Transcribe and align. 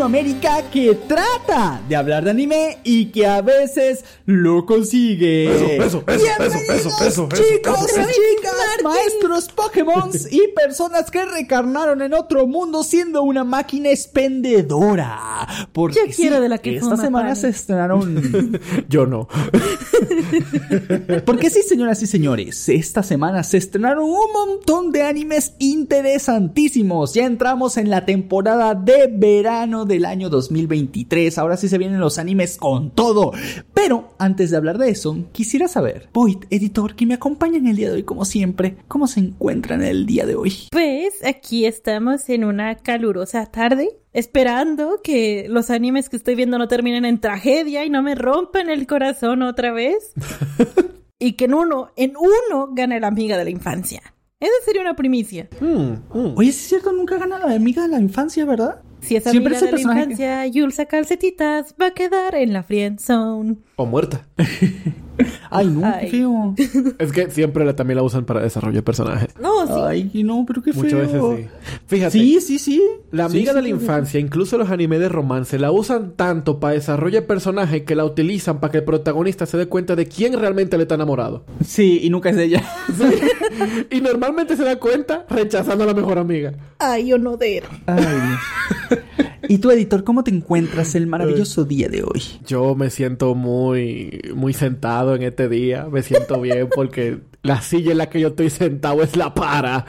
Latinoamérica 0.00 0.62
que 0.70 0.94
trata 0.94 1.78
de 1.86 1.94
hablar 1.94 2.24
de 2.24 2.30
anime 2.30 2.78
y 2.84 3.06
que 3.06 3.26
a 3.26 3.42
veces 3.42 4.02
lo 4.24 4.64
consigue. 4.64 5.50
Peso, 5.76 5.76
peso, 5.76 6.04
peso, 6.06 6.24
Bienvenidos, 6.24 6.66
peso, 6.66 6.98
peso, 6.98 7.28
peso, 7.28 7.42
chicos 7.42 7.86
chicas, 7.86 8.54
maestros 8.82 9.48
Pokémon 9.50 10.10
y 10.30 10.48
personas 10.54 11.10
que 11.10 11.22
recarnaron 11.26 12.00
en 12.00 12.14
otro 12.14 12.46
mundo 12.46 12.82
siendo 12.82 13.22
una 13.22 13.44
máquina 13.44 13.90
expendedora. 13.90 15.46
Porque 15.70 15.96
Yo 16.06 16.14
quiero 16.16 16.40
de 16.40 16.48
la 16.48 16.56
que 16.56 16.78
esta 16.78 16.96
semana 16.96 17.34
se 17.34 17.50
estrenaron 17.50 18.58
Yo 18.88 19.04
no. 19.04 19.28
Porque 21.26 21.50
sí, 21.50 21.62
señoras 21.62 22.02
y 22.02 22.06
señores, 22.06 22.68
esta 22.68 23.02
semana 23.02 23.42
se 23.42 23.58
estrenaron 23.58 24.04
un 24.04 24.32
montón 24.32 24.92
de 24.92 25.02
animes 25.02 25.54
interesantísimos. 25.58 27.14
Ya 27.14 27.26
entramos 27.26 27.76
en 27.76 27.90
la 27.90 28.04
temporada 28.04 28.74
de 28.74 29.08
verano 29.12 29.84
del 29.84 30.04
año 30.04 30.30
2023. 30.30 31.38
Ahora 31.38 31.56
sí 31.56 31.68
se 31.68 31.78
vienen 31.78 32.00
los 32.00 32.18
animes 32.18 32.56
con 32.56 32.90
todo. 32.90 33.32
Pero 33.74 34.14
antes 34.18 34.50
de 34.50 34.56
hablar 34.56 34.78
de 34.78 34.90
eso, 34.90 35.16
quisiera 35.32 35.68
saber, 35.68 36.08
Void, 36.12 36.44
editor, 36.50 36.94
que 36.94 37.06
me 37.06 37.14
acompaña 37.14 37.58
en 37.58 37.66
el 37.66 37.76
día 37.76 37.88
de 37.88 37.96
hoy 37.96 38.02
como 38.02 38.24
siempre, 38.24 38.76
¿cómo 38.88 39.06
se 39.06 39.20
encuentran 39.20 39.82
el 39.82 40.06
día 40.06 40.26
de 40.26 40.34
hoy? 40.34 40.54
Pues 40.70 41.14
aquí 41.24 41.66
estamos 41.66 42.28
en 42.28 42.44
una 42.44 42.76
calurosa 42.76 43.46
tarde, 43.46 43.99
esperando 44.12 45.00
que 45.02 45.46
los 45.48 45.70
animes 45.70 46.08
que 46.08 46.16
estoy 46.16 46.34
viendo 46.34 46.58
no 46.58 46.68
terminen 46.68 47.04
en 47.04 47.20
tragedia 47.20 47.84
y 47.84 47.90
no 47.90 48.02
me 48.02 48.14
rompan 48.14 48.70
el 48.70 48.86
corazón 48.86 49.42
otra 49.42 49.72
vez. 49.72 50.12
y 51.18 51.32
que 51.32 51.44
en 51.46 51.54
uno, 51.54 51.90
en 51.96 52.14
uno, 52.16 52.68
gane 52.72 52.98
la 53.00 53.08
amiga 53.08 53.36
de 53.38 53.44
la 53.44 53.50
infancia. 53.50 54.02
Esa 54.40 54.52
sería 54.64 54.80
una 54.80 54.96
primicia. 54.96 55.48
Mm, 55.60 56.18
mm. 56.18 56.34
Oye, 56.36 56.50
¿sí 56.52 56.58
es 56.62 56.68
cierto, 56.68 56.92
nunca 56.92 57.18
gana 57.18 57.38
la 57.38 57.54
amiga 57.54 57.82
de 57.82 57.88
la 57.88 58.00
infancia, 58.00 58.44
¿verdad? 58.46 58.80
Si 59.00 59.16
es 59.16 59.24
Siempre 59.24 59.54
amiga 59.54 59.56
es 59.56 59.62
el 59.62 59.66
de 59.66 59.70
la 59.72 59.76
personaje 59.76 60.00
que- 60.00 60.12
infancia, 60.12 60.46
Yulsa 60.46 60.86
Calcetitas 60.86 61.74
va 61.80 61.86
a 61.86 61.90
quedar 61.92 62.34
en 62.34 62.52
la 62.54 62.62
friend 62.62 62.98
zone. 63.00 63.56
O 63.76 63.84
muerta. 63.86 64.26
Ay, 65.50 65.66
no, 65.68 65.84
Ay. 65.86 66.06
qué 66.06 66.10
feo. 66.10 66.54
Es 66.98 67.12
que 67.12 67.30
siempre 67.30 67.64
la- 67.64 67.74
también 67.76 67.96
la 67.96 68.02
usan 68.02 68.24
para 68.24 68.40
desarrollo 68.40 68.76
de 68.76 68.82
personajes. 68.82 69.28
No, 69.40 69.66
sí. 69.66 69.72
Ay, 70.14 70.22
no, 70.24 70.44
pero 70.46 70.62
qué 70.62 70.72
feo. 70.72 70.82
Muchas 70.82 71.00
veces 71.00 71.22
sí. 71.36 71.46
Fíjate. 71.86 72.10
Sí, 72.12 72.40
sí, 72.40 72.58
sí. 72.58 72.82
La 73.10 73.24
amiga 73.26 73.52
sí, 73.52 73.56
de 73.56 73.62
la 73.62 73.68
sí, 73.68 73.74
sí. 73.74 73.80
infancia, 73.80 74.20
incluso 74.20 74.58
los 74.58 74.70
animes 74.70 75.00
de 75.00 75.08
romance, 75.08 75.58
la 75.58 75.70
usan 75.72 76.12
tanto 76.16 76.60
para 76.60 76.74
desarrollo 76.74 77.20
de 77.20 77.26
personaje 77.26 77.84
que 77.84 77.94
la 77.94 78.04
utilizan 78.04 78.60
para 78.60 78.70
que 78.72 78.78
el 78.78 78.84
protagonista 78.84 79.46
se 79.46 79.56
dé 79.56 79.66
cuenta 79.66 79.96
de 79.96 80.06
quién 80.06 80.38
realmente 80.38 80.76
le 80.76 80.84
está 80.84 80.94
enamorado. 80.96 81.44
Sí, 81.64 82.00
y 82.02 82.10
nunca 82.10 82.30
es 82.30 82.36
de 82.36 82.44
ella. 82.44 82.64
y 83.90 84.00
normalmente 84.00 84.56
se 84.56 84.64
da 84.64 84.76
cuenta 84.76 85.26
rechazando 85.28 85.84
a 85.84 85.86
la 85.88 85.94
mejor 85.94 86.18
amiga. 86.18 86.52
Ay, 86.78 87.12
Onodero. 87.12 87.68
Ay. 87.86 88.04
Y 89.50 89.58
tú, 89.58 89.72
editor, 89.72 90.04
¿cómo 90.04 90.22
te 90.22 90.30
encuentras 90.30 90.94
el 90.94 91.08
maravilloso 91.08 91.64
día 91.64 91.88
de 91.88 92.04
hoy? 92.04 92.22
Yo 92.46 92.76
me 92.76 92.88
siento 92.88 93.34
muy, 93.34 94.20
muy 94.32 94.52
sentado 94.52 95.16
en 95.16 95.22
este 95.22 95.48
día. 95.48 95.88
Me 95.90 96.04
siento 96.04 96.40
bien 96.40 96.68
porque 96.72 97.18
la 97.42 97.60
silla 97.60 97.90
en 97.90 97.98
la 97.98 98.08
que 98.08 98.20
yo 98.20 98.28
estoy 98.28 98.48
sentado 98.48 99.02
es 99.02 99.16
la 99.16 99.34
para. 99.34 99.86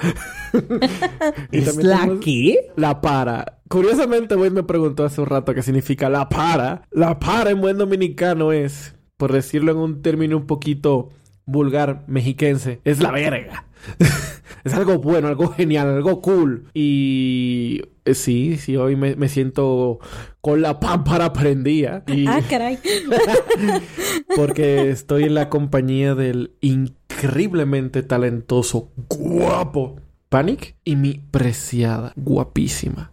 ¿Es 1.51 1.75
la 1.75 2.09
qué? 2.19 2.71
La 2.75 3.01
para. 3.01 3.61
Curiosamente, 3.67 4.35
Wade 4.35 4.49
me 4.49 4.63
preguntó 4.63 5.05
hace 5.05 5.21
un 5.21 5.27
rato 5.27 5.53
qué 5.53 5.61
significa 5.61 6.09
la 6.09 6.27
para. 6.27 6.87
La 6.89 7.19
para 7.19 7.51
en 7.51 7.61
buen 7.61 7.77
dominicano 7.77 8.53
es, 8.53 8.95
por 9.15 9.31
decirlo 9.31 9.73
en 9.73 9.77
un 9.77 10.01
término 10.01 10.37
un 10.37 10.47
poquito 10.47 11.09
vulgar 11.45 12.03
mexiquense, 12.07 12.81
es 12.83 13.01
la 13.01 13.11
verga. 13.11 13.65
es 14.63 14.73
algo 14.73 14.99
bueno, 14.99 15.27
algo 15.27 15.49
genial, 15.49 15.89
algo 15.89 16.21
cool. 16.21 16.67
Y 16.73 17.81
eh, 18.05 18.13
sí, 18.13 18.57
sí, 18.57 18.77
hoy 18.77 18.95
me, 18.95 19.15
me 19.15 19.29
siento 19.29 19.99
con 20.39 20.61
la 20.61 20.79
pámpara 20.79 21.33
prendida. 21.33 22.03
Y 22.07 22.27
Ah, 22.27 22.41
caray. 22.49 22.79
porque 24.35 24.89
estoy 24.89 25.23
en 25.23 25.35
la 25.35 25.49
compañía 25.49 26.15
del 26.15 26.53
increíblemente 26.61 28.03
talentoso, 28.03 28.91
guapo 29.09 29.97
Panic 30.29 30.75
y 30.85 30.95
mi 30.95 31.15
preciada, 31.31 32.13
guapísima, 32.15 33.11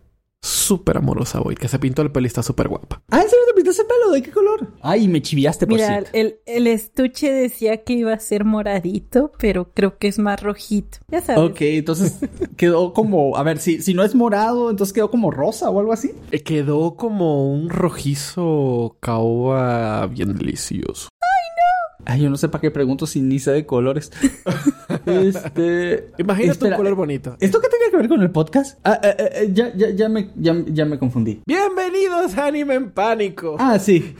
súper 0.68 0.98
amorosa 0.98 1.40
hoy, 1.40 1.54
que 1.54 1.66
se 1.68 1.78
pintó 1.78 2.02
el 2.02 2.12
pelo 2.12 2.26
y 2.26 2.28
está 2.28 2.42
súper 2.42 2.68
guapa. 2.68 3.02
Ah, 3.10 3.22
¿en 3.22 3.28
serio 3.28 3.44
te 3.48 3.54
pintaste 3.54 3.82
el 3.82 3.88
pelo? 3.88 4.10
¿De 4.12 4.22
qué 4.22 4.30
color? 4.30 4.72
Ay, 4.82 5.08
me 5.08 5.22
chiviaste 5.22 5.66
por 5.66 5.76
Mira, 5.76 5.88
cierto. 5.88 6.10
el, 6.12 6.36
el 6.46 6.66
estuche 6.66 7.32
decía 7.32 7.82
que 7.84 7.94
iba 7.94 8.12
a 8.12 8.18
ser 8.20 8.44
moradito, 8.44 9.32
pero 9.38 9.70
creo 9.72 9.98
que 9.98 10.08
es 10.08 10.18
más 10.18 10.42
rojito. 10.42 10.98
Ya 11.10 11.20
sabes. 11.22 11.50
Ok, 11.50 11.60
entonces 11.62 12.16
quedó 12.56 12.92
como... 12.92 13.36
A 13.36 13.42
ver, 13.42 13.58
si, 13.58 13.80
si 13.82 13.94
no 13.94 14.02
es 14.04 14.14
morado, 14.14 14.70
entonces 14.70 14.92
quedó 14.92 15.10
como 15.10 15.30
rosa 15.30 15.70
o 15.70 15.80
algo 15.80 15.92
así. 15.92 16.12
Eh, 16.30 16.42
Quedó 16.42 16.96
como 16.96 17.50
un 17.52 17.68
rojizo 17.70 18.96
caoba 19.00 20.06
bien 20.06 20.34
delicioso. 20.36 21.08
Ay, 22.10 22.22
yo 22.22 22.30
no 22.30 22.38
sé 22.38 22.48
para 22.48 22.62
qué 22.62 22.70
pregunto 22.70 23.06
si 23.06 23.20
ni 23.20 23.38
sé 23.38 23.50
de 23.50 23.66
colores. 23.66 24.10
este... 25.04 26.08
Imagínate 26.16 26.52
espera, 26.52 26.76
un 26.76 26.76
color 26.78 26.94
bonito. 26.94 27.36
¿Esto 27.38 27.60
qué 27.60 27.68
tiene 27.68 27.90
que 27.90 27.96
ver 27.98 28.08
con 28.08 28.22
el 28.22 28.30
podcast? 28.30 28.78
Ah, 28.82 28.98
eh, 29.02 29.14
eh, 29.18 29.30
eh, 29.34 29.50
ya, 29.52 29.74
ya, 29.76 29.90
ya, 29.90 30.08
me, 30.08 30.30
ya, 30.36 30.56
ya 30.68 30.86
me 30.86 30.98
confundí. 30.98 31.42
Bienvenidos 31.46 32.34
a 32.38 32.46
Anime 32.46 32.76
en 32.76 32.92
Pánico. 32.92 33.56
Ah, 33.58 33.78
sí. 33.78 34.14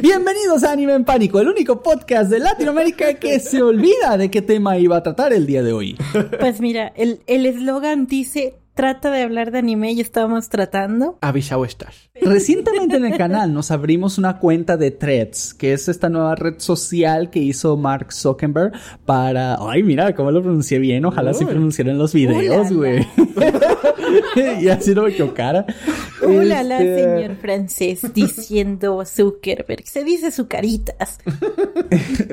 Bienvenidos 0.00 0.64
a 0.64 0.72
Anime 0.72 0.94
en 0.94 1.04
Pánico, 1.04 1.38
el 1.38 1.48
único 1.48 1.82
podcast 1.82 2.30
de 2.30 2.38
Latinoamérica 2.38 3.12
que 3.12 3.38
se 3.40 3.62
olvida 3.62 4.16
de 4.16 4.30
qué 4.30 4.40
tema 4.40 4.78
iba 4.78 4.96
a 4.96 5.02
tratar 5.02 5.34
el 5.34 5.44
día 5.44 5.62
de 5.62 5.74
hoy. 5.74 5.98
Pues 6.40 6.62
mira, 6.62 6.94
el 6.96 7.20
el 7.26 7.44
eslogan 7.44 8.06
dice, 8.06 8.54
trata 8.74 9.10
de 9.10 9.22
hablar 9.22 9.50
de 9.50 9.58
anime 9.58 9.92
y 9.92 10.00
estábamos 10.00 10.48
tratando. 10.48 11.18
Avisado 11.20 11.64
estás. 11.64 12.10
Recientemente 12.20 12.96
en 12.96 13.06
el 13.06 13.16
canal 13.16 13.52
nos 13.52 13.70
abrimos 13.70 14.18
una 14.18 14.38
cuenta 14.38 14.76
de 14.76 14.90
Threads, 14.90 15.54
que 15.54 15.72
es 15.72 15.88
esta 15.88 16.08
nueva 16.08 16.34
red 16.34 16.54
social 16.58 17.30
que 17.30 17.38
hizo 17.38 17.76
Mark 17.76 18.12
Zuckerberg 18.12 18.72
para... 19.04 19.56
Ay, 19.60 19.82
mira 19.82 20.14
cómo 20.14 20.30
lo 20.30 20.42
pronuncié 20.42 20.78
bien, 20.78 21.04
ojalá 21.04 21.34
sí 21.34 21.44
Uy. 21.44 21.50
pronunciara 21.50 21.90
en 21.90 21.98
los 21.98 22.12
videos, 22.12 22.72
güey. 22.72 23.06
y 24.60 24.68
así 24.68 24.94
no 24.94 25.02
me 25.02 25.10
equivocara. 25.10 25.66
Hola, 26.22 26.62
la 26.62 26.80
Este, 26.80 27.04
señor 27.04 27.36
francés 27.36 28.14
diciendo 28.14 29.02
Zuckerberg. 29.04 29.86
Se 29.86 30.04
dice 30.04 30.30
sucaritas. 30.30 31.18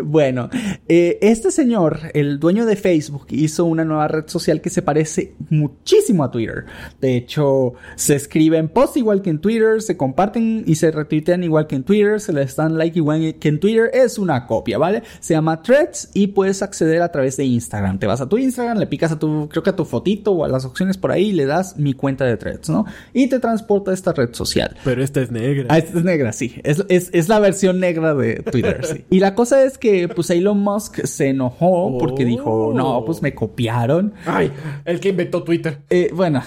Bueno, 0.04 0.50
eh, 0.88 1.20
este 1.22 1.52
señor, 1.52 2.00
el 2.14 2.40
dueño 2.40 2.66
de 2.66 2.76
Facebook, 2.76 3.28
hizo 3.30 3.66
una 3.66 3.86
nueva 3.86 4.08
red 4.08 4.28
social 4.28 4.62
que 4.62 4.70
se 4.70 4.82
parece 4.82 5.36
muchísimo 5.50 6.24
a 6.24 6.32
Twitter. 6.32 6.66
De 7.00 7.16
hecho, 7.16 7.74
se 7.96 8.16
escriben 8.16 8.70
posts 8.70 8.98
igual 8.98 9.22
que 9.22 9.30
en 9.30 9.40
Twitter, 9.40 9.82
se 9.82 9.98
comparten 9.98 10.64
y 10.66 10.76
se 10.76 10.92
retuitean 10.92 11.44
igual 11.44 11.68
que 11.68 11.76
en 11.76 11.84
Twitter, 11.84 12.20
se 12.20 12.34
les 12.34 12.56
dan 12.56 12.78
like 12.78 12.98
igual 12.98 13.36
que 13.40 13.48
en 13.48 13.60
Twitter. 13.60 13.90
Es 13.94 14.18
una 14.18 14.48
copia, 14.48 14.78
¿vale? 14.78 15.04
Se 15.20 15.34
llama 15.34 15.62
Threads 15.62 16.10
y 16.14 16.28
puedes 16.28 16.62
acceder 16.62 17.02
a 17.02 17.12
través 17.12 17.38
de 17.38 17.46
Instagram. 17.46 18.00
Te 18.00 18.08
vas 18.08 18.22
a 18.22 18.28
tu 18.28 18.38
Instagram, 18.38 18.78
le 18.78 18.88
picas 18.88 19.12
a 19.12 19.20
tu, 19.20 19.48
creo 19.50 19.64
que 19.64 19.70
a 19.70 19.76
tu 19.76 19.86
fotito 19.86 20.32
o 20.32 20.46
a 20.46 20.48
las 20.48 20.66
opciones 20.66 20.98
por 20.98 21.12
ahí 21.12 21.32
le 21.32 21.46
das 21.46 21.61
mi 21.78 21.94
cuenta 21.94 22.26
de 22.26 22.38
Threads, 22.38 22.70
¿no? 22.70 22.86
Y 23.14 23.28
te 23.28 23.40
transporta 23.40 23.92
a 23.92 23.94
esta 23.94 24.14
red 24.14 24.34
social. 24.34 24.76
Pero 24.84 25.04
esta 25.04 25.22
es 25.22 25.32
negra. 25.32 25.66
Ah, 25.70 25.78
esta 25.78 25.98
es 26.00 26.04
negra, 26.04 26.32
sí. 26.34 26.60
Es, 26.64 26.84
es, 26.90 27.10
es 27.14 27.30
la 27.30 27.40
versión 27.40 27.80
negra 27.80 28.14
de 28.14 28.36
Twitter, 28.44 28.86
sí. 28.86 29.06
Y 29.10 29.20
la 29.20 29.36
cosa 29.36 29.64
es 29.64 29.78
que, 29.78 30.08
pues, 30.10 30.30
Elon 30.30 30.60
Musk 30.60 31.06
se 31.06 31.30
enojó 31.30 31.98
porque 32.00 32.24
Oh. 32.24 32.28
dijo, 32.28 32.72
no, 32.76 33.04
pues 33.06 33.22
me 33.22 33.34
copiaron. 33.34 34.14
Ay, 34.26 34.52
el 34.86 35.00
que 35.00 35.10
inventó 35.10 35.44
Twitter. 35.44 35.80
Eh, 35.90 36.12
bueno, 36.14 36.42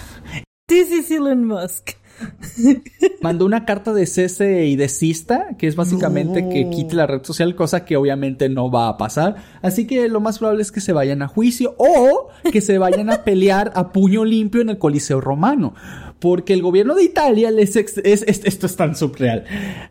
This 0.67 0.91
is 0.91 1.11
Elon 1.11 1.45
Musk. 1.45 1.91
mandó 3.21 3.45
una 3.45 3.65
carta 3.65 3.93
de 3.93 4.05
cese 4.05 4.65
y 4.65 4.75
desista, 4.75 5.55
que 5.57 5.67
es 5.67 5.75
básicamente 5.75 6.41
No. 6.41 6.49
que 6.49 6.69
quite 6.69 6.95
la 6.95 7.07
red 7.07 7.23
social, 7.23 7.55
cosa 7.55 7.85
que 7.85 7.97
obviamente 7.97 8.49
no 8.49 8.69
va 8.71 8.87
a 8.89 8.97
pasar. 8.97 9.35
Así 9.61 9.85
que 9.87 10.07
lo 10.07 10.19
más 10.19 10.39
probable 10.39 10.61
es 10.61 10.71
que 10.71 10.81
se 10.81 10.93
vayan 10.93 11.21
a 11.21 11.27
juicio 11.27 11.75
o 11.77 12.29
que 12.51 12.61
se 12.61 12.77
vayan 12.77 13.09
a 13.09 13.23
pelear 13.23 13.71
a 13.75 13.91
puño 13.91 14.25
limpio 14.25 14.61
en 14.61 14.69
el 14.69 14.77
Coliseo 14.77 15.21
Romano. 15.21 15.73
Porque 16.19 16.53
el 16.53 16.61
gobierno 16.61 16.95
de 16.95 17.03
Italia 17.03 17.51
les... 17.51 17.75
ex- 17.75 17.97
es- 18.03 18.23
es- 18.27 18.41
esto 18.45 18.65
es 18.65 18.75
tan 18.75 18.95
subreal. 18.95 19.43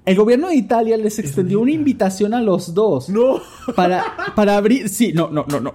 El 0.05 0.17
gobierno 0.17 0.49
de 0.49 0.57
Italia 0.57 0.97
les 0.97 1.19
extendió 1.19 1.61
una 1.61 1.71
invitación 1.73 2.35
a 2.35 2.41
los 2.41 2.75
dos. 2.75 3.09
No. 3.09 3.41
Para, 3.77 4.05
para 4.35 4.57
abrir... 4.57 4.89
Sí, 4.89 5.13
no, 5.13 5.31
no, 5.31 5.45
no, 5.49 5.61
no. 5.61 5.75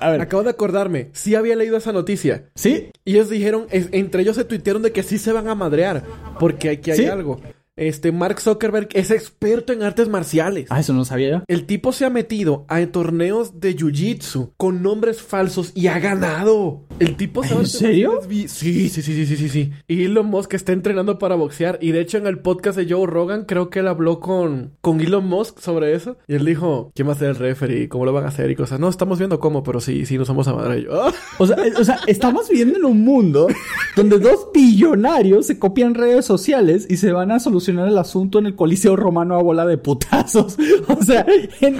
A, 0.00 0.10
ver. 0.10 0.20
Acabo 0.20 0.42
de 0.42 0.50
acordarme. 0.50 1.08
Sí 1.12 1.34
había 1.34 1.56
leído 1.56 1.76
esa 1.76 1.92
noticia. 1.92 2.50
¿Sí? 2.54 2.88
Y 3.04 3.12
ellos 3.14 3.30
dijeron, 3.30 3.66
es- 3.70 3.88
entre 3.92 4.22
ellos 4.22 4.36
se 4.36 4.44
tuitearon 4.44 4.82
de 4.82 4.92
que 4.92 5.02
sí 5.02 5.16
se 5.18 5.32
van 5.32 5.48
a 5.48 5.54
madrear. 5.54 6.02
Porque 6.38 6.70
aquí 6.70 6.90
hay 6.90 6.96
¿Sí? 6.98 7.04
algo. 7.06 7.40
Este, 7.76 8.12
Mark 8.12 8.40
Zuckerberg 8.40 8.88
es 8.92 9.10
experto 9.10 9.72
en 9.72 9.82
artes 9.82 10.08
marciales. 10.08 10.66
Ah, 10.70 10.78
eso 10.78 10.92
no 10.92 11.04
sabía 11.04 11.30
yo. 11.30 11.42
El 11.48 11.66
tipo 11.66 11.90
se 11.90 12.04
ha 12.04 12.10
metido 12.10 12.64
a 12.68 12.84
torneos 12.86 13.58
de 13.58 13.76
jiu-jitsu 13.76 14.52
con 14.56 14.82
nombres 14.82 15.22
falsos 15.22 15.72
y 15.74 15.88
ha 15.88 15.98
ganado. 15.98 16.84
El 17.00 17.16
tipo 17.16 17.42
sabe 17.42 17.62
¿En 17.62 17.66
serio? 17.66 18.20
Sí, 18.28 18.46
sí, 18.46 18.88
sí, 18.88 19.02
sí, 19.02 19.26
sí, 19.26 19.36
sí, 19.36 19.48
sí. 19.48 19.72
Y 19.88 20.04
Elon 20.04 20.26
Musk 20.26 20.54
está 20.54 20.72
entrenando 20.72 21.18
para 21.18 21.34
boxear. 21.34 21.78
Y 21.80 21.90
de 21.90 22.00
hecho, 22.00 22.18
en 22.18 22.28
el 22.28 22.38
podcast 22.38 22.78
de 22.78 22.86
Joe 22.88 23.08
Rogan, 23.08 23.44
creo 23.44 23.70
que 23.70 23.80
él 23.80 23.88
habló 23.88 24.20
con, 24.20 24.74
con 24.80 25.00
Elon 25.00 25.26
Musk 25.26 25.58
sobre 25.58 25.94
eso. 25.94 26.16
Y 26.28 26.34
él 26.34 26.44
dijo, 26.44 26.92
¿quién 26.94 27.08
va 27.08 27.12
a 27.12 27.16
ser 27.16 27.30
el 27.30 27.36
referee? 27.36 27.88
¿Cómo 27.88 28.04
lo 28.04 28.12
van 28.12 28.24
a 28.24 28.28
hacer? 28.28 28.50
Y 28.52 28.54
cosas. 28.54 28.78
No, 28.78 28.88
estamos 28.88 29.18
viendo 29.18 29.40
cómo, 29.40 29.64
pero 29.64 29.80
sí, 29.80 30.06
sí, 30.06 30.16
nos 30.16 30.28
vamos 30.28 30.46
a 30.46 30.54
madre. 30.54 30.84
Yo. 30.84 31.12
O 31.38 31.48
sea, 31.48 31.56
o 31.76 31.84
sea, 31.84 31.98
estamos 32.06 32.48
viviendo 32.48 32.78
en 32.78 32.84
un 32.84 33.02
mundo 33.02 33.48
donde 33.96 34.20
dos 34.20 34.48
billonarios 34.54 35.46
se 35.46 35.58
copian 35.58 35.94
redes 35.94 36.24
sociales 36.24 36.86
y 36.88 36.96
se 36.96 37.10
van 37.10 37.32
a 37.32 37.40
solucionar 37.40 37.63
el 37.68 37.98
asunto 37.98 38.38
en 38.38 38.46
el 38.46 38.54
Coliseo 38.54 38.96
Romano 38.96 39.34
a 39.36 39.42
bola 39.42 39.64
de 39.66 39.78
putazos. 39.78 40.56
O 40.88 41.02
sea, 41.02 41.26
en, 41.60 41.76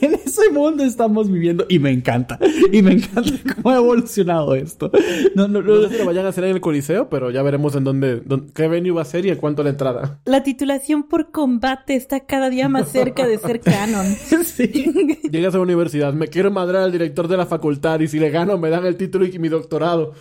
en 0.00 0.14
ese 0.14 0.50
mundo 0.50 0.84
estamos 0.84 1.30
viviendo 1.30 1.64
y 1.68 1.78
me 1.78 1.90
encanta. 1.90 2.38
Y 2.72 2.82
me 2.82 2.92
encanta 2.92 3.30
cómo 3.56 3.70
ha 3.70 3.76
evolucionado 3.76 4.54
esto. 4.54 4.90
No, 5.34 5.46
no, 5.48 5.60
no. 5.62 5.74
No 5.76 5.82
sé 5.88 5.90
si 5.94 5.98
lo 5.98 6.06
vayan 6.06 6.26
a 6.26 6.30
hacer 6.30 6.44
en 6.44 6.50
el 6.56 6.60
Coliseo, 6.60 7.08
pero 7.08 7.30
ya 7.30 7.42
veremos 7.42 7.74
en 7.76 7.84
dónde, 7.84 8.20
dónde- 8.20 8.52
qué 8.52 8.66
venue 8.68 8.90
va 8.92 9.02
a 9.02 9.04
ser 9.04 9.26
y 9.26 9.30
en 9.30 9.36
cuánto 9.36 9.62
la 9.62 9.70
entrada. 9.70 10.18
La 10.24 10.42
titulación 10.42 11.04
por 11.04 11.30
combate 11.30 11.94
está 11.94 12.20
cada 12.20 12.48
día 12.50 12.68
más 12.68 12.88
cerca 12.90 13.26
de 13.26 13.38
ser 13.38 13.60
canon. 13.60 14.06
Sí. 14.44 15.18
Llegas 15.30 15.54
a 15.54 15.58
la 15.58 15.62
universidad, 15.64 16.12
me 16.12 16.28
quiero 16.28 16.50
madrar 16.50 16.82
al 16.82 16.92
director 16.92 17.26
de 17.28 17.36
la 17.36 17.46
facultad 17.46 17.98
y 18.00 18.08
si 18.08 18.18
le 18.20 18.30
gano 18.30 18.56
me 18.58 18.70
dan 18.70 18.86
el 18.86 18.96
título 18.96 19.24
y 19.26 19.38
mi 19.38 19.48
doctorado. 19.48 20.12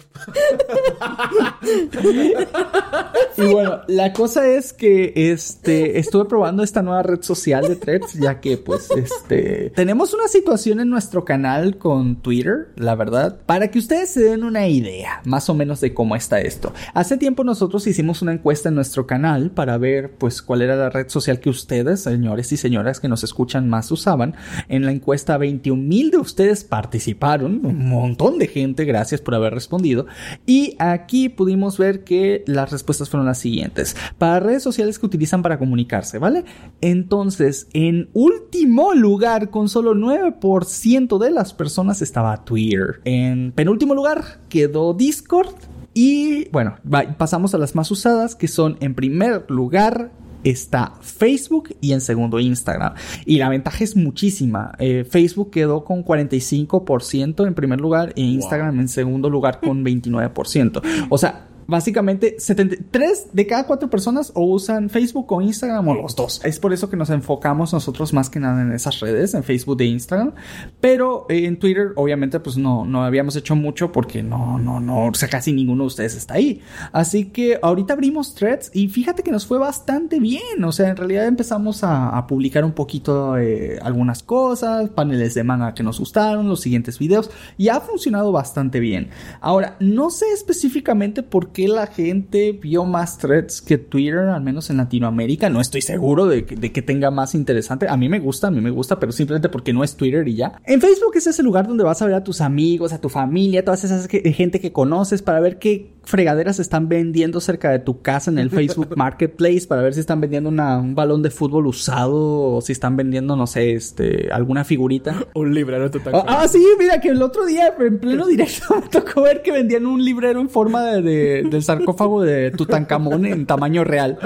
Y 3.37 3.41
bueno, 3.51 3.81
la 3.87 4.13
cosa 4.13 4.47
es 4.47 4.73
que 4.73 5.02
este 5.15 5.99
estuve 5.99 6.25
probando 6.25 6.63
esta 6.63 6.81
nueva 6.81 7.03
red 7.03 7.21
social 7.21 7.67
de 7.67 7.75
Threads, 7.75 8.13
ya 8.13 8.39
que 8.39 8.57
pues 8.57 8.89
este 8.91 9.71
tenemos 9.75 10.13
una 10.13 10.27
situación 10.27 10.79
en 10.79 10.89
nuestro 10.89 11.25
canal 11.25 11.77
con 11.77 12.17
Twitter, 12.17 12.69
la 12.75 12.95
verdad, 12.95 13.39
para 13.45 13.69
que 13.69 13.79
ustedes 13.79 14.09
se 14.09 14.21
den 14.21 14.43
una 14.43 14.67
idea 14.67 15.21
más 15.25 15.49
o 15.49 15.53
menos 15.53 15.81
de 15.81 15.93
cómo 15.93 16.15
está 16.15 16.41
esto. 16.41 16.73
Hace 16.93 17.17
tiempo 17.17 17.43
nosotros 17.43 17.85
hicimos 17.87 18.21
una 18.21 18.33
encuesta 18.33 18.69
en 18.69 18.75
nuestro 18.75 19.07
canal 19.07 19.51
para 19.51 19.77
ver 19.77 20.11
pues 20.17 20.41
cuál 20.41 20.61
era 20.61 20.75
la 20.75 20.89
red 20.89 21.09
social 21.09 21.39
que 21.39 21.49
ustedes, 21.49 22.01
señores 22.01 22.51
y 22.51 22.57
señoras 22.57 22.99
que 22.99 23.07
nos 23.07 23.23
escuchan 23.23 23.69
más 23.69 23.91
usaban. 23.91 24.35
En 24.69 24.85
la 24.85 24.91
encuesta 24.91 25.37
21 25.37 25.81
mil 25.81 26.11
de 26.11 26.17
ustedes 26.17 26.63
participaron, 26.63 27.65
un 27.65 27.89
montón 27.89 28.37
de 28.37 28.47
gente, 28.47 28.85
gracias 28.85 29.21
por 29.21 29.35
haber 29.35 29.53
respondido. 29.53 30.05
Y 30.45 30.75
aquí 30.79 31.29
pudimos 31.29 31.77
ver 31.77 32.03
que 32.03 32.43
las 32.47 32.71
respuestas 32.71 33.09
fueron 33.09 33.25
las 33.25 33.39
siguientes. 33.39 33.95
Para 34.17 34.39
redes 34.39 34.63
sociales 34.63 34.92
que 34.99 35.05
utilizan 35.05 35.41
para 35.41 35.57
comunicarse, 35.59 36.17
¿vale? 36.17 36.45
Entonces, 36.81 37.67
en 37.73 38.09
último 38.13 38.93
lugar, 38.93 39.49
con 39.49 39.69
solo 39.69 39.93
9% 39.93 41.17
de 41.17 41.31
las 41.31 41.53
personas 41.53 42.01
estaba 42.01 42.43
Twitter. 42.43 43.01
En 43.05 43.51
penúltimo 43.51 43.93
lugar 43.95 44.39
quedó 44.49 44.93
Discord. 44.93 45.55
Y 45.93 46.49
bueno, 46.49 46.75
pasamos 47.17 47.53
a 47.53 47.57
las 47.57 47.75
más 47.75 47.91
usadas, 47.91 48.35
que 48.35 48.47
son 48.47 48.77
en 48.79 48.95
primer 48.95 49.45
lugar 49.49 50.11
está 50.43 50.93
Facebook 51.01 51.75
y 51.81 51.93
en 51.93 52.01
segundo 52.01 52.39
Instagram. 52.39 52.93
Y 53.25 53.37
la 53.37 53.49
ventaja 53.49 53.83
es 53.83 53.95
muchísima. 53.95 54.73
Eh, 54.79 55.05
Facebook 55.09 55.51
quedó 55.51 55.83
con 55.83 56.03
45% 56.03 57.47
en 57.47 57.53
primer 57.53 57.79
lugar 57.79 58.13
e 58.15 58.21
Instagram 58.21 58.79
en 58.79 58.89
segundo 58.89 59.29
lugar 59.29 59.59
con 59.61 59.83
29%. 59.83 60.81
O 61.09 61.17
sea, 61.17 61.47
Básicamente, 61.67 62.35
73 62.39 63.27
de 63.33 63.47
cada 63.47 63.65
cuatro 63.65 63.89
personas 63.89 64.31
o 64.35 64.43
usan 64.43 64.89
Facebook 64.89 65.31
o 65.31 65.41
Instagram 65.41 65.87
o 65.87 65.93
los 65.93 66.15
dos. 66.15 66.41
Es 66.43 66.59
por 66.59 66.73
eso 66.73 66.89
que 66.89 66.97
nos 66.97 67.09
enfocamos 67.09 67.73
nosotros 67.73 68.13
más 68.13 68.29
que 68.29 68.39
nada 68.39 68.61
en 68.61 68.71
esas 68.71 68.99
redes, 68.99 69.33
en 69.33 69.43
Facebook 69.43 69.81
e 69.81 69.85
Instagram. 69.85 70.33
Pero 70.79 71.25
eh, 71.29 71.45
en 71.45 71.57
Twitter, 71.57 71.93
obviamente, 71.95 72.39
pues 72.39 72.57
no, 72.57 72.85
no 72.85 73.03
habíamos 73.03 73.35
hecho 73.35 73.55
mucho 73.55 73.91
porque 73.91 74.23
no, 74.23 74.59
no, 74.59 74.79
no, 74.79 75.07
o 75.07 75.13
sea, 75.13 75.29
casi 75.29 75.53
ninguno 75.53 75.83
de 75.83 75.87
ustedes 75.87 76.15
está 76.15 76.35
ahí. 76.35 76.61
Así 76.91 77.25
que 77.25 77.59
ahorita 77.61 77.93
abrimos 77.93 78.35
threads 78.35 78.71
y 78.73 78.87
fíjate 78.87 79.23
que 79.23 79.31
nos 79.31 79.45
fue 79.45 79.57
bastante 79.57 80.19
bien. 80.19 80.63
O 80.63 80.71
sea, 80.71 80.89
en 80.89 80.97
realidad 80.97 81.27
empezamos 81.27 81.83
a, 81.83 82.23
publicar 82.27 82.63
un 82.63 82.71
poquito 82.71 83.37
eh, 83.37 83.77
algunas 83.81 84.23
cosas, 84.23 84.89
paneles 84.89 85.33
de 85.33 85.43
manga 85.43 85.73
que 85.73 85.83
nos 85.83 85.99
gustaron, 85.99 86.47
los 86.47 86.61
siguientes 86.61 86.97
videos 86.99 87.29
y 87.57 87.69
ha 87.69 87.79
funcionado 87.81 88.31
bastante 88.31 88.79
bien. 88.79 89.09
Ahora, 89.41 89.75
no 89.79 90.09
sé 90.09 90.25
específicamente 90.33 91.23
por 91.23 91.51
qué 91.53 91.67
la 91.67 91.87
gente 91.87 92.51
vio 92.51 92.83
más 92.83 93.17
threads 93.17 93.61
que 93.61 93.77
Twitter, 93.77 94.19
al 94.19 94.41
menos 94.43 94.69
en 94.69 94.77
Latinoamérica. 94.77 95.49
No 95.49 95.61
estoy 95.61 95.81
seguro 95.81 96.25
de 96.25 96.45
que, 96.45 96.81
tenga 96.81 97.11
más 97.11 97.35
interesante. 97.35 97.87
A 97.87 97.95
mí 97.95 98.09
me 98.09 98.19
gusta, 98.19 98.47
a 98.47 98.51
mí 98.51 98.59
me 98.59 98.71
gusta, 98.71 98.99
pero 98.99 99.11
simplemente 99.11 99.47
porque 99.49 99.71
no 99.71 99.83
es 99.83 99.95
Twitter 99.95 100.27
y 100.27 100.35
ya. 100.35 100.59
En 100.65 100.81
Facebook 100.81 101.13
es 101.15 101.27
ese 101.27 101.43
lugar 101.43 101.67
donde 101.67 101.83
vas 101.83 102.01
a 102.01 102.05
ver 102.05 102.15
a 102.15 102.23
tus 102.23 102.41
amigos, 102.41 102.91
a 102.91 102.99
tu 102.99 103.07
familia, 103.09 103.63
todas 103.63 103.83
esas 103.83 104.07
que- 104.07 104.33
gente 104.33 104.59
que 104.59 104.73
conoces 104.73 105.21
para 105.21 105.39
ver 105.39 105.59
qué 105.59 105.92
fregaderas 106.03 106.59
están 106.59 106.89
vendiendo 106.89 107.39
cerca 107.39 107.69
de 107.71 107.79
tu 107.79 108.01
casa 108.01 108.29
en 108.29 108.37
el 108.39 108.49
Facebook 108.51 108.95
Marketplace 108.97 109.65
para 109.67 109.81
ver 109.81 109.93
si 109.93 109.99
están 110.01 110.19
vendiendo 110.21 110.49
una- 110.49 110.77
un 110.77 110.95
balón 110.95 111.21
de 111.23 111.29
fútbol 111.29 111.67
usado 111.67 112.55
o 112.55 112.61
si 112.61 112.71
están 112.73 112.95
vendiendo, 112.97 113.35
no 113.35 113.47
sé, 113.47 113.73
este, 113.73 114.29
alguna 114.31 114.63
figurita. 114.63 115.25
Un 115.35 115.53
librero 115.53 115.89
de 115.89 115.99
Ah, 116.13 116.25
ah, 116.27 116.47
sí, 116.47 116.63
mira 116.79 116.99
que 116.99 117.09
el 117.09 117.21
otro 117.21 117.45
día 117.45 117.73
en 117.79 117.99
pleno 117.99 118.27
directo 118.27 118.75
me 118.81 118.87
tocó 118.89 119.21
ver 119.21 119.41
que 119.41 119.51
vendían 119.51 119.85
un 119.85 120.03
librero 120.03 120.39
en 120.41 120.49
forma 120.49 120.83
de, 120.83 121.01
de- 121.01 121.43
del 121.49 121.63
sarcófago 121.63 122.21
de 122.21 122.51
Tutankamón 122.51 123.25
en 123.25 123.45
tamaño 123.45 123.83
real 123.83 124.17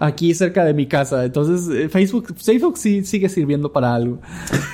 aquí 0.00 0.34
cerca 0.34 0.64
de 0.64 0.74
mi 0.74 0.86
casa. 0.86 1.24
Entonces 1.24 1.68
eh, 1.74 1.88
Facebook, 1.88 2.34
Facebook 2.36 2.76
sí 2.78 3.04
sigue 3.04 3.28
sirviendo 3.28 3.72
para 3.72 3.94
algo. 3.94 4.18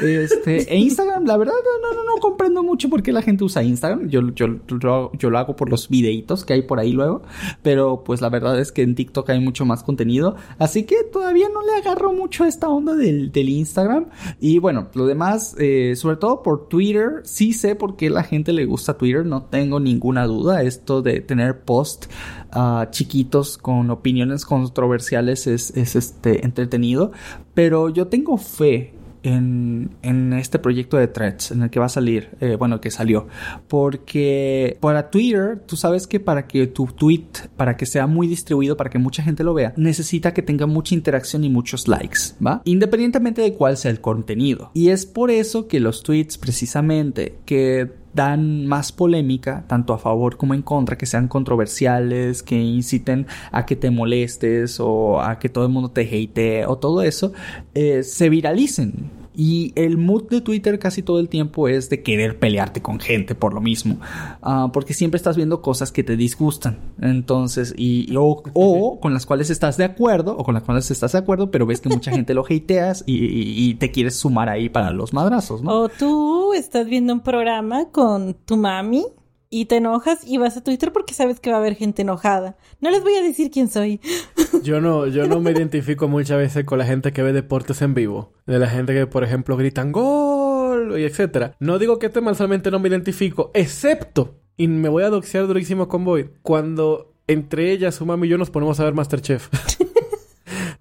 Este, 0.02 0.72
e 0.72 0.76
Instagram, 0.78 1.24
la 1.26 1.36
verdad 1.36 1.52
no, 1.82 1.94
no, 1.94 2.04
no 2.04 2.20
comprendo 2.20 2.62
mucho 2.62 2.88
por 2.88 3.02
qué 3.02 3.12
la 3.12 3.22
gente 3.22 3.44
usa 3.44 3.62
Instagram. 3.62 4.08
Yo, 4.08 4.20
yo, 4.34 4.46
yo, 4.68 5.12
yo 5.18 5.30
lo 5.30 5.38
hago 5.38 5.56
por 5.56 5.68
los 5.70 5.88
videitos 5.88 6.39
que 6.44 6.54
hay 6.54 6.62
por 6.62 6.78
ahí 6.78 6.92
luego, 6.92 7.22
pero 7.62 8.04
pues 8.04 8.20
la 8.20 8.28
verdad 8.28 8.58
es 8.58 8.72
que 8.72 8.82
en 8.82 8.94
TikTok 8.94 9.30
hay 9.30 9.40
mucho 9.40 9.64
más 9.64 9.82
contenido, 9.82 10.36
así 10.58 10.84
que 10.84 10.96
todavía 11.04 11.48
no 11.52 11.62
le 11.64 11.72
agarro 11.72 12.12
mucho 12.12 12.44
esta 12.44 12.68
onda 12.68 12.94
del, 12.94 13.30
Instagram. 13.34 14.06
Y 14.38 14.58
bueno, 14.58 14.88
lo 14.94 15.06
demás, 15.06 15.56
eh, 15.58 15.94
sobre 15.96 16.16
todo 16.16 16.42
por 16.42 16.68
Twitter, 16.68 17.22
sí 17.24 17.52
sé 17.52 17.74
por 17.74 17.96
qué 17.96 18.10
la 18.10 18.22
gente 18.22 18.52
le 18.52 18.64
gusta 18.64 18.96
Twitter, 18.96 19.26
no 19.26 19.44
tengo 19.44 19.80
ninguna 19.80 20.26
duda. 20.26 20.62
Esto 20.62 21.02
de 21.02 21.20
tener 21.20 21.62
post 21.62 22.06
ah, 22.52 22.88
chiquitos 22.90 23.58
con 23.58 23.90
opiniones 23.90 24.44
controversiales 24.44 25.46
es, 25.46 25.76
es 25.76 25.96
este 25.96 26.44
entretenido, 26.44 27.12
pero 27.54 27.88
yo 27.88 28.06
tengo 28.08 28.36
fe 28.36 28.99
en, 29.22 29.90
este 30.32 30.58
proyecto 30.58 30.96
de 30.96 31.08
threads 31.08 31.50
en 31.50 31.62
el 31.62 31.70
que 31.70 31.80
va 31.80 31.86
a 31.86 31.90
salir, 31.90 32.30
eh, 32.40 32.56
bueno, 32.56 32.80
que 32.80 32.90
salió, 32.90 33.28
porque 33.68 34.78
para 34.80 35.10
Twitter, 35.10 35.62
tú 35.66 35.76
sabes 35.76 36.06
que 36.06 36.20
para 36.20 36.46
que 36.46 36.66
tu 36.66 36.86
tweet, 36.86 37.26
para 37.56 37.76
que 37.76 37.86
sea 37.86 38.06
muy 38.06 38.26
distribuido, 38.26 38.76
para 38.76 38.90
que 38.90 38.98
mucha 38.98 39.22
gente 39.22 39.44
lo 39.44 39.54
vea, 39.54 39.72
necesita 39.76 40.32
que 40.32 40.42
tenga 40.42 40.66
mucha 40.66 40.94
interacción 40.94 41.44
y 41.44 41.50
muchos 41.50 41.88
likes, 41.88 42.34
¿va? 42.44 42.62
Independientemente 42.64 43.42
de 43.42 43.54
cuál 43.54 43.76
sea 43.76 43.90
el 43.90 44.00
contenido. 44.00 44.70
Y 44.74 44.88
es 44.88 45.06
por 45.06 45.30
eso 45.30 45.68
que 45.68 45.80
los 45.80 46.02
tweets 46.02 46.38
precisamente 46.38 47.38
que 47.44 47.99
dan 48.14 48.66
más 48.66 48.92
polémica, 48.92 49.64
tanto 49.66 49.92
a 49.92 49.98
favor 49.98 50.36
como 50.36 50.54
en 50.54 50.62
contra, 50.62 50.96
que 50.96 51.06
sean 51.06 51.28
controversiales, 51.28 52.42
que 52.42 52.60
inciten 52.60 53.26
a 53.52 53.66
que 53.66 53.76
te 53.76 53.90
molestes 53.90 54.80
o 54.80 55.20
a 55.20 55.38
que 55.38 55.48
todo 55.48 55.64
el 55.64 55.70
mundo 55.70 55.90
te 55.90 56.02
hatee 56.02 56.66
o 56.66 56.78
todo 56.78 57.02
eso, 57.02 57.32
eh, 57.74 58.02
se 58.02 58.28
viralicen. 58.28 59.19
Y 59.42 59.72
el 59.74 59.96
mood 59.96 60.24
de 60.28 60.42
Twitter 60.42 60.78
casi 60.78 61.02
todo 61.02 61.18
el 61.18 61.30
tiempo 61.30 61.66
es 61.66 61.88
de 61.88 62.02
querer 62.02 62.38
pelearte 62.38 62.82
con 62.82 63.00
gente 63.00 63.34
por 63.34 63.54
lo 63.54 63.62
mismo. 63.62 63.98
Ah, 64.42 64.68
porque 64.70 64.92
siempre 64.92 65.16
estás 65.16 65.34
viendo 65.36 65.62
cosas 65.62 65.92
que 65.92 66.04
te 66.04 66.14
disgustan. 66.14 66.76
Entonces, 67.00 67.72
y, 67.74 68.12
y- 68.12 68.16
o, 68.16 68.42
o 68.52 69.00
con 69.00 69.14
las 69.14 69.24
cuales 69.24 69.48
estás 69.48 69.78
de 69.78 69.84
acuerdo, 69.84 70.36
o 70.36 70.44
con 70.44 70.52
las 70.54 70.62
cuales 70.64 70.90
estás 70.90 71.12
de 71.12 71.18
acuerdo, 71.18 71.50
pero 71.50 71.64
ves 71.64 71.80
que 71.80 71.88
mucha 71.88 72.10
gente 72.10 72.34
lo 72.34 72.44
hateas 72.44 73.02
y, 73.06 73.14
y- 73.24 73.70
y 73.70 73.74
te 73.76 73.90
quieres 73.90 74.16
sumar 74.16 74.50
ahí 74.50 74.68
para 74.68 74.90
los 74.90 75.14
madrazos, 75.14 75.62
¿no? 75.62 75.70
O 75.84 75.88
tú 75.88 76.52
estás 76.52 76.86
viendo 76.86 77.14
un 77.14 77.20
programa 77.20 77.86
con 77.90 78.34
tu 78.44 78.58
mami 78.58 79.06
y 79.50 79.64
te 79.66 79.76
enojas 79.76 80.20
y 80.24 80.38
vas 80.38 80.56
a 80.56 80.62
Twitter 80.62 80.92
porque 80.92 81.12
sabes 81.12 81.40
que 81.40 81.50
va 81.50 81.56
a 81.56 81.58
haber 81.58 81.74
gente 81.74 82.02
enojada. 82.02 82.56
No 82.80 82.90
les 82.90 83.02
voy 83.02 83.14
a 83.16 83.22
decir 83.22 83.50
quién 83.50 83.68
soy. 83.68 84.00
Yo 84.62 84.80
no, 84.80 85.06
yo 85.06 85.26
no 85.26 85.40
me 85.40 85.52
identifico 85.52 86.06
muchas 86.06 86.36
veces 86.36 86.64
con 86.64 86.78
la 86.78 86.84
gente 86.84 87.12
que 87.12 87.22
ve 87.22 87.32
deportes 87.32 87.80
en 87.82 87.94
vivo. 87.94 88.32
De 88.46 88.58
la 88.58 88.68
gente 88.68 88.92
que, 88.92 89.06
por 89.06 89.24
ejemplo, 89.24 89.56
gritan 89.56 89.90
gol 89.90 90.98
y 90.98 91.04
etcétera. 91.04 91.56
No 91.60 91.78
digo 91.78 91.98
que 91.98 92.06
esté 92.06 92.20
mal, 92.20 92.36
solamente 92.36 92.70
no 92.70 92.78
me 92.78 92.88
identifico, 92.88 93.50
excepto, 93.54 94.40
y 94.56 94.68
me 94.68 94.88
voy 94.88 95.04
a 95.04 95.08
doxear 95.08 95.46
durísimo 95.46 95.88
con 95.88 96.04
Boyd, 96.04 96.26
cuando 96.42 97.14
entre 97.26 97.72
ella, 97.72 97.92
su 97.92 98.04
mami 98.04 98.26
y 98.26 98.30
yo 98.30 98.38
nos 98.38 98.50
ponemos 98.50 98.78
a 98.80 98.84
ver 98.84 98.94
Masterchef. 98.94 99.48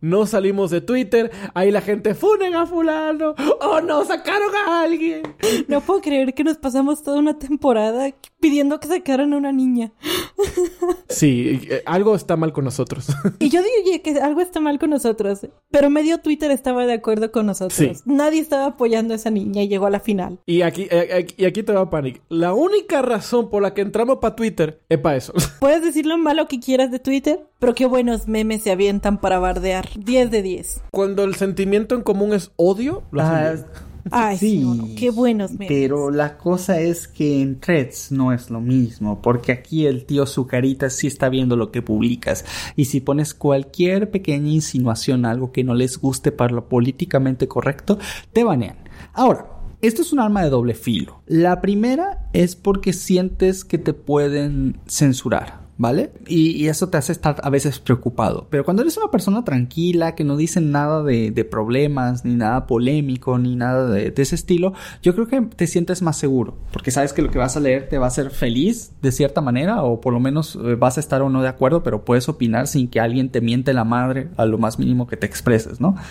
No 0.01 0.25
salimos 0.25 0.71
de 0.71 0.81
Twitter, 0.81 1.29
ahí 1.53 1.71
la 1.71 1.81
gente 1.81 2.15
funen 2.15 2.55
a 2.55 2.65
fulano, 2.65 3.35
oh 3.61 3.81
no, 3.81 4.05
sacaron 4.05 4.49
a 4.67 4.81
alguien. 4.83 5.21
No 5.67 5.81
puedo 5.81 6.01
creer 6.01 6.33
que 6.33 6.43
nos 6.43 6.57
pasamos 6.57 7.03
toda 7.03 7.19
una 7.19 7.37
temporada 7.37 8.13
pidiendo 8.39 8.79
que 8.79 8.87
sacaran 8.87 9.33
a 9.33 9.37
una 9.37 9.51
niña. 9.51 9.91
Sí, 11.09 11.59
eh, 11.69 11.83
algo 11.85 12.15
está 12.15 12.37
mal 12.37 12.53
con 12.53 12.65
nosotros. 12.65 13.07
Y 13.39 13.49
yo 13.49 13.61
diría 13.61 14.01
que 14.01 14.19
algo 14.21 14.41
está 14.41 14.59
mal 14.59 14.79
con 14.79 14.89
nosotros, 14.91 15.47
pero 15.71 15.89
medio 15.89 16.19
Twitter 16.19 16.51
estaba 16.51 16.85
de 16.85 16.93
acuerdo 16.93 17.31
con 17.31 17.45
nosotros. 17.45 17.73
Sí. 17.77 17.91
Nadie 18.05 18.39
estaba 18.39 18.65
apoyando 18.65 19.13
a 19.13 19.17
esa 19.17 19.29
niña 19.29 19.63
y 19.63 19.67
llegó 19.67 19.85
a 19.87 19.89
la 19.89 19.99
final. 19.99 20.39
y 20.45 20.61
aquí, 20.61 20.87
eh, 20.91 21.09
aquí- 21.13 21.35
y 21.37 21.45
aquí 21.45 21.63
te 21.63 21.73
va 21.73 21.89
Panic. 21.89 22.21
La 22.29 22.53
única 22.53 23.01
razón 23.01 23.49
por 23.49 23.61
la 23.61 23.73
que 23.73 23.81
entramos 23.81 24.19
para 24.19 24.35
Twitter 24.35 24.81
es 24.89 24.97
para 24.99 25.17
eso. 25.17 25.33
Puedes 25.59 25.81
decir 25.83 26.05
lo 26.05 26.17
malo 26.17 26.47
que 26.47 26.59
quieras 26.59 26.91
de 26.91 26.99
Twitter, 26.99 27.48
pero 27.59 27.75
qué 27.75 27.85
buenos 27.85 28.27
memes 28.27 28.63
se 28.63 28.71
avientan 28.71 29.19
para 29.19 29.39
bardear. 29.39 29.89
10 29.95 30.31
de 30.31 30.41
10. 30.41 30.81
Cuando 30.91 31.23
el 31.23 31.35
sentimiento 31.35 31.95
en 31.95 32.01
común 32.01 32.33
es 32.33 32.51
odio, 32.55 33.03
lo 33.11 33.21
hacen 33.21 33.65
Ah, 34.11 34.29
bien. 34.29 34.29
Ay, 34.29 34.37
sí, 34.37 34.59
no, 34.59 34.75
no, 34.75 34.87
qué 34.97 35.11
buenos 35.11 35.51
memes. 35.51 35.67
Pero 35.67 36.09
la 36.09 36.37
cosa 36.37 36.79
es 36.79 37.07
que 37.07 37.41
en 37.41 37.59
threads 37.59 38.11
no 38.11 38.31
es 38.31 38.49
lo 38.49 38.61
mismo, 38.61 39.21
porque 39.21 39.51
aquí 39.51 39.85
el 39.85 40.05
tío 40.05 40.25
Zucarita 40.25 40.89
sí 40.89 41.07
está 41.07 41.29
viendo 41.29 41.55
lo 41.55 41.71
que 41.71 41.81
publicas. 41.81 42.45
Y 42.75 42.85
si 42.85 43.01
pones 43.01 43.33
cualquier 43.33 44.09
pequeña 44.09 44.49
insinuación, 44.49 45.25
algo 45.25 45.51
que 45.51 45.63
no 45.63 45.75
les 45.75 45.97
guste 45.97 46.31
para 46.31 46.53
lo 46.53 46.69
políticamente 46.69 47.47
correcto, 47.47 47.99
te 48.33 48.43
banean. 48.43 48.77
Ahora, 49.13 49.47
esto 49.81 50.01
es 50.01 50.11
un 50.11 50.19
arma 50.19 50.43
de 50.43 50.49
doble 50.49 50.73
filo. 50.73 51.21
La 51.25 51.61
primera 51.61 52.29
es 52.33 52.55
porque 52.55 52.93
sientes 52.93 53.63
que 53.63 53.77
te 53.77 53.93
pueden 53.93 54.79
censurar. 54.87 55.58
¿Vale? 55.79 56.11
Y, 56.27 56.61
y 56.61 56.67
eso 56.67 56.89
te 56.89 56.97
hace 56.97 57.13
estar 57.13 57.37
a 57.41 57.49
veces 57.49 57.79
preocupado. 57.79 58.47
Pero 58.49 58.65
cuando 58.65 58.81
eres 58.81 58.97
una 58.97 59.09
persona 59.11 59.45
tranquila, 59.45 60.13
que 60.13 60.25
no 60.25 60.35
dice 60.35 60.59
nada 60.59 61.03
de, 61.03 61.31
de 61.31 61.45
problemas, 61.45 62.25
ni 62.25 62.35
nada 62.35 62.67
polémico, 62.67 63.37
ni 63.37 63.55
nada 63.55 63.89
de, 63.89 64.11
de 64.11 64.21
ese 64.21 64.35
estilo, 64.35 64.73
yo 65.01 65.15
creo 65.15 65.27
que 65.27 65.39
te 65.41 65.67
sientes 65.67 66.01
más 66.01 66.17
seguro. 66.17 66.57
Porque 66.73 66.91
sabes 66.91 67.13
que 67.13 67.21
lo 67.21 67.31
que 67.31 67.37
vas 67.37 67.55
a 67.55 67.61
leer 67.61 67.87
te 67.87 67.97
va 67.97 68.07
a 68.07 68.09
hacer 68.09 68.29
feliz 68.31 68.91
de 69.01 69.13
cierta 69.13 69.39
manera, 69.39 69.81
o 69.83 70.01
por 70.01 70.11
lo 70.11 70.19
menos 70.19 70.59
eh, 70.61 70.75
vas 70.75 70.97
a 70.97 70.99
estar 70.99 71.21
o 71.21 71.29
no 71.29 71.41
de 71.41 71.47
acuerdo, 71.47 71.81
pero 71.81 72.03
puedes 72.03 72.27
opinar 72.27 72.67
sin 72.67 72.89
que 72.89 72.99
alguien 72.99 73.29
te 73.29 73.39
miente 73.39 73.73
la 73.73 73.85
madre 73.85 74.31
a 74.35 74.45
lo 74.45 74.57
más 74.57 74.79
mínimo 74.79 75.07
que 75.07 75.15
te 75.15 75.27
expreses, 75.27 75.79
¿no? 75.79 75.95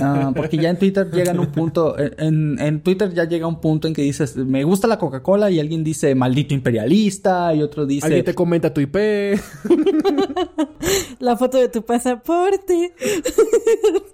Ah, 0.00 0.32
porque 0.34 0.56
ya 0.56 0.70
en 0.70 0.78
Twitter 0.78 1.10
llega 1.10 1.32
en 1.32 1.38
un 1.38 1.46
punto, 1.46 1.96
en, 1.98 2.58
en 2.58 2.80
Twitter 2.80 3.12
ya 3.12 3.24
llega 3.24 3.46
un 3.46 3.60
punto 3.60 3.88
en 3.88 3.94
que 3.94 4.02
dices, 4.02 4.36
me 4.36 4.64
gusta 4.64 4.88
la 4.88 4.98
Coca-Cola, 4.98 5.50
y 5.50 5.60
alguien 5.60 5.84
dice 5.84 6.14
maldito 6.14 6.54
imperialista, 6.54 7.54
y 7.54 7.62
otro 7.62 7.84
dice. 7.86 8.06
Alguien 8.06 8.24
te 8.24 8.34
comenta 8.34 8.72
tu 8.72 8.80
IP. 8.80 9.01
La 11.20 11.36
foto 11.36 11.58
de 11.58 11.68
tu 11.68 11.82
pasaporte. 11.82 12.92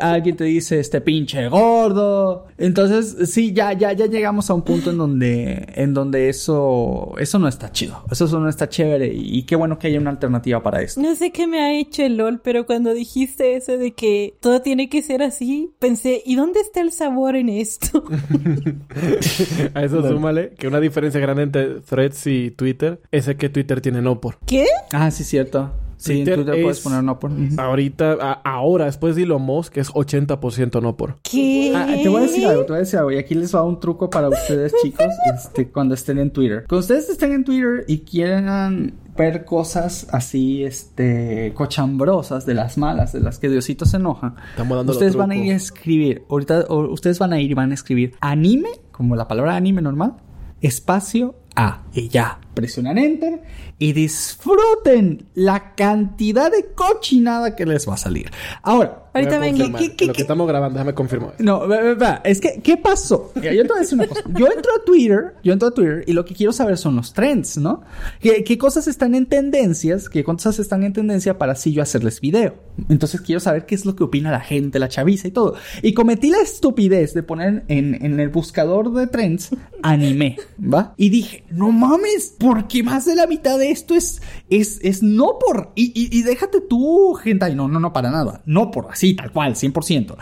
alguien 0.00 0.36
te 0.36 0.44
dice 0.44 0.78
este 0.78 1.00
pinche 1.00 1.48
gordo. 1.48 2.46
Entonces, 2.58 3.30
sí, 3.30 3.52
ya, 3.52 3.72
ya, 3.72 3.92
ya 3.92 4.06
llegamos 4.06 4.50
a 4.50 4.54
un 4.54 4.62
punto 4.62 4.90
en 4.90 4.98
donde, 4.98 5.66
en 5.74 5.94
donde 5.94 6.28
eso, 6.28 7.14
eso 7.18 7.38
no 7.38 7.48
está 7.48 7.72
chido. 7.72 8.04
Eso 8.10 8.26
no 8.38 8.48
está 8.48 8.68
chévere. 8.68 9.12
Y, 9.12 9.42
qué 9.42 9.56
bueno 9.56 9.78
que 9.78 9.88
haya 9.88 10.00
una 10.00 10.10
alternativa 10.10 10.62
para 10.62 10.82
esto. 10.82 11.00
No 11.00 11.14
sé 11.14 11.30
qué 11.30 11.46
me 11.46 11.60
ha 11.60 11.78
hecho 11.78 12.02
el 12.02 12.16
LOL, 12.16 12.40
pero 12.40 12.66
cuando 12.66 12.92
dijiste 12.92 13.56
eso 13.56 13.78
de 13.78 13.92
que 13.92 14.34
todo 14.40 14.60
tiene 14.60 14.88
que 14.88 15.02
ser 15.02 15.22
así, 15.22 15.72
pensé, 15.78 16.22
¿y 16.24 16.36
dónde 16.36 16.60
está 16.60 16.80
el 16.80 16.92
sabor 16.92 17.36
en 17.36 17.48
esto? 17.48 18.04
A 19.74 19.82
eso 19.82 20.06
súmale 20.06 20.50
que 20.58 20.68
una 20.68 20.80
diferencia 20.80 21.20
grande 21.20 21.42
entre 21.44 21.80
Threads 21.80 22.26
y 22.26 22.50
Twitter 22.50 23.00
es 23.10 23.28
el 23.28 23.36
que 23.36 23.48
Twitter 23.48 23.80
tiene 23.80 24.02
no 24.02 24.20
por. 24.20 24.38
¿Qué? 24.46 24.66
Ah, 24.92 25.10
sí, 25.10 25.24
cierto. 25.24 25.72
Sí, 25.98 26.12
en 26.20 26.24
Twitter 26.24 26.44
Twitter 26.44 26.62
puedes 26.62 26.78
es- 26.78 26.84
poner 26.84 27.02
no 27.04 27.18
por. 27.18 27.30
Ahorita, 27.58 28.12
a- 28.20 28.32
ahora, 28.44 28.84
después 28.86 29.16
de 29.16 29.24
Elon 29.24 29.42
Musk, 29.42 29.76
es 29.78 29.90
80% 29.90 30.80
no 30.80 30.96
por. 30.96 31.16
¿Qué? 31.22 31.72
Ah, 31.74 31.86
te 32.02 32.08
voy 32.08 32.18
a 32.22 32.26
decir 32.26 32.46
algo, 32.46 32.62
te 32.62 32.68
voy 32.68 32.76
a 32.76 32.80
decir 32.80 32.98
algo. 32.98 33.12
Y 33.12 33.18
aquí 33.18 33.34
les 33.34 33.54
va 33.54 33.62
un 33.62 33.78
truco 33.80 34.08
para 34.08 34.28
ustedes, 34.28 34.72
chicos, 34.82 35.06
este, 35.34 35.68
cuando 35.68 35.94
estén 35.94 36.18
en 36.18 36.30
Twitter. 36.32 36.64
Cuando 36.68 36.80
ustedes 36.80 37.08
estén 37.10 37.32
en 37.32 37.44
Twitter 37.44 37.84
y 37.88 37.98
quieran 38.00 38.94
ver 39.16 39.44
cosas 39.44 40.06
así, 40.12 40.62
este, 40.62 41.52
cochambrosas, 41.54 42.46
de 42.46 42.54
las 42.54 42.78
malas, 42.78 43.12
de 43.12 43.18
las 43.20 43.40
que 43.40 43.48
Diosito 43.48 43.84
se 43.84 43.96
enoja, 43.96 44.36
Estamos 44.50 44.76
dando 44.76 44.92
ustedes 44.92 45.16
van 45.16 45.32
a 45.32 45.36
ir 45.36 45.52
a 45.52 45.56
escribir, 45.56 46.22
ahorita, 46.30 46.66
o- 46.68 46.92
ustedes 46.92 47.18
van 47.18 47.32
a 47.32 47.40
ir 47.40 47.50
y 47.50 47.54
van 47.54 47.72
a 47.72 47.74
escribir 47.74 48.14
anime, 48.20 48.68
como 48.92 49.16
la 49.16 49.26
palabra 49.26 49.56
anime 49.56 49.82
normal, 49.82 50.14
espacio 50.60 51.34
A. 51.56 51.82
Y 51.92 52.08
ya, 52.08 52.38
presionan 52.58 52.98
enter 52.98 53.40
y 53.78 53.92
disfruten 53.92 55.26
la 55.34 55.74
cantidad 55.76 56.50
de 56.50 56.66
cochinada 56.74 57.54
que 57.54 57.64
les 57.64 57.88
va 57.88 57.94
a 57.94 57.96
salir. 57.96 58.30
Ahora, 58.62 59.04
Ahorita 59.14 59.38
vengo. 59.38 59.76
¿qué- 59.78 59.96
qué- 59.96 60.06
Lo 60.06 60.12
que 60.12 60.22
estamos 60.22 60.46
grabando, 60.46 60.74
déjame 60.74 60.94
confirmar. 60.94 61.34
no, 61.38 61.62
es 62.24 62.40
que, 62.40 62.60
¿qué 62.62 62.76
pasó? 62.76 63.32
Yo 63.36 63.40
te 63.42 63.62
voy 63.68 63.76
a 63.76 63.80
decir 63.80 63.94
una 63.98 64.06
cosa. 64.06 64.22
Yo 64.26 64.46
entro 64.46 64.70
a 64.80 64.84
Twitter, 64.84 65.34
yo 65.42 65.52
entro 65.52 65.68
a 65.68 65.70
Twitter 65.72 66.04
y 66.06 66.12
lo 66.12 66.24
que 66.24 66.34
quiero 66.34 66.52
saber 66.52 66.76
son 66.76 66.94
los 66.96 67.12
trends, 67.14 67.56
¿no? 67.58 67.82
¿Qué, 68.20 68.44
qué 68.44 68.58
cosas 68.58 68.86
están 68.86 69.14
en 69.14 69.26
tendencias? 69.26 70.08
¿Qué 70.08 70.22
cosas 70.24 70.58
están 70.58 70.82
en 70.84 70.92
tendencia 70.92 71.36
para 71.38 71.52
así 71.52 71.72
yo 71.72 71.82
hacerles 71.82 72.20
video? 72.20 72.54
Entonces 72.88 73.20
quiero 73.20 73.40
saber 73.40 73.66
qué 73.66 73.74
es 73.74 73.84
lo 73.84 73.96
que 73.96 74.04
opina 74.04 74.30
la 74.30 74.40
gente, 74.40 74.78
la 74.78 74.88
chaviza 74.88 75.26
y 75.28 75.30
todo. 75.32 75.54
Y 75.82 75.94
cometí 75.94 76.30
la 76.30 76.40
estupidez 76.40 77.14
de 77.14 77.22
poner 77.22 77.64
en, 77.68 77.94
en 78.04 78.20
el 78.20 78.28
buscador 78.28 78.92
de 78.92 79.06
trends 79.08 79.50
anime, 79.82 80.36
¿va? 80.62 80.94
Y 80.96 81.08
dije, 81.10 81.44
no 81.50 81.72
mames, 81.72 82.34
porque 82.52 82.82
más 82.82 83.04
de 83.04 83.14
la 83.14 83.26
mitad 83.26 83.58
de 83.58 83.70
esto 83.70 83.94
es, 83.94 84.20
es, 84.50 84.80
es 84.82 85.02
no 85.02 85.38
por. 85.38 85.72
Y, 85.74 85.86
y, 85.94 86.16
y 86.18 86.22
déjate 86.22 86.60
tú, 86.60 87.14
gente. 87.14 87.54
No, 87.54 87.68
no, 87.68 87.78
no, 87.80 87.92
para 87.92 88.10
nada. 88.10 88.42
No 88.46 88.70
por 88.70 88.88
así, 88.90 89.14
tal 89.14 89.30
cual, 89.32 89.54
100%. 89.54 90.16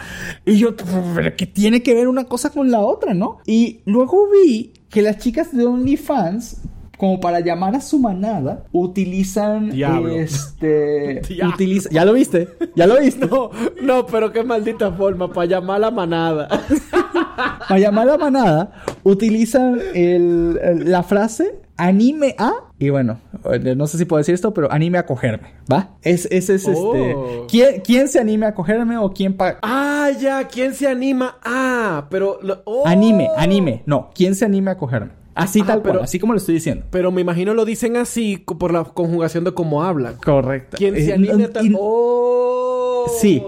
Y 0.44 0.58
yo, 0.58 0.74
pero 0.76 1.36
que 1.36 1.46
tiene 1.46 1.82
que 1.82 1.94
ver 1.94 2.08
una 2.08 2.24
cosa 2.24 2.50
con 2.50 2.70
la 2.70 2.80
otra, 2.80 3.14
¿no? 3.14 3.38
Y 3.46 3.80
luego 3.86 4.28
vi 4.30 4.72
que 4.90 5.02
las 5.02 5.18
chicas 5.18 5.56
de 5.56 5.64
OnlyFans. 5.66 6.62
Como 6.98 7.20
para 7.20 7.40
llamar 7.40 7.76
a 7.76 7.82
su 7.82 7.98
manada, 7.98 8.64
utilizan 8.72 9.68
Diablo. 9.68 10.08
este. 10.16 11.20
Diablo. 11.28 11.54
utiliza- 11.54 11.90
¿Ya 11.92 12.06
lo 12.06 12.14
viste? 12.14 12.48
¿Ya 12.74 12.86
lo 12.86 12.98
viste? 12.98 13.26
No, 13.30 13.50
no, 13.82 14.06
pero 14.06 14.32
qué 14.32 14.42
maldita 14.42 14.90
forma 14.92 15.30
para 15.30 15.44
llamar 15.46 15.76
a 15.76 15.78
la 15.80 15.90
manada. 15.90 16.48
Para 17.68 17.78
llamar 17.80 18.08
a 18.08 18.12
la 18.12 18.16
manada, 18.18 18.72
utilizan 19.04 19.78
el- 19.94 20.58
el- 20.62 20.90
la 20.90 21.02
frase 21.02 21.56
anime 21.76 22.34
a. 22.38 22.52
Y 22.78 22.90
bueno, 22.90 23.18
eh, 23.52 23.74
no 23.76 23.86
sé 23.86 23.98
si 23.98 24.04
puedo 24.04 24.18
decir 24.18 24.34
esto, 24.34 24.52
pero 24.52 24.70
anime 24.70 24.98
a 24.98 25.06
cogerme, 25.06 25.52
¿va? 25.70 25.96
Es, 26.02 26.26
es, 26.30 26.50
es 26.50 26.66
Oh. 26.68 26.94
este. 26.94 27.16
¿quién, 27.48 27.80
quién 27.80 28.08
se 28.08 28.18
anime 28.18 28.46
a 28.46 28.54
cogerme 28.54 28.98
o 28.98 29.12
quién 29.12 29.36
pa- 29.36 29.58
ah, 29.62 30.10
ya, 30.20 30.46
¿quién 30.48 30.74
se 30.74 30.86
anima? 30.88 31.38
Ah, 31.44 32.06
pero. 32.10 32.38
lo- 32.42 32.62
oh. 32.64 32.86
Anime, 32.86 33.28
anime. 33.36 33.82
No, 33.86 34.10
¿quién 34.14 34.34
se 34.34 34.44
anime 34.44 34.70
a 34.72 34.76
cogerme? 34.76 35.10
Así 35.34 35.60
Ajá, 35.60 35.72
tal 35.74 35.82
cual, 35.82 35.92
pero- 35.92 36.04
así 36.04 36.18
como 36.18 36.32
lo 36.32 36.38
estoy 36.38 36.54
diciendo. 36.54 36.86
Pero 36.90 37.10
me 37.12 37.20
imagino 37.20 37.52
lo 37.52 37.64
dicen 37.66 37.96
así 37.98 38.38
por 38.38 38.72
la 38.72 38.84
conjugación 38.84 39.44
de 39.44 39.52
cómo 39.52 39.84
hablan. 39.84 40.16
Correcto. 40.24 40.76
¿Quién 40.78 40.94
se 40.94 41.10
Eh, 41.10 41.14
anime 41.14 41.44
a 41.44 41.52
tal- 41.52 41.76
Oh. 41.78 43.04
Sí. 43.20 43.42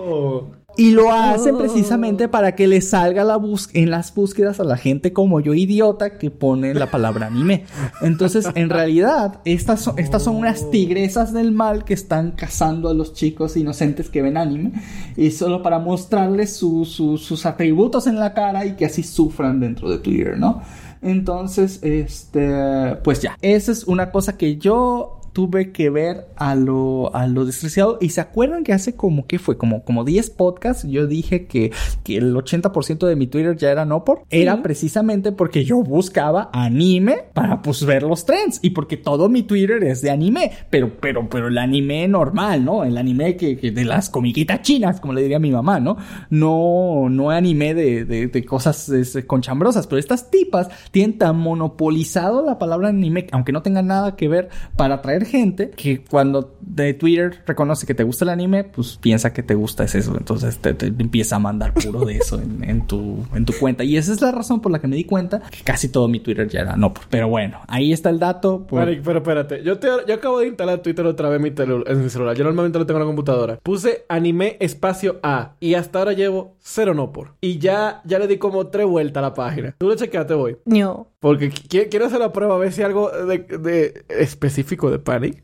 Y 0.79 0.93
lo 0.93 1.13
hacen 1.13 1.57
Oh. 1.57 1.59
precisamente 1.59 2.29
para 2.29 2.55
que 2.55 2.67
le 2.69 2.81
salga 2.81 3.25
la 3.25 3.37
bus 3.37 3.69
en 3.75 3.91
las 3.91 4.15
búsquedas 4.15 4.61
a 4.61 4.65
la 4.65 4.77
gente 4.77 5.13
como 5.13 5.41
yo 5.41 5.53
idiota 5.53 6.17
que 6.19 6.31
pone 6.31 6.73
la 6.73 6.87
palabra 6.91 7.27
anime. 7.27 7.65
Entonces, 8.01 8.47
en 8.55 8.71
realidad, 8.71 9.41
estas 9.45 9.81
son, 9.83 9.99
estas 9.99 10.23
son 10.23 10.37
unas 10.37 10.71
tigresas 10.71 11.33
del 11.33 11.51
mal 11.53 11.85
que 11.85 11.95
están 11.95 12.31
cazando 12.31 12.89
a 12.89 12.95
los 12.95 13.13
chicos 13.13 13.57
inocentes 13.57 14.09
que 14.09 14.23
ven 14.23 14.37
anime 14.37 14.73
y 15.17 15.33
solo 15.33 15.63
para 15.65 15.81
mostrarles 15.81 16.55
su- 16.57 16.85
su- 16.85 17.19
sus 17.19 17.45
atributos 17.45 18.07
en 18.07 18.21
la 18.21 18.33
cara 18.33 18.65
y 18.65 18.77
que 18.77 18.87
así 18.87 19.03
sufran 19.03 19.59
dentro 19.61 19.91
de 19.91 19.99
Twitter, 19.99 20.39
¿no? 20.39 20.63
Entonces, 21.03 21.81
este, 21.83 22.97
pues 23.03 23.21
ya, 23.21 23.37
esa 23.41 23.73
es 23.73 23.85
una 23.85 24.11
cosa 24.11 24.37
que 24.37 24.57
yo 24.59 25.18
tuve 25.39 25.71
que 25.71 25.89
ver 25.89 26.27
a 26.35 26.57
lo, 26.57 27.15
a 27.15 27.29
lo 27.29 27.45
despreciado. 27.45 27.99
Y 28.01 28.09
se 28.09 28.21
acuerdan 28.21 28.65
que 28.65 28.73
hace 28.73 28.97
como, 28.97 29.29
¿qué 29.29 29.39
fue? 29.39 29.57
Como, 29.57 29.85
como 29.85 30.03
10 30.03 30.31
podcasts, 30.31 30.85
yo 30.89 31.07
dije 31.07 31.47
que, 31.47 31.71
que 32.03 32.17
el 32.17 32.35
80% 32.35 33.07
de 33.07 33.15
mi 33.15 33.29
Twitter 33.29 33.57
ya 33.57 33.71
era 33.71 33.85
no 33.85 34.05
por. 34.05 34.25
Era 34.31 34.65
precisamente 34.65 35.31
porque 35.31 35.65
yo 35.65 35.81
buscaba 35.81 36.51
anime 36.53 37.27
para 37.35 37.63
pues 37.63 37.85
ver 37.85 38.03
los 38.03 38.27
trends. 38.27 38.59
Y 38.63 38.71
porque 38.71 38.97
todo 38.97 39.29
mi 39.29 39.45
Twitter 39.45 39.85
es 39.85 40.03
de 40.03 40.11
anime. 40.11 40.51
Pero, 40.71 40.99
pero, 40.99 41.29
pero 41.29 41.47
el 41.47 41.59
anime 41.59 42.09
normal, 42.09 42.65
¿no? 42.65 42.83
El 42.83 42.99
anime 42.99 43.37
que, 43.37 43.57
que 43.57 43.71
de 43.71 43.85
las 43.85 44.11
comiquitas 44.11 44.63
chinas, 44.63 45.01
como 45.01 45.13
le 45.13 45.23
diría 45.23 45.39
mi 45.39 45.53
mamá, 45.53 45.79
¿no? 45.79 45.99
No, 46.31 47.07
no 47.09 47.31
anime 47.31 47.75
de, 47.75 48.05
de, 48.05 48.27
de 48.27 48.45
cosas 48.45 48.91
conchambrosas. 49.29 49.87
Pero 49.87 50.01
estas 50.01 50.33
tipas 50.33 50.69
tienen 50.91 51.17
tan 51.17 51.39
monopolizado 51.39 52.45
la 52.45 52.59
palabra 52.59 52.89
anime, 52.89 53.29
aunque 53.31 53.53
no 53.53 53.63
tenga 53.63 53.83
nada 53.83 54.17
que 54.17 54.27
ver 54.27 54.49
para 54.75 54.97
atraer 54.97 55.28
gente, 55.29 55.71
que 55.71 56.03
cuando 56.05 56.55
de 56.61 56.95
Twitter 56.95 57.43
reconoce 57.47 57.87
que 57.87 57.95
te 57.95 58.03
gusta 58.03 58.25
el 58.25 58.31
anime, 58.31 58.65
pues 58.65 58.99
piensa 59.01 59.33
que 59.33 59.43
te 59.43 59.55
gusta 59.55 59.85
es 59.85 59.95
eso. 59.95 60.15
Entonces 60.17 60.59
te, 60.59 60.75
te 60.75 60.87
empieza 60.87 61.37
a 61.37 61.39
mandar 61.39 61.73
puro 61.75 62.05
de 62.05 62.17
eso 62.17 62.41
en, 62.41 62.65
en 62.69 62.87
tu, 62.87 63.25
en 63.35 63.45
tu 63.45 63.53
cuenta. 63.53 63.85
Y 63.85 63.97
esa 63.97 64.13
es 64.13 64.21
la 64.21 64.33
razón 64.33 64.61
por 64.61 64.73
la 64.73 64.81
que 64.81 64.89
me 64.89 64.97
di 64.97 65.05
cuenta 65.05 65.41
que 65.51 65.63
casi 65.63 65.89
todo 65.89 66.09
mi 66.09 66.21
Twitter 66.21 66.49
ya 66.49 66.61
era 66.61 66.77
no. 66.77 66.93
Pero 67.11 67.29
bueno, 67.29 67.61
ahí 67.69 67.93
está 67.93 68.11
el 68.11 68.19
dato. 68.19 68.67
por- 68.67 68.81
Maric, 68.81 69.03
pero 69.03 69.19
espérate, 69.19 69.63
yo, 69.63 69.79
te- 69.79 69.89
yo 70.07 70.15
acabo 70.15 70.41
de 70.41 70.49
instalar 70.49 70.81
Twitter 70.81 71.05
otra 71.07 71.29
vez 71.29 71.37
en 71.37 71.43
mi, 71.43 71.83
en 71.87 72.03
mi 72.03 72.11
celular. 72.11 72.37
Yo 72.37 72.45
normalmente 72.45 72.79
lo 72.79 72.87
tengo 72.87 72.99
en 72.99 73.05
la 73.05 73.09
computadora. 73.09 73.59
Puse 73.63 74.05
anime 74.09 74.57
espacio 74.61 75.19
A 75.23 75.55
y 75.61 75.75
hasta 75.75 75.99
ahora 75.99 76.13
llevo 76.13 76.57
cero 76.61 76.95
no 76.95 77.13
por. 77.13 77.35
Y 77.41 77.59
ya, 77.59 78.01
ya 78.05 78.19
le 78.19 78.27
di 78.27 78.39
como 78.39 78.67
tres 78.69 78.87
vueltas 78.87 79.19
a 79.19 79.27
la 79.29 79.35
página. 79.35 79.75
Tú 79.79 79.89
lo 79.89 79.95
chequeaste 79.97 80.35
hoy. 80.35 80.57
No. 80.65 81.09
Porque 81.21 81.51
qui- 81.51 81.89
quiero 81.91 82.07
hacer 82.07 82.21
la 82.21 82.33
prueba 82.33 82.55
a 82.55 82.59
ver 82.59 82.73
si 82.73 82.83
algo 82.83 83.11
de, 83.11 83.39
de 83.39 84.05
específico 84.09 84.89
de 84.91 84.99
Panic. 85.01 85.43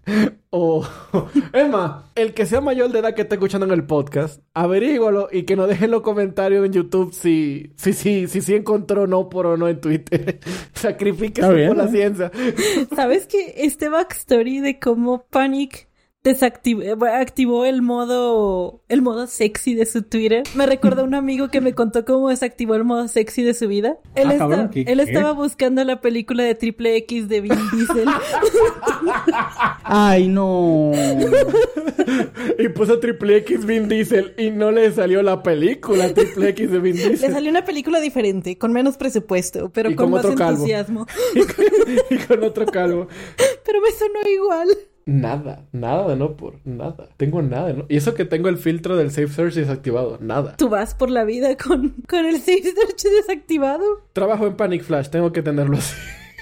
O. 0.50 0.86
Es 1.52 1.68
más, 1.68 2.04
el 2.14 2.32
que 2.32 2.46
sea 2.46 2.60
mayor 2.60 2.92
de 2.92 3.00
edad 3.00 3.14
que 3.14 3.22
esté 3.22 3.34
escuchando 3.34 3.66
en 3.66 3.72
el 3.72 3.84
podcast, 3.84 4.40
averígualo 4.54 5.28
y 5.32 5.42
que 5.42 5.56
nos 5.56 5.68
dejen 5.68 5.90
los 5.90 6.02
comentarios 6.02 6.64
en 6.64 6.72
YouTube 6.72 7.12
si 7.12 7.72
si, 7.76 7.92
si, 7.92 8.28
si, 8.28 8.40
si 8.40 8.54
encontró 8.54 9.06
no 9.08 9.28
por 9.28 9.46
o 9.46 9.56
no 9.56 9.68
en 9.68 9.80
Twitter. 9.80 10.38
Sacrifíquese 10.74 11.66
por 11.68 11.76
la 11.76 11.84
¿eh? 11.86 11.88
ciencia. 11.90 12.30
¿Sabes 12.94 13.26
que 13.26 13.54
este 13.58 13.88
backstory 13.88 14.60
de 14.60 14.78
cómo 14.78 15.26
Panic 15.28 15.88
desactivó, 16.24 16.82
eh, 16.82 16.96
activó 17.12 17.64
el 17.66 17.82
modo, 17.82 18.80
el 18.88 19.02
modo 19.02 19.26
sexy 19.26 19.74
de 19.74 19.84
su 19.86 20.02
Twitter? 20.02 20.42
Me 20.54 20.66
recuerda 20.66 21.02
a 21.02 21.04
un 21.04 21.14
amigo 21.14 21.48
que 21.48 21.60
me 21.60 21.74
contó 21.74 22.04
cómo 22.04 22.30
desactivó 22.30 22.74
el 22.74 22.82
modo 22.84 23.06
sexy 23.08 23.42
de 23.42 23.52
su 23.54 23.68
vida. 23.68 23.98
Él, 24.14 24.28
Ah, 24.28 24.32
esta- 24.32 24.38
cabrón, 24.38 24.70
¿qué- 24.70 24.84
él 24.88 24.98
qué? 24.98 25.02
estaba 25.04 25.32
buscando 25.32 25.84
la 25.84 26.00
película 26.00 26.42
de 26.42 26.54
Triple 26.54 26.96
X 26.96 27.28
de 27.28 27.40
Vin 27.42 27.58
Diesel. 27.72 28.08
Ay, 29.84 30.28
no. 30.28 30.92
Y 32.58 32.68
puso 32.70 32.98
Triple 33.00 33.38
X 33.38 33.64
Vin 33.66 33.88
Diesel 33.88 34.34
y 34.38 34.50
no 34.50 34.70
le 34.70 34.90
salió 34.92 35.22
la 35.22 35.42
película 35.42 36.12
Triple 36.12 36.48
X 36.50 36.70
de 36.70 36.78
Vin 36.78 36.96
Le 36.96 37.08
Diesel. 37.10 37.32
salió 37.32 37.50
una 37.50 37.64
película 37.64 38.00
diferente, 38.00 38.56
con 38.58 38.72
menos 38.72 38.96
presupuesto, 38.96 39.70
pero 39.70 39.90
Y 39.90 39.94
con, 39.94 40.06
con 40.06 40.12
más 40.12 40.24
otro 40.24 40.36
calvo. 40.36 40.52
entusiasmo. 40.52 41.06
y 42.10 42.16
con 42.18 42.42
otro 42.44 42.66
calvo. 42.66 43.08
Pero 43.64 43.80
me 43.80 43.90
sonó 43.92 44.20
igual. 44.28 44.68
Nada, 45.06 45.66
nada 45.73 46.08
de 46.08 46.16
no 46.16 46.37
por, 46.37 46.61
nada. 46.64 47.08
Tengo 47.16 47.42
nada 47.42 47.66
de 47.66 47.75
no. 47.75 47.87
Y 47.88 47.96
eso 47.96 48.14
que 48.14 48.25
tengo 48.25 48.49
el 48.49 48.56
filtro 48.56 48.96
del 48.96 49.11
Safe 49.11 49.28
Search 49.28 49.54
desactivado, 49.54 50.18
nada. 50.20 50.56
Tú 50.56 50.68
vas 50.68 50.94
por 50.94 51.11
la 51.11 51.25
vida 51.25 51.56
con, 51.56 51.94
con 52.08 52.25
el 52.25 52.38
Safe 52.38 52.62
Search 52.62 53.02
desactivado. 53.02 53.84
Trabajo 54.12 54.46
en 54.46 54.56
Panic 54.56 54.82
Flash, 54.82 55.08
tengo 55.08 55.32
que 55.32 55.42
tenerlo 55.42 55.76
así. 55.76 55.94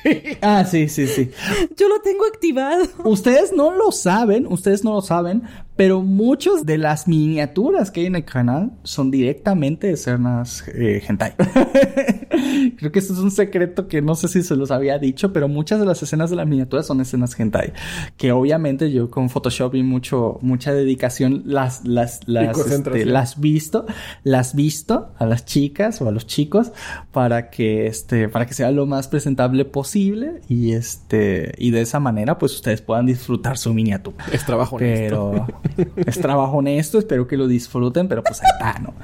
Ah, 0.42 0.64
sí, 0.64 0.88
sí, 0.88 1.06
sí. 1.06 1.30
Yo 1.76 1.88
lo 1.88 2.00
tengo 2.00 2.26
activado. 2.26 2.84
Ustedes 3.04 3.52
no 3.52 3.72
lo 3.72 3.92
saben, 3.92 4.46
ustedes 4.48 4.82
no 4.84 4.94
lo 4.94 5.00
saben, 5.00 5.42
pero 5.76 6.02
muchas 6.02 6.66
de 6.66 6.78
las 6.78 7.08
miniaturas 7.08 7.90
que 7.90 8.00
hay 8.00 8.06
en 8.06 8.16
el 8.16 8.24
canal 8.24 8.72
son 8.82 9.10
directamente 9.10 9.86
de 9.86 9.94
escenas 9.94 10.64
eh, 10.68 11.02
hentai. 11.06 11.34
Creo 12.76 12.92
que 12.92 12.98
eso 12.98 13.14
es 13.14 13.18
un 13.18 13.30
secreto 13.30 13.88
que 13.88 14.02
no 14.02 14.14
sé 14.14 14.28
si 14.28 14.42
se 14.42 14.54
los 14.54 14.70
había 14.70 14.98
dicho, 14.98 15.32
pero 15.32 15.48
muchas 15.48 15.80
de 15.80 15.86
las 15.86 16.02
escenas 16.02 16.30
de 16.30 16.36
las 16.36 16.46
miniaturas 16.46 16.86
son 16.86 17.00
escenas 17.00 17.38
hentai. 17.38 17.72
Que 18.16 18.32
obviamente 18.32 18.92
yo 18.92 19.10
con 19.10 19.30
Photoshop 19.30 19.74
y 19.74 19.82
mucho, 19.82 20.38
mucha 20.42 20.72
dedicación 20.72 21.42
las, 21.46 21.84
las, 21.84 22.20
las, 22.26 22.58
este, 22.58 23.06
las 23.06 23.40
visto, 23.40 23.86
las 24.24 24.54
visto 24.54 25.12
a 25.18 25.26
las 25.26 25.46
chicas 25.46 26.02
o 26.02 26.08
a 26.08 26.12
los 26.12 26.26
chicos 26.26 26.72
para 27.12 27.50
que 27.50 27.86
este, 27.86 28.28
para 28.28 28.46
que 28.46 28.54
sea 28.54 28.70
lo 28.70 28.86
más 28.86 29.08
presentable 29.08 29.64
posible 29.64 30.42
y 30.48 30.72
este, 30.72 31.54
y 31.58 31.70
de 31.70 31.80
esa 31.80 32.00
manera 32.00 32.38
pues 32.38 32.54
ustedes 32.54 32.82
puedan 32.82 33.06
disfrutar 33.06 33.56
su 33.56 33.72
miniatura. 33.72 34.24
Es 34.32 34.44
trabajo. 34.44 34.76
Pero 34.76 35.46
es 35.96 36.20
trabajo 36.20 36.58
honesto, 36.58 36.98
espero 36.98 37.26
que 37.26 37.36
lo 37.36 37.46
disfruten, 37.46 38.08
pero 38.08 38.22
pues 38.22 38.40
ahí 38.42 38.48
está, 38.52 38.78
¿no? 38.78 38.94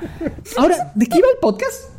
Ahora, 0.56 0.92
¿de 0.94 1.06
qué 1.06 1.18
iba 1.18 1.28
el 1.28 1.38
podcast? 1.40 1.90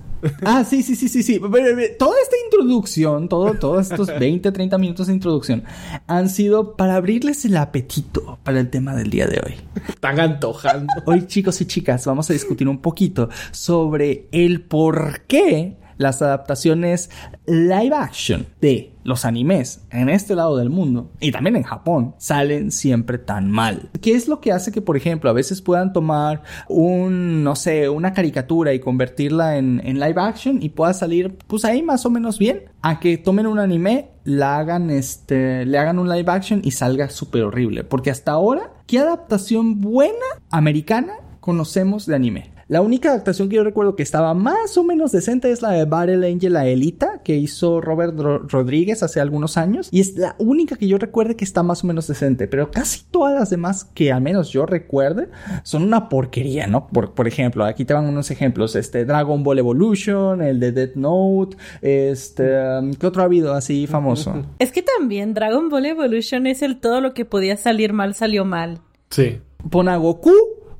Ah, 0.43 0.63
sí, 0.63 0.83
sí, 0.83 0.95
sí, 0.95 1.07
sí, 1.07 1.23
sí. 1.23 1.39
Toda 1.39 2.15
esta 2.21 2.35
introducción, 2.45 3.29
todo, 3.29 3.53
todos 3.53 3.89
estos 3.89 4.07
20, 4.19 4.51
30 4.51 4.77
minutos 4.77 5.07
de 5.07 5.13
introducción 5.13 5.63
han 6.07 6.29
sido 6.29 6.75
para 6.75 6.95
abrirles 6.95 7.45
el 7.45 7.55
apetito 7.57 8.37
para 8.43 8.59
el 8.59 8.69
tema 8.69 8.95
del 8.95 9.09
día 9.09 9.27
de 9.27 9.41
hoy. 9.45 9.55
Están 9.87 10.19
antojando. 10.19 10.91
Hoy, 11.05 11.25
chicos 11.27 11.61
y 11.61 11.65
chicas, 11.65 12.05
vamos 12.05 12.29
a 12.29 12.33
discutir 12.33 12.67
un 12.67 12.79
poquito 12.79 13.29
sobre 13.51 14.27
el 14.31 14.61
por 14.61 15.21
qué 15.21 15.77
las 15.99 16.21
adaptaciones 16.21 17.11
live 17.45 17.93
action 17.93 18.47
de 18.61 18.93
los 19.03 19.25
animes 19.25 19.85
en 19.91 20.09
este 20.09 20.33
lado 20.33 20.55
del 20.57 20.69
mundo 20.69 21.11
y 21.19 21.31
también 21.31 21.57
en 21.57 21.63
Japón 21.63 22.15
salen 22.17 22.71
siempre 22.71 23.17
tan 23.17 23.51
mal. 23.51 23.89
¿Qué 24.01 24.13
es 24.13 24.27
lo 24.27 24.39
que 24.39 24.51
hace 24.51 24.71
que, 24.71 24.81
por 24.81 24.95
ejemplo, 24.95 25.29
a 25.29 25.33
veces 25.33 25.61
puedan 25.61 25.91
tomar 25.91 26.43
un, 26.69 27.43
no 27.43 27.55
sé, 27.55 27.89
una 27.89 28.13
caricatura 28.13 28.73
y 28.73 28.79
convertirla 28.79 29.57
en, 29.57 29.81
en 29.83 29.99
live 29.99 30.15
action 30.21 30.63
y 30.63 30.69
pueda 30.69 30.93
salir, 30.93 31.37
pues 31.47 31.65
ahí 31.65 31.83
más 31.83 32.05
o 32.05 32.09
menos 32.09 32.39
bien? 32.39 32.63
A 32.81 32.99
que 32.99 33.17
tomen 33.17 33.45
un 33.45 33.59
anime, 33.59 34.11
la 34.23 34.57
hagan, 34.57 34.89
este, 34.89 35.65
le 35.65 35.77
hagan 35.77 35.99
un 35.99 36.07
live 36.07 36.31
action 36.31 36.61
y 36.63 36.71
salga 36.71 37.09
súper 37.09 37.43
horrible. 37.43 37.83
Porque 37.83 38.09
hasta 38.09 38.31
ahora, 38.31 38.71
¿qué 38.87 38.99
adaptación 38.99 39.81
buena 39.81 40.13
americana 40.49 41.13
conocemos 41.41 42.05
de 42.05 42.15
anime? 42.15 42.58
La 42.69 42.81
única 42.81 43.09
adaptación 43.09 43.49
que 43.49 43.57
yo 43.57 43.63
recuerdo 43.63 43.95
que 43.97 44.03
estaba 44.03 44.33
más 44.33 44.77
o 44.77 44.83
menos 44.83 45.11
decente 45.11 45.51
es 45.51 45.61
la 45.61 45.71
de 45.71 45.85
Battle 45.85 46.25
Angel 46.31 46.55
Aelita 46.55 47.21
que 47.23 47.35
hizo 47.35 47.81
Robert 47.81 48.17
Ro- 48.17 48.39
Rodríguez 48.47 49.03
hace 49.03 49.19
algunos 49.19 49.57
años 49.57 49.89
y 49.91 49.99
es 49.99 50.15
la 50.15 50.35
única 50.37 50.75
que 50.77 50.87
yo 50.87 50.97
recuerde 50.99 51.35
que 51.35 51.43
está 51.43 51.63
más 51.63 51.83
o 51.83 51.87
menos 51.87 52.07
decente, 52.07 52.47
pero 52.47 52.69
casi 52.71 53.01
todas 53.09 53.33
las 53.37 53.49
demás 53.49 53.85
que 53.93 54.11
al 54.11 54.21
menos 54.21 54.49
yo 54.51 54.65
recuerde 54.67 55.29
son 55.63 55.81
una 55.83 56.09
porquería, 56.09 56.67
¿no? 56.67 56.87
Por, 56.87 57.13
por 57.15 57.27
ejemplo, 57.27 57.65
aquí 57.65 57.85
te 57.85 57.93
van 57.95 58.05
unos 58.05 58.29
ejemplos, 58.31 58.75
este 58.75 59.03
Dragon 59.03 59.43
Ball 59.43 59.59
Evolution, 59.59 60.41
el 60.41 60.59
de 60.59 60.71
Death 60.71 60.95
Note, 60.95 61.57
este, 61.81 62.43
um, 62.79 62.93
¿qué 62.93 63.07
otro 63.07 63.23
ha 63.23 63.25
habido 63.25 63.53
así 63.53 63.87
famoso? 63.87 64.45
Es 64.59 64.71
que 64.71 64.83
también 64.83 65.33
Dragon 65.33 65.69
Ball 65.69 65.87
Evolution 65.87 66.45
es 66.45 66.61
el 66.61 66.79
todo 66.79 67.01
lo 67.01 67.13
que 67.15 67.25
podía 67.25 67.57
salir 67.57 67.93
mal 67.93 68.13
salió 68.13 68.45
mal. 68.45 68.79
Sí. 69.09 69.39
Pon 69.69 69.89
a 69.89 69.97
Goku, 69.97 70.31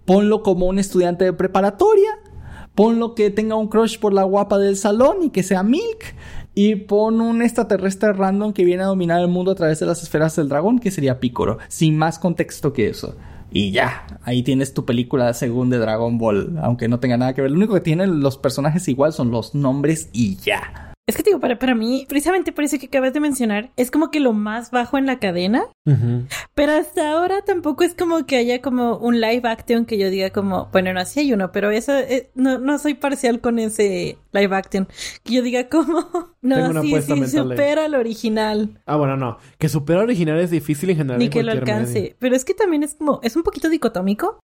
ponlo 0.09 0.41
como 0.41 0.65
un 0.65 0.79
estudiante 0.79 1.23
de 1.23 1.33
preparatoria, 1.33 2.09
ponlo 2.73 3.13
que 3.13 3.29
tenga 3.29 3.53
un 3.53 3.67
crush 3.67 3.99
por 3.99 4.11
la 4.11 4.23
guapa 4.23 4.57
del 4.57 4.75
salón 4.75 5.17
y 5.21 5.29
que 5.29 5.43
sea 5.43 5.61
Milk, 5.61 6.15
y 6.55 6.77
pon 6.77 7.21
un 7.21 7.43
extraterrestre 7.43 8.13
random 8.13 8.51
que 8.51 8.63
viene 8.63 8.81
a 8.81 8.87
dominar 8.87 9.21
el 9.21 9.27
mundo 9.27 9.51
a 9.51 9.55
través 9.55 9.79
de 9.79 9.85
las 9.85 10.01
esferas 10.01 10.35
del 10.35 10.49
dragón, 10.49 10.79
que 10.79 10.89
sería 10.89 11.19
Piccolo, 11.19 11.59
sin 11.67 11.95
más 11.95 12.17
contexto 12.17 12.73
que 12.73 12.89
eso. 12.89 13.17
Y 13.51 13.69
ya, 13.69 14.07
ahí 14.23 14.41
tienes 14.41 14.73
tu 14.73 14.83
película 14.83 15.31
según 15.35 15.69
de 15.69 15.77
Dragon 15.77 16.17
Ball, 16.17 16.57
aunque 16.59 16.87
no 16.87 16.99
tenga 16.99 17.17
nada 17.17 17.35
que 17.35 17.43
ver. 17.43 17.51
Lo 17.51 17.57
único 17.57 17.75
que 17.75 17.81
tienen 17.81 18.19
los 18.21 18.35
personajes 18.39 18.87
igual 18.87 19.13
son 19.13 19.29
los 19.29 19.53
nombres 19.53 20.09
y 20.11 20.37
ya. 20.37 20.88
Es 21.09 21.17
que 21.17 21.23
te 21.23 21.31
digo, 21.31 21.39
para, 21.39 21.57
para 21.57 21.73
mí, 21.73 22.05
precisamente 22.07 22.51
por 22.51 22.63
eso 22.63 22.77
que 22.77 22.85
acabas 22.85 23.13
de 23.13 23.19
mencionar, 23.19 23.71
es 23.77 23.89
como 23.89 24.11
que 24.11 24.19
lo 24.19 24.31
más 24.31 24.69
bajo 24.69 24.95
en 24.95 25.07
la 25.07 25.17
cadena, 25.17 25.63
pero 26.53 26.73
hasta 26.73 27.11
ahora 27.11 27.41
tampoco 27.41 27.83
es 27.83 27.95
como 27.95 28.27
que 28.27 28.37
haya 28.37 28.61
como 28.61 28.95
un 28.97 29.19
live 29.19 29.41
action 29.49 29.87
que 29.87 29.97
yo 29.97 30.11
diga 30.11 30.29
como, 30.29 30.69
bueno, 30.71 30.93
no, 30.93 31.03
sí 31.05 31.21
hay 31.21 31.33
uno, 31.33 31.51
pero 31.51 31.71
eso, 31.71 31.97
eh, 31.97 32.29
no, 32.35 32.59
no 32.59 32.77
soy 32.77 32.93
parcial 32.93 33.41
con 33.41 33.57
ese 33.57 34.19
live 34.33 34.55
action, 34.55 34.87
que 35.23 35.33
yo 35.33 35.41
diga 35.41 35.67
como, 35.67 36.35
Tengo 36.41 36.55
no, 36.57 36.69
una 36.69 36.81
sí, 36.81 36.87
apuesta 36.87 37.13
sí, 37.15 37.19
mental 37.21 37.49
supera 37.49 37.85
al 37.85 37.95
original, 37.95 38.69
Ah, 38.85 38.95
bueno, 38.95 39.17
no. 39.17 39.37
Que 39.57 39.67
superar 39.69 40.03
original 40.03 40.39
es 40.39 40.51
difícil 40.51 40.89
en 40.89 40.97
general. 40.97 41.19
ni 41.19 41.25
en 41.25 41.31
que 41.31 41.43
lo 41.43 41.51
alcance, 41.51 41.93
medio. 42.01 42.15
pero 42.19 42.35
es 42.35 42.45
que 42.45 42.53
también 42.53 42.83
es 42.83 42.95
como, 42.95 43.19
es 43.23 43.35
un 43.35 43.43
poquito 43.43 43.69
dicotómico. 43.69 44.39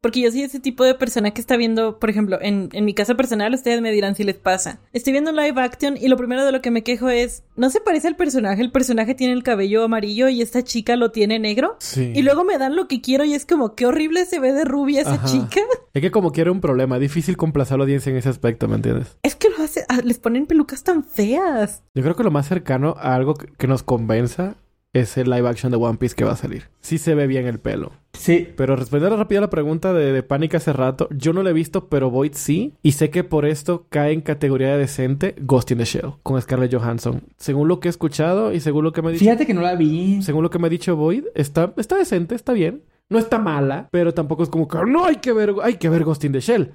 Porque 0.00 0.20
yo 0.20 0.30
soy 0.30 0.42
ese 0.42 0.60
tipo 0.60 0.84
de 0.84 0.94
persona 0.94 1.30
que 1.32 1.40
está 1.40 1.56
viendo, 1.56 1.98
por 1.98 2.10
ejemplo, 2.10 2.38
en, 2.40 2.68
en 2.72 2.84
mi 2.84 2.94
caso 2.94 3.16
personal, 3.16 3.54
ustedes 3.54 3.80
me 3.80 3.90
dirán 3.92 4.14
si 4.14 4.24
les 4.24 4.36
pasa. 4.36 4.80
Estoy 4.92 5.12
viendo 5.12 5.32
live 5.32 5.60
action 5.60 5.96
y 5.96 6.08
lo 6.08 6.16
primero 6.16 6.44
de 6.44 6.52
lo 6.52 6.60
que 6.60 6.70
me 6.70 6.82
quejo 6.82 7.08
es, 7.08 7.42
no 7.56 7.70
se 7.70 7.80
parece 7.80 8.08
al 8.08 8.16
personaje, 8.16 8.60
el 8.62 8.70
personaje 8.70 9.14
tiene 9.14 9.32
el 9.32 9.42
cabello 9.42 9.84
amarillo 9.84 10.28
y 10.28 10.42
esta 10.42 10.62
chica 10.62 10.96
lo 10.96 11.10
tiene 11.10 11.38
negro. 11.38 11.76
Sí. 11.80 12.12
Y 12.14 12.22
luego 12.22 12.44
me 12.44 12.58
dan 12.58 12.76
lo 12.76 12.88
que 12.88 13.00
quiero 13.00 13.24
y 13.24 13.34
es 13.34 13.46
como, 13.46 13.74
qué 13.74 13.86
horrible 13.86 14.24
se 14.26 14.38
ve 14.38 14.52
de 14.52 14.64
rubia 14.64 15.00
esa 15.02 15.14
Ajá. 15.14 15.26
chica. 15.26 15.60
Es 15.94 16.02
que 16.02 16.10
como 16.10 16.32
quiere 16.32 16.50
un 16.50 16.60
problema, 16.60 16.96
es 16.96 17.00
difícil 17.02 17.36
complacer 17.36 17.74
a 17.74 17.78
la 17.78 17.84
audiencia 17.84 18.10
en 18.10 18.16
ese 18.16 18.28
aspecto, 18.28 18.68
¿me 18.68 18.76
entiendes? 18.76 19.16
Es 19.22 19.34
que 19.58 19.62
lo 19.62 19.64
hace, 19.64 19.84
ah, 19.88 20.00
les 20.04 20.18
ponen 20.18 20.46
pelucas 20.46 20.84
tan 20.84 21.04
feas. 21.04 21.82
Yo 21.94 22.02
creo 22.02 22.16
que 22.16 22.24
lo 22.24 22.30
más 22.30 22.46
cercano 22.48 22.94
a 22.98 23.14
algo 23.14 23.34
que 23.34 23.66
nos 23.66 23.82
convenza 23.82 24.56
es 24.94 25.18
el 25.18 25.28
live 25.30 25.48
action 25.48 25.70
de 25.70 25.76
One 25.76 25.98
Piece 25.98 26.14
que 26.14 26.24
va 26.24 26.32
a 26.32 26.36
salir. 26.36 26.68
Sí 26.80 26.98
se 26.98 27.14
ve 27.14 27.26
bien 27.26 27.46
el 27.46 27.60
pelo. 27.60 27.92
Sí, 28.14 28.48
Pero 28.56 28.74
respondiendo 28.74 29.16
rápido 29.16 29.40
a 29.40 29.42
la 29.42 29.50
pregunta 29.50 29.92
de, 29.92 30.12
de 30.12 30.22
Panic 30.22 30.54
hace 30.54 30.72
rato, 30.72 31.08
yo 31.10 31.32
no 31.32 31.42
lo 31.42 31.50
he 31.50 31.52
visto, 31.52 31.88
pero 31.88 32.10
Void 32.10 32.32
sí. 32.34 32.74
Y 32.82 32.92
sé 32.92 33.10
que 33.10 33.22
por 33.22 33.44
esto 33.44 33.86
cae 33.90 34.12
en 34.12 34.22
categoría 34.22 34.68
de 34.72 34.78
decente 34.78 35.36
Ghost 35.40 35.70
in 35.70 35.78
the 35.78 35.84
Shell 35.84 36.14
con 36.22 36.40
Scarlett 36.40 36.74
Johansson. 36.74 37.22
Según 37.36 37.68
lo 37.68 37.80
que 37.80 37.88
he 37.88 37.90
escuchado 37.90 38.52
y 38.52 38.60
según 38.60 38.84
lo 38.84 38.92
que 38.92 39.02
me 39.02 39.08
ha 39.08 39.12
dicho, 39.12 39.24
fíjate 39.24 39.46
que 39.46 39.54
no 39.54 39.60
la 39.60 39.76
vi. 39.76 40.22
según 40.22 40.42
lo 40.42 40.50
que 40.50 40.58
me 40.58 40.66
ha 40.66 40.70
dicho 40.70 40.96
Void, 40.96 41.24
está, 41.34 41.72
está 41.76 41.96
decente, 41.96 42.34
está 42.34 42.52
bien. 42.52 42.82
No 43.10 43.18
está 43.18 43.38
mala, 43.38 43.88
pero 43.90 44.12
tampoco 44.12 44.42
es 44.42 44.50
como 44.50 44.68
que 44.68 44.76
no 44.86 45.06
hay 45.06 45.16
que 45.16 45.32
ver, 45.32 45.54
hay 45.62 45.76
que 45.76 45.88
ver 45.88 46.04
Ghost 46.04 46.24
in 46.24 46.32
the 46.32 46.40
Shell. 46.40 46.72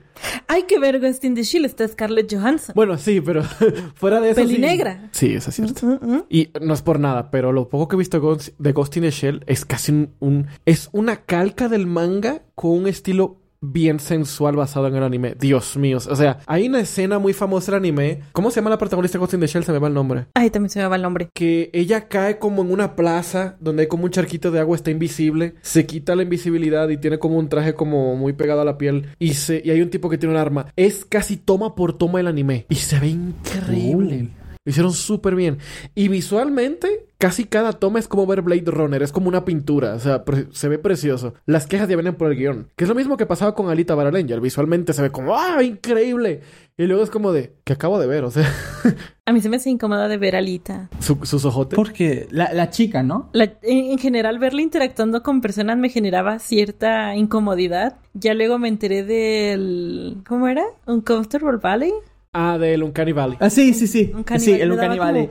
Hay 0.47 0.63
que 0.63 0.79
ver 0.79 0.99
Ghost 0.99 1.23
in 1.25 1.35
the 1.35 1.43
Shield, 1.43 1.65
está 1.67 1.87
Scarlett 1.87 2.33
Johansson. 2.33 2.73
Bueno, 2.75 2.97
sí, 2.97 3.21
pero 3.21 3.43
fuera 3.93 4.19
de 4.19 4.31
eso. 4.31 4.41
sí. 4.41 4.47
Pelinegra. 4.47 5.09
Sí, 5.11 5.33
eso 5.35 5.51
es 5.51 5.55
cierto. 5.57 5.85
Mm. 6.01 6.23
Y 6.29 6.49
no 6.59 6.73
es 6.73 6.81
por 6.81 6.99
nada, 6.99 7.29
pero 7.29 7.51
lo 7.51 7.69
poco 7.69 7.87
que 7.87 7.95
he 7.95 7.99
visto 7.99 8.17
de 8.57 8.71
Ghost 8.71 8.97
in 8.97 9.03
the 9.03 9.11
Shell 9.11 9.43
es 9.45 9.63
casi 9.63 9.91
un, 9.91 10.09
un- 10.19 10.47
Es 10.65 10.89
una 10.91 11.17
calca 11.17 11.69
del 11.69 11.85
manga 11.85 12.41
con 12.55 12.71
un 12.71 12.87
estilo 12.87 13.37
bien 13.63 13.99
sensual 13.99 14.55
basado 14.55 14.87
en 14.87 14.95
el 14.95 15.03
anime. 15.03 15.35
Dios 15.39 15.77
mío. 15.77 15.97
O 15.97 16.15
sea, 16.15 16.39
hay 16.45 16.67
una 16.67 16.81
escena 16.81 17.17
muy 17.17 17.33
famosa 17.33 17.71
del 17.71 17.79
anime. 17.79 18.21
¿Cómo 18.33 18.51
se 18.51 18.57
llama 18.57 18.69
la 18.69 18.77
protagonista 18.77 19.17
de 19.17 19.19
Ghost 19.19 19.33
in 19.33 19.39
the 19.39 19.47
Shell? 19.47 19.63
Se 19.63 19.71
me 19.71 19.79
va 19.79 19.87
el 19.87 19.93
nombre. 19.93 20.25
Ay, 20.33 20.49
también 20.49 20.69
se 20.69 20.79
me 20.79 20.87
va 20.87 20.97
el 20.97 21.01
nombre. 21.01 21.29
Que 21.33 21.69
ella 21.73 22.07
cae 22.07 22.37
como 22.37 22.61
en 22.61 22.71
una 22.71 22.95
plaza 22.95 23.55
donde 23.59 23.83
hay 23.83 23.87
como 23.87 24.03
un 24.03 24.11
charquito 24.11 24.51
de 24.51 24.59
agua, 24.59 24.75
está 24.75 24.91
invisible. 24.91 25.55
Se 25.61 25.85
quita 25.85 26.15
la 26.15 26.23
invisibilidad 26.23 26.89
y 26.89 26.97
tiene 26.97 27.19
como 27.19 27.37
un 27.37 27.49
traje 27.49 27.73
como 27.73 28.15
muy 28.15 28.33
pegado 28.33 28.61
a 28.61 28.65
la 28.65 28.77
piel. 28.77 29.07
Y, 29.19 29.35
se, 29.35 29.61
y 29.63 29.71
hay 29.71 29.81
un 29.81 29.89
tipo 29.89 30.09
que 30.09 30.17
tiene 30.17 30.35
un 30.35 30.41
arma. 30.41 30.67
Es 30.75 31.05
casi 31.05 31.37
toma 31.37 31.75
por 31.75 31.97
toma 31.97 32.19
el 32.19 32.27
anime. 32.27 32.65
Y 32.69 32.75
se 32.75 32.99
ve 32.99 33.07
increíble. 33.07 34.29
Lo 34.65 34.69
hicieron 34.69 34.93
súper 34.93 35.35
bien. 35.35 35.57
Y 35.93 36.07
visualmente, 36.07 37.07
casi 37.17 37.43
cada 37.43 37.73
toma 37.73 37.99
es 37.99 38.07
como 38.07 38.25
ver 38.25 38.41
Blade 38.41 38.63
Runner. 38.65 39.03
Es 39.03 39.11
como 39.11 39.27
una 39.27 39.43
pintura. 39.43 39.93
O 39.95 39.99
sea, 39.99 40.23
se 40.51 40.69
ve 40.69 40.79
precioso. 40.79 41.33
Las 41.45 41.67
quejas 41.67 41.89
ya 41.89 41.97
vienen 41.97 42.15
por 42.15 42.31
el 42.31 42.37
guion. 42.37 42.69
Que 42.77 42.85
es 42.85 42.89
lo 42.89 42.95
mismo 42.95 43.17
que 43.17 43.25
pasaba 43.25 43.55
con 43.55 43.69
Alita 43.69 43.93
Battle 43.93 44.17
Angel. 44.17 44.39
Visualmente 44.39 44.93
se 44.93 45.01
ve 45.01 45.09
como 45.09 45.35
¡ah! 45.37 45.61
¡Increíble! 45.61 46.41
Y 46.77 46.87
luego 46.87 47.03
es 47.03 47.09
como 47.09 47.33
de, 47.33 47.53
que 47.65 47.73
acabo 47.73 47.99
de 47.99 48.07
ver, 48.07 48.23
o 48.23 48.31
sea. 48.31 48.49
A 49.25 49.33
mí 49.33 49.41
se 49.41 49.49
me 49.49 49.57
hace 49.57 49.69
incómoda 49.69 50.07
de 50.07 50.17
ver 50.17 50.35
a 50.35 50.39
Alita. 50.39 50.89
sus 50.99 51.45
ojotes. 51.45 51.75
Porque 51.77 52.27
la, 52.31 52.51
la 52.51 52.69
chica, 52.71 53.03
¿no? 53.03 53.29
en, 53.33 53.97
general, 53.97 54.39
verla 54.39 54.61
interactuando 54.61 55.23
con 55.23 55.39
personas 55.39 55.77
me 55.77 55.89
generaba 55.89 56.39
cierta 56.39 57.15
incomodidad. 57.15 57.97
Ya 58.13 58.33
luego 58.33 58.59
me 58.59 58.69
enteré 58.69 59.03
del. 59.03 60.23
¿Cómo 60.27 60.47
era? 60.47 60.63
¿Uncomfortable 60.87 61.57
Valley? 61.57 61.93
Ah, 62.33 62.57
del 62.57 62.81
Uncanny 62.81 63.11
Valley. 63.11 63.37
Ah, 63.39 63.49
sí, 63.49 63.73
sí, 63.73 63.87
sí. 63.87 64.11
sí, 64.39 64.51
el 64.53 64.71
Uncanny 64.71 64.97
Valley. 64.97 65.29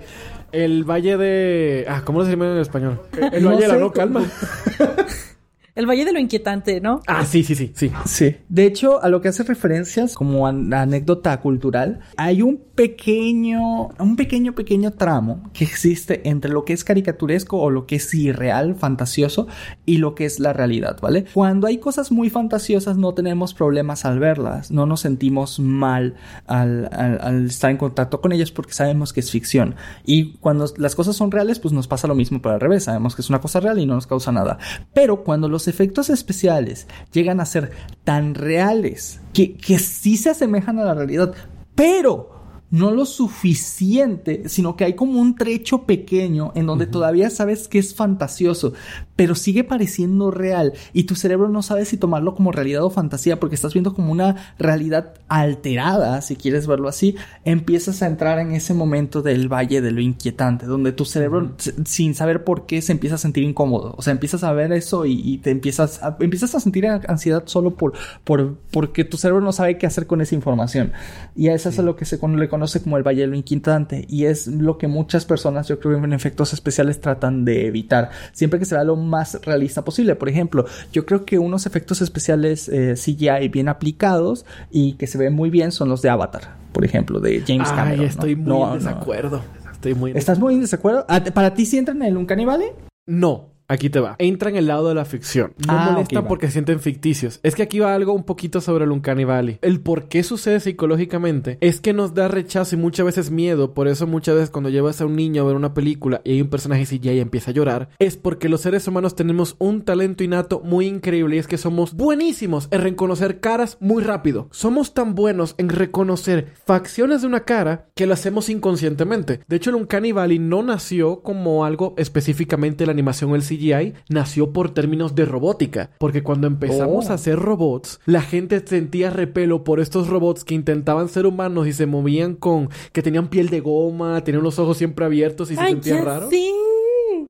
El 0.52 0.84
valle 0.84 1.16
de. 1.16 1.84
Ah, 1.88 2.02
¿cómo 2.04 2.24
se 2.24 2.30
llama 2.30 2.52
en 2.52 2.58
español? 2.58 3.00
El 3.32 3.44
valle 3.44 3.62
de 3.62 3.68
la 3.68 3.76
no 3.76 3.90
calma. 3.92 4.22
El 5.74 5.87
Valle 5.87 6.04
de 6.04 6.12
lo 6.12 6.18
Inquietante, 6.18 6.82
¿no? 6.82 7.00
Ah, 7.06 7.24
sí, 7.24 7.42
sí, 7.42 7.54
sí, 7.54 7.72
sí. 7.74 7.90
Sí. 8.04 8.37
De 8.50 8.66
hecho, 8.66 9.02
a 9.02 9.08
lo 9.08 9.22
que 9.22 9.28
hace 9.28 9.42
referencias 9.42 10.14
como 10.14 10.46
anécdota 10.46 11.40
cultural, 11.40 12.00
hay 12.18 12.42
un 12.42 12.61
pequeño, 12.74 13.88
un 13.98 14.16
pequeño, 14.16 14.54
pequeño 14.54 14.92
tramo 14.92 15.50
que 15.54 15.64
existe 15.64 16.28
entre 16.28 16.50
lo 16.50 16.66
que 16.66 16.74
es 16.74 16.85
caricaturesco 16.85 17.58
o 17.58 17.70
lo 17.70 17.87
que 17.87 17.96
es 17.96 18.12
irreal, 18.12 18.74
fantasioso, 18.74 19.46
y 19.87 19.96
lo 19.96 20.14
que 20.14 20.26
es 20.26 20.40
la 20.40 20.52
realidad, 20.52 20.98
¿vale? 21.00 21.24
Cuando 21.32 21.66
hay 21.66 21.78
cosas 21.78 22.12
muy 22.12 22.28
fantasiosas 22.28 22.98
no 22.98 23.14
tenemos 23.14 23.54
problemas 23.54 24.04
al 24.04 24.18
verlas, 24.18 24.70
no 24.70 24.85
nos 24.85 25.00
sentimos 25.00 25.58
mal 25.58 26.16
al, 26.46 26.90
al 26.92 27.46
estar 27.46 27.70
en 27.70 27.78
contacto 27.78 28.20
con 28.20 28.32
ellas 28.32 28.50
porque 28.50 28.74
sabemos 28.74 29.14
que 29.14 29.20
es 29.20 29.30
ficción. 29.30 29.74
Y 30.04 30.35
cuando 30.35 30.66
las 30.76 30.94
cosas 30.94 31.16
son 31.16 31.30
reales, 31.30 31.58
pues 31.61 31.72
nos 31.72 31.88
pasa 31.88 32.08
lo 32.08 32.14
mismo, 32.14 32.42
pero 32.42 32.56
al 32.56 32.61
revés, 32.61 32.85
sabemos 32.85 33.14
que 33.14 33.22
es 33.22 33.30
una 33.30 33.40
cosa 33.40 33.61
real 33.61 33.78
y 33.78 33.87
no 33.87 33.94
nos 33.94 34.06
causa 34.06 34.32
nada. 34.32 34.58
Pero 34.92 35.24
cuando 35.24 35.48
los 35.48 35.62
efectos 35.68 36.11
especiales 36.11 36.87
llegan 37.12 37.40
a 37.40 37.46
ser 37.46 37.70
tan 38.05 38.35
reales 38.35 39.20
que, 39.33 39.57
que 39.57 39.79
sí 39.79 40.16
se 40.16 40.31
asemejan 40.31 40.79
a 40.79 40.85
la 40.85 40.94
realidad, 40.94 41.35
pero 41.75 42.31
no 42.72 42.90
lo 42.90 43.04
suficiente, 43.04 44.48
sino 44.48 44.76
que 44.76 44.85
hay 44.85 44.94
como 44.94 45.20
un 45.20 45.37
trecho 45.37 45.82
pequeño 45.82 46.52
en 46.54 46.64
donde 46.64 46.87
todavía 46.87 47.28
sabes 47.28 47.68
que 47.68 47.78
es 47.78 47.94
fantasioso, 47.94 48.72
pero 49.14 49.35
sigue 49.35 49.62
pareciendo 49.62 50.30
real 50.30 50.72
y 50.94 51.04
tu 51.04 51.14
cerebro 51.14 51.50
no 51.50 51.62
sabe 51.62 51.85
si 51.85 51.98
tomarlo 51.98 52.35
como 52.35 52.50
realidad 52.50 52.82
o 52.82 52.88
fantasía 52.88 53.38
porque 53.38 53.56
estás 53.56 53.74
viendo 53.74 53.92
como 53.92 54.11
una 54.11 54.54
realidad 54.58 55.12
alterada, 55.28 56.22
si 56.22 56.35
quieres 56.35 56.66
verlo 56.66 56.88
así, 56.88 57.14
empiezas 57.44 58.02
a 58.02 58.06
entrar 58.06 58.38
en 58.38 58.52
ese 58.52 58.72
momento 58.72 59.20
del 59.20 59.52
valle 59.52 59.82
de 59.82 59.90
lo 59.90 60.00
inquietante, 60.00 60.64
donde 60.64 60.92
tu 60.92 61.04
cerebro 61.04 61.52
sin 61.85 62.14
saber 62.14 62.42
por 62.42 62.64
qué 62.64 62.80
se 62.80 62.92
empieza 62.92 63.16
a 63.16 63.18
sentir 63.18 63.44
incómodo, 63.44 63.94
o 63.98 64.02
sea, 64.02 64.12
empiezas 64.12 64.44
a 64.44 64.52
ver 64.52 64.72
eso 64.72 65.04
y, 65.04 65.38
te 65.42 65.50
empiezas 65.50 66.02
a, 66.02 66.16
empiezas 66.20 66.54
a 66.54 66.61
sentir 66.61 66.87
ansiedad 66.87 67.42
solo 67.44 67.74
por, 67.74 67.92
por 68.24 68.56
porque 68.70 69.04
tu 69.04 69.18
cerebro 69.18 69.42
no 69.42 69.52
sabe 69.52 69.76
qué 69.76 69.87
hacer 69.87 70.06
con 70.06 70.22
esa 70.22 70.35
información. 70.35 70.92
Y 71.37 71.48
a 71.48 71.54
eso 71.54 71.68
es 71.68 71.78
a 71.78 71.82
lo 71.82 71.96
que 71.96 72.04
se 72.04 72.18
le 72.22 72.48
conoce 72.48 72.62
conoce 72.62 72.81
como 72.81 72.96
el 72.96 73.03
Valle 73.03 73.22
de 73.22 73.27
lo 73.27 73.35
Inquietante 73.35 74.07
y 74.09 74.27
es 74.27 74.46
lo 74.46 74.79
que 74.79 74.87
muchas 74.87 75.25
personas 75.25 75.66
yo 75.66 75.81
creo 75.81 75.96
en 75.96 76.12
efectos 76.12 76.53
especiales 76.53 77.01
tratan 77.01 77.44
de 77.44 77.66
evitar. 77.66 78.11
Siempre 78.33 78.61
que 78.61 78.66
se 78.66 78.77
vea 78.77 78.85
lo 78.85 78.94
más 78.94 79.40
realista 79.42 79.85
posible. 79.85 80.14
Por 80.14 80.29
ejemplo 80.29 80.64
yo 80.92 81.05
creo 81.05 81.25
que 81.25 81.40
unos 81.40 81.66
efectos 81.66 82.03
especiales 82.03 82.68
eh, 82.68 82.94
CGI 82.94 83.48
bien 83.48 83.68
aplicados 83.68 84.46
y 84.70 84.92
que 84.92 85.09
se 85.09 85.18
ven 85.18 85.35
muy 85.35 85.51
bien 85.51 85.72
son 85.72 85.88
los 85.88 86.03
de 86.03 86.11
Avatar 86.11 86.57
por 86.72 86.85
ejemplo 86.85 87.18
de 87.18 87.42
James 87.44 87.68
Ay, 87.70 87.77
Cameron 87.77 88.07
estoy 88.07 88.37
muy 88.37 88.62
en 88.62 88.75
desacuerdo. 88.75 89.42
Estoy 89.72 89.94
muy 89.94 90.12
¿Estás 90.12 90.38
muy 90.38 90.55
en 90.55 90.61
desacuerdo? 90.61 91.05
Ah, 91.09 91.20
¿Para 91.35 91.55
ti 91.55 91.66
sí 91.66 91.79
entra 91.79 91.92
en 91.94 92.03
el 92.03 92.16
Uncanny 92.16 92.44
Valley? 92.44 92.68
No, 93.07 93.51
Aquí 93.72 93.88
te 93.88 94.00
va. 94.00 94.16
Entra 94.18 94.50
en 94.50 94.56
el 94.56 94.66
lado 94.66 94.87
de 94.90 94.94
la 94.94 95.06
ficción. 95.06 95.54
No 95.66 95.72
ah, 95.72 95.90
molesta 95.92 96.28
porque 96.28 96.46
se 96.48 96.52
sienten 96.52 96.78
ficticios. 96.80 97.40
Es 97.42 97.54
que 97.54 97.62
aquí 97.62 97.78
va 97.78 97.94
algo 97.94 98.12
un 98.12 98.24
poquito 98.24 98.61
sobre 98.61 98.85
el 98.85 98.90
Uncanny 98.90 99.24
Valley. 99.24 99.58
El 99.62 99.80
por 99.80 100.08
qué 100.08 100.22
sucede 100.22 100.61
psicológicamente 100.61 101.56
es 101.62 101.80
que 101.80 101.94
nos 101.94 102.12
da 102.12 102.28
rechazo 102.28 102.74
y 102.74 102.78
muchas 102.78 103.06
veces 103.06 103.30
miedo. 103.30 103.72
Por 103.72 103.88
eso 103.88 104.06
muchas 104.06 104.35
veces 104.35 104.50
cuando 104.50 104.68
llevas 104.68 105.00
a 105.00 105.06
un 105.06 105.16
niño 105.16 105.40
a 105.40 105.46
ver 105.46 105.56
una 105.56 105.72
película 105.72 106.20
y 106.22 106.32
hay 106.32 106.42
un 106.42 106.50
personaje 106.50 106.85
CGI 106.85 107.12
y 107.12 107.20
empieza 107.20 107.50
a 107.50 107.54
llorar, 107.54 107.88
es 107.98 108.18
porque 108.18 108.50
los 108.50 108.61
seres 108.61 108.87
humanos 108.87 109.16
tenemos 109.16 109.56
un 109.58 109.80
talento 109.80 110.22
innato 110.22 110.61
muy 110.62 110.87
increíble 110.87 111.37
y 111.37 111.38
es 111.38 111.46
que 111.46 111.56
somos 111.56 111.94
buenísimos 111.94 112.68
en 112.72 112.82
reconocer 112.82 113.40
caras 113.40 113.78
muy 113.80 114.02
rápido. 114.02 114.48
Somos 114.50 114.92
tan 114.92 115.14
buenos 115.14 115.54
en 115.56 115.70
reconocer 115.70 116.52
facciones 116.66 117.22
de 117.22 117.28
una 117.28 117.44
cara 117.44 117.87
que 117.94 118.06
lo 118.06 118.12
hacemos 118.12 118.50
inconscientemente. 118.50 119.40
De 119.48 119.56
hecho, 119.56 119.70
el 119.70 119.76
Uncanny 119.76 120.12
Valley 120.12 120.38
no 120.38 120.62
nació 120.62 121.22
como 121.22 121.64
algo 121.64 121.94
específicamente 121.96 122.85
la 122.85 122.92
animación 122.92 123.30
o 123.30 123.35
el 123.35 123.42
CGI 123.42 123.62
nació 124.09 124.53
por 124.53 124.70
términos 124.70 125.14
de 125.14 125.25
robótica, 125.25 125.90
porque 125.98 126.22
cuando 126.22 126.46
empezamos 126.46 127.09
a 127.09 127.12
oh. 127.12 127.14
hacer 127.14 127.38
robots, 127.38 128.01
la 128.07 128.22
gente 128.22 128.62
sentía 128.66 129.11
repelo 129.11 129.64
por 129.64 129.81
estos 129.81 130.09
robots 130.09 130.44
que 130.44 130.55
intentaban 130.55 131.09
ser 131.09 131.27
humanos 131.27 131.66
y 131.66 131.72
se 131.72 131.87
movían 131.87 132.35
con 132.35 132.68
que 132.92 133.03
tenían 133.03 133.29
piel 133.29 133.48
de 133.48 133.61
goma, 133.61 134.22
tenían 134.25 134.42
los 134.42 134.59
ojos 134.59 134.77
siempre 134.77 135.05
abiertos 135.05 135.51
y 135.51 135.57
se 135.57 135.62
sentían 135.62 136.05
raros. 136.05 136.31
Sí 136.31 136.53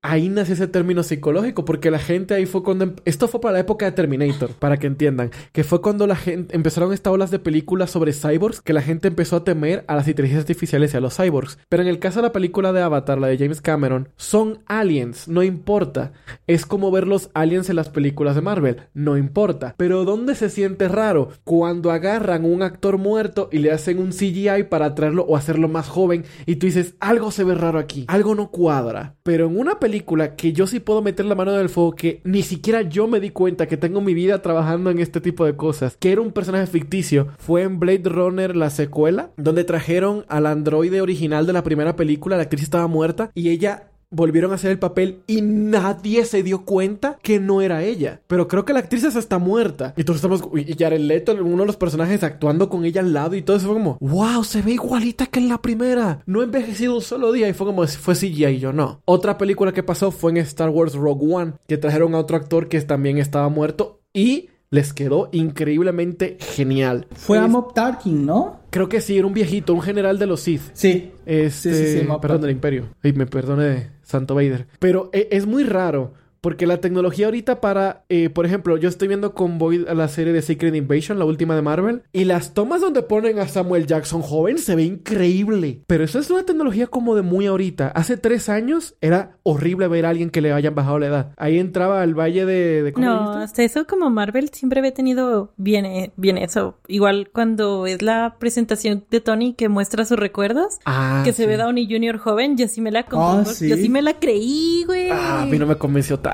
ahí 0.03 0.29
nació 0.29 0.55
ese 0.55 0.67
término 0.67 1.05
psicológico, 1.05 1.65
porque 1.65 1.91
la 1.91 2.01
gente 2.01 2.35
ahí 2.35 2.45
fue 2.45 2.65
cuando... 2.65 2.85
Em, 2.85 2.97
esto 3.05 3.29
fue 3.29 3.41
para 3.41 3.55
la 3.55 3.61
época 3.61 3.87
de 3.87 3.93
Terminator, 3.93 4.51
para 4.51 4.77
que 4.77 4.89
entiendan, 4.89 5.31
que 5.53 5.63
fue 5.63 5.81
cuando 5.81 6.09
la 6.09 6.17
gente 6.17 6.55
empezaron 6.55 6.93
estas 6.93 7.13
olas 7.13 7.31
de 7.31 7.39
películas 7.39 7.91
sobre 7.91 8.13
cyborgs, 8.13 8.61
que 8.61 8.73
la 8.73 8.83
gente 8.83 9.09
empezó 9.09 9.37
a 9.37 9.45
temer 9.45 9.85
a 9.87 9.95
las 9.95 10.09
inteligencias 10.09 10.43
artificiales 10.43 10.93
y 10.93 10.97
a 10.97 11.01
los 11.01 11.17
cyborgs. 11.17 11.59
Pero 11.69 11.85
en 11.85 11.89
el 11.89 12.01
caso 12.01 12.19
de 12.19 12.27
la 12.27 12.33
película 12.33 12.73
de 12.73 12.83
Avatar, 12.83 13.21
la 13.21 13.29
de 13.29 13.39
James 13.39 13.61
Cameron, 13.61 14.09
son 14.17 14.59
aliens, 14.67 15.29
no 15.29 15.45
importa. 15.45 16.13
Es 16.49 16.67
como 16.67 16.91
ver 16.91 17.07
los 17.07 17.31
aliens 17.33 17.71
en 17.71 17.77
las 17.77 17.89
películas 17.89 18.35
de 18.35 18.43
Marvel, 18.43 18.83
no 18.95 19.17
importa. 19.17 19.75
Pero 19.77 20.05
¿dónde 20.05 20.35
se 20.35 20.51
siente 20.51 20.89
raro? 20.89 21.29
Cuando 21.45 21.93
agarran 21.93 22.45
un 22.45 22.63
actor 22.63 22.99
muerto 22.99 23.49
y 23.53 23.59
le 23.59 23.71
hacen 23.71 24.01
un 24.01 24.11
CGI 24.11 24.65
para 24.69 24.97
traerlo 24.97 25.25
o 25.25 25.37
hacerlo 25.37 25.69
más 25.69 25.89
joven 25.89 26.25
y 26.45 26.57
tú 26.57 26.67
dices, 26.67 26.97
algo 26.99 27.31
se 27.31 27.45
ve 27.45 27.55
raro 27.55 27.79
aquí, 27.79 28.05
algo 28.09 28.35
no 28.35 28.51
cuadra. 28.51 29.15
Pero 29.23 29.47
en 29.47 29.59
una 29.59 29.79
película 29.79 29.92
que 30.01 30.53
yo 30.53 30.67
sí 30.67 30.81
puedo 30.81 31.03
meter 31.03 31.27
la 31.27 31.35
mano 31.35 31.53
en 31.53 31.61
el 31.61 31.69
fuego, 31.69 31.93
que 31.93 32.21
ni 32.25 32.43
siquiera 32.43 32.83
yo 32.83 33.07
me 33.07 33.21
di 33.21 33.31
cuenta 33.31 33.67
que 33.67 33.77
tengo 33.77 34.01
mi 34.01 34.15
vida 34.15 34.43
trabajando 34.43 34.91
en 34.91 34.99
este 34.99 35.21
tipo 35.21 35.45
de 35.45 35.57
cosas, 35.57 35.97
que 35.99 36.13
era 36.13 36.21
un 36.21 36.33
personaje 36.33 36.67
ficticio, 36.67 37.29
fue 37.39 37.63
en 37.63 37.79
Blade 37.79 38.09
Runner 38.09 38.57
la 38.57 38.71
secuela, 38.71 39.31
donde 39.37 39.65
trajeron 39.65 40.25
al 40.29 40.47
androide 40.47 41.01
original 41.01 41.47
de 41.47 41.53
la 41.53 41.63
primera 41.63 41.97
película, 41.97 42.37
la 42.37 42.45
actriz 42.45 42.63
estaba 42.63 42.87
muerta 42.87 43.31
y 43.35 43.51
ella 43.51 43.92
volvieron 44.13 44.53
a 44.53 44.55
hacer 44.55 44.71
el 44.71 44.79
papel 44.79 45.23
y 45.27 45.43
nadie 45.43 46.25
se 46.25 46.43
dio 46.43 46.65
cuenta 46.65 47.19
que 47.23 47.41
no 47.41 47.61
era 47.61 47.83
ella. 47.83 48.21
Pero 48.29 48.47
creo 48.47 48.65
que 48.65 48.73
la 48.73 48.81
actriz 48.81 49.03
está 49.03 49.39
muerta. 49.39 49.95
Y 49.97 50.05
todos 50.05 50.17
estamos. 50.17 50.43
Y 50.55 50.77
Jared 50.79 51.01
Leto, 51.01 51.33
uno 51.33 51.63
de 51.63 51.67
los 51.67 51.77
personajes, 51.77 52.23
actuando 52.23 52.69
con 52.69 52.85
ella 52.85 53.01
al 53.01 53.13
lado 53.13 53.35
y 53.35 53.43
todo 53.43 53.57
eso 53.57 53.67
fue 53.67 53.75
como, 53.75 53.99
wow, 54.01 54.45
se 54.45 54.63
ve 54.63 54.73
igualita 54.73 55.27
que 55.27 55.41
en 55.41 55.49
la 55.49 55.61
primera. 55.61 56.23
No 56.27 56.41
he 56.41 56.45
envejecido 56.45 56.95
un 56.95 57.03
solo 57.03 57.33
día. 57.33 57.49
Y 57.49 57.53
fue 57.53 57.67
como, 57.67 57.87
fue 57.87 58.15
CGI 58.15 58.47
y 58.47 58.59
yo 58.59 58.73
no. 58.73 59.01
Otra 59.05 59.39
película 59.39 59.73
que 59.73 59.83
pasó 59.83 60.11
fue 60.11 60.31
en 60.31 60.37
Star 60.39 60.71
Wars 60.71 60.95
Rogue 60.95 61.35
One, 61.35 61.53
que 61.67 61.79
trajeron 61.79 62.15
a 62.15 62.19
otro 62.19 62.37
actor 62.37 62.69
que 62.69 62.81
también 62.83 63.19
estaba 63.19 63.49
muerto 63.49 64.01
y 64.13 64.49
les 64.73 64.95
quedó 64.95 65.29
increíblemente 65.33 66.39
genial. 66.41 67.07
Fue 67.13 67.39
a 67.39 67.47
Mob 67.47 67.75
Tarkin, 67.75 68.25
¿no? 68.25 68.63
Creo 68.71 68.89
que 68.89 69.03
sí, 69.03 69.19
era 69.19 69.27
un 69.27 69.35
viejito, 69.35 69.75
un 69.75 69.83
general 69.83 70.19
de 70.19 70.27
los 70.27 70.41
Sith. 70.41 70.63
Sí. 70.73 71.13
Este, 71.27 71.75
sí, 71.75 71.87
sí, 71.87 72.01
sí 72.01 72.09
perdón, 72.23 72.41
del 72.41 72.53
Imperio. 72.53 72.89
Y 73.05 73.13
me 73.13 73.27
perdone 73.27 73.91
Santo 74.13 74.35
Vader. 74.35 74.67
Pero 74.79 75.11
e, 75.13 75.29
es 75.33 75.47
muy 75.47 75.65
raro 75.65 76.13
porque 76.43 76.67
la 76.67 76.79
tecnología 76.79 77.27
ahorita 77.27 77.61
para, 77.61 78.05
eh, 78.09 78.29
por 78.29 78.45
ejemplo, 78.45 78.77
yo 78.77 78.89
estoy 78.89 79.07
viendo 79.07 79.33
con 79.33 79.59
Void 79.59 79.89
la 79.89 80.09
serie 80.09 80.33
de 80.33 80.43
Secret 80.43 80.75
Invasion, 80.75 81.21
la 81.21 81.25
última 81.25 81.55
de 81.55 81.63
Marvel, 81.63 82.03
y 82.13 82.25
las 82.25 82.53
tomas 82.53 82.81
donde 82.81 83.03
ponen 83.03 83.39
a 83.39 83.47
Samuel 83.47 83.87
Jackson 83.87 84.23
joven 84.23 84.59
se 84.59 84.75
ve 84.75 84.83
increíble. 84.83 85.83
Pero 85.87 86.03
eso 86.03 86.19
es 86.19 86.29
una 86.31 86.43
tecnología 86.43 86.89
como 86.89 87.15
de 87.15 87.23
muy 87.23 87.47
ahorita. 87.47 87.89
Hace 87.89 88.17
tres 88.17 88.49
años 88.49 88.97
era 89.01 89.37
horrible 89.45 89.87
ver 89.87 90.05
a 90.05 90.09
alguien 90.09 90.31
que 90.31 90.41
le 90.41 90.53
hayan 90.53 90.75
bajado 90.75 90.99
la 90.99 91.07
edad. 91.07 91.33
Ahí 91.37 91.61
entraba 91.61 92.03
al 92.03 92.19
valle 92.19 92.45
de... 92.45 92.93
no, 92.97 93.35
hasta 93.35 93.63
eso 93.63 93.87
como 93.87 94.11
Marvel 94.11 94.49
siempre 94.49 94.81
había 94.81 94.93
tenido 94.93 95.53
bien, 95.57 95.87
eh, 95.87 96.13
bien 96.17 96.39
eso. 96.39 96.77
Igual 96.89 97.31
cuando 97.33 97.87
es 97.87 98.03
la 98.03 98.35
presentación 98.41 99.05
de 99.13 99.21
Tony 99.21 99.55
que 99.55 99.69
muestra 99.69 100.05
sus 100.05 100.19
recuerdos, 100.19 100.79
ah, 100.87 101.23
que 101.25 101.33
se 101.33 101.47
ve 101.47 101.57
Downey 101.57 101.87
Jr. 101.89 102.19
joven, 102.19 102.57
yo 102.57 102.67
sí 102.67 102.81
me 102.81 102.91
la, 102.91 103.07
ah, 103.13 103.45
yo 103.45 103.77
sí 103.77 103.89
me 103.89 104.03
la 104.03 104.19
creí, 104.19 104.83
güey. 104.87 105.09
Ah, 105.11 105.43
a 105.43 105.47
mí 105.47 105.57
no 105.57 105.67
me 105.67 105.77
convenció 105.77 106.19
tanto. 106.19 106.32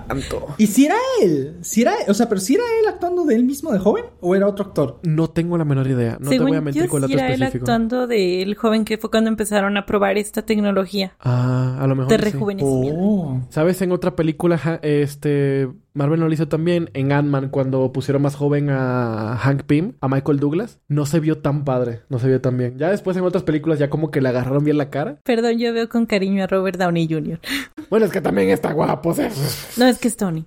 ¿Y 0.58 0.66
si 0.66 0.86
era 0.86 0.96
él? 1.22 1.58
Si 1.62 1.82
era, 1.82 1.94
o 2.08 2.14
sea, 2.14 2.28
pero 2.28 2.40
si 2.40 2.54
era 2.54 2.64
él 2.80 2.88
actuando 2.88 3.24
de 3.24 3.34
él 3.34 3.44
mismo 3.44 3.72
de 3.72 3.78
joven 3.78 4.04
o 4.20 4.34
era 4.34 4.46
otro 4.46 4.66
actor? 4.66 5.00
No 5.02 5.28
tengo 5.28 5.56
la 5.58 5.64
menor 5.64 5.86
idea. 5.86 6.18
No 6.20 6.30
te 6.30 6.38
voy 6.38 6.54
a 6.54 6.60
mentir 6.60 6.88
con 6.88 7.02
el 7.02 7.10
dato 7.10 7.22
era 7.22 7.34
él 7.34 7.42
actuando 7.42 8.06
de 8.06 8.42
el 8.42 8.54
joven 8.54 8.84
que 8.84 8.98
fue 8.98 9.10
cuando 9.10 9.28
empezaron 9.28 9.76
a 9.76 9.86
probar 9.86 10.18
esta 10.18 10.42
tecnología. 10.42 11.14
Ah, 11.20 11.78
a 11.80 11.86
lo 11.86 11.94
mejor. 11.94 12.10
De 12.10 12.18
rejuvenecimiento. 12.18 13.00
Oh. 13.00 13.40
¿Sabes? 13.50 13.80
En 13.82 13.92
otra 13.92 14.16
película, 14.16 14.80
este 14.82 15.68
Marvel 15.98 16.20
no 16.20 16.28
lo 16.28 16.32
hizo 16.32 16.46
también 16.46 16.90
en 16.94 17.10
Ant-Man 17.10 17.48
cuando 17.48 17.90
pusieron 17.92 18.22
más 18.22 18.36
joven 18.36 18.70
a 18.70 19.36
Hank 19.36 19.64
Pym, 19.64 19.94
a 20.00 20.06
Michael 20.06 20.38
Douglas. 20.38 20.78
No 20.86 21.06
se 21.06 21.18
vio 21.18 21.38
tan 21.38 21.64
padre, 21.64 22.02
no 22.08 22.20
se 22.20 22.28
vio 22.28 22.40
tan 22.40 22.56
bien. 22.56 22.78
Ya 22.78 22.88
después 22.88 23.16
en 23.16 23.24
otras 23.24 23.42
películas 23.42 23.80
ya 23.80 23.90
como 23.90 24.12
que 24.12 24.20
le 24.20 24.28
agarraron 24.28 24.62
bien 24.62 24.78
la 24.78 24.90
cara. 24.90 25.18
Perdón, 25.24 25.58
yo 25.58 25.72
veo 25.72 25.88
con 25.88 26.06
cariño 26.06 26.44
a 26.44 26.46
Robert 26.46 26.78
Downey 26.78 27.08
Jr. 27.10 27.40
Bueno, 27.90 28.06
es 28.06 28.12
que 28.12 28.20
también 28.20 28.50
está 28.50 28.72
guapo. 28.72 29.12
¿sí? 29.12 29.22
No, 29.76 29.86
es 29.86 29.98
que 29.98 30.06
es 30.06 30.16
Tony. 30.16 30.46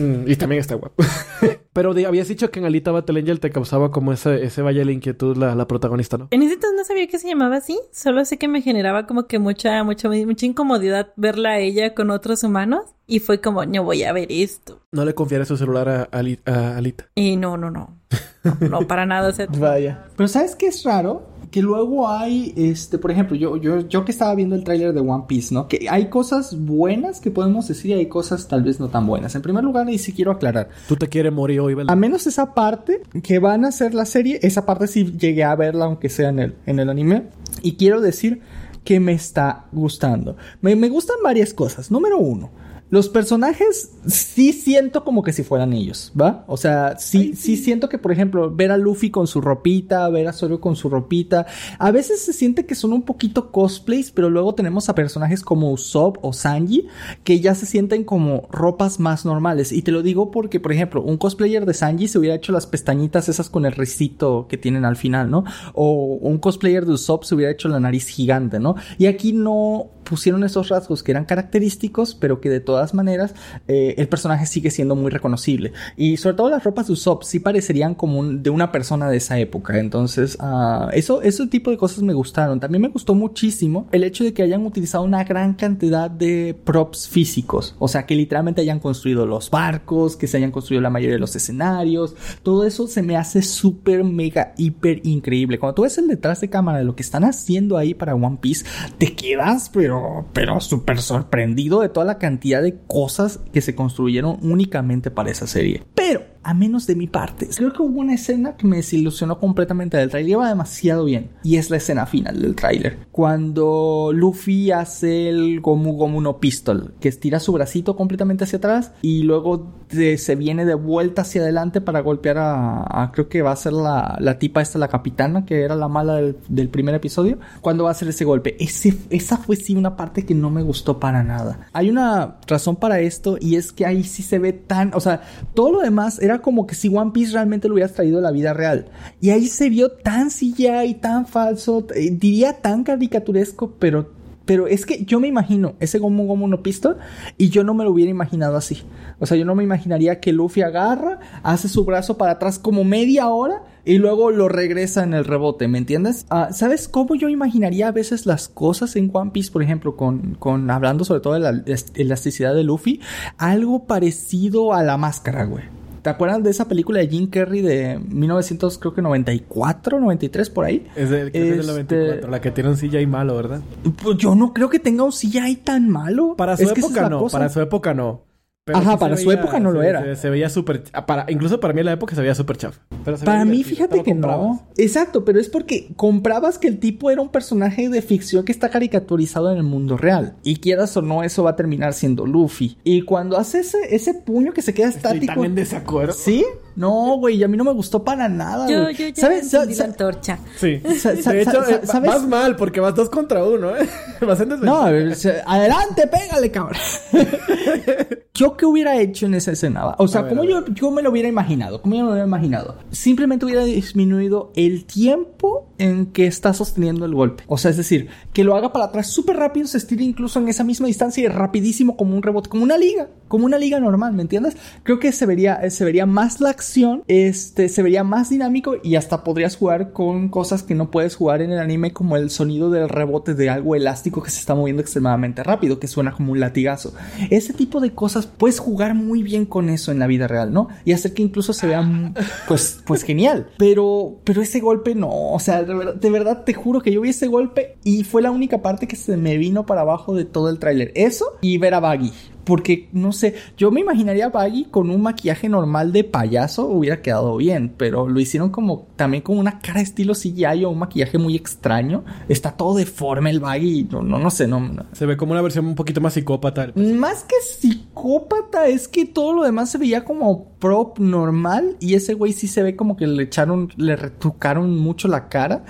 Mm, 0.00 0.24
y 0.26 0.34
también 0.34 0.60
está 0.60 0.74
guapo. 0.74 1.04
Pero 1.72 1.94
de- 1.94 2.06
habías 2.06 2.28
dicho 2.28 2.50
que 2.50 2.58
en 2.60 2.66
Alita 2.66 2.90
Battle 2.90 3.18
Angel 3.20 3.40
te 3.40 3.50
causaba 3.50 3.90
como 3.90 4.12
ese, 4.12 4.44
ese 4.44 4.60
valle 4.62 4.84
de 4.84 4.92
inquietud 4.92 5.36
la, 5.36 5.54
la 5.54 5.66
protagonista, 5.66 6.18
¿no? 6.18 6.28
En 6.30 6.42
ese 6.42 6.54
entonces 6.54 6.78
no 6.78 6.84
sabía 6.84 7.06
que 7.06 7.18
se 7.18 7.28
llamaba 7.28 7.56
así. 7.56 7.78
Solo 7.92 8.24
sé 8.24 8.36
que 8.38 8.48
me 8.48 8.60
generaba 8.62 9.06
como 9.06 9.26
que 9.26 9.38
mucha, 9.38 9.82
mucha, 9.84 10.08
mucha 10.08 10.46
incomodidad 10.46 11.12
verla 11.16 11.50
a 11.52 11.58
ella 11.58 11.94
con 11.94 12.10
otros 12.10 12.44
humanos. 12.44 12.82
Y 13.06 13.20
fue 13.20 13.40
como, 13.40 13.64
no 13.64 13.84
voy 13.84 14.02
a 14.04 14.12
ver 14.12 14.28
esto. 14.30 14.80
No 14.92 15.04
le 15.04 15.14
confiaré 15.14 15.44
su 15.44 15.56
celular 15.56 15.88
a, 15.88 16.08
a 16.12 16.76
Alita. 16.76 17.08
Y 17.14 17.36
no, 17.36 17.56
no, 17.56 17.70
no. 17.70 17.96
No, 18.44 18.56
no, 18.68 18.86
para 18.86 19.06
nada. 19.06 19.28
O 19.28 19.32
sea, 19.32 19.46
Vaya. 19.58 20.04
Pero 20.16 20.28
¿sabes 20.28 20.56
qué 20.56 20.66
es 20.66 20.82
raro? 20.84 21.22
Que 21.52 21.62
luego 21.62 22.08
hay, 22.08 22.52
este, 22.56 22.98
por 22.98 23.10
ejemplo, 23.10 23.36
yo, 23.36 23.56
yo, 23.58 23.86
yo 23.86 24.04
que 24.04 24.10
estaba 24.10 24.34
viendo 24.34 24.56
el 24.56 24.64
tráiler 24.64 24.92
de 24.92 25.00
One 25.00 25.24
Piece, 25.28 25.54
¿no? 25.54 25.68
Que 25.68 25.86
hay 25.88 26.06
cosas 26.06 26.58
buenas 26.58 27.20
que 27.20 27.30
podemos 27.30 27.68
decir 27.68 27.90
y 27.90 27.94
hay 27.94 28.06
cosas 28.06 28.48
tal 28.48 28.62
vez 28.62 28.80
no 28.80 28.88
tan 28.88 29.06
buenas. 29.06 29.34
En 29.34 29.42
primer 29.42 29.62
lugar, 29.62 29.88
y 29.90 29.98
sí 29.98 30.12
quiero 30.12 30.32
aclarar, 30.32 30.70
Tú 30.88 30.96
te 30.96 31.06
quieres 31.08 31.32
morir 31.32 31.60
hoy, 31.60 31.74
a 31.74 31.76
¿verdad? 31.76 31.96
menos 31.96 32.26
esa 32.26 32.54
parte 32.54 33.02
que 33.22 33.38
van 33.38 33.64
a 33.64 33.68
hacer 33.68 33.92
la 33.94 34.06
serie, 34.06 34.40
esa 34.42 34.66
parte 34.66 34.86
sí 34.88 35.14
llegué 35.16 35.44
a 35.44 35.54
verla, 35.54 35.84
aunque 35.84 36.08
sea 36.08 36.30
en 36.30 36.38
el, 36.38 36.54
en 36.66 36.80
el 36.80 36.88
anime. 36.88 37.24
Y 37.62 37.74
quiero 37.74 38.00
decir 38.00 38.40
que 38.82 38.98
me 38.98 39.12
está 39.12 39.66
gustando. 39.72 40.36
Me, 40.62 40.74
me 40.74 40.88
gustan 40.88 41.16
varias 41.22 41.52
cosas. 41.54 41.90
Número 41.90 42.18
uno. 42.18 42.50
Los 42.92 43.08
personajes 43.08 43.92
sí 44.06 44.52
siento 44.52 45.02
como 45.02 45.22
que 45.22 45.32
si 45.32 45.42
fueran 45.42 45.72
ellos, 45.72 46.12
¿va? 46.20 46.44
O 46.46 46.58
sea, 46.58 46.98
sí, 46.98 47.34
sí 47.34 47.56
siento 47.56 47.88
que, 47.88 47.96
por 47.96 48.12
ejemplo, 48.12 48.54
ver 48.54 48.70
a 48.70 48.76
Luffy 48.76 49.10
con 49.10 49.26
su 49.26 49.40
ropita, 49.40 50.06
ver 50.10 50.28
a 50.28 50.34
Zoro 50.34 50.60
con 50.60 50.76
su 50.76 50.90
ropita, 50.90 51.46
a 51.78 51.90
veces 51.90 52.22
se 52.22 52.34
siente 52.34 52.66
que 52.66 52.74
son 52.74 52.92
un 52.92 53.00
poquito 53.00 53.50
cosplays, 53.50 54.10
pero 54.10 54.28
luego 54.28 54.54
tenemos 54.54 54.90
a 54.90 54.94
personajes 54.94 55.40
como 55.40 55.72
Usopp 55.72 56.18
o 56.20 56.34
Sanji 56.34 56.86
que 57.24 57.40
ya 57.40 57.54
se 57.54 57.64
sienten 57.64 58.04
como 58.04 58.46
ropas 58.50 59.00
más 59.00 59.24
normales. 59.24 59.72
Y 59.72 59.80
te 59.80 59.90
lo 59.90 60.02
digo 60.02 60.30
porque, 60.30 60.60
por 60.60 60.72
ejemplo, 60.72 61.00
un 61.00 61.16
cosplayer 61.16 61.64
de 61.64 61.72
Sanji 61.72 62.08
se 62.08 62.18
hubiera 62.18 62.36
hecho 62.36 62.52
las 62.52 62.66
pestañitas 62.66 63.30
esas 63.30 63.48
con 63.48 63.64
el 63.64 63.72
risito 63.72 64.48
que 64.50 64.58
tienen 64.58 64.84
al 64.84 64.96
final, 64.96 65.30
¿no? 65.30 65.44
O 65.72 66.18
un 66.20 66.36
cosplayer 66.36 66.84
de 66.84 66.92
Usopp 66.92 67.24
se 67.24 67.36
hubiera 67.36 67.52
hecho 67.52 67.68
la 67.68 67.80
nariz 67.80 68.06
gigante, 68.08 68.60
¿no? 68.60 68.74
Y 68.98 69.06
aquí 69.06 69.32
no 69.32 69.86
pusieron 70.04 70.44
esos 70.44 70.68
rasgos 70.68 71.02
que 71.02 71.12
eran 71.12 71.24
característicos, 71.24 72.14
pero 72.14 72.40
que 72.40 72.50
de 72.50 72.60
todas 72.60 72.81
maneras 72.94 73.34
eh, 73.68 73.94
el 73.96 74.08
personaje 74.08 74.46
sigue 74.46 74.70
siendo 74.70 74.96
muy 74.96 75.10
reconocible. 75.10 75.72
Y 75.96 76.16
sobre 76.16 76.36
todo 76.36 76.50
las 76.50 76.64
ropas 76.64 76.88
de 76.88 76.94
Usopp 76.94 77.22
sí 77.22 77.38
parecerían 77.38 77.94
como 77.94 78.24
de 78.24 78.50
una 78.50 78.72
persona 78.72 79.08
de 79.08 79.16
esa 79.18 79.38
época. 79.38 79.78
Entonces, 79.78 80.36
ah, 80.40 80.90
eso, 80.92 81.22
ese 81.22 81.46
tipo 81.46 81.70
de 81.70 81.76
cosas 81.76 82.02
me 82.02 82.12
gustaron. 82.12 82.60
También 82.60 82.82
me 82.82 82.88
gustó 82.88 83.14
muchísimo 83.14 83.86
el 83.92 84.04
hecho 84.04 84.24
de 84.24 84.32
que 84.32 84.42
hayan 84.42 84.66
utilizado 84.66 85.04
una 85.04 85.24
gran 85.24 85.54
cantidad 85.54 86.10
de 86.10 86.56
props 86.64 87.08
físicos. 87.08 87.76
O 87.78 87.88
sea, 87.88 88.06
que 88.06 88.14
literalmente 88.14 88.60
hayan 88.60 88.80
construido 88.80 89.26
los 89.26 89.50
barcos, 89.50 90.16
que 90.16 90.26
se 90.26 90.36
hayan 90.38 90.50
construido 90.50 90.80
la 90.80 90.90
mayoría 90.90 91.14
de 91.14 91.20
los 91.20 91.36
escenarios. 91.36 92.14
Todo 92.42 92.66
eso 92.66 92.86
se 92.86 93.02
me 93.02 93.16
hace 93.16 93.42
súper, 93.42 94.04
mega, 94.04 94.54
hiper 94.56 95.06
increíble. 95.06 95.58
Cuando 95.58 95.74
tú 95.74 95.82
ves 95.82 95.98
el 95.98 96.08
detrás 96.08 96.40
de 96.40 96.50
cámara 96.50 96.78
de 96.78 96.84
lo 96.84 96.96
que 96.96 97.02
están 97.02 97.24
haciendo 97.24 97.76
ahí 97.76 97.94
para 97.94 98.14
One 98.14 98.38
Piece, 98.40 98.64
te 98.98 99.14
quedas, 99.14 99.70
pero, 99.70 100.26
pero 100.32 100.60
súper 100.60 101.00
sorprendido 101.00 101.80
de 101.80 101.88
toda 101.88 102.06
la 102.06 102.18
cantidad 102.18 102.62
de 102.62 102.71
cosas 102.86 103.40
que 103.52 103.60
se 103.60 103.74
construyeron 103.74 104.38
únicamente 104.42 105.10
para 105.10 105.30
esa 105.30 105.46
serie. 105.46 105.82
Pero, 105.94 106.24
a 106.44 106.54
menos 106.54 106.86
de 106.86 106.96
mi 106.96 107.06
parte, 107.06 107.48
creo 107.56 107.72
que 107.72 107.82
hubo 107.82 108.00
una 108.00 108.14
escena 108.14 108.56
que 108.56 108.66
me 108.66 108.76
desilusionó 108.76 109.38
completamente 109.38 109.96
del 109.96 110.10
trailer. 110.10 110.30
Iba 110.32 110.48
demasiado 110.48 111.04
bien. 111.04 111.30
Y 111.42 111.56
es 111.56 111.70
la 111.70 111.76
escena 111.76 112.06
final 112.06 112.40
del 112.40 112.54
tráiler. 112.54 112.98
Cuando 113.12 114.10
Luffy 114.14 114.70
hace 114.72 115.28
el 115.28 115.60
Gomu 115.60 115.92
Gomu 115.94 116.20
no 116.20 116.38
Pistol, 116.38 116.94
que 117.00 117.08
estira 117.08 117.40
su 117.40 117.52
bracito 117.52 117.96
completamente 117.96 118.44
hacia 118.44 118.58
atrás 118.58 118.92
y 119.02 119.22
luego 119.22 119.72
se 119.88 120.34
viene 120.36 120.64
de 120.64 120.74
vuelta 120.74 121.22
hacia 121.22 121.42
adelante 121.42 121.80
para 121.80 122.00
golpear 122.00 122.38
a, 122.38 122.82
a- 123.02 123.12
creo 123.12 123.28
que 123.28 123.42
va 123.42 123.52
a 123.52 123.56
ser 123.56 123.72
la, 123.74 124.16
la 124.20 124.38
tipa 124.38 124.62
esta, 124.62 124.78
la 124.78 124.88
capitana, 124.88 125.44
que 125.44 125.62
era 125.62 125.74
la 125.76 125.88
mala 125.88 126.14
del, 126.16 126.36
del 126.48 126.68
primer 126.68 126.94
episodio. 126.94 127.38
Cuando 127.60 127.84
va 127.84 127.90
a 127.90 127.92
hacer 127.92 128.08
ese 128.08 128.24
golpe. 128.24 128.56
Ese, 128.62 128.96
esa 129.10 129.36
fue 129.36 129.56
sí 129.56 129.74
una 129.74 129.96
parte 129.96 130.24
que 130.24 130.34
no 130.34 130.50
me 130.50 130.62
gustó 130.62 130.98
para 130.98 131.22
nada. 131.22 131.68
Hay 131.72 131.90
una 131.90 132.36
razón 132.46 132.76
para 132.76 133.00
esto 133.00 133.36
y 133.40 133.56
es 133.56 133.72
que 133.72 133.86
ahí 133.86 134.04
sí 134.04 134.22
se 134.22 134.38
ve 134.38 134.52
tan, 134.52 134.92
o 134.94 135.00
sea, 135.00 135.22
todo 135.54 135.72
lo 135.72 135.80
demás 135.80 136.18
era 136.20 136.31
como 136.40 136.66
que 136.66 136.74
si 136.74 136.88
One 136.88 137.10
Piece 137.12 137.32
realmente 137.32 137.68
lo 137.68 137.74
hubieras 137.74 137.92
traído 137.92 138.18
a 138.18 138.22
la 138.22 138.30
vida 138.30 138.54
real. 138.54 138.86
Y 139.20 139.30
ahí 139.30 139.46
se 139.46 139.68
vio 139.68 139.90
tan 139.90 140.30
CGI, 140.30 140.94
tan 141.00 141.26
falso, 141.26 141.86
eh, 141.94 142.10
diría 142.12 142.54
tan 142.60 142.84
caricaturesco, 142.84 143.72
pero 143.78 144.22
pero 144.44 144.66
es 144.66 144.84
que 144.86 145.04
yo 145.04 145.20
me 145.20 145.28
imagino 145.28 145.74
ese 145.78 146.00
Gomu 146.00 146.26
Gomu 146.26 146.48
no 146.48 146.64
Pistol 146.64 146.96
y 147.38 147.50
yo 147.50 147.62
no 147.62 147.74
me 147.74 147.84
lo 147.84 147.92
hubiera 147.92 148.10
imaginado 148.10 148.56
así. 148.56 148.82
O 149.20 149.24
sea, 149.26 149.36
yo 149.36 149.44
no 149.44 149.54
me 149.54 149.62
imaginaría 149.62 150.18
que 150.18 150.32
Luffy 150.32 150.62
agarra, 150.62 151.20
hace 151.44 151.68
su 151.68 151.84
brazo 151.84 152.18
para 152.18 152.32
atrás 152.32 152.58
como 152.58 152.82
media 152.82 153.28
hora 153.28 153.62
y 153.84 153.98
luego 153.98 154.32
lo 154.32 154.48
regresa 154.48 155.04
en 155.04 155.14
el 155.14 155.24
rebote, 155.26 155.68
¿me 155.68 155.78
entiendes? 155.78 156.26
Ah, 156.28 156.48
¿Sabes 156.52 156.88
cómo 156.88 157.14
yo 157.14 157.28
imaginaría 157.28 157.86
a 157.86 157.92
veces 157.92 158.26
las 158.26 158.48
cosas 158.48 158.96
en 158.96 159.10
One 159.12 159.30
Piece, 159.30 159.52
por 159.52 159.62
ejemplo, 159.62 159.94
con, 159.96 160.34
con 160.34 160.68
hablando 160.72 161.04
sobre 161.04 161.20
todo 161.20 161.34
de 161.34 161.40
la 161.40 161.50
elas- 161.52 161.92
elasticidad 161.94 162.52
de 162.52 162.64
Luffy? 162.64 163.00
Algo 163.38 163.84
parecido 163.86 164.74
a 164.74 164.82
la 164.82 164.96
máscara, 164.96 165.44
güey. 165.44 165.64
¿Te 166.02 166.10
acuerdas 166.10 166.42
de 166.42 166.50
esa 166.50 166.66
película 166.66 166.98
de 166.98 167.06
Jim 167.06 167.28
Carrey 167.28 167.62
de 167.62 168.00
1900, 168.08 168.76
creo 168.78 168.92
que 168.92 169.02
94, 169.02 170.00
93 170.00 170.50
por 170.50 170.64
ahí? 170.64 170.86
Es, 170.96 171.10
del 171.10 171.28
Este- 171.28 171.56
94, 171.64 172.28
la 172.30 172.40
que 172.40 172.50
tiene 172.50 172.70
un 172.70 172.76
CGI 172.76 173.06
malo, 173.06 173.36
¿verdad? 173.36 173.60
Pues 174.02 174.18
yo 174.18 174.34
no 174.34 174.52
creo 174.52 174.68
que 174.68 174.80
tenga 174.80 175.04
un 175.04 175.12
CGI 175.12 175.56
tan 175.62 175.88
malo. 175.88 176.34
Para 176.36 176.56
su 176.56 176.64
Es 176.64 176.76
época 176.76 177.08
no, 177.08 177.28
para 177.28 177.48
su 177.48 177.60
época 177.60 177.94
no. 177.94 178.22
Pero 178.64 178.78
Ajá, 178.78 178.96
para 178.96 179.16
su 179.16 179.32
época 179.32 179.58
no 179.58 179.72
lo 179.72 179.82
era. 179.82 180.02
Se, 180.04 180.14
se 180.14 180.30
veía 180.30 180.48
súper... 180.48 180.84
ah, 180.92 181.04
Para, 181.04 181.26
incluso 181.28 181.58
para 181.58 181.74
mí 181.74 181.80
en 181.80 181.86
la 181.86 181.92
época 181.92 182.14
se 182.14 182.20
veía 182.20 182.36
súper 182.36 182.56
chafa. 182.58 182.80
Pero 183.04 183.16
se 183.16 183.24
Para 183.24 183.44
mí, 183.44 183.64
fíjate 183.64 184.04
que 184.04 184.12
comprabas. 184.12 184.46
no. 184.46 184.68
Exacto, 184.76 185.24
pero 185.24 185.40
es 185.40 185.48
porque 185.48 185.88
comprabas 185.96 186.60
que 186.60 186.68
el 186.68 186.78
tipo 186.78 187.10
era 187.10 187.20
un 187.20 187.30
personaje 187.30 187.88
de 187.88 188.00
ficción 188.02 188.44
que 188.44 188.52
está 188.52 188.68
caricaturizado 188.70 189.50
en 189.50 189.56
el 189.56 189.64
mundo 189.64 189.96
real. 189.96 190.36
Y 190.44 190.56
quieras 190.60 190.96
o 190.96 191.02
no, 191.02 191.24
eso 191.24 191.42
va 191.42 191.50
a 191.50 191.56
terminar 191.56 191.92
siendo 191.92 192.24
Luffy. 192.24 192.78
Y 192.84 193.02
cuando 193.02 193.36
hace 193.36 193.58
ese, 193.60 193.78
ese 193.96 194.14
puño 194.14 194.52
que 194.52 194.62
se 194.62 194.72
queda 194.74 194.90
Estoy 194.90 194.98
estático. 195.16 195.34
tan 195.34 195.44
en 195.44 195.54
desacuerdo. 195.56 196.12
¿Sí? 196.12 196.44
No, 196.76 197.16
güey, 197.18 197.42
a 197.44 197.48
mí 197.48 197.56
no 197.56 197.64
me 197.64 197.72
gustó 197.72 198.02
para 198.02 198.28
nada. 198.28 198.66
yo, 198.68 198.90
yo 198.90 199.08
ya 199.08 199.14
¿Sabes? 199.14 199.50
Sa- 199.50 199.84
antorcha. 199.84 200.38
Sí. 200.58 200.80
Sa- 200.98 201.16
sa- 201.16 201.32
de 201.32 201.42
hecho, 201.42 201.62
sa- 201.64 201.70
eh, 201.70 201.80
¿sabes? 201.84 202.10
vas 202.10 202.26
mal 202.26 202.56
porque 202.56 202.80
vas 202.80 202.94
dos 202.94 203.08
contra 203.10 203.44
uno, 203.44 203.76
¿eh? 203.76 203.88
vas 204.26 204.40
en 204.40 204.48
No, 204.60 204.86
se- 205.14 205.42
adelante, 205.46 206.06
pégale, 206.06 206.50
cabrón. 206.50 206.76
¿Yo 208.34 208.56
qué 208.56 208.64
hubiera 208.66 208.96
hecho 208.98 209.26
en 209.26 209.34
esa 209.34 209.52
escena? 209.52 209.94
O 209.98 210.08
sea, 210.08 210.22
ver, 210.22 210.30
¿cómo 210.30 210.44
yo, 210.44 210.64
yo 210.66 210.90
me 210.90 211.02
lo 211.02 211.10
hubiera 211.10 211.28
imaginado? 211.28 211.82
¿Cómo 211.82 211.94
yo 211.94 212.00
me 212.00 212.06
lo 212.06 212.12
hubiera 212.12 212.26
imaginado? 212.26 212.76
Simplemente 212.90 213.44
hubiera 213.44 213.64
disminuido 213.64 214.52
el 214.56 214.84
tiempo 214.86 215.68
en 215.82 216.06
que 216.06 216.26
está 216.26 216.54
sosteniendo 216.54 217.04
el 217.04 217.14
golpe. 217.14 217.42
O 217.48 217.58
sea, 217.58 217.70
es 217.70 217.76
decir, 217.76 218.08
que 218.32 218.44
lo 218.44 218.54
haga 218.54 218.72
para 218.72 218.86
atrás 218.86 219.08
súper 219.08 219.36
rápido, 219.36 219.66
se 219.66 219.78
estire 219.78 220.04
incluso 220.04 220.38
en 220.38 220.48
esa 220.48 220.62
misma 220.62 220.86
distancia 220.86 221.24
y 221.24 221.26
rapidísimo 221.26 221.96
como 221.96 222.14
un 222.14 222.22
rebote, 222.22 222.48
como 222.48 222.62
una 222.62 222.78
liga, 222.78 223.08
como 223.26 223.46
una 223.46 223.58
liga 223.58 223.80
normal, 223.80 224.12
¿me 224.12 224.22
entiendes? 224.22 224.56
Creo 224.84 225.00
que 225.00 225.10
se 225.10 225.26
vería, 225.26 225.54
eh, 225.56 225.70
se 225.70 225.84
vería 225.84 226.06
más 226.06 226.40
la 226.40 226.50
acción, 226.50 227.02
este, 227.08 227.68
se 227.68 227.82
vería 227.82 228.04
más 228.04 228.30
dinámico 228.30 228.76
y 228.82 228.94
hasta 228.94 229.24
podrías 229.24 229.56
jugar 229.56 229.92
con 229.92 230.28
cosas 230.28 230.62
que 230.62 230.74
no 230.74 230.90
puedes 230.90 231.16
jugar 231.16 231.42
en 231.42 231.50
el 231.50 231.58
anime 231.58 231.92
como 231.92 232.16
el 232.16 232.30
sonido 232.30 232.70
del 232.70 232.88
rebote 232.88 233.34
de 233.34 233.50
algo 233.50 233.74
elástico 233.74 234.22
que 234.22 234.30
se 234.30 234.38
está 234.38 234.54
moviendo 234.54 234.82
extremadamente 234.82 235.42
rápido, 235.42 235.80
que 235.80 235.88
suena 235.88 236.12
como 236.12 236.32
un 236.32 236.40
latigazo. 236.40 236.94
Ese 237.30 237.52
tipo 237.52 237.80
de 237.80 237.92
cosas 237.92 238.26
puedes 238.26 238.60
jugar 238.60 238.94
muy 238.94 239.22
bien 239.22 239.46
con 239.46 239.68
eso 239.68 239.90
en 239.90 239.98
la 239.98 240.06
vida 240.06 240.28
real, 240.28 240.52
¿no? 240.52 240.68
Y 240.84 240.92
hacer 240.92 241.12
que 241.12 241.22
incluso 241.22 241.52
se 241.52 241.66
vea 241.66 242.12
pues 242.46 242.82
pues 242.86 243.02
genial. 243.02 243.48
Pero 243.58 244.20
pero 244.24 244.42
ese 244.42 244.60
golpe 244.60 244.94
no, 244.94 245.32
o 245.32 245.40
sea, 245.40 245.62
de 245.74 246.10
verdad, 246.10 246.44
te 246.44 246.54
juro 246.54 246.80
que 246.80 246.92
yo 246.92 247.00
vi 247.00 247.10
ese 247.10 247.26
golpe 247.26 247.76
y 247.84 248.04
fue 248.04 248.22
la 248.22 248.30
única 248.30 248.62
parte 248.62 248.86
que 248.86 248.96
se 248.96 249.16
me 249.16 249.36
vino 249.36 249.66
para 249.66 249.82
abajo 249.82 250.14
de 250.14 250.24
todo 250.24 250.48
el 250.48 250.58
tráiler. 250.58 250.92
Eso 250.94 251.38
y 251.40 251.58
ver 251.58 251.74
a 251.74 251.80
Baggy. 251.80 252.12
Porque, 252.44 252.88
no 252.92 253.12
sé, 253.12 253.34
yo 253.56 253.70
me 253.70 253.80
imaginaría 253.80 254.26
a 254.26 254.30
Baggy 254.30 254.64
con 254.64 254.90
un 254.90 255.02
maquillaje 255.02 255.48
normal 255.48 255.92
de 255.92 256.04
payaso 256.04 256.66
hubiera 256.66 257.02
quedado 257.02 257.36
bien, 257.36 257.72
pero 257.76 258.08
lo 258.08 258.20
hicieron 258.20 258.50
como 258.50 258.86
también 258.96 259.22
con 259.22 259.38
una 259.38 259.60
cara 259.60 259.80
estilo 259.80 260.14
CGI 260.14 260.64
o 260.64 260.70
un 260.70 260.78
maquillaje 260.78 261.18
muy 261.18 261.36
extraño. 261.36 262.04
Está 262.28 262.52
todo 262.52 262.76
deforme 262.76 263.30
el 263.30 263.40
Baggy, 263.40 263.88
no, 263.90 264.02
no, 264.02 264.18
no 264.18 264.30
sé, 264.30 264.46
no, 264.46 264.60
no. 264.60 264.86
Se 264.92 265.06
ve 265.06 265.16
como 265.16 265.32
una 265.32 265.42
versión 265.42 265.66
un 265.66 265.74
poquito 265.74 266.00
más 266.00 266.14
psicópata. 266.14 266.72
Más 266.74 267.24
que 267.24 267.36
psicópata, 267.44 268.66
es 268.66 268.88
que 268.88 269.06
todo 269.06 269.32
lo 269.32 269.44
demás 269.44 269.70
se 269.70 269.78
veía 269.78 270.04
como 270.04 270.52
prop 270.58 270.98
normal. 270.98 271.76
Y 271.80 271.94
ese 271.94 272.14
güey 272.14 272.32
sí 272.32 272.46
se 272.48 272.62
ve 272.62 272.76
como 272.76 272.96
que 272.96 273.06
le 273.06 273.24
echaron, 273.24 273.70
le 273.76 273.96
retrucaron 273.96 274.78
mucho 274.78 275.08
la 275.08 275.28
cara. 275.28 275.64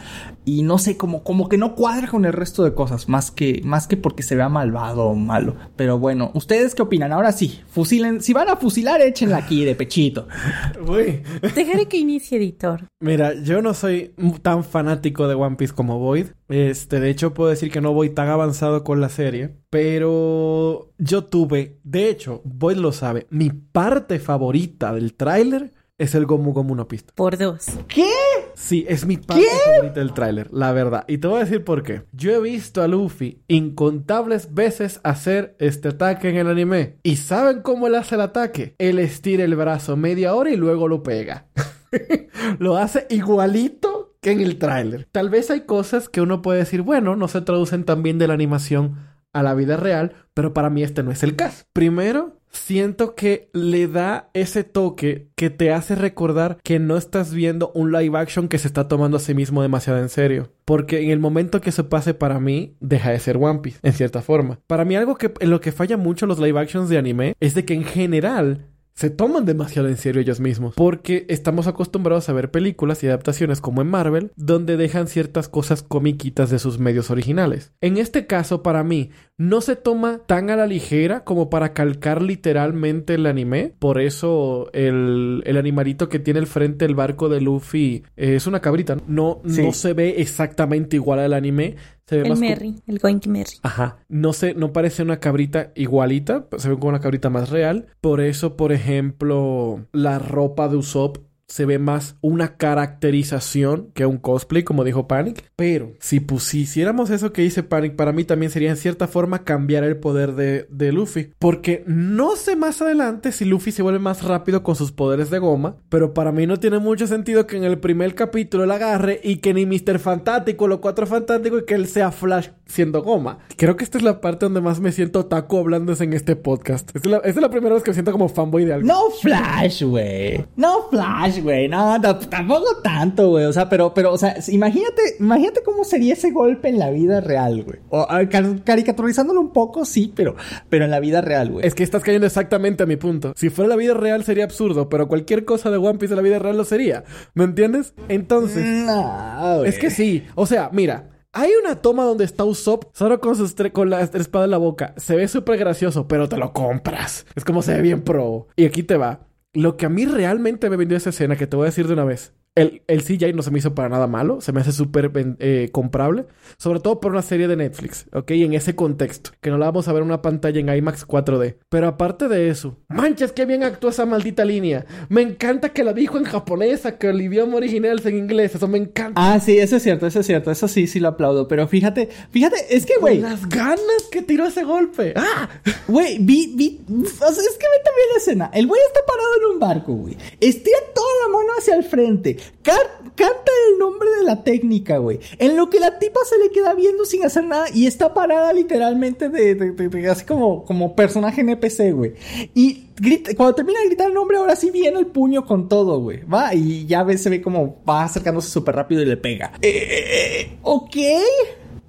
Y 0.45 0.63
no 0.63 0.79
sé, 0.79 0.97
como, 0.97 1.23
como 1.23 1.49
que 1.49 1.59
no 1.59 1.75
cuadra 1.75 2.09
con 2.09 2.25
el 2.25 2.33
resto 2.33 2.65
de 2.65 2.75
cosas, 2.75 3.09
más 3.09 3.31
que, 3.31 3.61
más 3.65 3.87
que 3.87 3.97
porque 3.97 4.23
se 4.23 4.35
vea 4.35 4.49
malvado 4.49 5.05
o 5.05 5.15
malo. 5.15 5.55
Pero 5.77 5.99
bueno, 5.99 6.31
¿ustedes 6.35 6.75
qué 6.75 6.83
opinan? 6.83 7.13
Ahora 7.13 7.33
sí, 7.33 7.61
fusilen, 7.69 8.21
si 8.21 8.33
van 8.33 8.49
a 8.49 8.57
fusilar, 8.57 9.01
échenla 9.01 9.37
aquí 9.37 9.65
de 9.65 9.75
pechito. 9.75 10.27
Uy. 10.87 11.23
Dejaré 11.55 11.87
que 11.87 11.99
inicie 11.99 12.39
editor. 12.39 12.89
Mira, 13.01 13.35
yo 13.35 13.63
no 13.63 13.75
soy 13.75 14.15
tan 14.43 14.65
fanático 14.65 15.29
de 15.29 15.35
One 15.35 15.57
Piece 15.57 15.75
como 15.75 15.99
Void. 15.99 16.27
Este, 16.49 17.01
de 17.01 17.11
hecho, 17.11 17.35
puedo 17.35 17.51
decir 17.51 17.71
que 17.71 17.81
no 17.81 17.93
voy 17.93 18.11
tan 18.11 18.29
avanzado 18.29 18.85
con 18.85 19.01
la 19.01 19.09
serie. 19.09 19.57
Pero 19.71 20.91
yo 20.99 21.25
tuve, 21.25 21.79
de 21.85 22.11
hecho, 22.11 22.43
Void 22.45 22.77
lo 22.77 22.93
sabe, 22.93 23.27
mi 23.31 23.51
parte 23.51 24.19
favorita 24.19 24.93
del 24.93 25.15
tráiler 25.15 25.73
es 26.03 26.17
el 26.17 26.27
Gomu 26.27 26.53
Gomu 26.53 26.75
no 26.75 26.89
Pista. 26.89 27.13
Por 27.15 27.39
dos. 27.39 27.67
¿Qué? 27.87 28.11
Sí, 28.55 28.85
es 28.89 29.07
mi 29.07 29.19
parte 29.19 29.45
favorita 29.65 30.01
del 30.01 30.13
tráiler, 30.13 30.53
la 30.53 30.73
verdad. 30.73 31.05
Y 31.07 31.19
te 31.19 31.29
voy 31.29 31.37
a 31.37 31.45
decir 31.45 31.65
por 31.65 31.85
qué. 31.85 32.03
Yo 32.11 32.33
he 32.33 32.41
visto 32.41 32.83
a 32.83 32.89
Luffy 32.89 33.43
incontables 33.47 34.53
veces 34.53 35.01
hacer 35.05 35.55
este 35.61 35.89
ataque 35.89 36.29
en 36.29 36.37
el 36.37 36.49
anime. 36.49 36.99
¿Y 37.05 37.17
saben 37.17 37.63
cómo 37.63 37.87
él 37.87 37.95
hace 37.95 38.17
el 38.17 38.23
ataque? 38.23 38.75
Él 38.79 38.99
estira 38.99 39.45
el 39.45 39.55
brazo 39.55 39.97
media 39.97 40.35
hora 40.35 40.51
y 40.51 40.57
luego 40.57 40.89
lo 40.89 41.05
pega. 41.05 41.47
lo 42.59 42.77
hace 42.77 43.07
igualito 43.09 44.17
que 44.21 44.33
en 44.33 44.41
el 44.41 44.59
tráiler. 44.59 45.09
Tal 45.13 45.31
vez 45.31 45.51
hay 45.53 45.63
cosas 45.63 46.09
que 46.09 46.21
uno 46.21 46.43
puede 46.43 46.59
decir, 46.59 46.83
bueno, 46.83 47.15
no 47.15 47.29
se 47.29 47.43
traducen 47.43 47.85
tan 47.85 48.03
bien 48.03 48.19
de 48.19 48.27
la 48.27 48.35
animación 48.35 48.97
a 49.33 49.43
la 49.45 49.55
vida 49.55 49.77
real, 49.77 50.27
pero 50.35 50.53
para 50.53 50.69
mí 50.69 50.83
este 50.83 51.03
no 51.03 51.13
es 51.13 51.23
el 51.23 51.37
caso. 51.37 51.65
Primero, 51.73 52.41
siento 52.53 53.15
que 53.15 53.51
le 53.53 53.89
da 53.89 54.31
ese 54.35 54.65
toque 54.65 55.29
que 55.35 55.51
te 55.51 55.73
hace 55.73 55.95
recordar 55.95 56.59
que 56.63 56.79
no 56.79 56.97
estás 56.97 57.33
viendo 57.35 57.73
un 57.75 57.93
live 57.93 58.19
action 58.19 58.49
que 58.49 58.59
se 58.59 58.69
está 58.69 58.89
tomando 58.89 59.17
a 59.17 59.21
sí 59.21 59.35
mismo 59.35 59.63
demasiado 59.63 59.99
en 59.99 60.09
serio. 60.09 60.51
Porque 60.65 61.01
en 61.03 61.11
el 61.11 61.19
momento 61.19 61.61
que 61.61 61.71
eso 61.71 61.89
pase 61.89 62.15
para 62.15 62.39
mí, 62.39 62.77
deja 62.81 63.11
de 63.11 63.19
ser 63.19 63.37
One 63.37 63.61
Piece, 63.61 63.81
en 63.83 63.93
cierta 63.93 64.23
forma. 64.23 64.61
Para 64.67 64.85
mí 64.85 64.95
algo 64.95 65.17
que 65.17 65.33
en 65.41 65.51
lo 65.51 65.61
que 65.61 65.73
falla 65.73 65.97
mucho 65.97 66.27
los 66.27 66.39
live 66.39 66.61
actions 66.61 66.89
de 66.89 66.99
anime 66.99 67.35
es 67.41 67.55
de 67.55 67.65
que 67.65 67.75
en 67.75 67.85
general 67.85 68.67
se 68.95 69.11
toman 69.11 69.45
demasiado 69.45 69.89
en 69.89 69.97
serio 69.97 70.21
ellos 70.21 70.41
mismos. 70.41 70.75
Porque 70.77 71.25
estamos 71.29 71.67
acostumbrados 71.67 72.29
a 72.29 72.33
ver 72.33 72.51
películas 72.51 73.03
y 73.03 73.07
adaptaciones 73.07 73.61
como 73.61 73.81
en 73.83 73.89
Marvel, 73.89 74.33
donde 74.37 74.77
dejan 74.77 75.07
ciertas 75.09 75.49
cosas 75.49 75.83
comiquitas 75.83 76.51
de 76.51 76.59
sus 76.59 76.79
medios 76.79 77.11
originales. 77.11 77.73
En 77.81 77.97
este 77.97 78.27
caso, 78.27 78.63
para 78.63 78.85
mí, 78.85 79.11
no 79.39 79.61
se 79.61 79.77
toma 79.77 80.21
tan 80.27 80.51
a 80.51 80.57
la 80.57 80.67
ligera 80.67 81.25
como 81.25 81.51
para 81.51 81.73
calcar 81.73 82.23
literalmente 82.23 83.15
el 83.15 83.27
anime. 83.27 83.75
Por 83.79 84.01
eso 84.01 84.71
el, 84.73 85.43
el 85.47 85.57
animalito 85.57 86.09
que 86.09 86.19
tiene 86.19 86.41
el 86.41 86.47
frente 86.47 86.85
el 86.85 86.95
barco 86.95 87.29
de 87.29 87.41
Luffy 87.41 88.05
eh, 88.17 88.37
es 88.37 88.47
una 88.47 88.61
cabrita. 88.61 88.97
No, 89.07 89.41
Sí. 89.47 89.63
no 89.63 89.73
se 89.73 89.93
ve 89.95 90.17
exactamente 90.19 90.97
igual 90.97 91.19
al 91.19 91.33
anime. 91.33 91.77
Se 92.13 92.19
ve 92.19 92.25
El 92.25 92.29
más 92.29 92.41
Merry, 92.41 92.75
el 92.87 92.99
Goinky 92.99 93.31
Merry. 93.31 93.57
Ajá. 93.63 93.97
No 94.11 94.35
sé, 94.35 94.53
no 94.53 94.75
parece 94.75 95.03
una 95.03 95.19
cabrita 95.19 95.73
igualita, 95.75 96.47
se 96.59 96.69
ve 96.69 96.75
como 96.75 96.91
una 96.91 97.01
cabrita 97.01 97.31
más 97.31 97.49
real. 97.49 97.87
Por 98.03 98.21
eso, 98.21 98.55
por 98.55 98.71
ejemplo, 98.71 99.87
la 99.93 100.19
ropa 100.19 100.69
de 100.69 100.77
Usopp 100.77 101.17
se 101.53 101.67
ve 101.67 101.79
más 101.79 102.17
una 102.23 102.57
caracterización 102.57 103.91
que 103.93 104.07
un 104.07 104.17
cosplay, 104.17 104.63
como 104.63 104.85
dijo 104.85 105.07
Panic. 105.07 105.45
Pero 105.55 105.93
si 106.01 106.19
pusiéramos 106.19 107.11
eso 107.11 107.35
que 107.35 107.43
dice 107.43 107.63
Panic, 107.63 107.95
para 107.95 108.13
mí 108.13 108.25
también 108.25 108.51
sería 108.51 108.71
en 108.71 108.79
cierta 108.79 109.07
forma 109.07 109.45
cambiar 109.45 109.85
el 109.85 109.99
poder 109.99 110.35
de, 110.35 110.67
de 110.71 110.93
Luffy. 110.93 111.35
Porque 111.39 111.85
no 111.87 112.37
sé 112.37 112.57
más 112.57 112.81
adelante 112.81 113.33
si 113.33 113.45
Luffy 113.45 113.71
se 113.71 113.83
vuelve 113.83 113.99
más 113.99 114.23
rápido 114.23 114.63
con 114.63 114.77
sus 114.77 114.93
poderes 114.93 115.29
de 115.29 115.41
goma. 115.41 115.77
Pero 115.91 116.15
para 116.15 116.33
mí 116.33 116.47
no 116.47 116.59
tiene 116.59 116.79
mucho 116.79 117.07
sentido 117.07 117.47
que 117.47 117.59
en 117.59 117.65
el 117.65 117.79
primer 117.79 118.15
capítulo 118.15 118.65
él 118.65 118.71
agarre 118.71 119.21
y 119.23 119.37
que 119.37 119.53
ni 119.53 119.67
Mr. 119.67 119.99
Fantástico, 119.99 120.67
los 120.67 120.79
cuatro 120.79 121.07
fantásticos, 121.07 121.61
y 121.61 121.67
que 121.67 121.75
él 121.75 121.87
sea 121.87 122.13
Flash 122.13 122.49
siendo 122.65 123.03
goma. 123.03 123.41
Creo 123.59 123.77
que 123.77 123.85
esta 123.85 123.99
es 123.99 124.05
la 124.05 124.23
parte 124.23 124.47
donde 124.47 124.63
más 124.63 124.81
me 124.81 124.91
siento 124.91 125.27
taco 125.27 125.59
hablando 125.59 125.93
en 125.93 126.15
este 126.15 126.35
podcast. 126.35 126.89
Esta 126.97 127.09
es 127.09 127.13
la, 127.13 127.17
esta 127.19 127.29
es 127.29 127.43
la 127.43 127.51
primera 127.51 127.75
vez 127.75 127.85
que 127.85 127.91
me 127.91 127.95
siento 127.95 128.13
como 128.13 128.31
fanboy 128.31 128.65
de 128.65 128.73
algo. 128.73 128.89
No 128.89 129.11
Flash, 129.11 129.83
güey. 129.83 130.47
No 130.57 130.89
Flash, 130.89 131.42
güey. 131.43 131.69
No, 131.69 131.99
no, 131.99 132.19
tampoco 132.19 132.81
tanto, 132.83 133.31
güey. 133.31 133.45
O 133.45 133.53
sea, 133.53 133.69
pero, 133.69 133.93
pero, 133.95 134.13
o 134.13 134.19
sea, 134.19 134.37
imagínate, 134.49 135.03
imagínate 135.21 135.63
cómo 135.63 135.85
sería 135.85 136.15
ese 136.15 136.31
golpe 136.31 136.69
en 136.69 136.79
la 136.79 136.91
vida 136.91 137.21
real, 137.21 137.63
güey. 137.65 137.79
O 137.91 138.07
car- 138.31 138.63
caricaturizándolo 138.65 139.41
un 139.41 139.53
poco, 139.53 139.85
sí, 139.85 140.13
pero, 140.15 140.37
pero 140.69 140.85
en 140.85 140.91
la 140.91 141.01
vida 141.01 141.21
real, 141.21 141.51
güey. 141.51 141.67
Es 141.67 141.75
que 141.75 141.83
estás 141.83 142.03
cayendo 142.03 142.27
exactamente 142.27 142.83
a 142.83 142.87
mi 142.87 142.97
punto. 142.97 143.33
Si 143.37 143.51
fuera 143.51 143.69
la 143.69 143.77
vida 143.77 143.95
real 143.95 144.25
sería 144.25 144.45
absurdo, 144.45 144.89
pero 144.89 145.09
cualquier 145.09 145.45
cosa 145.45 145.71
de 145.71 145.77
One 145.77 145.99
Piece 145.99 146.13
en 146.15 146.17
la 146.17 146.23
vida 146.23 146.39
real 146.39 146.57
lo 146.57 146.65
sería. 146.65 147.05
¿Me 147.35 147.45
entiendes? 147.45 147.95
Entonces, 148.09 148.65
No, 148.65 149.59
güey. 149.59 149.69
es 149.69 149.79
que 149.79 149.91
sí. 149.91 150.25
O 150.35 150.47
sea, 150.47 150.71
mira. 150.73 151.09
Hay 151.35 151.49
una 151.65 151.77
toma 151.77 152.05
donde 152.05 152.25
está 152.27 152.45
Usopp 152.45 152.95
solo 152.95 153.19
con, 153.19 153.35
sus 153.37 153.57
tre- 153.57 153.73
con 153.73 153.89
la 153.89 154.03
espada 154.03 154.45
en 154.45 154.51
la 154.51 154.59
boca. 154.59 154.93
Se 154.99 155.17
ve 155.17 155.27
súper 155.29 155.57
gracioso, 155.57 156.07
pero 156.07 156.29
te 156.29 156.37
lo 156.37 156.53
compras. 156.53 157.25
Es 157.35 157.43
como 157.43 157.63
se 157.63 157.73
ve 157.75 157.81
bien 157.81 158.03
pro. 158.03 158.49
Y 158.55 158.67
aquí 158.67 158.83
te 158.83 158.99
va. 158.99 159.21
Lo 159.55 159.77
que 159.77 159.87
a 159.87 159.89
mí 159.91 160.07
realmente 160.07 160.71
me 160.71 160.77
vendió 160.77 160.97
esa 160.97 161.11
escena, 161.11 161.37
que 161.37 161.47
te 161.47 161.57
voy 161.57 161.65
a 161.65 161.67
decir 161.67 161.87
de 161.87 161.93
una 161.93 162.05
vez. 162.05 162.35
El, 162.55 162.83
el 162.87 163.03
CGI 163.03 163.33
no 163.33 163.41
se 163.41 163.51
me 163.51 163.61
hizo 163.61 163.75
para 163.75 163.89
nada 163.89 164.07
malo. 164.07 164.43
Se 164.43 164.53
me 164.53 164.61
hace 164.61 164.73
súper 164.73 165.11
eh, 165.39 165.71
comprable. 165.73 166.27
Sobre 166.59 166.81
todo 166.81 167.01
por 167.01 167.13
una 167.13 167.23
serie 167.23 167.49
de 167.49 167.57
Netflix. 167.57 168.07
¿Ok? 168.13 168.33
Y 168.33 168.45
en 168.45 168.53
ese 168.53 168.75
contexto. 168.75 169.31
Que 169.41 169.49
no 169.49 169.57
la 169.57 169.67
vamos 169.67 169.89
a 169.89 169.93
ver 169.95 170.03
en 170.03 170.09
una 170.09 170.21
pantalla 170.21 170.61
en 170.61 170.69
IMAX 170.69 171.07
4D. 171.07 171.57
Pero 171.71 171.89
aparte 171.89 172.29
de 172.29 172.51
eso. 172.51 172.77
Manches, 172.89 173.33
qué 173.33 173.47
bien 173.47 173.63
actúa 173.63 173.89
esa 173.89 174.05
maldita 174.05 174.45
línea. 174.45 174.85
Me 175.09 175.23
encanta 175.23 175.71
que 175.71 175.83
la 175.83 175.95
dijo 175.95 176.19
en 176.19 176.25
japonesa. 176.25 176.99
Que 176.99 177.09
el 177.09 177.23
idioma 177.23 177.57
original 177.57 178.01
es 178.01 178.05
en 178.07 178.19
inglés. 178.19 178.55
Eso 178.55 178.69
me 178.69 178.77
encanta. 178.77 179.13
Ah, 179.17 179.41
sí, 179.41 179.57
eso 179.57 179.77
es 179.77 179.83
cierto, 179.83 180.07
eso 180.07 180.21
es 180.21 180.27
cierto. 180.27 180.51
Eso 180.51 180.69
sí, 180.69 180.87
sí 180.87 181.01
lo 181.01 181.09
aplaudo. 181.09 181.49
Pero 181.49 181.67
fíjate, 181.67 182.11
fíjate, 182.31 182.77
es 182.77 182.85
que, 182.85 182.99
güey, 183.01 183.23
Con 183.23 183.31
las 183.31 183.49
ganas 183.49 184.03
que 184.11 184.21
tiró 184.21 184.47
ese 184.47 184.65
golpe. 184.65 185.15
¡Ah! 185.17 185.49
Güey, 185.89 186.19
vi, 186.19 186.53
vi, 186.55 186.81
o 186.89 187.07
sea, 187.07 187.29
es 187.29 187.59
que 187.59 187.67
ve 187.67 187.83
también 187.85 188.09
la 188.13 188.19
escena. 188.19 188.51
El 188.53 188.67
güey 188.67 188.81
está 188.87 189.01
parado 189.07 189.29
en 189.39 189.55
un 189.55 189.59
barco, 189.59 189.95
güey. 189.95 190.17
Estira 190.39 190.79
toda 190.95 191.09
la 191.23 191.39
mano 191.39 191.53
hacia 191.59 191.77
el 191.77 191.85
frente. 191.85 192.37
Canta 192.63 193.53
el 193.73 193.79
nombre 193.79 194.09
de 194.19 194.25
la 194.25 194.43
técnica, 194.45 194.99
güey. 194.99 195.19
En 195.39 195.57
lo 195.57 195.69
que 195.69 195.81
la 195.81 195.99
tipa 195.99 196.21
se 196.29 196.39
le 196.39 196.51
queda 196.51 196.75
viendo 196.75 197.05
sin 197.05 197.25
hacer 197.25 197.45
nada 197.45 197.67
y 197.75 197.87
está 197.87 198.15
parada 198.15 198.53
literalmente 198.53 199.29
de, 199.29 199.55
de- 199.55 200.11
así 200.11 200.25
como, 200.25 200.65
como 200.65 200.95
personaje 200.95 201.41
NPC, 201.43 201.93
güey. 201.93 202.15
Y 202.55 202.87
grita, 202.97 203.35
cuando 203.37 203.55
termina 203.55 203.81
de 203.81 203.87
gritar 203.87 204.09
el 204.09 204.15
nombre, 204.15 204.37
ahora 204.37 204.57
sí 204.57 204.71
viene 204.71 204.99
el 204.99 205.07
puño 205.07 205.45
con 205.45 205.69
todo, 205.69 206.01
güey. 206.01 206.23
Va, 206.25 206.55
y 206.55 206.87
ya 206.87 207.05
se 207.19 207.31
ve 207.31 207.43
como 207.43 207.83
va 207.89 208.05
acercándose 208.05 208.51
súper 208.51 208.77
rápido 208.77 209.03
y 209.03 209.07
le 209.07 209.17
pega. 209.17 209.53
Eh, 209.61 209.69
eh, 209.69 210.41
eh, 210.41 210.59
ok 210.63 210.97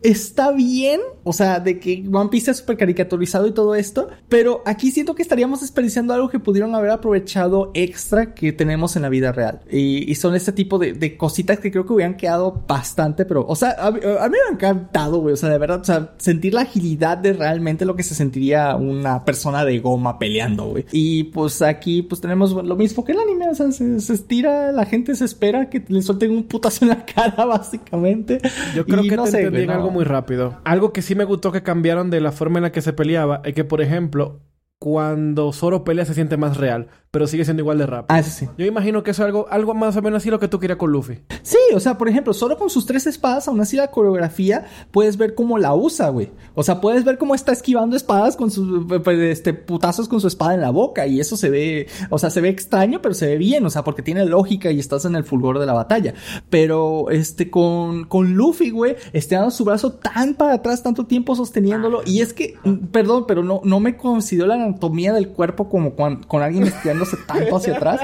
está 0.03 0.51
bien, 0.51 0.99
o 1.23 1.33
sea, 1.33 1.59
de 1.59 1.79
que 1.79 2.03
One 2.11 2.29
Piece 2.29 2.51
es 2.51 2.57
súper 2.57 2.77
caricaturizado 2.77 3.47
y 3.47 3.51
todo 3.53 3.73
esto, 3.75 4.09
pero 4.29 4.61
aquí 4.65 4.91
siento 4.91 5.15
que 5.15 5.21
estaríamos 5.21 5.61
desperdiciando 5.61 6.13
algo 6.13 6.29
que 6.29 6.39
pudieron 6.39 6.75
haber 6.75 6.91
aprovechado 6.91 7.71
extra 7.73 8.33
que 8.33 8.51
tenemos 8.51 8.95
en 8.95 9.03
la 9.03 9.09
vida 9.09 9.31
real. 9.31 9.61
Y, 9.71 10.09
y 10.11 10.15
son 10.15 10.35
este 10.35 10.51
tipo 10.51 10.77
de, 10.77 10.93
de 10.93 11.17
cositas 11.17 11.59
que 11.59 11.71
creo 11.71 11.85
que 11.85 11.93
hubieran 11.93 12.17
quedado 12.17 12.63
bastante, 12.67 13.25
pero, 13.25 13.45
o 13.47 13.55
sea, 13.55 13.69
a, 13.71 13.87
a 13.87 13.91
mí 13.91 13.99
me 14.03 14.49
ha 14.49 14.51
encantado, 14.51 15.19
güey, 15.19 15.33
o 15.33 15.37
sea, 15.37 15.49
de 15.49 15.57
verdad, 15.57 15.81
o 15.81 15.85
sea, 15.85 16.13
sentir 16.17 16.53
la 16.53 16.61
agilidad 16.61 17.17
de 17.17 17.33
realmente 17.33 17.85
lo 17.85 17.95
que 17.95 18.03
se 18.03 18.13
sentiría 18.15 18.75
una 18.75 19.23
persona 19.23 19.63
de 19.63 19.79
goma 19.79 20.19
peleando, 20.19 20.65
güey. 20.65 20.85
Y 20.91 21.25
pues 21.25 21.61
aquí, 21.61 22.01
pues 22.01 22.19
tenemos 22.19 22.51
lo 22.51 22.75
mismo 22.75 23.05
que 23.05 23.13
el 23.13 23.19
anime, 23.19 23.47
o 23.49 23.55
sea, 23.55 23.71
se, 23.71 23.99
se 24.01 24.13
estira, 24.13 24.71
la 24.71 24.85
gente 24.85 25.15
se 25.15 25.25
espera 25.25 25.69
que 25.69 25.83
le 25.87 26.01
suelten 26.01 26.31
un 26.31 26.43
putazo 26.43 26.85
en 26.85 26.89
la 26.89 27.05
cara, 27.05 27.45
básicamente. 27.45 28.39
Yo 28.75 28.85
creo 28.85 29.03
Y 29.03 29.09
que 29.09 29.15
no 29.15 29.23
te 29.23 29.31
sé, 29.31 29.37
entendí 29.43 29.61
en 29.63 29.71
algo 29.71 29.92
muy 29.93 30.03
rápido. 30.03 30.59
Algo 30.65 30.91
que 30.91 31.01
sí 31.01 31.15
me 31.15 31.23
gustó 31.23 31.51
que 31.51 31.63
cambiaron 31.63 32.09
de 32.09 32.19
la 32.19 32.31
forma 32.31 32.59
en 32.59 32.63
la 32.63 32.71
que 32.71 32.81
se 32.81 32.91
peleaba 32.91 33.41
es 33.45 33.53
que, 33.53 33.63
por 33.63 33.81
ejemplo, 33.81 34.41
cuando 34.79 35.53
Zoro 35.53 35.85
pelea 35.85 36.03
se 36.03 36.13
siente 36.13 36.35
más 36.35 36.57
real, 36.57 36.89
pero 37.13 37.27
sigue 37.27 37.45
siendo 37.45 37.61
igual 37.61 37.77
de 37.77 37.85
rápido. 37.85 38.07
Ah, 38.09 38.19
eso 38.19 38.31
sí. 38.31 38.49
Yo 38.57 38.65
imagino 38.65 39.03
que 39.03 39.11
eso 39.11 39.21
es 39.21 39.27
algo, 39.27 39.45
algo 39.51 39.75
más 39.75 39.95
o 39.95 40.01
menos 40.01 40.17
así 40.17 40.31
lo 40.31 40.39
que 40.39 40.47
tú 40.47 40.59
querías 40.59 40.79
con 40.79 40.91
Luffy. 40.91 41.19
Sí, 41.43 41.59
o 41.75 41.79
sea, 41.79 41.95
por 41.95 42.09
ejemplo, 42.09 42.33
solo 42.33 42.57
con 42.57 42.71
sus 42.71 42.87
tres 42.87 43.05
espadas, 43.05 43.47
aún 43.47 43.61
así 43.61 43.77
la 43.77 43.91
coreografía, 43.91 44.65
puedes 44.89 45.15
ver 45.15 45.35
cómo 45.35 45.59
la 45.59 45.75
usa, 45.75 46.09
güey. 46.09 46.31
O 46.55 46.63
sea, 46.63 46.81
puedes 46.81 47.03
ver 47.03 47.19
cómo 47.19 47.35
está 47.35 47.51
esquivando 47.51 47.95
espadas 47.95 48.35
con 48.35 48.49
sus, 48.49 48.87
pues, 49.03 49.19
este, 49.19 49.53
putazos 49.53 50.07
con 50.07 50.21
su 50.21 50.27
espada 50.27 50.55
en 50.55 50.61
la 50.61 50.71
boca. 50.71 51.05
Y 51.05 51.19
eso 51.19 51.37
se 51.37 51.51
ve, 51.51 51.87
o 52.09 52.17
sea, 52.17 52.31
se 52.31 52.41
ve 52.41 52.49
extraño, 52.49 52.99
pero 52.99 53.13
se 53.13 53.27
ve 53.27 53.37
bien, 53.37 53.63
o 53.63 53.69
sea, 53.69 53.83
porque 53.83 54.01
tiene 54.01 54.25
lógica 54.25 54.71
y 54.71 54.79
estás 54.79 55.05
en 55.05 55.15
el 55.15 55.23
fulgor 55.23 55.59
de 55.59 55.67
la 55.67 55.73
batalla. 55.73 56.15
Pero, 56.49 57.11
este, 57.11 57.51
con, 57.51 58.05
con 58.05 58.33
Luffy, 58.33 58.71
güey, 58.71 58.95
estirando 59.11 59.51
su 59.51 59.63
brazo 59.65 59.91
tan 59.93 60.33
para 60.33 60.55
atrás, 60.55 60.81
tanto 60.81 61.05
tiempo 61.05 61.35
sosteniéndolo. 61.35 62.01
Y 62.07 62.21
es 62.21 62.33
que, 62.33 62.55
mm, 62.63 62.87
perdón, 62.87 63.25
pero 63.27 63.43
no, 63.43 63.61
no 63.63 63.79
me 63.79 63.97
considero 63.97 64.47
la 64.47 64.55
anatomía 64.55 65.13
del 65.13 65.27
cuerpo 65.27 65.69
como 65.69 65.95
con, 65.95 66.23
con 66.23 66.41
alguien 66.41 66.63
estirando 66.63 67.02
yéndose 67.03 67.25
tanto 67.25 67.55
hacia 67.55 67.75
atrás. 67.75 68.01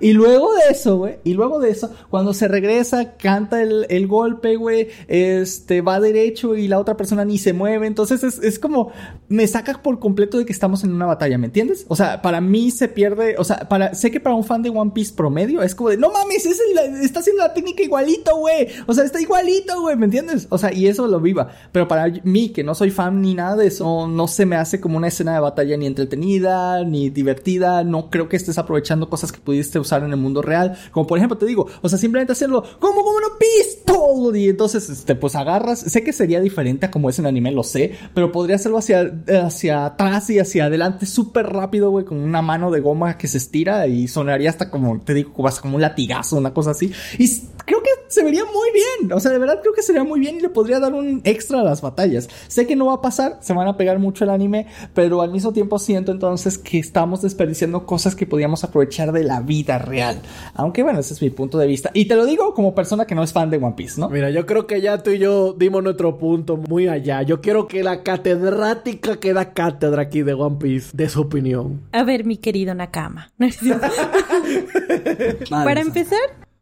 Y 0.00 0.12
luego 0.12 0.52
de 0.54 0.72
eso, 0.72 0.98
güey, 0.98 1.16
y 1.24 1.34
luego 1.34 1.60
de 1.60 1.70
eso, 1.70 1.90
cuando 2.08 2.34
se 2.34 2.48
regresa, 2.48 3.16
canta 3.16 3.62
el, 3.62 3.86
el 3.88 4.06
golpe, 4.06 4.56
güey, 4.56 4.88
este, 5.08 5.80
va 5.80 6.00
derecho 6.00 6.56
y 6.56 6.68
la 6.68 6.78
otra 6.78 6.96
persona 6.96 7.24
ni 7.24 7.38
se 7.38 7.52
mueve. 7.52 7.86
Entonces 7.86 8.22
es, 8.24 8.38
es 8.38 8.58
como, 8.58 8.92
me 9.28 9.46
saca 9.46 9.80
por 9.82 9.98
completo 9.98 10.38
de 10.38 10.44
que 10.44 10.52
estamos 10.52 10.84
en 10.84 10.92
una 10.92 11.06
batalla, 11.06 11.38
¿me 11.38 11.46
entiendes? 11.46 11.84
O 11.88 11.96
sea, 11.96 12.22
para 12.22 12.40
mí 12.40 12.70
se 12.70 12.88
pierde, 12.88 13.36
o 13.38 13.44
sea, 13.44 13.68
para, 13.68 13.94
sé 13.94 14.10
que 14.10 14.20
para 14.20 14.34
un 14.34 14.44
fan 14.44 14.62
de 14.62 14.70
One 14.70 14.92
Piece 14.94 15.14
promedio 15.14 15.62
es 15.62 15.74
como 15.74 15.90
de, 15.90 15.96
no 15.96 16.10
mames, 16.10 16.46
es 16.46 16.60
el, 16.60 17.02
está 17.04 17.20
haciendo 17.20 17.42
la 17.42 17.54
técnica 17.54 17.82
igualito, 17.82 18.36
güey. 18.36 18.68
O 18.86 18.94
sea, 18.94 19.04
está 19.04 19.20
igualito, 19.20 19.80
güey, 19.80 19.96
¿me 19.96 20.06
entiendes? 20.06 20.46
O 20.50 20.58
sea, 20.58 20.72
y 20.72 20.86
eso 20.86 21.06
lo 21.06 21.20
viva. 21.20 21.50
Pero 21.72 21.88
para 21.88 22.08
mí, 22.24 22.50
que 22.50 22.64
no 22.64 22.74
soy 22.74 22.90
fan 22.90 23.20
ni 23.22 23.34
nada 23.34 23.56
de 23.56 23.66
eso, 23.66 24.08
no 24.08 24.28
se 24.28 24.46
me 24.46 24.56
hace 24.56 24.80
como 24.80 24.96
una 24.96 25.08
escena 25.08 25.34
de 25.34 25.40
batalla 25.40 25.76
ni 25.76 25.86
entretenida, 25.86 26.84
ni 26.84 27.10
divertida. 27.10 27.84
No 27.84 28.10
creo 28.10 28.28
que 28.28 28.36
estés 28.40 28.58
aprovechando 28.58 29.08
cosas 29.08 29.32
que 29.32 29.40
pudiste 29.40 29.78
usar 29.78 30.02
en 30.02 30.10
el 30.10 30.16
mundo 30.16 30.42
real. 30.42 30.76
Como 30.90 31.06
por 31.06 31.18
ejemplo, 31.18 31.38
te 31.38 31.46
digo, 31.46 31.66
o 31.82 31.88
sea, 31.88 31.98
simplemente 31.98 32.32
hacerlo 32.32 32.62
como, 32.78 33.04
como 33.04 33.16
una 33.16 33.38
pistol. 33.38 34.36
Y 34.36 34.48
entonces, 34.48 34.88
este, 34.90 35.14
pues 35.14 35.34
agarras. 35.34 35.80
Sé 35.80 36.02
que 36.02 36.12
sería 36.12 36.40
diferente 36.40 36.86
a 36.86 36.90
como 36.90 37.08
es 37.08 37.18
en 37.18 37.26
anime, 37.26 37.52
lo 37.52 37.62
sé. 37.62 37.96
Pero 38.14 38.32
podría 38.32 38.56
hacerlo 38.56 38.78
hacia, 38.78 39.22
hacia 39.44 39.86
atrás 39.86 40.30
y 40.30 40.38
hacia 40.38 40.66
adelante 40.66 41.06
súper 41.06 41.46
rápido, 41.46 41.90
güey, 41.90 42.04
con 42.04 42.18
una 42.18 42.42
mano 42.42 42.70
de 42.70 42.80
goma 42.80 43.18
que 43.18 43.28
se 43.28 43.38
estira 43.38 43.86
y 43.86 44.08
sonaría 44.08 44.50
hasta 44.50 44.70
como, 44.70 45.00
te 45.00 45.14
digo, 45.14 45.32
como 45.32 45.76
un 45.76 45.82
latigazo, 45.82 46.36
una 46.36 46.52
cosa 46.54 46.70
así. 46.72 46.92
Y 47.18 47.28
creo 47.64 47.82
que 47.82 47.90
se 48.10 48.22
vería 48.22 48.44
muy 48.44 48.68
bien. 48.72 49.12
O 49.12 49.20
sea, 49.20 49.30
de 49.30 49.38
verdad 49.38 49.60
creo 49.62 49.72
que 49.72 49.82
sería 49.82 50.04
muy 50.04 50.20
bien 50.20 50.36
y 50.36 50.40
le 50.40 50.50
podría 50.50 50.80
dar 50.80 50.92
un 50.92 51.22
extra 51.24 51.60
a 51.60 51.64
las 51.64 51.80
batallas. 51.80 52.28
Sé 52.48 52.66
que 52.66 52.76
no 52.76 52.86
va 52.86 52.94
a 52.94 53.00
pasar, 53.00 53.38
se 53.40 53.54
van 53.54 53.68
a 53.68 53.76
pegar 53.76 53.98
mucho 53.98 54.24
el 54.24 54.30
anime, 54.30 54.66
pero 54.94 55.22
al 55.22 55.30
mismo 55.30 55.52
tiempo 55.52 55.78
siento 55.78 56.12
entonces 56.12 56.58
que 56.58 56.78
estamos 56.78 57.22
desperdiciando 57.22 57.86
cosas 57.86 58.14
que 58.14 58.26
podíamos 58.26 58.64
aprovechar 58.64 59.12
de 59.12 59.24
la 59.24 59.40
vida 59.40 59.78
real. 59.78 60.20
Aunque 60.54 60.82
bueno, 60.82 60.98
ese 60.98 61.14
es 61.14 61.22
mi 61.22 61.30
punto 61.30 61.56
de 61.56 61.66
vista. 61.66 61.90
Y 61.94 62.06
te 62.06 62.16
lo 62.16 62.26
digo 62.26 62.52
como 62.54 62.74
persona 62.74 63.06
que 63.06 63.14
no 63.14 63.22
es 63.22 63.32
fan 63.32 63.50
de 63.50 63.58
One 63.58 63.74
Piece, 63.76 64.00
¿no? 64.00 64.08
Mira, 64.08 64.30
yo 64.30 64.44
creo 64.44 64.66
que 64.66 64.80
ya 64.80 65.02
tú 65.02 65.10
y 65.10 65.18
yo 65.18 65.52
dimos 65.52 65.82
nuestro 65.82 66.18
punto 66.18 66.56
muy 66.56 66.88
allá. 66.88 67.22
Yo 67.22 67.40
quiero 67.40 67.68
que 67.68 67.82
la 67.82 68.02
catedrática 68.02 69.18
que 69.18 69.32
da 69.32 69.52
cátedra 69.52 70.02
aquí 70.02 70.22
de 70.22 70.34
One 70.34 70.56
Piece 70.60 70.90
dé 70.92 71.08
su 71.08 71.22
opinión. 71.22 71.82
A 71.92 72.02
ver, 72.02 72.24
mi 72.24 72.36
querido 72.36 72.74
Nakama. 72.74 73.30
Para 75.50 75.80
empezar, 75.80 76.18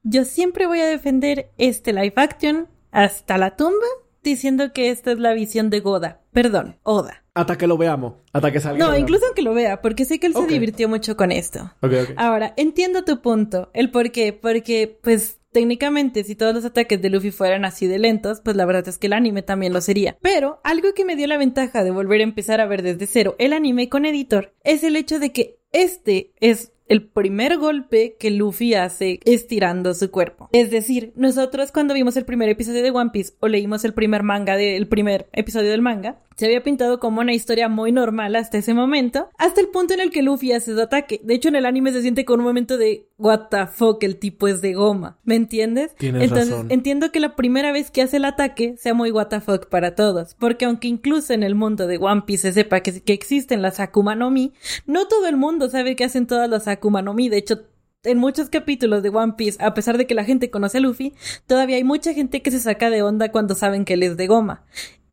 yo 0.09 0.25
siempre 0.25 0.67
voy 0.67 0.81
a 0.81 0.87
defender 0.87 1.51
este 1.59 1.93
live 1.93 2.15
action 2.17 2.69
hasta 2.91 3.37
la 3.37 3.57
tumba 3.57 3.87
diciendo 4.23 4.73
que 4.73 4.91
esta 4.91 5.13
es 5.13 5.19
la 5.19 5.35
visión 5.35 5.71
de 5.71 5.81
Goda. 5.81 6.23
Perdón, 6.33 6.79
Oda. 6.83 7.25
Hasta 7.35 7.57
que 7.57 7.67
lo 7.67 7.77
veamos, 7.77 8.15
hasta 8.33 8.51
que 8.51 8.61
salga. 8.61 8.85
No, 8.85 8.97
incluso 8.97 9.27
aunque 9.27 9.43
lo 9.43 9.55
vea, 9.55 9.81
porque 9.81 10.05
sé 10.05 10.19
que 10.19 10.27
él 10.27 10.35
se 10.35 10.47
divirtió 10.47 10.89
mucho 10.89 11.17
con 11.17 11.31
esto. 11.31 11.73
Ahora, 12.17 12.53
entiendo 12.57 13.05
tu 13.05 13.21
punto, 13.21 13.71
el 13.75 13.91
por 13.91 14.11
qué, 14.11 14.33
porque 14.33 14.99
pues 15.03 15.39
técnicamente 15.53 16.25
si 16.25 16.35
todos 16.35 16.55
los 16.55 16.65
ataques 16.65 17.01
de 17.01 17.11
Luffy 17.11 17.31
fueran 17.31 17.65
así 17.65 17.87
de 17.87 17.99
lentos, 17.99 18.41
pues 18.43 18.57
la 18.57 18.67
verdad 18.67 18.89
es 18.89 18.99
que 18.99 19.07
el 19.07 19.13
anime 19.13 19.43
también 19.43 19.73
lo 19.73 19.81
sería. 19.81 20.17
Pero 20.21 20.61
algo 20.65 20.95
que 20.95 21.05
me 21.05 21.17
dio 21.17 21.27
la 21.27 21.39
ventaja 21.39 21.85
de 21.85 21.91
volver 21.91 22.21
a 22.21 22.25
empezar 22.25 22.61
a 22.61 22.67
ver 22.67 22.83
desde 22.83 23.07
cero 23.07 23.37
el 23.39 23.53
anime 23.53 23.89
con 23.89 24.05
editor 24.05 24.55
es 24.65 24.83
el 24.83 24.97
hecho 24.97 25.19
de 25.19 25.33
que 25.33 25.61
este 25.71 26.33
es 26.41 26.73
el 26.89 27.07
primer 27.07 27.59
golpe 27.59 28.17
que 28.19 28.31
Luffy 28.31 28.75
hace 28.75 29.21
estirando 29.25 29.95
su 29.95 30.11
cuerpo. 30.11 30.49
Es 30.53 30.71
decir, 30.71 31.13
nosotros 31.17 31.73
cuando 31.73 31.95
vimos 31.95 32.17
el 32.17 32.25
primer 32.25 32.49
episodio 32.49 32.83
de 32.83 32.91
One 32.91 33.11
Piece 33.13 33.35
o 33.41 33.49
leímos 33.49 33.85
el 33.85 33.95
primer 33.95 34.23
manga 34.23 34.57
del 34.57 34.89
primer 34.89 35.29
episodio 35.33 35.71
del 35.71 35.83
manga, 35.83 36.19
se 36.39 36.47
había 36.47 36.63
pintado 36.63 37.01
como 37.01 37.21
una 37.21 37.35
historia 37.35 37.69
muy 37.69 37.91
normal 37.91 38.37
hasta 38.37 38.59
ese 38.59 38.73
momento, 38.73 39.29
hasta 39.37 39.61
el 39.61 39.69
punto 39.69 39.95
en 39.95 40.01
el 40.01 40.11
que 40.11 40.23
Luffy 40.23 40.53
hace 40.53 40.73
su 40.73 40.81
ataque. 40.81 41.21
De 41.25 41.35
hecho, 41.35 41.49
en 41.49 41.57
el 41.57 41.67
anime 41.67 41.91
se 41.91 42.01
siente 42.01 42.25
con 42.25 42.39
un 42.39 42.47
momento 42.47 42.79
de 42.79 43.09
what 43.19 43.49
the 43.51 43.67
fuck, 43.67 44.01
el 44.05 44.19
tipo 44.19 44.47
es 44.47 44.61
de 44.61 44.75
goma. 44.75 45.19
¿Me 45.25 45.35
entiendes? 45.35 45.97
Tienes 45.97 46.23
Entonces, 46.23 46.51
razón. 46.51 46.67
entiendo 46.71 47.11
que 47.11 47.19
la 47.19 47.35
primera 47.35 47.73
vez 47.73 47.91
que 47.91 48.03
hace 48.03 48.19
el 48.19 48.25
ataque 48.25 48.77
sea 48.79 48.95
muy 48.95 49.11
what 49.11 49.27
the 49.27 49.41
fuck 49.41 49.67
para 49.69 49.97
todos, 49.97 50.37
porque 50.37 50.65
aunque 50.65 50.87
incluso 50.87 51.33
en 51.33 51.43
el 51.43 51.57
mundo 51.57 51.89
de 51.89 51.99
One 51.99 52.23
Piece 52.25 52.43
se 52.43 52.53
sepa 52.53 52.81
que, 52.81 53.03
que 53.03 53.13
existen 53.13 53.61
las 53.61 53.81
Akuma 53.81 54.15
no 54.15 54.31
Mi, 54.31 54.53
no 54.87 55.09
todo 55.09 55.27
el 55.27 55.37
mundo 55.37 55.69
sabe 55.69 55.97
que 55.97 56.05
hacen 56.05 56.29
todas 56.29 56.49
las 56.49 56.69
Akuma 56.69 57.03
no 57.03 57.15
Mi. 57.15 57.29
De 57.29 57.39
hecho, 57.39 57.65
en 58.05 58.19
muchos 58.19 58.49
capítulos 58.49 59.03
de 59.03 59.09
One 59.09 59.35
Piece, 59.37 59.63
a 59.63 59.75
pesar 59.75 59.99
de 59.99 60.07
que 60.07 60.15
la 60.15 60.25
gente 60.25 60.51
conoce 60.51 60.79
a 60.79 60.81
Luffy, 60.81 61.15
todavía 61.47 61.77
hay 61.77 61.85
mucha 61.85 62.15
gente 62.15 62.43
que 62.43 62.51
se 62.51 62.61
saca 62.61 62.91
de 62.91 63.03
onda 63.03 63.33
cuando 63.33 63.55
saben 63.55 63.85
que 63.85 63.95
él 63.95 64.03
es 64.05 64.17
de 64.17 64.27
goma. 64.27 64.65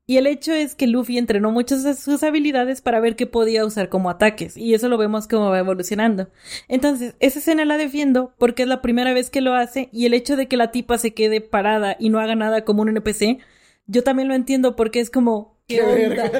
Y 0.08 0.18
el 0.18 0.28
hecho 0.28 0.53
es 0.53 0.76
que 0.76 0.86
Luffy 0.86 1.18
entrenó 1.18 1.51
muchas 1.51 1.84
de 1.84 1.95
sus 1.95 2.22
habilidades 2.22 2.82
para 2.82 2.99
ver 2.99 3.16
qué 3.16 3.26
podía 3.26 3.66
usar 3.66 3.89
como 3.89 4.12
ataques, 4.12 4.56
y 4.56 4.76
eso 4.76 4.88
lo 4.88 4.99
vemos 4.99 5.28
como 5.28 5.49
va 5.49 5.58
evolucionando. 5.60 6.30
Entonces, 6.68 7.16
esa 7.20 7.39
escena 7.39 7.66
la 7.66 7.78
defiendo 7.78 8.34
porque 8.38 8.64
es 8.64 8.70
la 8.70 8.84
primera 8.84 9.14
vez 9.14 9.32
que 9.32 9.41
lo 9.41 9.56
hace, 9.56 9.89
y 9.91 10.06
el 10.06 10.14
hecho 10.14 10.36
de 10.36 10.47
que 10.47 10.58
la 10.58 10.72
tipa 10.72 10.99
se 10.99 11.16
quede 11.16 11.41
parada 11.41 11.95
y 11.99 12.10
no 12.10 12.20
haga 12.20 12.36
nada 12.36 12.64
como 12.64 12.84
un 12.84 12.89
NPC, 12.89 13.39
yo 13.88 14.03
también 14.03 14.28
lo 14.28 14.36
entiendo 14.36 14.76
porque 14.76 14.99
es 14.99 15.10
como, 15.10 15.55
¿Qué 15.68 15.82
onda? 15.82 16.32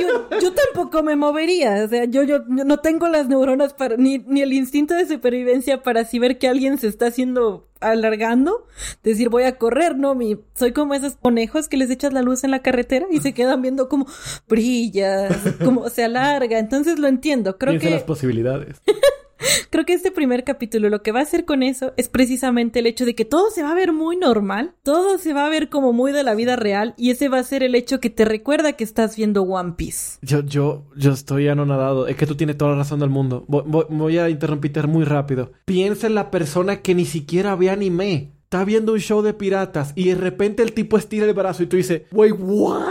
Yo, 0.00 0.40
yo, 0.40 0.52
tampoco 0.52 1.04
me 1.04 1.14
movería. 1.14 1.84
O 1.84 1.88
sea, 1.88 2.04
yo, 2.04 2.24
yo, 2.24 2.40
no 2.48 2.78
tengo 2.78 3.06
las 3.06 3.28
neuronas 3.28 3.74
para, 3.74 3.96
ni, 3.96 4.18
ni 4.18 4.42
el 4.42 4.52
instinto 4.52 4.94
de 4.94 5.06
supervivencia 5.06 5.82
para 5.82 6.00
así 6.00 6.18
ver 6.18 6.38
que 6.38 6.48
alguien 6.48 6.76
se 6.76 6.88
está 6.88 7.06
haciendo 7.06 7.68
alargando. 7.80 8.66
Decir, 9.04 9.28
voy 9.28 9.44
a 9.44 9.56
correr, 9.56 9.96
¿no? 9.96 10.16
Mi, 10.16 10.40
soy 10.54 10.72
como 10.72 10.94
esos 10.94 11.14
conejos 11.14 11.68
que 11.68 11.76
les 11.76 11.90
echas 11.90 12.12
la 12.12 12.22
luz 12.22 12.42
en 12.42 12.50
la 12.50 12.60
carretera 12.60 13.06
y 13.10 13.20
se 13.20 13.34
quedan 13.34 13.62
viendo 13.62 13.88
como 13.88 14.06
brilla, 14.48 15.28
como 15.64 15.88
se 15.88 16.02
alarga. 16.02 16.58
Entonces 16.58 16.98
lo 16.98 17.06
entiendo. 17.06 17.58
Creo 17.58 17.72
Piensa 17.72 17.88
que. 17.88 17.94
las 17.94 18.04
posibilidades. 18.04 18.82
Creo 19.70 19.84
que 19.84 19.94
este 19.94 20.10
primer 20.10 20.44
capítulo 20.44 20.88
lo 20.88 21.02
que 21.02 21.12
va 21.12 21.20
a 21.20 21.24
hacer 21.24 21.44
con 21.44 21.62
eso 21.62 21.92
es 21.96 22.08
precisamente 22.08 22.78
el 22.78 22.86
hecho 22.86 23.04
de 23.04 23.14
que 23.14 23.24
todo 23.24 23.50
se 23.50 23.62
va 23.62 23.72
a 23.72 23.74
ver 23.74 23.92
muy 23.92 24.16
normal, 24.16 24.74
todo 24.82 25.18
se 25.18 25.32
va 25.32 25.46
a 25.46 25.50
ver 25.50 25.68
como 25.68 25.92
muy 25.92 26.12
de 26.12 26.22
la 26.22 26.34
vida 26.34 26.56
real 26.56 26.94
y 26.96 27.10
ese 27.10 27.28
va 27.28 27.38
a 27.38 27.44
ser 27.44 27.62
el 27.62 27.74
hecho 27.74 28.00
que 28.00 28.10
te 28.10 28.24
recuerda 28.24 28.74
que 28.74 28.84
estás 28.84 29.16
viendo 29.16 29.42
One 29.42 29.74
Piece. 29.76 30.18
Yo, 30.22 30.40
yo, 30.40 30.84
yo 30.96 31.12
estoy 31.12 31.48
anonadado. 31.48 32.06
Es 32.06 32.16
que 32.16 32.26
tú 32.26 32.36
tienes 32.36 32.56
toda 32.56 32.72
la 32.72 32.78
razón 32.78 33.00
del 33.00 33.10
mundo. 33.10 33.44
Voy, 33.48 33.62
voy, 33.66 33.84
voy 33.88 34.18
a 34.18 34.28
interrumpirte 34.28 34.82
muy 34.86 35.04
rápido. 35.04 35.52
Piensa 35.64 36.06
en 36.06 36.14
la 36.14 36.30
persona 36.30 36.82
que 36.82 36.94
ni 36.94 37.04
siquiera 37.04 37.54
ve 37.56 37.70
anime. 37.70 38.32
Está 38.44 38.64
viendo 38.64 38.92
un 38.92 39.00
show 39.00 39.22
de 39.22 39.34
piratas 39.34 39.92
y 39.96 40.08
de 40.08 40.14
repente 40.14 40.62
el 40.62 40.72
tipo 40.72 40.96
estira 40.96 41.26
el 41.26 41.34
brazo 41.34 41.64
y 41.64 41.66
tú 41.66 41.76
dices, 41.76 42.02
wait, 42.12 42.32
what? 42.38 42.84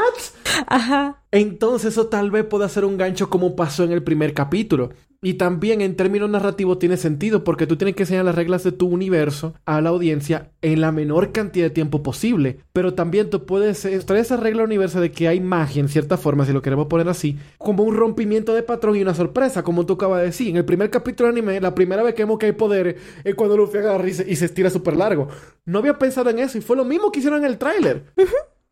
Ajá. 0.67 1.23
Entonces 1.31 1.93
eso 1.93 2.07
tal 2.07 2.29
vez 2.29 2.43
pueda 2.43 2.67
ser 2.67 2.83
un 2.83 2.97
gancho 2.97 3.29
como 3.29 3.55
pasó 3.55 3.85
en 3.85 3.93
el 3.93 4.03
primer 4.03 4.33
capítulo. 4.33 4.89
Y 5.25 5.33
también 5.33 5.81
en 5.81 5.95
términos 5.95 6.29
narrativos 6.29 6.77
tiene 6.77 6.97
sentido 6.97 7.43
porque 7.43 7.65
tú 7.65 7.77
tienes 7.77 7.95
que 7.95 8.03
enseñar 8.03 8.25
las 8.25 8.35
reglas 8.35 8.63
de 8.63 8.71
tu 8.71 8.85
universo 8.85 9.55
a 9.65 9.81
la 9.81 9.89
audiencia 9.89 10.51
en 10.61 10.81
la 10.81 10.91
menor 10.91 11.31
cantidad 11.31 11.65
de 11.65 11.71
tiempo 11.71 12.03
posible. 12.03 12.59
Pero 12.73 12.93
también 12.93 13.31
tú 13.31 13.43
puedes 13.43 13.81
traer 14.05 14.21
esa 14.21 14.37
regla 14.37 14.61
al 14.61 14.67
universo 14.67 15.01
de 15.01 15.11
que 15.11 15.27
hay 15.27 15.39
magia 15.39 15.79
en 15.79 15.89
cierta 15.89 16.17
forma, 16.17 16.45
si 16.45 16.53
lo 16.53 16.61
queremos 16.61 16.85
poner 16.85 17.09
así, 17.09 17.39
como 17.57 17.81
un 17.81 17.95
rompimiento 17.95 18.53
de 18.53 18.61
patrón 18.61 18.97
y 18.97 19.01
una 19.01 19.15
sorpresa, 19.15 19.63
como 19.63 19.87
tú 19.87 19.93
acabas 19.93 20.19
de 20.19 20.27
decir. 20.27 20.49
En 20.49 20.57
el 20.57 20.65
primer 20.65 20.91
capítulo 20.91 21.25
de 21.27 21.39
anime, 21.39 21.59
la 21.59 21.73
primera 21.73 22.03
vez 22.03 22.13
que 22.13 22.21
vemos 22.21 22.37
que 22.37 22.45
hay 22.45 22.51
poderes 22.51 22.97
es 23.23 23.33
cuando 23.33 23.57
Luffy 23.57 23.79
agarra 23.79 24.07
y 24.07 24.13
se, 24.13 24.31
y 24.31 24.35
se 24.35 24.45
estira 24.45 24.69
súper 24.69 24.95
largo. 24.95 25.27
No 25.65 25.79
había 25.79 25.97
pensado 25.97 26.29
en 26.29 26.37
eso 26.37 26.59
y 26.59 26.61
fue 26.61 26.77
lo 26.77 26.85
mismo 26.85 27.11
que 27.11 27.17
hicieron 27.17 27.39
en 27.39 27.45
el 27.45 27.57
tráiler. 27.57 28.03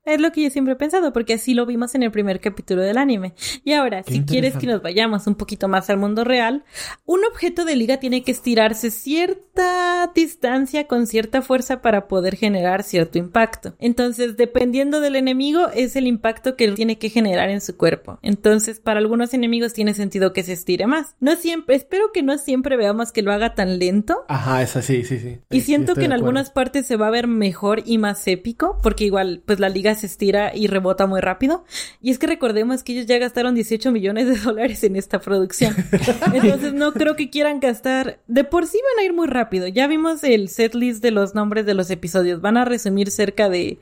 Es 0.05 0.19
lo 0.19 0.33
que 0.33 0.43
yo 0.43 0.49
siempre 0.49 0.73
he 0.73 0.77
pensado, 0.77 1.13
porque 1.13 1.35
así 1.35 1.53
lo 1.53 1.65
vimos 1.65 1.95
en 1.95 2.03
el 2.03 2.11
primer 2.11 2.41
capítulo 2.41 2.81
del 2.81 2.97
anime. 2.97 3.33
Y 3.63 3.71
ahora, 3.71 4.03
Qué 4.03 4.15
si 4.15 4.23
quieres 4.25 4.57
que 4.57 4.67
nos 4.67 4.81
vayamos 4.81 5.27
un 5.27 5.35
poquito 5.35 5.69
más 5.69 5.89
al 5.89 5.97
mundo 5.97 6.25
real, 6.25 6.65
un 7.05 7.23
objeto 7.23 7.63
de 7.63 7.77
liga 7.77 7.97
tiene 7.97 8.21
que 8.21 8.31
estirarse 8.31 8.91
cierta 8.91 10.11
distancia 10.13 10.87
con 10.87 11.07
cierta 11.07 11.41
fuerza 11.41 11.81
para 11.81 12.09
poder 12.09 12.35
generar 12.35 12.83
cierto 12.83 13.17
impacto. 13.17 13.75
Entonces, 13.79 14.35
dependiendo 14.35 14.99
del 14.99 15.15
enemigo, 15.15 15.69
es 15.73 15.95
el 15.95 16.07
impacto 16.07 16.57
que 16.57 16.65
él 16.65 16.75
tiene 16.75 16.97
que 16.97 17.09
generar 17.09 17.49
en 17.49 17.61
su 17.61 17.77
cuerpo. 17.77 18.19
Entonces, 18.21 18.81
para 18.81 18.99
algunos 18.99 19.33
enemigos 19.33 19.71
tiene 19.71 19.93
sentido 19.93 20.33
que 20.33 20.43
se 20.43 20.51
estire 20.51 20.85
más. 20.85 21.15
No 21.21 21.37
siempre, 21.37 21.77
espero 21.77 22.11
que 22.11 22.23
no 22.23 22.37
siempre 22.37 22.75
veamos 22.75 23.13
que 23.13 23.21
lo 23.21 23.31
haga 23.31 23.55
tan 23.55 23.79
lento. 23.79 24.25
Ajá, 24.27 24.61
esa 24.61 24.81
sí, 24.81 25.05
sí, 25.05 25.17
sí. 25.19 25.39
Y 25.49 25.61
siento 25.61 25.95
que 25.95 26.03
en 26.03 26.11
algunas 26.11 26.49
partes 26.49 26.85
se 26.85 26.97
va 26.97 27.07
a 27.07 27.11
ver 27.11 27.27
mejor 27.27 27.83
y 27.85 27.97
más 27.99 28.27
épico, 28.27 28.79
porque 28.83 29.05
igual, 29.05 29.41
pues 29.45 29.61
la 29.61 29.69
liga 29.69 29.92
se 29.95 30.07
estira 30.07 30.55
y 30.55 30.67
rebota 30.67 31.07
muy 31.07 31.21
rápido. 31.21 31.65
Y 32.01 32.11
es 32.11 32.19
que 32.19 32.27
recordemos 32.27 32.83
que 32.83 32.93
ellos 32.93 33.05
ya 33.05 33.17
gastaron 33.17 33.55
18 33.55 33.91
millones 33.91 34.27
de 34.27 34.35
dólares 34.37 34.83
en 34.83 34.95
esta 34.95 35.19
producción. 35.19 35.75
Entonces 36.33 36.73
no 36.73 36.93
creo 36.93 37.15
que 37.15 37.29
quieran 37.29 37.59
gastar. 37.59 38.19
De 38.27 38.43
por 38.43 38.67
sí 38.67 38.79
van 38.95 39.03
a 39.03 39.05
ir 39.05 39.13
muy 39.13 39.27
rápido. 39.27 39.67
Ya 39.67 39.87
vimos 39.87 40.23
el 40.23 40.49
setlist 40.49 41.01
de 41.01 41.11
los 41.11 41.35
nombres 41.35 41.65
de 41.65 41.73
los 41.73 41.89
episodios. 41.89 42.41
Van 42.41 42.57
a 42.57 42.65
resumir 42.65 43.11
cerca 43.11 43.49
de. 43.49 43.79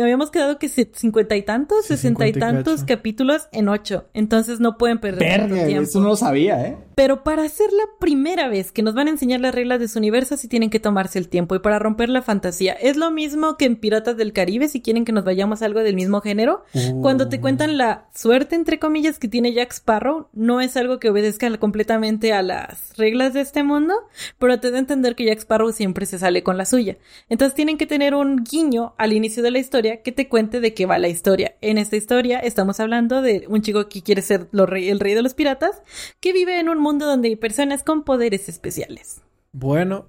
Habíamos 0.00 0.30
quedado 0.30 0.58
que 0.58 0.68
cincuenta 0.68 1.36
y 1.36 1.42
tantos, 1.42 1.86
Sí, 1.86 1.88
sesenta 1.96 2.26
y 2.26 2.32
50 2.32 2.38
y 2.38 2.54
tantos 2.54 2.84
capítulos 2.84 3.48
en 3.52 3.68
ocho. 3.68 4.06
Entonces 4.14 4.60
no 4.60 4.78
pueden 4.78 4.98
perder 4.98 5.48
tiempo. 5.48 5.82
eso 5.82 6.00
no 6.00 6.08
lo 6.08 6.16
sabía, 6.16 6.66
¿eh? 6.66 6.76
Pero 6.94 7.24
para 7.24 7.42
hacer 7.42 7.72
la 7.72 7.84
primera 7.98 8.48
vez 8.48 8.70
que 8.70 8.82
nos 8.82 8.94
van 8.94 9.08
a 9.08 9.10
enseñar 9.10 9.40
las 9.40 9.54
reglas 9.54 9.80
de 9.80 9.88
su 9.88 9.98
universo, 9.98 10.36
sí 10.36 10.46
tienen 10.48 10.70
que 10.70 10.78
tomarse 10.78 11.18
el 11.18 11.28
tiempo 11.28 11.54
y 11.56 11.58
para 11.58 11.78
romper 11.78 12.08
la 12.08 12.22
fantasía. 12.22 12.72
Es 12.74 12.96
lo 12.96 13.10
mismo 13.10 13.56
que 13.56 13.64
en 13.64 13.76
Piratas 13.76 14.16
del 14.16 14.32
Caribe, 14.32 14.68
si 14.68 14.80
quieren 14.80 15.04
que 15.04 15.12
nos 15.12 15.24
vayamos 15.24 15.53
algo 15.62 15.80
del 15.80 15.94
mismo 15.94 16.20
género. 16.20 16.64
Cuando 17.00 17.28
te 17.28 17.40
cuentan 17.40 17.78
la 17.78 18.08
suerte, 18.14 18.54
entre 18.54 18.78
comillas, 18.78 19.18
que 19.18 19.28
tiene 19.28 19.52
Jack 19.52 19.72
Sparrow, 19.72 20.28
no 20.32 20.60
es 20.60 20.76
algo 20.76 20.98
que 20.98 21.10
obedezca 21.10 21.44
completamente 21.58 22.32
a 22.32 22.42
las 22.42 22.96
reglas 22.96 23.34
de 23.34 23.40
este 23.40 23.62
mundo, 23.62 23.94
pero 24.38 24.58
te 24.60 24.70
da 24.70 24.76
a 24.76 24.80
entender 24.80 25.14
que 25.14 25.24
Jack 25.24 25.40
Sparrow 25.40 25.72
siempre 25.72 26.06
se 26.06 26.18
sale 26.18 26.42
con 26.42 26.56
la 26.56 26.64
suya. 26.64 26.96
Entonces 27.28 27.54
tienen 27.54 27.78
que 27.78 27.86
tener 27.86 28.14
un 28.14 28.44
guiño 28.44 28.94
al 28.98 29.12
inicio 29.12 29.42
de 29.42 29.50
la 29.50 29.58
historia 29.58 30.02
que 30.02 30.12
te 30.12 30.28
cuente 30.28 30.60
de 30.60 30.74
qué 30.74 30.86
va 30.86 30.98
la 30.98 31.08
historia. 31.08 31.56
En 31.60 31.78
esta 31.78 31.96
historia 31.96 32.38
estamos 32.38 32.80
hablando 32.80 33.22
de 33.22 33.46
un 33.48 33.62
chico 33.62 33.88
que 33.88 34.02
quiere 34.02 34.22
ser 34.22 34.48
el 34.52 35.00
rey 35.00 35.14
de 35.14 35.22
los 35.22 35.34
piratas, 35.34 35.82
que 36.20 36.32
vive 36.32 36.58
en 36.58 36.68
un 36.68 36.78
mundo 36.78 37.06
donde 37.06 37.28
hay 37.28 37.36
personas 37.36 37.82
con 37.82 38.04
poderes 38.04 38.48
especiales. 38.48 39.20
Bueno, 39.52 40.06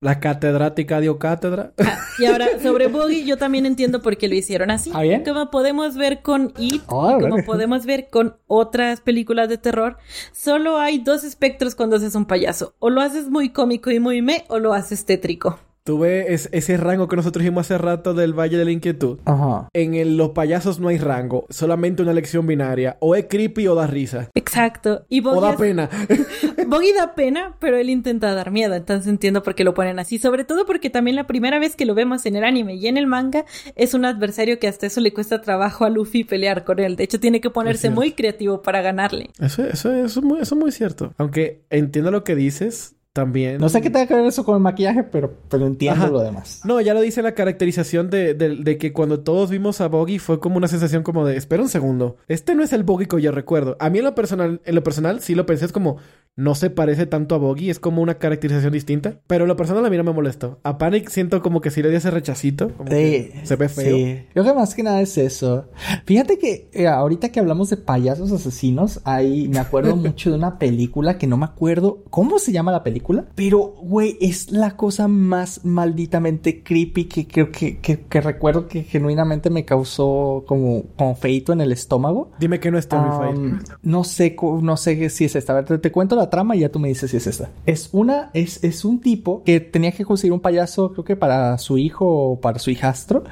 la 0.00 0.20
catedrática 0.20 1.00
dio 1.00 1.18
cátedra. 1.18 1.72
Ah, 1.78 1.98
y 2.18 2.26
ahora, 2.26 2.46
sobre 2.62 2.86
Boggy, 2.88 3.24
yo 3.24 3.36
también 3.36 3.66
entiendo 3.66 4.00
por 4.02 4.16
qué 4.16 4.28
lo 4.28 4.34
hicieron 4.34 4.70
así. 4.70 4.90
¿Ah, 4.94 5.02
bien? 5.02 5.24
Como 5.24 5.50
podemos 5.50 5.96
ver 5.96 6.22
con 6.22 6.52
It, 6.58 6.82
Ah, 6.86 7.16
como 7.20 7.30
vale. 7.30 7.42
podemos 7.42 7.84
ver 7.86 8.08
con 8.10 8.36
otras 8.46 9.00
películas 9.00 9.48
de 9.48 9.58
terror, 9.58 9.98
solo 10.32 10.78
hay 10.78 10.98
dos 10.98 11.24
espectros 11.24 11.74
cuando 11.74 11.96
haces 11.96 12.14
un 12.14 12.26
payaso. 12.26 12.74
O 12.78 12.90
lo 12.90 13.00
haces 13.00 13.28
muy 13.28 13.50
cómico 13.50 13.90
y 13.90 14.00
muy 14.00 14.22
me, 14.22 14.44
o 14.48 14.58
lo 14.58 14.72
haces 14.74 15.04
tétrico. 15.04 15.58
Tú 15.88 15.98
ves 16.00 16.50
ese 16.52 16.76
rango 16.76 17.08
que 17.08 17.16
nosotros 17.16 17.42
dijimos 17.42 17.62
hace 17.64 17.78
rato 17.78 18.12
del 18.12 18.38
Valle 18.38 18.58
de 18.58 18.66
la 18.66 18.72
Inquietud. 18.72 19.20
Ajá. 19.24 19.70
En 19.72 19.94
el- 19.94 20.18
los 20.18 20.32
payasos 20.32 20.78
no 20.80 20.88
hay 20.88 20.98
rango, 20.98 21.46
solamente 21.48 22.02
una 22.02 22.10
elección 22.10 22.46
binaria. 22.46 22.98
O 23.00 23.14
es 23.14 23.24
creepy 23.26 23.66
o 23.68 23.74
da 23.74 23.86
risa. 23.86 24.28
Exacto. 24.34 25.06
Y 25.08 25.20
O 25.20 25.22
Boggy, 25.22 25.40
da 25.40 25.50
es- 25.52 25.56
pena. 25.56 25.88
Boggy 26.66 26.92
da 26.92 27.14
pena, 27.14 27.56
pero 27.58 27.78
él 27.78 27.88
intenta 27.88 28.34
dar 28.34 28.50
miedo. 28.50 28.74
Entonces 28.74 29.08
entiendo 29.08 29.42
por 29.42 29.54
qué 29.54 29.64
lo 29.64 29.72
ponen 29.72 29.98
así. 29.98 30.18
Sobre 30.18 30.44
todo 30.44 30.66
porque 30.66 30.90
también 30.90 31.16
la 31.16 31.26
primera 31.26 31.58
vez 31.58 31.74
que 31.74 31.86
lo 31.86 31.94
vemos 31.94 32.26
en 32.26 32.36
el 32.36 32.44
anime 32.44 32.74
y 32.74 32.86
en 32.86 32.98
el 32.98 33.06
manga 33.06 33.46
es 33.74 33.94
un 33.94 34.04
adversario 34.04 34.58
que 34.58 34.68
hasta 34.68 34.86
eso 34.88 35.00
le 35.00 35.14
cuesta 35.14 35.40
trabajo 35.40 35.86
a 35.86 35.88
Luffy 35.88 36.22
pelear 36.24 36.64
con 36.64 36.80
él. 36.80 36.96
De 36.96 37.04
hecho, 37.04 37.18
tiene 37.18 37.40
que 37.40 37.48
ponerse 37.48 37.88
muy 37.88 38.12
creativo 38.12 38.60
para 38.60 38.82
ganarle. 38.82 39.30
Eso, 39.40 39.64
eso, 39.64 39.90
eso, 39.90 40.20
es 40.20 40.22
muy, 40.22 40.40
eso 40.40 40.54
es 40.54 40.60
muy 40.60 40.70
cierto. 40.70 41.14
Aunque 41.16 41.62
entiendo 41.70 42.10
lo 42.10 42.24
que 42.24 42.34
dices, 42.34 42.94
también. 43.18 43.58
No 43.58 43.68
sé 43.68 43.80
qué 43.80 43.90
tenga 43.90 44.06
que 44.06 44.14
ver 44.14 44.24
eso 44.26 44.44
con 44.44 44.54
el 44.54 44.62
maquillaje, 44.62 45.02
pero, 45.02 45.34
pero 45.48 45.66
entiendo 45.66 46.04
Ajá. 46.04 46.10
lo 46.12 46.20
demás. 46.20 46.60
No, 46.64 46.80
ya 46.80 46.94
lo 46.94 47.00
dice 47.00 47.20
la 47.20 47.34
caracterización 47.34 48.10
de, 48.10 48.34
de- 48.34 48.56
de 48.56 48.78
que 48.78 48.92
cuando 48.92 49.20
todos 49.20 49.50
vimos 49.50 49.80
a 49.80 49.88
Boggy 49.88 50.20
fue 50.20 50.38
como 50.38 50.56
una 50.56 50.68
sensación 50.68 51.02
como 51.02 51.26
de, 51.26 51.36
espera 51.36 51.62
un 51.62 51.68
segundo, 51.68 52.16
este 52.28 52.54
no 52.54 52.62
es 52.62 52.72
el 52.72 52.84
Boggy 52.84 53.06
que 53.06 53.20
yo 53.20 53.32
recuerdo. 53.32 53.76
A 53.80 53.90
mí 53.90 53.98
en 53.98 54.04
lo 54.04 54.14
personal, 54.14 54.60
en 54.64 54.74
lo 54.76 54.84
personal 54.84 55.20
sí 55.20 55.34
lo 55.34 55.46
pensé, 55.46 55.64
es 55.64 55.72
como, 55.72 55.96
no 56.36 56.54
se 56.54 56.70
parece 56.70 57.06
tanto 57.06 57.34
a 57.34 57.38
Boggy, 57.38 57.70
es 57.70 57.80
como 57.80 58.00
una 58.00 58.18
caracterización 58.18 58.72
distinta. 58.72 59.18
Pero 59.26 59.42
en 59.44 59.48
lo 59.48 59.56
personal 59.56 59.84
a 59.84 59.90
mí 59.90 59.96
no 59.96 60.04
me 60.04 60.12
molestó. 60.12 60.60
A 60.62 60.78
Panic 60.78 61.08
siento 61.08 61.42
como 61.42 61.60
que 61.60 61.72
sí 61.72 61.82
le 61.82 61.90
di 61.90 61.96
ese 61.96 62.12
rechacito. 62.12 62.68
Como 62.76 62.88
que 62.90 63.32
Sí, 63.34 63.40
se 63.46 63.56
ve 63.56 63.68
feo. 63.68 63.96
Sí. 63.96 64.18
Creo 64.32 64.44
que 64.44 64.52
más 64.54 64.74
que 64.76 64.84
nada 64.84 65.00
es 65.00 65.18
eso. 65.18 65.68
Fíjate 66.04 66.38
que 66.38 66.70
eh, 66.72 66.86
ahorita 66.86 67.30
que 67.30 67.40
hablamos 67.40 67.70
de 67.70 67.76
payasos 67.76 68.30
asesinos, 68.30 69.00
ahí 69.04 69.48
me 69.48 69.58
acuerdo 69.58 69.96
mucho 69.96 70.30
de 70.30 70.36
una 70.36 70.58
película 70.60 71.18
que 71.18 71.26
no 71.26 71.36
me 71.36 71.44
acuerdo 71.46 72.04
cómo 72.10 72.38
se 72.38 72.52
llama 72.52 72.70
la 72.70 72.84
película, 72.84 72.98
pero 73.34 73.74
güey, 73.80 74.16
es 74.20 74.50
la 74.50 74.76
cosa 74.76 75.08
más 75.08 75.64
malditamente 75.64 76.62
creepy 76.62 77.06
que 77.06 77.26
creo 77.26 77.50
que, 77.50 77.78
que, 77.78 78.00
que 78.00 78.20
recuerdo 78.20 78.68
que 78.68 78.82
genuinamente 78.84 79.50
me 79.50 79.64
causó 79.64 80.44
como, 80.46 80.84
como 80.96 81.14
feito 81.14 81.52
en 81.52 81.60
el 81.60 81.72
estómago. 81.72 82.30
Dime 82.38 82.60
que 82.60 82.70
no 82.70 82.78
es 82.78 82.88
Terrified. 82.88 83.36
Um, 83.36 83.58
no 83.82 84.04
sé, 84.04 84.36
no 84.62 84.76
sé 84.76 85.08
si 85.10 85.24
es 85.24 85.36
esta. 85.36 85.52
A 85.52 85.56
ver, 85.56 85.64
te, 85.64 85.78
te 85.78 85.92
cuento 85.92 86.16
la 86.16 86.30
trama 86.30 86.56
y 86.56 86.60
ya 86.60 86.68
tú 86.68 86.78
me 86.78 86.88
dices 86.88 87.10
si 87.10 87.16
es 87.16 87.26
esta. 87.26 87.50
Es 87.66 87.90
una, 87.92 88.30
es, 88.34 88.62
es 88.62 88.84
un 88.84 89.00
tipo 89.00 89.42
que 89.44 89.60
tenía 89.60 89.92
que 89.92 90.04
conseguir 90.04 90.32
un 90.32 90.40
payaso, 90.40 90.92
creo 90.92 91.04
que 91.04 91.16
para 91.16 91.56
su 91.58 91.78
hijo 91.78 92.06
o 92.06 92.40
para 92.40 92.58
su 92.58 92.70
hijastro. 92.70 93.24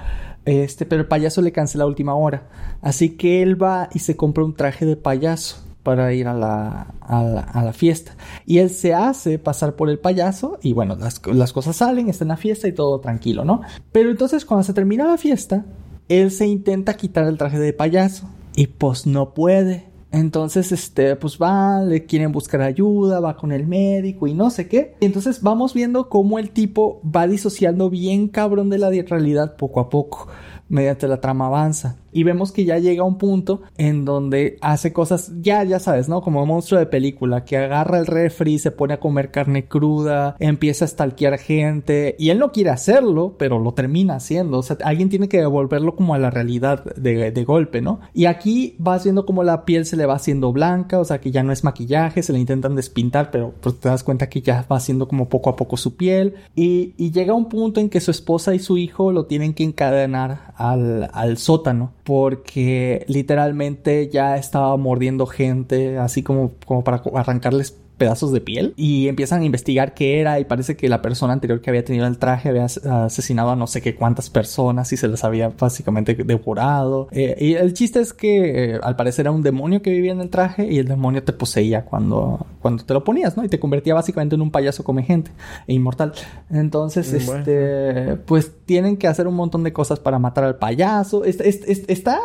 Este, 0.44 0.86
pero 0.86 1.02
el 1.02 1.08
payaso 1.08 1.42
le 1.42 1.50
cancela 1.50 1.84
a 1.84 1.88
última 1.88 2.14
hora. 2.14 2.48
Así 2.80 3.10
que 3.10 3.42
él 3.42 3.60
va 3.60 3.88
y 3.92 3.98
se 3.98 4.16
compra 4.16 4.44
un 4.44 4.54
traje 4.54 4.86
de 4.86 4.96
payaso 4.96 5.65
para 5.86 6.12
ir 6.12 6.26
a 6.26 6.34
la, 6.34 6.88
a 7.00 7.62
la, 7.62 7.72
fiesta. 7.72 8.16
Y 8.44 8.58
él 8.58 8.70
se 8.70 8.92
hace 8.92 9.38
pasar 9.38 9.76
por 9.76 9.88
el 9.88 10.00
payaso 10.00 10.58
y 10.60 10.72
bueno, 10.72 10.96
las, 10.96 11.24
las 11.28 11.52
cosas 11.52 11.76
salen, 11.76 12.08
está 12.08 12.24
en 12.24 12.28
la 12.30 12.36
fiesta 12.36 12.66
y 12.66 12.72
todo 12.72 12.98
tranquilo, 12.98 13.44
¿no? 13.44 13.60
Pero 13.92 14.10
entonces 14.10 14.44
cuando 14.44 14.64
se 14.64 14.74
termina 14.74 15.04
la 15.04 15.16
fiesta, 15.16 15.64
él 16.08 16.32
se 16.32 16.48
intenta 16.48 16.94
quitar 16.94 17.28
el 17.28 17.38
traje 17.38 17.60
de 17.60 17.72
payaso 17.72 18.28
y 18.56 18.66
pues 18.66 19.06
no 19.06 19.32
puede. 19.32 19.86
Entonces, 20.10 20.72
este, 20.72 21.14
pues 21.14 21.38
va, 21.40 21.80
le 21.82 22.04
quieren 22.04 22.32
buscar 22.32 22.62
ayuda, 22.62 23.20
va 23.20 23.36
con 23.36 23.52
el 23.52 23.68
médico 23.68 24.26
y 24.26 24.34
no 24.34 24.50
sé 24.50 24.66
qué. 24.66 24.96
Y 24.98 25.06
entonces 25.06 25.40
vamos 25.40 25.72
viendo 25.72 26.08
cómo 26.08 26.40
el 26.40 26.50
tipo 26.50 27.00
va 27.04 27.28
disociando 27.28 27.90
bien 27.90 28.26
cabrón 28.26 28.70
de 28.70 28.78
la 28.78 28.90
realidad 28.90 29.54
poco 29.54 29.78
a 29.78 29.88
poco, 29.88 30.26
mediante 30.68 31.06
la 31.06 31.20
trama 31.20 31.46
avanza. 31.46 31.96
Y 32.16 32.22
vemos 32.22 32.50
que 32.50 32.64
ya 32.64 32.78
llega 32.78 33.02
a 33.02 33.04
un 33.04 33.18
punto 33.18 33.60
en 33.76 34.06
donde 34.06 34.56
hace 34.62 34.94
cosas, 34.94 35.32
ya, 35.42 35.62
ya 35.64 35.78
sabes, 35.78 36.08
¿no? 36.08 36.22
Como 36.22 36.40
un 36.42 36.48
monstruo 36.48 36.80
de 36.80 36.86
película, 36.86 37.44
que 37.44 37.58
agarra 37.58 37.98
el 37.98 38.06
refri, 38.06 38.58
se 38.58 38.70
pone 38.70 38.94
a 38.94 39.00
comer 39.00 39.30
carne 39.30 39.68
cruda, 39.68 40.34
empieza 40.38 40.86
a 40.86 40.88
stalkear 40.88 41.36
gente. 41.36 42.16
Y 42.18 42.30
él 42.30 42.38
no 42.38 42.52
quiere 42.52 42.70
hacerlo, 42.70 43.34
pero 43.36 43.58
lo 43.58 43.74
termina 43.74 44.14
haciendo. 44.14 44.56
O 44.56 44.62
sea, 44.62 44.78
alguien 44.82 45.10
tiene 45.10 45.28
que 45.28 45.36
devolverlo 45.36 45.94
como 45.94 46.14
a 46.14 46.18
la 46.18 46.30
realidad 46.30 46.86
de, 46.94 47.32
de 47.32 47.44
golpe, 47.44 47.82
¿no? 47.82 48.00
Y 48.14 48.24
aquí 48.24 48.76
vas 48.78 49.04
viendo 49.04 49.26
como 49.26 49.44
la 49.44 49.66
piel 49.66 49.84
se 49.84 49.98
le 49.98 50.06
va 50.06 50.14
haciendo 50.14 50.54
blanca, 50.54 50.98
o 50.98 51.04
sea, 51.04 51.20
que 51.20 51.30
ya 51.30 51.42
no 51.42 51.52
es 51.52 51.64
maquillaje, 51.64 52.22
se 52.22 52.32
le 52.32 52.38
intentan 52.38 52.76
despintar, 52.76 53.30
pero 53.30 53.52
pues, 53.60 53.78
te 53.78 53.90
das 53.90 54.02
cuenta 54.02 54.30
que 54.30 54.40
ya 54.40 54.64
va 54.72 54.76
haciendo 54.76 55.06
como 55.06 55.28
poco 55.28 55.50
a 55.50 55.56
poco 55.56 55.76
su 55.76 55.96
piel. 55.96 56.36
Y, 56.54 56.94
y 56.96 57.10
llega 57.10 57.34
un 57.34 57.50
punto 57.50 57.78
en 57.78 57.90
que 57.90 58.00
su 58.00 58.10
esposa 58.10 58.54
y 58.54 58.58
su 58.58 58.78
hijo 58.78 59.12
lo 59.12 59.26
tienen 59.26 59.52
que 59.52 59.64
encadenar 59.64 60.54
al, 60.56 61.10
al 61.12 61.36
sótano 61.36 61.92
porque 62.06 63.04
literalmente 63.08 64.08
ya 64.08 64.36
estaba 64.36 64.76
mordiendo 64.76 65.26
gente, 65.26 65.98
así 65.98 66.22
como, 66.22 66.52
como 66.64 66.84
para 66.84 67.02
arrancarles 67.14 67.76
pedazos 67.98 68.30
de 68.32 68.40
piel 68.40 68.74
y 68.76 69.08
empiezan 69.08 69.40
a 69.40 69.44
investigar 69.44 69.94
qué 69.94 70.20
era 70.20 70.38
y 70.38 70.44
parece 70.44 70.76
que 70.76 70.88
la 70.88 71.00
persona 71.02 71.32
anterior 71.32 71.60
que 71.60 71.70
había 71.70 71.84
tenido 71.84 72.06
el 72.06 72.18
traje 72.18 72.48
había 72.50 72.64
as- 72.64 72.84
asesinado 72.84 73.50
a 73.50 73.56
no 73.56 73.66
sé 73.66 73.80
qué 73.80 73.94
cuántas 73.94 74.28
personas 74.30 74.92
y 74.92 74.96
se 74.96 75.08
las 75.08 75.24
había 75.24 75.48
básicamente 75.48 76.14
devorado 76.14 77.08
Eh, 77.10 77.36
y 77.40 77.54
el 77.54 77.72
chiste 77.74 78.00
es 78.00 78.12
que 78.12 78.74
eh, 78.74 78.80
al 78.82 78.96
parecer 78.96 79.24
era 79.24 79.30
un 79.30 79.42
demonio 79.42 79.80
que 79.82 79.90
vivía 79.90 80.12
en 80.12 80.20
el 80.20 80.28
traje 80.30 80.70
y 80.70 80.78
el 80.78 80.88
demonio 80.88 81.22
te 81.22 81.32
poseía 81.32 81.84
cuando, 81.84 82.46
cuando 82.60 82.84
te 82.84 82.92
lo 82.94 83.02
ponías, 83.02 83.36
¿no? 83.36 83.44
Y 83.44 83.48
te 83.48 83.58
convertía 83.58 83.94
básicamente 83.94 84.34
en 84.34 84.42
un 84.42 84.50
payaso 84.50 84.84
come 84.84 85.02
gente 85.02 85.30
e 85.66 85.72
inmortal. 85.72 86.12
Entonces, 86.50 87.26
Bueno. 87.26 87.40
este, 87.40 88.16
pues 88.26 88.52
tienen 88.66 88.96
que 88.96 89.06
hacer 89.08 89.26
un 89.26 89.34
montón 89.34 89.62
de 89.62 89.72
cosas 89.72 90.00
para 90.00 90.18
matar 90.18 90.44
al 90.44 90.56
payaso. 90.56 91.24
Est- 91.24 91.40
est- 91.40 91.68
est- 91.68 91.90
Está, 91.90 92.18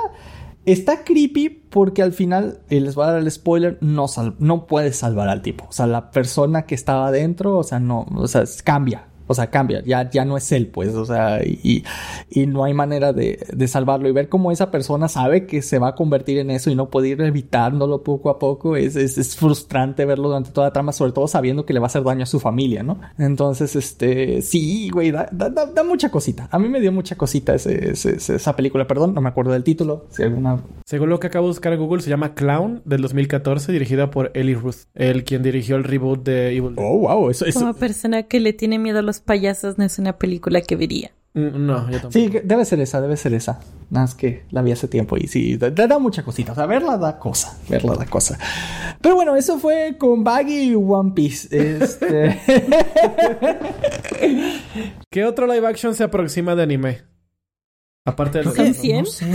está 0.66 1.04
creepy 1.04 1.50
porque 1.50 2.02
al 2.02 2.14
final, 2.14 2.60
y 2.70 2.80
les 2.80 2.96
voy 2.96 3.06
a 3.06 3.12
dar 3.12 3.20
el 3.22 3.32
spoiler, 3.32 3.78
no, 3.82 4.08
sal- 4.08 4.36
no 4.40 4.68
puedes 4.68 4.98
salvar 4.98 5.30
al 5.30 5.42
tipo. 5.42 5.66
O 5.70 5.72
sea, 5.72 5.88
la 5.88 6.12
persona 6.12 6.64
que 6.64 6.76
estaba 6.76 7.08
adentro, 7.08 7.58
o 7.58 7.64
sea, 7.64 7.80
no, 7.80 8.06
o 8.16 8.28
sea, 8.28 8.44
cambia. 8.64 9.08
O 9.32 9.36
sea, 9.36 9.50
cambia, 9.50 9.82
ya, 9.86 10.10
ya 10.10 10.26
no 10.26 10.38
es 10.38 10.52
él, 10.52 10.68
pues, 10.68 10.94
o 10.96 11.06
sea, 11.06 11.44
y, 11.44 11.84
y 12.30 12.46
no 12.48 12.64
hay 12.64 12.74
manera 12.74 13.14
de, 13.14 13.40
de 13.54 13.68
salvarlo. 13.68 14.08
Y 14.10 14.12
ver 14.12 14.30
cómo 14.30 14.52
esa 14.52 14.72
persona 14.72 15.08
sabe 15.08 15.46
que 15.46 15.62
se 15.62 15.80
va 15.80 15.90
a 15.90 15.96
convertir 15.96 16.38
en 16.40 16.52
eso 16.52 16.70
y 16.70 16.76
no 16.76 16.90
puede 16.90 17.10
ir 17.10 17.22
evitándolo 17.22 18.04
poco 18.04 18.30
a 18.30 18.40
poco, 18.40 18.76
es, 18.76 18.96
es, 18.96 19.18
es 19.18 19.36
frustrante 19.36 20.06
verlo 20.06 20.28
durante 20.30 20.52
toda 20.52 20.68
la 20.68 20.74
trama, 20.74 20.92
sobre 20.92 21.12
todo 21.12 21.28
sabiendo 21.28 21.66
que 21.66 21.74
le 21.74 21.80
va 21.80 21.86
a 21.86 21.88
hacer 21.88 22.04
daño 22.04 22.24
a 22.24 22.26
su 22.28 22.40
familia, 22.40 22.84
¿no? 22.84 23.00
Entonces, 23.18 23.76
este, 23.76 24.42
sí, 24.42 24.90
güey, 24.90 25.12
da, 25.12 25.28
da, 25.32 25.50
da- 25.50 25.66
da 25.66 25.84
mucha 25.84 26.10
cosita. 26.12 26.48
A 26.52 26.60
mí 26.60 26.68
me 26.70 26.80
dio 26.82 26.92
mucha 26.92 27.16
cosita 27.16 27.56
ese, 27.56 27.92
ese- 27.92 28.16
ese- 28.18 28.36
esa 28.36 28.56
película, 28.56 28.88
perdón, 28.88 29.14
no 29.14 29.22
me 29.22 29.30
acuerdo 29.30 29.52
del 29.54 29.64
título. 29.64 30.06
Si 30.10 30.24
alguna 30.24 30.62
Según 30.86 31.10
lo 31.10 31.20
que 31.20 31.28
acabo 31.28 31.46
de 31.48 31.52
buscar 31.52 31.74
en 31.74 31.80
Google, 31.80 32.02
se 32.02 32.10
llama 32.10 32.34
Clown 32.34 32.82
del 32.86 33.02
2014, 33.02 33.72
dirigida 33.72 34.10
por 34.12 34.32
Eli 34.34 34.56
Ruth, 34.56 34.88
el 34.96 35.24
quien 35.24 35.44
dirigió 35.44 35.76
el 35.78 35.84
reboot 35.84 36.24
de 36.24 36.56
Evil 36.58 36.76
Dead. 36.76 36.86
Oh, 36.86 36.98
wow, 37.00 37.30
eso, 37.30 37.46
eso. 37.46 37.60
Como 37.62 37.74
persona 37.74 38.24
que 38.24 38.40
le 38.40 38.52
tiene 38.54 38.78
miedo 38.80 39.00
a 39.00 39.02
los 39.02 39.20
payasos, 39.22 39.78
no 39.78 39.84
es 39.84 40.00
una 40.00 40.18
película 40.18 40.62
que 40.62 40.76
vería. 40.76 41.12
Mm, 41.34 41.66
No, 41.66 41.86
yo 41.90 42.02
tampoco. 42.02 42.12
Sí, 42.12 42.30
debe 42.44 42.66
ser 42.66 42.82
esa, 42.82 43.00
debe 43.00 43.16
ser 43.16 43.34
esa. 43.34 43.60
Nada 43.90 44.06
más 44.06 44.16
que 44.16 44.44
la 44.52 44.62
vi 44.62 44.72
hace 44.74 44.88
tiempo 44.90 45.16
y 45.18 45.28
sí, 45.28 45.56
da- 45.58 45.70
da 45.70 45.98
mucha 46.00 46.24
cosita. 46.24 46.52
O 46.52 46.56
sea, 46.56 46.66
verla 46.66 46.98
da 46.98 47.18
cosa, 47.20 47.58
verla 47.70 47.96
da 47.96 48.06
cosa. 48.06 48.38
Pero 49.02 49.16
bueno, 49.16 49.36
eso 49.38 49.58
fue 49.58 49.96
con 49.98 50.24
Baggy 50.26 50.72
y 50.72 50.76
One 50.76 51.12
Piece. 51.16 51.48
Este... 51.52 52.38
¿Qué 55.10 55.26
otro 55.26 55.48
live 55.48 55.68
action 55.68 55.96
se 55.96 56.04
aproxima 56.04 56.56
de 56.56 56.64
anime? 56.64 57.02
Aparte 58.04 58.40
del 58.40 58.52
¿Son 58.52 58.74
100? 58.74 59.04
No 59.04 59.06
sé. 59.12 59.28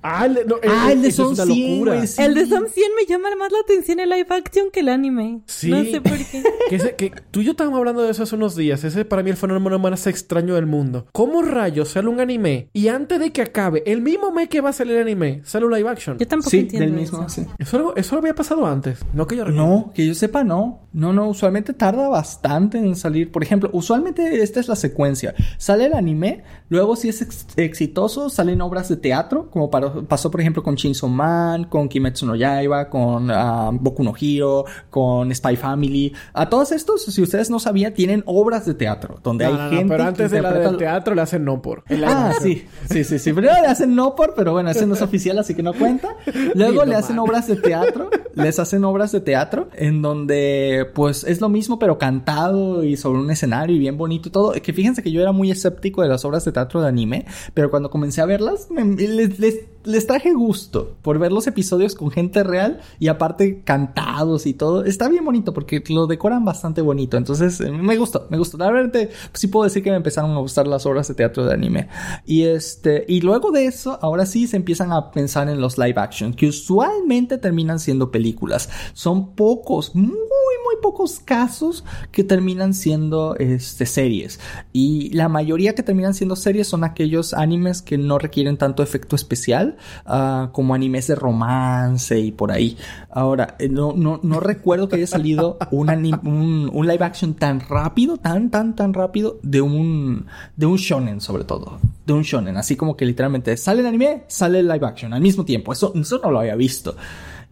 Ah, 0.00 0.24
el 0.24 0.34
de, 0.34 0.44
no, 0.46 0.54
Ah, 0.66 0.90
el 0.92 1.02
de 1.02 1.10
Son 1.12 1.34
es 1.34 1.40
una 1.40 1.52
100, 1.52 1.72
locura. 1.74 1.94
güey, 1.96 2.06
sí. 2.06 2.22
El 2.22 2.34
de 2.34 2.46
Som 2.46 2.64
100 2.66 2.86
me 2.96 3.04
llama 3.06 3.28
más 3.38 3.52
la 3.52 3.58
atención 3.58 4.00
el 4.00 4.08
live 4.08 4.26
action 4.30 4.70
que 4.72 4.80
el 4.80 4.88
anime. 4.88 5.42
Sí. 5.44 5.68
No 5.70 5.84
sé 5.84 6.00
por 6.00 6.16
qué. 6.16 6.42
Que, 6.70 6.76
ese- 6.76 6.94
que 6.96 7.12
tú 7.30 7.40
y 7.40 7.44
yo 7.44 7.50
estábamos 7.52 7.78
hablando 7.78 8.02
de 8.02 8.10
eso 8.10 8.22
hace 8.22 8.34
unos 8.34 8.56
días. 8.56 8.82
Ese 8.84 9.04
para 9.04 9.22
mí 9.22 9.28
el 9.30 9.36
fenómeno 9.36 9.78
más 9.78 10.06
extraño 10.06 10.54
del 10.54 10.64
mundo. 10.66 11.06
¿Cómo 11.12 11.42
rayos 11.42 11.90
sale 11.90 12.08
un 12.08 12.20
anime 12.20 12.68
y 12.72 12.88
antes 12.88 13.18
de 13.20 13.30
que 13.30 13.42
acabe, 13.42 13.82
el 13.86 14.00
mismo 14.00 14.30
mes 14.32 14.48
que 14.48 14.60
va 14.62 14.70
a 14.70 14.72
salir 14.72 14.96
el 14.96 15.02
anime, 15.02 15.42
sale 15.44 15.66
un 15.66 15.72
live 15.74 15.88
action? 15.88 16.16
Yo 16.18 16.26
tampoco 16.26 16.50
Sí, 16.50 16.60
entiendo 16.60 16.86
del 16.90 16.94
mismo, 17.00 17.26
eso. 17.26 17.28
sí. 17.42 17.46
Eso, 17.58 17.76
algo- 17.76 17.96
eso 17.96 18.16
había 18.16 18.34
pasado 18.34 18.66
antes. 18.66 19.00
No 19.12 19.26
que 19.26 19.36
yo 19.36 19.44
recuerde. 19.44 19.66
No, 19.68 19.92
que 19.94 20.06
yo 20.06 20.14
sepa, 20.14 20.44
no. 20.44 20.80
No, 20.94 21.12
no, 21.12 21.28
usualmente 21.28 21.74
tarda 21.74 22.08
bastante 22.08 22.78
en 22.78 22.96
salir. 22.96 23.30
Por 23.30 23.42
ejemplo, 23.42 23.68
usualmente 23.74 24.42
esta 24.42 24.60
es 24.60 24.68
la 24.68 24.76
secuencia. 24.76 25.34
Sale 25.58 25.86
el 25.86 25.92
anime, 25.94 26.42
luego 26.70 26.96
si 26.96 27.08
es 27.10 27.20
ex- 27.22 27.46
exitoso, 27.56 27.97
salen 28.28 28.60
obras 28.60 28.88
de 28.88 28.96
teatro, 28.96 29.50
como 29.50 29.70
pasó 29.70 30.30
por 30.30 30.40
ejemplo 30.40 30.62
con 30.62 30.76
Chainsaw 30.76 31.08
Man, 31.08 31.64
con 31.64 31.88
Kimetsu 31.88 32.26
no 32.26 32.36
Yaiba, 32.36 32.88
con 32.88 33.30
uh, 33.30 33.72
Boku 33.72 34.04
no 34.04 34.12
Hero, 34.18 34.64
con 34.90 35.34
Spy 35.34 35.56
Family. 35.56 36.12
A 36.32 36.48
todos 36.48 36.72
estos, 36.72 37.04
si 37.04 37.22
ustedes 37.22 37.50
no 37.50 37.58
sabían, 37.58 37.94
tienen 37.94 38.22
obras 38.26 38.66
de 38.66 38.74
teatro, 38.74 39.18
donde 39.22 39.46
hay 39.46 39.56
gente... 39.70 39.86
pero 39.88 40.04
antes 40.04 40.30
de 40.30 40.42
la 40.42 40.52
del 40.52 40.76
teatro 40.76 41.14
le 41.14 41.22
hacen 41.22 41.44
no 41.44 41.60
por. 41.62 41.84
Ah, 42.06 42.34
sí, 42.40 42.66
sí, 42.90 43.04
sí, 43.04 43.18
sí. 43.18 43.32
Primero 43.32 43.60
le 43.60 43.68
hacen 43.68 43.94
no 43.94 44.14
por, 44.14 44.34
pero 44.34 44.52
bueno, 44.52 44.70
ese 44.70 44.86
no 44.86 44.94
es 44.94 45.02
oficial, 45.02 45.38
así 45.38 45.54
que 45.54 45.62
no 45.62 45.72
cuenta. 45.72 46.08
Luego 46.54 46.84
le 46.84 46.94
hacen 46.94 47.18
obras 47.18 47.46
de 47.46 47.56
teatro, 47.56 48.10
les 48.34 48.58
hacen 48.58 48.84
obras 48.84 49.12
de 49.12 49.20
teatro, 49.20 49.68
en 49.74 50.02
donde 50.02 50.86
pues 50.94 51.24
es 51.24 51.40
lo 51.40 51.48
mismo, 51.48 51.78
pero 51.78 51.98
cantado 51.98 52.84
y 52.84 52.96
sobre 52.96 53.20
un 53.20 53.30
escenario 53.30 53.74
y 53.74 53.78
bien 53.78 53.96
bonito 53.96 54.28
y 54.28 54.32
todo. 54.32 54.52
Que 54.52 54.72
fíjense 54.72 55.02
que 55.02 55.10
yo 55.10 55.20
era 55.20 55.32
muy 55.32 55.50
escéptico 55.50 56.02
de 56.02 56.08
las 56.08 56.24
obras 56.24 56.44
de 56.44 56.52
teatro 56.52 56.80
de 56.80 56.88
anime, 56.88 57.26
pero 57.54 57.70
cuando 57.70 57.87
comencé 57.90 58.20
a 58.20 58.26
verlas, 58.26 58.68
les, 58.70 59.38
les, 59.38 59.60
traje 60.06 60.32
gusto 60.32 60.96
por 61.02 61.18
ver 61.18 61.32
los 61.32 61.46
episodios 61.46 61.94
con 61.94 62.10
gente 62.10 62.42
real 62.44 62.80
y 62.98 63.08
aparte 63.08 63.62
cantados 63.62 64.46
y 64.46 64.54
todo. 64.54 64.84
Está 64.84 65.08
bien 65.08 65.24
bonito 65.24 65.52
porque 65.52 65.82
lo 65.88 66.06
decoran 66.06 66.44
bastante 66.44 66.82
bonito. 66.82 67.16
Entonces, 67.16 67.60
eh, 67.60 67.70
me 67.70 67.96
gustó, 67.96 68.26
me 68.30 68.38
gustó. 68.38 68.58
La 68.58 68.70
verdad, 68.70 68.90
pues, 68.92 69.10
sí 69.34 69.46
puedo 69.48 69.64
decir 69.64 69.82
que 69.82 69.90
me 69.90 69.96
empezaron 69.96 70.32
a 70.32 70.40
gustar 70.40 70.66
las 70.66 70.86
obras 70.86 71.08
de 71.08 71.14
teatro 71.14 71.44
de 71.44 71.54
anime. 71.54 71.88
Y 72.26 72.44
este, 72.44 73.04
y 73.08 73.20
luego 73.20 73.50
de 73.50 73.66
eso, 73.66 73.98
ahora 74.02 74.26
sí 74.26 74.46
se 74.46 74.56
empiezan 74.56 74.92
a 74.92 75.10
pensar 75.10 75.48
en 75.48 75.60
los 75.60 75.78
live 75.78 75.94
action, 75.96 76.34
que 76.34 76.46
usualmente 76.46 77.38
terminan 77.38 77.78
siendo 77.78 78.10
películas. 78.10 78.68
Son 78.92 79.34
pocos, 79.34 79.94
muy, 79.94 80.08
muy 80.08 80.76
pocos 80.82 81.20
casos 81.20 81.84
que 82.12 82.24
terminan 82.24 82.74
siendo 82.74 83.36
este, 83.36 83.86
series. 83.86 84.40
Y 84.72 85.10
la 85.14 85.28
mayoría 85.28 85.74
que 85.74 85.82
terminan 85.82 86.14
siendo 86.14 86.36
series 86.36 86.68
son 86.68 86.84
aquellos 86.84 87.32
animes 87.32 87.82
que 87.82 87.96
no 87.98 88.18
requieren 88.18 88.58
tanto 88.58 88.82
efecto 88.82 89.16
especial 89.16 89.77
uh, 90.06 90.50
como 90.52 90.74
animes 90.74 91.06
de 91.06 91.14
romance 91.14 92.18
y 92.18 92.32
por 92.32 92.52
ahí. 92.52 92.76
Ahora, 93.10 93.56
eh, 93.58 93.68
no, 93.68 93.92
no, 93.94 94.20
no 94.22 94.40
recuerdo 94.40 94.88
que 94.88 94.96
haya 94.96 95.06
salido 95.06 95.58
un, 95.70 96.70
un, 96.72 96.86
live 96.86 97.04
action 97.04 97.34
tan 97.34 97.60
rápido, 97.60 98.16
tan, 98.16 98.50
tan, 98.50 98.74
tan 98.74 98.94
rápido 98.94 99.38
de 99.42 99.60
un, 99.60 100.26
de 100.56 100.66
un 100.66 100.76
shonen 100.76 101.20
sobre 101.20 101.44
todo. 101.44 101.78
De 102.06 102.12
un 102.12 102.22
shonen. 102.22 102.56
Así 102.56 102.76
como 102.76 102.96
que 102.96 103.06
literalmente 103.06 103.56
sale 103.56 103.80
el 103.80 103.86
anime, 103.86 104.24
sale 104.28 104.60
el 104.60 104.68
live 104.68 104.86
action 104.86 105.12
al 105.12 105.20
mismo 105.20 105.44
tiempo. 105.44 105.72
Eso, 105.72 105.92
eso 105.94 106.20
no 106.22 106.30
lo 106.30 106.40
había 106.40 106.56
visto. 106.56 106.96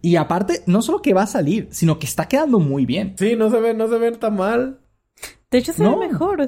Y 0.01 0.15
aparte, 0.15 0.63
no 0.67 0.81
solo 0.81 1.01
que 1.01 1.13
va 1.13 1.23
a 1.23 1.27
salir, 1.27 1.67
sino 1.71 1.99
que 1.99 2.05
está 2.05 2.27
quedando 2.27 2.59
muy 2.59 2.85
bien. 2.85 3.15
Sí, 3.17 3.35
no 3.35 3.49
se 3.49 3.59
ve, 3.59 3.73
no 3.73 3.87
se 3.87 3.97
ve 3.97 4.11
tan 4.11 4.35
mal. 4.35 4.79
De 5.49 5.59
hecho, 5.59 5.71
se 5.71 5.81
ve 5.81 5.95
mejor, 5.95 6.45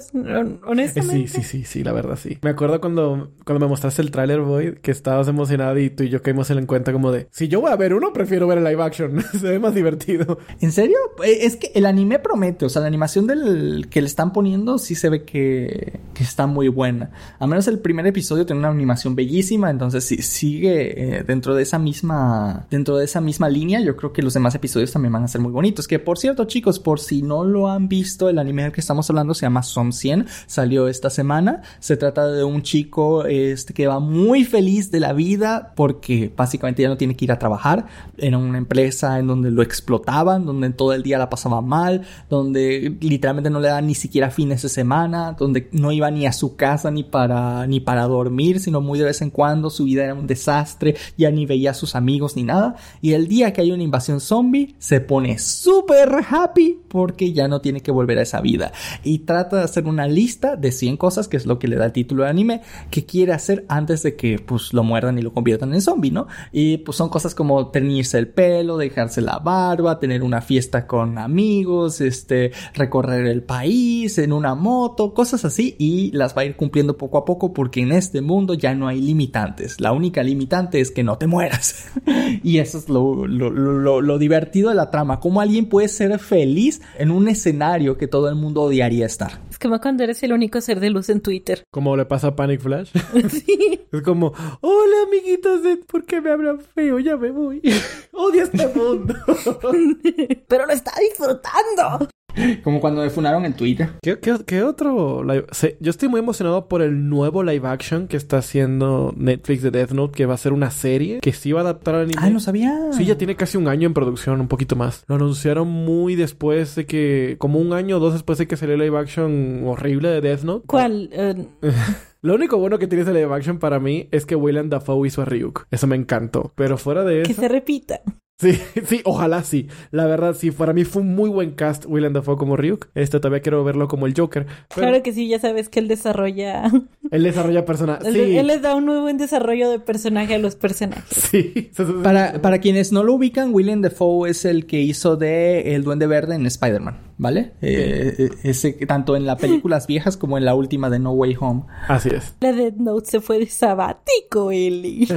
honestamente. 0.65 1.27
Sí, 1.29 1.41
sí, 1.41 1.43
sí, 1.43 1.63
sí, 1.63 1.83
la 1.85 1.93
verdad, 1.93 2.17
sí. 2.21 2.37
Me 2.41 2.49
acuerdo 2.49 2.81
cuando, 2.81 3.31
cuando 3.45 3.65
me 3.65 3.69
mostraste 3.69 4.01
el 4.01 4.11
tráiler, 4.11 4.41
boy, 4.41 4.75
que 4.81 4.91
estabas 4.91 5.29
emocionado 5.29 5.79
y 5.79 5.89
tú 5.89 6.03
y 6.03 6.09
yo 6.09 6.21
caímos 6.21 6.49
en 6.49 6.65
cuenta 6.65 6.91
como 6.91 7.09
de, 7.09 7.29
si 7.31 7.47
yo 7.47 7.61
voy 7.61 7.71
a 7.71 7.77
ver 7.77 7.93
uno, 7.93 8.11
prefiero 8.11 8.45
ver 8.45 8.57
el 8.57 8.65
live 8.65 8.83
action. 8.83 9.23
se 9.31 9.51
ve 9.51 9.57
más 9.57 9.73
divertido. 9.73 10.37
¿En 10.59 10.73
serio? 10.73 10.97
Eh, 11.23 11.45
es 11.45 11.55
que 11.55 11.71
el 11.75 11.85
anime 11.85 12.19
promete, 12.19 12.65
o 12.65 12.69
sea, 12.69 12.81
la 12.81 12.89
animación 12.89 13.25
del 13.25 13.87
que 13.89 14.01
le 14.01 14.07
están 14.07 14.33
poniendo 14.33 14.77
sí 14.77 14.95
se 14.95 15.07
ve 15.07 15.23
que, 15.23 16.01
que 16.13 16.23
está 16.23 16.45
muy 16.45 16.67
buena. 16.67 17.11
A 17.39 17.47
menos 17.47 17.69
el 17.69 17.79
primer 17.79 18.05
episodio 18.05 18.45
tiene 18.45 18.59
una 18.59 18.67
animación 18.67 19.15
bellísima, 19.15 19.69
entonces 19.69 20.03
si 20.03 20.21
sigue 20.21 21.19
eh, 21.19 21.23
dentro 21.23 21.55
de 21.55 21.63
esa 21.63 21.79
misma, 21.79 22.67
dentro 22.69 22.97
de 22.97 23.05
esa 23.05 23.21
misma 23.21 23.47
línea, 23.47 23.79
yo 23.79 23.95
creo 23.95 24.11
que 24.11 24.21
los 24.21 24.33
demás 24.33 24.55
episodios 24.55 24.91
también 24.91 25.13
van 25.13 25.23
a 25.23 25.29
ser 25.29 25.39
muy 25.39 25.53
bonitos. 25.53 25.87
Que 25.87 25.99
por 25.99 26.17
cierto, 26.17 26.43
chicos, 26.43 26.79
por 26.79 26.99
si 26.99 27.21
no 27.21 27.45
lo 27.45 27.69
han 27.69 27.87
visto, 27.87 28.27
el 28.27 28.39
anime 28.39 28.73
que 28.73 28.88
estamos 28.89 29.07
hablando 29.11 29.35
se 29.35 29.45
llama 29.45 29.61
Som 29.61 29.91
100, 29.91 30.25
salió 30.47 30.87
esta 30.87 31.11
semana. 31.11 31.61
Se 31.79 31.95
trata 31.95 32.25
de 32.25 32.43
un 32.43 32.63
chico 32.63 33.23
este, 33.25 33.71
que 33.71 33.85
va 33.85 33.99
muy 33.99 34.45
feliz 34.45 34.89
de 34.89 34.99
la 34.99 35.13
vida 35.13 35.73
porque 35.75 36.33
básicamente 36.35 36.81
ya 36.81 36.89
no 36.89 36.97
tiene 36.97 37.15
que 37.15 37.25
ir 37.25 37.31
a 37.31 37.37
trabajar. 37.37 37.85
en 38.17 38.33
una 38.33 38.57
empresa 38.57 39.19
en 39.19 39.27
donde 39.27 39.51
lo 39.51 39.61
explotaban, 39.61 40.47
donde 40.47 40.71
todo 40.71 40.93
el 40.93 41.03
día 41.03 41.19
la 41.19 41.29
pasaba 41.29 41.61
mal, 41.61 42.01
donde 42.31 42.97
literalmente 42.99 43.51
no 43.51 43.59
le 43.59 43.67
daban 43.67 43.85
ni 43.85 43.93
siquiera 43.93 44.31
fines 44.31 44.63
de 44.63 44.69
semana, 44.69 45.33
donde 45.33 45.69
no 45.71 45.91
iba 45.91 46.09
ni 46.09 46.25
a 46.25 46.33
su 46.33 46.55
casa 46.55 46.89
ni 46.89 47.03
para, 47.03 47.67
ni 47.67 47.79
para 47.79 48.07
dormir, 48.07 48.59
sino 48.59 48.81
muy 48.81 48.97
de 48.97 49.05
vez 49.05 49.21
en 49.21 49.29
cuando. 49.29 49.69
Su 49.69 49.83
vida 49.83 50.03
era 50.03 50.15
un 50.15 50.25
desastre, 50.25 50.95
ya 51.15 51.29
ni 51.29 51.45
veía 51.45 51.71
a 51.71 51.75
sus 51.75 51.93
amigos 51.95 52.35
ni 52.35 52.41
nada. 52.41 52.75
Y 53.01 53.13
el 53.13 53.27
día 53.27 53.53
que 53.53 53.61
hay 53.61 53.71
una 53.71 53.83
invasión 53.83 54.19
zombie, 54.19 54.73
se 54.79 54.99
pone 54.99 55.37
súper 55.37 56.09
happy 56.27 56.79
porque 56.87 57.33
ya 57.33 57.47
no 57.47 57.61
tiene 57.61 57.81
que 57.81 57.91
volver 57.91 58.17
a 58.17 58.23
esa 58.23 58.41
vida 58.41 58.71
y 59.03 59.19
trata 59.19 59.57
de 59.57 59.63
hacer 59.63 59.85
una 59.85 60.07
lista 60.07 60.55
de 60.55 60.71
100 60.71 60.97
cosas, 60.97 61.27
que 61.27 61.37
es 61.37 61.45
lo 61.45 61.59
que 61.59 61.67
le 61.67 61.75
da 61.75 61.85
el 61.85 61.91
título 61.91 62.23
de 62.23 62.29
anime, 62.29 62.61
que 62.89 63.05
quiere 63.05 63.33
hacer 63.33 63.65
antes 63.67 64.03
de 64.03 64.15
que 64.15 64.39
pues 64.39 64.73
lo 64.73 64.83
muerdan 64.83 65.17
y 65.17 65.21
lo 65.21 65.33
conviertan 65.33 65.73
en 65.73 65.81
zombie, 65.81 66.11
¿no? 66.11 66.27
Y 66.51 66.77
pues 66.77 66.97
son 66.97 67.09
cosas 67.09 67.35
como 67.35 67.69
teñirse 67.69 68.17
el 68.17 68.27
pelo, 68.27 68.77
dejarse 68.77 69.21
la 69.21 69.39
barba, 69.39 69.99
tener 69.99 70.23
una 70.23 70.41
fiesta 70.41 70.87
con 70.87 71.17
amigos, 71.17 72.01
este, 72.01 72.51
recorrer 72.73 73.25
el 73.25 73.43
país 73.43 74.17
en 74.17 74.33
una 74.33 74.55
moto, 74.55 75.13
cosas 75.13 75.45
así 75.45 75.75
y 75.77 76.11
las 76.11 76.35
va 76.35 76.41
a 76.41 76.45
ir 76.45 76.55
cumpliendo 76.55 76.97
poco 76.97 77.17
a 77.17 77.25
poco 77.25 77.53
porque 77.53 77.81
en 77.81 77.91
este 77.91 78.21
mundo 78.21 78.53
ya 78.53 78.75
no 78.75 78.87
hay 78.87 79.01
limitantes. 79.01 79.79
La 79.79 79.91
única 79.91 80.23
limitante 80.23 80.79
es 80.79 80.91
que 80.91 81.03
no 81.03 81.17
te 81.17 81.27
mueras. 81.27 81.87
y 82.43 82.57
eso 82.59 82.77
es 82.77 82.89
lo, 82.89 83.27
lo, 83.27 83.49
lo, 83.49 84.01
lo 84.01 84.17
divertido 84.17 84.69
de 84.69 84.75
la 84.75 84.91
trama, 84.91 85.19
cómo 85.19 85.41
alguien 85.41 85.67
puede 85.67 85.87
ser 85.87 86.19
feliz 86.19 86.81
en 86.97 87.11
un 87.11 87.27
escenario 87.27 87.97
que 87.97 88.07
todo 88.07 88.29
el 88.29 88.35
mundo 88.35 88.68
odiaría 88.69 89.05
estar. 89.05 89.41
Es 89.49 89.59
como 89.59 89.79
cuando 89.79 90.03
eres 90.03 90.23
el 90.23 90.33
único 90.33 90.61
ser 90.61 90.79
de 90.79 90.89
luz 90.89 91.09
en 91.09 91.21
Twitter. 91.21 91.63
Como 91.71 91.95
le 91.97 92.05
pasa 92.05 92.27
a 92.27 92.35
Panic 92.35 92.61
Flash. 92.61 92.91
sí. 93.29 93.81
Es 93.91 94.01
como, 94.01 94.33
hola 94.61 94.95
amiguitos 95.07 95.63
de 95.63 95.77
¿por 95.77 96.05
qué 96.05 96.21
me 96.21 96.31
hablan 96.31 96.61
feo? 96.61 96.99
Ya 96.99 97.17
me 97.17 97.31
voy. 97.31 97.61
Odio 98.13 98.43
este 98.43 98.67
mundo. 98.67 99.15
Pero 100.47 100.65
lo 100.65 100.73
está 100.73 100.93
disfrutando. 100.99 102.09
Como 102.63 102.79
cuando 102.79 103.01
me 103.01 103.09
funaron 103.09 103.45
en 103.45 103.53
Twitter. 103.53 103.89
¿Qué, 104.01 104.63
otro 104.63 105.23
live? 105.23 105.45
yo 105.79 105.89
estoy 105.89 106.09
muy 106.09 106.19
emocionado 106.19 106.67
por 106.67 106.81
el 106.81 107.09
nuevo 107.09 107.43
live 107.43 107.67
action 107.67 108.07
que 108.07 108.17
está 108.17 108.37
haciendo 108.37 109.13
Netflix 109.15 109.61
de 109.61 109.71
Death 109.71 109.91
Note, 109.91 110.15
que 110.15 110.25
va 110.25 110.33
a 110.33 110.37
ser 110.37 110.53
una 110.53 110.71
serie 110.71 111.19
que 111.21 111.33
sí 111.33 111.51
va 111.51 111.61
a 111.61 111.63
adaptar 111.63 111.95
al 111.95 112.01
anime. 112.03 112.21
Ah, 112.21 112.29
no 112.29 112.39
sabía. 112.39 112.91
Sí, 112.91 113.05
ya 113.05 113.17
tiene 113.17 113.35
casi 113.35 113.57
un 113.57 113.67
año 113.67 113.87
en 113.87 113.93
producción, 113.93 114.41
un 114.41 114.47
poquito 114.47 114.75
más. 114.75 115.03
Lo 115.07 115.15
anunciaron 115.15 115.67
muy 115.67 116.15
después 116.15 116.75
de 116.75 116.85
que, 116.85 117.35
como 117.39 117.59
un 117.59 117.73
año 117.73 117.97
o 117.97 117.99
dos 117.99 118.13
después 118.13 118.37
de 118.37 118.47
que 118.47 118.57
salió 118.57 118.75
el 118.75 118.81
live 118.81 118.97
action 118.97 119.63
horrible 119.65 120.09
de 120.09 120.21
Death 120.21 120.43
Note. 120.43 120.65
¿Cuál? 120.67 121.09
Eh, 121.11 121.47
Lo 122.21 122.35
único 122.35 122.57
bueno 122.57 122.79
que 122.79 122.87
tiene 122.87 123.03
ese 123.03 123.13
live 123.13 123.33
action 123.33 123.59
para 123.59 123.79
mí 123.79 124.09
es 124.11 124.25
que 124.25 124.35
William 124.35 124.69
Dafoe 124.69 125.07
hizo 125.07 125.21
a 125.21 125.25
Ryuk. 125.25 125.67
Eso 125.71 125.87
me 125.87 125.95
encantó. 125.95 126.51
Pero 126.55 126.77
fuera 126.77 127.05
de 127.05 127.21
eso... 127.21 127.27
Que 127.29 127.33
se 127.33 127.47
repita. 127.47 128.01
Sí, 128.39 128.57
sí, 128.85 129.01
ojalá 129.03 129.43
sí. 129.43 129.67
La 129.91 130.05
verdad, 130.05 130.33
sí, 130.33 130.51
para 130.51 130.71
mí 130.71 130.85
fue 130.85 131.01
un 131.01 131.13
muy 131.13 131.29
buen 131.29 131.51
cast 131.51 131.85
Willem 131.85 132.13
Dafoe 132.13 132.37
como 132.37 132.55
Ryuk. 132.55 132.87
Este 132.95 133.19
todavía 133.19 133.41
quiero 133.41 133.65
verlo 133.65 133.89
como 133.89 134.07
el 134.07 134.13
Joker. 134.15 134.47
Claro 134.69 135.03
que 135.03 135.11
sí, 135.11 135.27
ya 135.27 135.39
sabes 135.39 135.67
que 135.67 135.79
él 135.79 135.89
desarrolla. 135.89 136.71
Él 137.11 137.23
desarrolla 137.23 137.65
personajes. 137.65 138.13
Sí. 138.13 138.37
Él 138.37 138.47
les 138.47 138.61
da 138.61 138.75
un 138.75 138.85
muy 138.85 138.99
buen 138.99 139.17
desarrollo 139.17 139.69
de 139.69 139.79
personaje 139.79 140.35
a 140.35 140.37
los 140.37 140.55
personajes. 140.55 141.03
Sí. 141.09 141.71
Para, 142.03 142.41
para 142.41 142.59
quienes 142.59 142.91
no 142.91 143.03
lo 143.03 143.13
ubican, 143.13 143.53
Willem 143.53 143.81
Dafoe 143.81 144.29
es 144.29 144.45
el 144.45 144.65
que 144.65 144.79
hizo 144.79 145.15
de 145.15 145.75
El 145.75 145.83
Duende 145.83 146.07
Verde 146.07 146.35
en 146.35 146.45
Spider-Man. 146.45 147.09
¿vale? 147.19 147.51
Eh, 147.61 148.15
eh, 148.17 148.29
ese, 148.43 148.71
tanto 148.87 149.15
en 149.15 149.25
las 149.25 149.39
películas 149.39 149.85
viejas 149.85 150.17
como 150.17 150.37
en 150.37 150.45
la 150.45 150.55
última 150.55 150.89
de 150.89 150.97
No 150.97 151.11
Way 151.11 151.37
Home. 151.39 151.63
Así 151.87 152.09
es. 152.09 152.33
La 152.39 152.53
Dead 152.53 152.73
Note 152.73 153.11
se 153.11 153.19
fue 153.19 153.37
de 153.39 153.47
sabático, 153.47 154.51
Eli. 154.51 155.07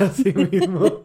Así 0.00 0.32
mismo. 0.32 1.02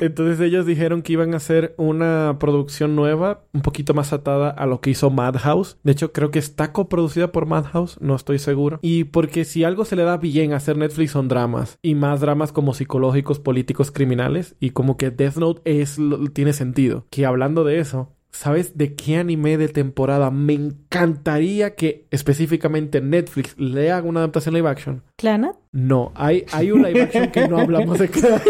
Entonces 0.00 0.40
ellos 0.40 0.66
dijeron 0.66 1.02
que 1.02 1.14
iban 1.14 1.34
a 1.34 1.38
hacer 1.38 1.74
una 1.76 2.36
producción 2.38 2.96
nueva, 2.96 3.44
un 3.52 3.62
poquito 3.62 3.94
más 3.94 4.12
atada 4.12 4.50
a 4.50 4.66
lo 4.66 4.80
que 4.80 4.90
hizo 4.90 5.10
Madhouse. 5.10 5.78
De 5.82 5.92
hecho, 5.92 6.12
creo 6.12 6.30
que 6.30 6.38
está 6.38 6.72
coproducida 6.72 7.32
por 7.32 7.46
Madhouse, 7.46 7.98
no 8.00 8.14
estoy 8.16 8.38
seguro. 8.38 8.78
Y 8.82 9.04
porque 9.04 9.44
si 9.44 9.64
algo 9.64 9.84
se 9.84 9.96
le 9.96 10.04
da 10.04 10.16
bien 10.16 10.52
a 10.52 10.56
hacer 10.56 10.76
Netflix 10.76 11.12
son 11.12 11.28
dramas. 11.28 11.78
Y 11.82 11.94
más 11.94 12.20
dramas 12.20 12.52
como 12.52 12.74
psicológicos, 12.74 13.38
políticos, 13.38 13.90
criminales. 13.90 14.56
Y 14.60 14.70
como 14.70 14.96
que 14.96 15.10
Death 15.10 15.36
Note 15.36 15.62
es, 15.64 15.98
tiene 16.32 16.52
sentido. 16.52 17.06
Que 17.10 17.26
hablando 17.26 17.64
de 17.64 17.78
eso, 17.78 18.10
¿Sabes 18.34 18.76
de 18.76 18.96
qué 18.96 19.16
anime 19.18 19.56
de 19.58 19.68
temporada 19.68 20.32
me 20.32 20.54
encantaría 20.54 21.76
que 21.76 22.08
específicamente 22.10 23.00
Netflix 23.00 23.56
le 23.60 23.92
haga 23.92 24.08
una 24.08 24.20
adaptación 24.20 24.56
live 24.56 24.68
action? 24.68 25.04
¿Clanat? 25.16 25.54
No, 25.74 26.12
hay, 26.14 26.44
hay 26.52 26.70
un 26.70 26.82
live 26.82 27.02
action 27.02 27.32
que 27.32 27.48
no 27.48 27.58
hablamos 27.58 27.98
de 27.98 28.08
Clanat. 28.08 28.42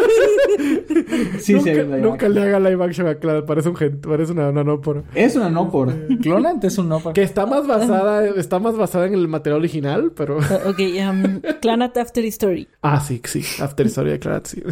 sí, 1.38 1.54
nunca, 1.54 1.72
sí, 1.72 1.80
nunca 2.02 2.28
le 2.28 2.42
haga 2.42 2.60
live 2.60 2.84
action 2.84 3.06
a 3.06 3.14
Clanat, 3.14 3.46
parece 3.46 3.70
un 3.70 4.00
parece 4.02 4.32
una, 4.32 4.52
no 4.52 4.78
por. 4.82 5.04
Es 5.14 5.34
una 5.34 5.48
no 5.48 5.70
por. 5.70 5.90
Clonant 6.18 6.62
es 6.64 6.76
un 6.76 6.90
no 6.90 7.00
por. 7.00 7.14
Que 7.14 7.22
está 7.22 7.46
más 7.46 7.66
basada, 7.66 8.26
está 8.28 8.58
más 8.58 8.76
basada 8.76 9.06
en 9.06 9.14
el 9.14 9.26
material 9.26 9.60
original, 9.60 10.12
pero. 10.14 10.36
ok, 10.36 10.78
um, 10.78 11.40
Clanat 11.62 11.96
After 11.96 12.22
Story. 12.26 12.68
Ah, 12.82 13.00
sí, 13.00 13.22
sí, 13.24 13.42
After 13.58 13.86
Story 13.86 14.10
de 14.10 14.18
Clanat, 14.18 14.46
sí. 14.46 14.62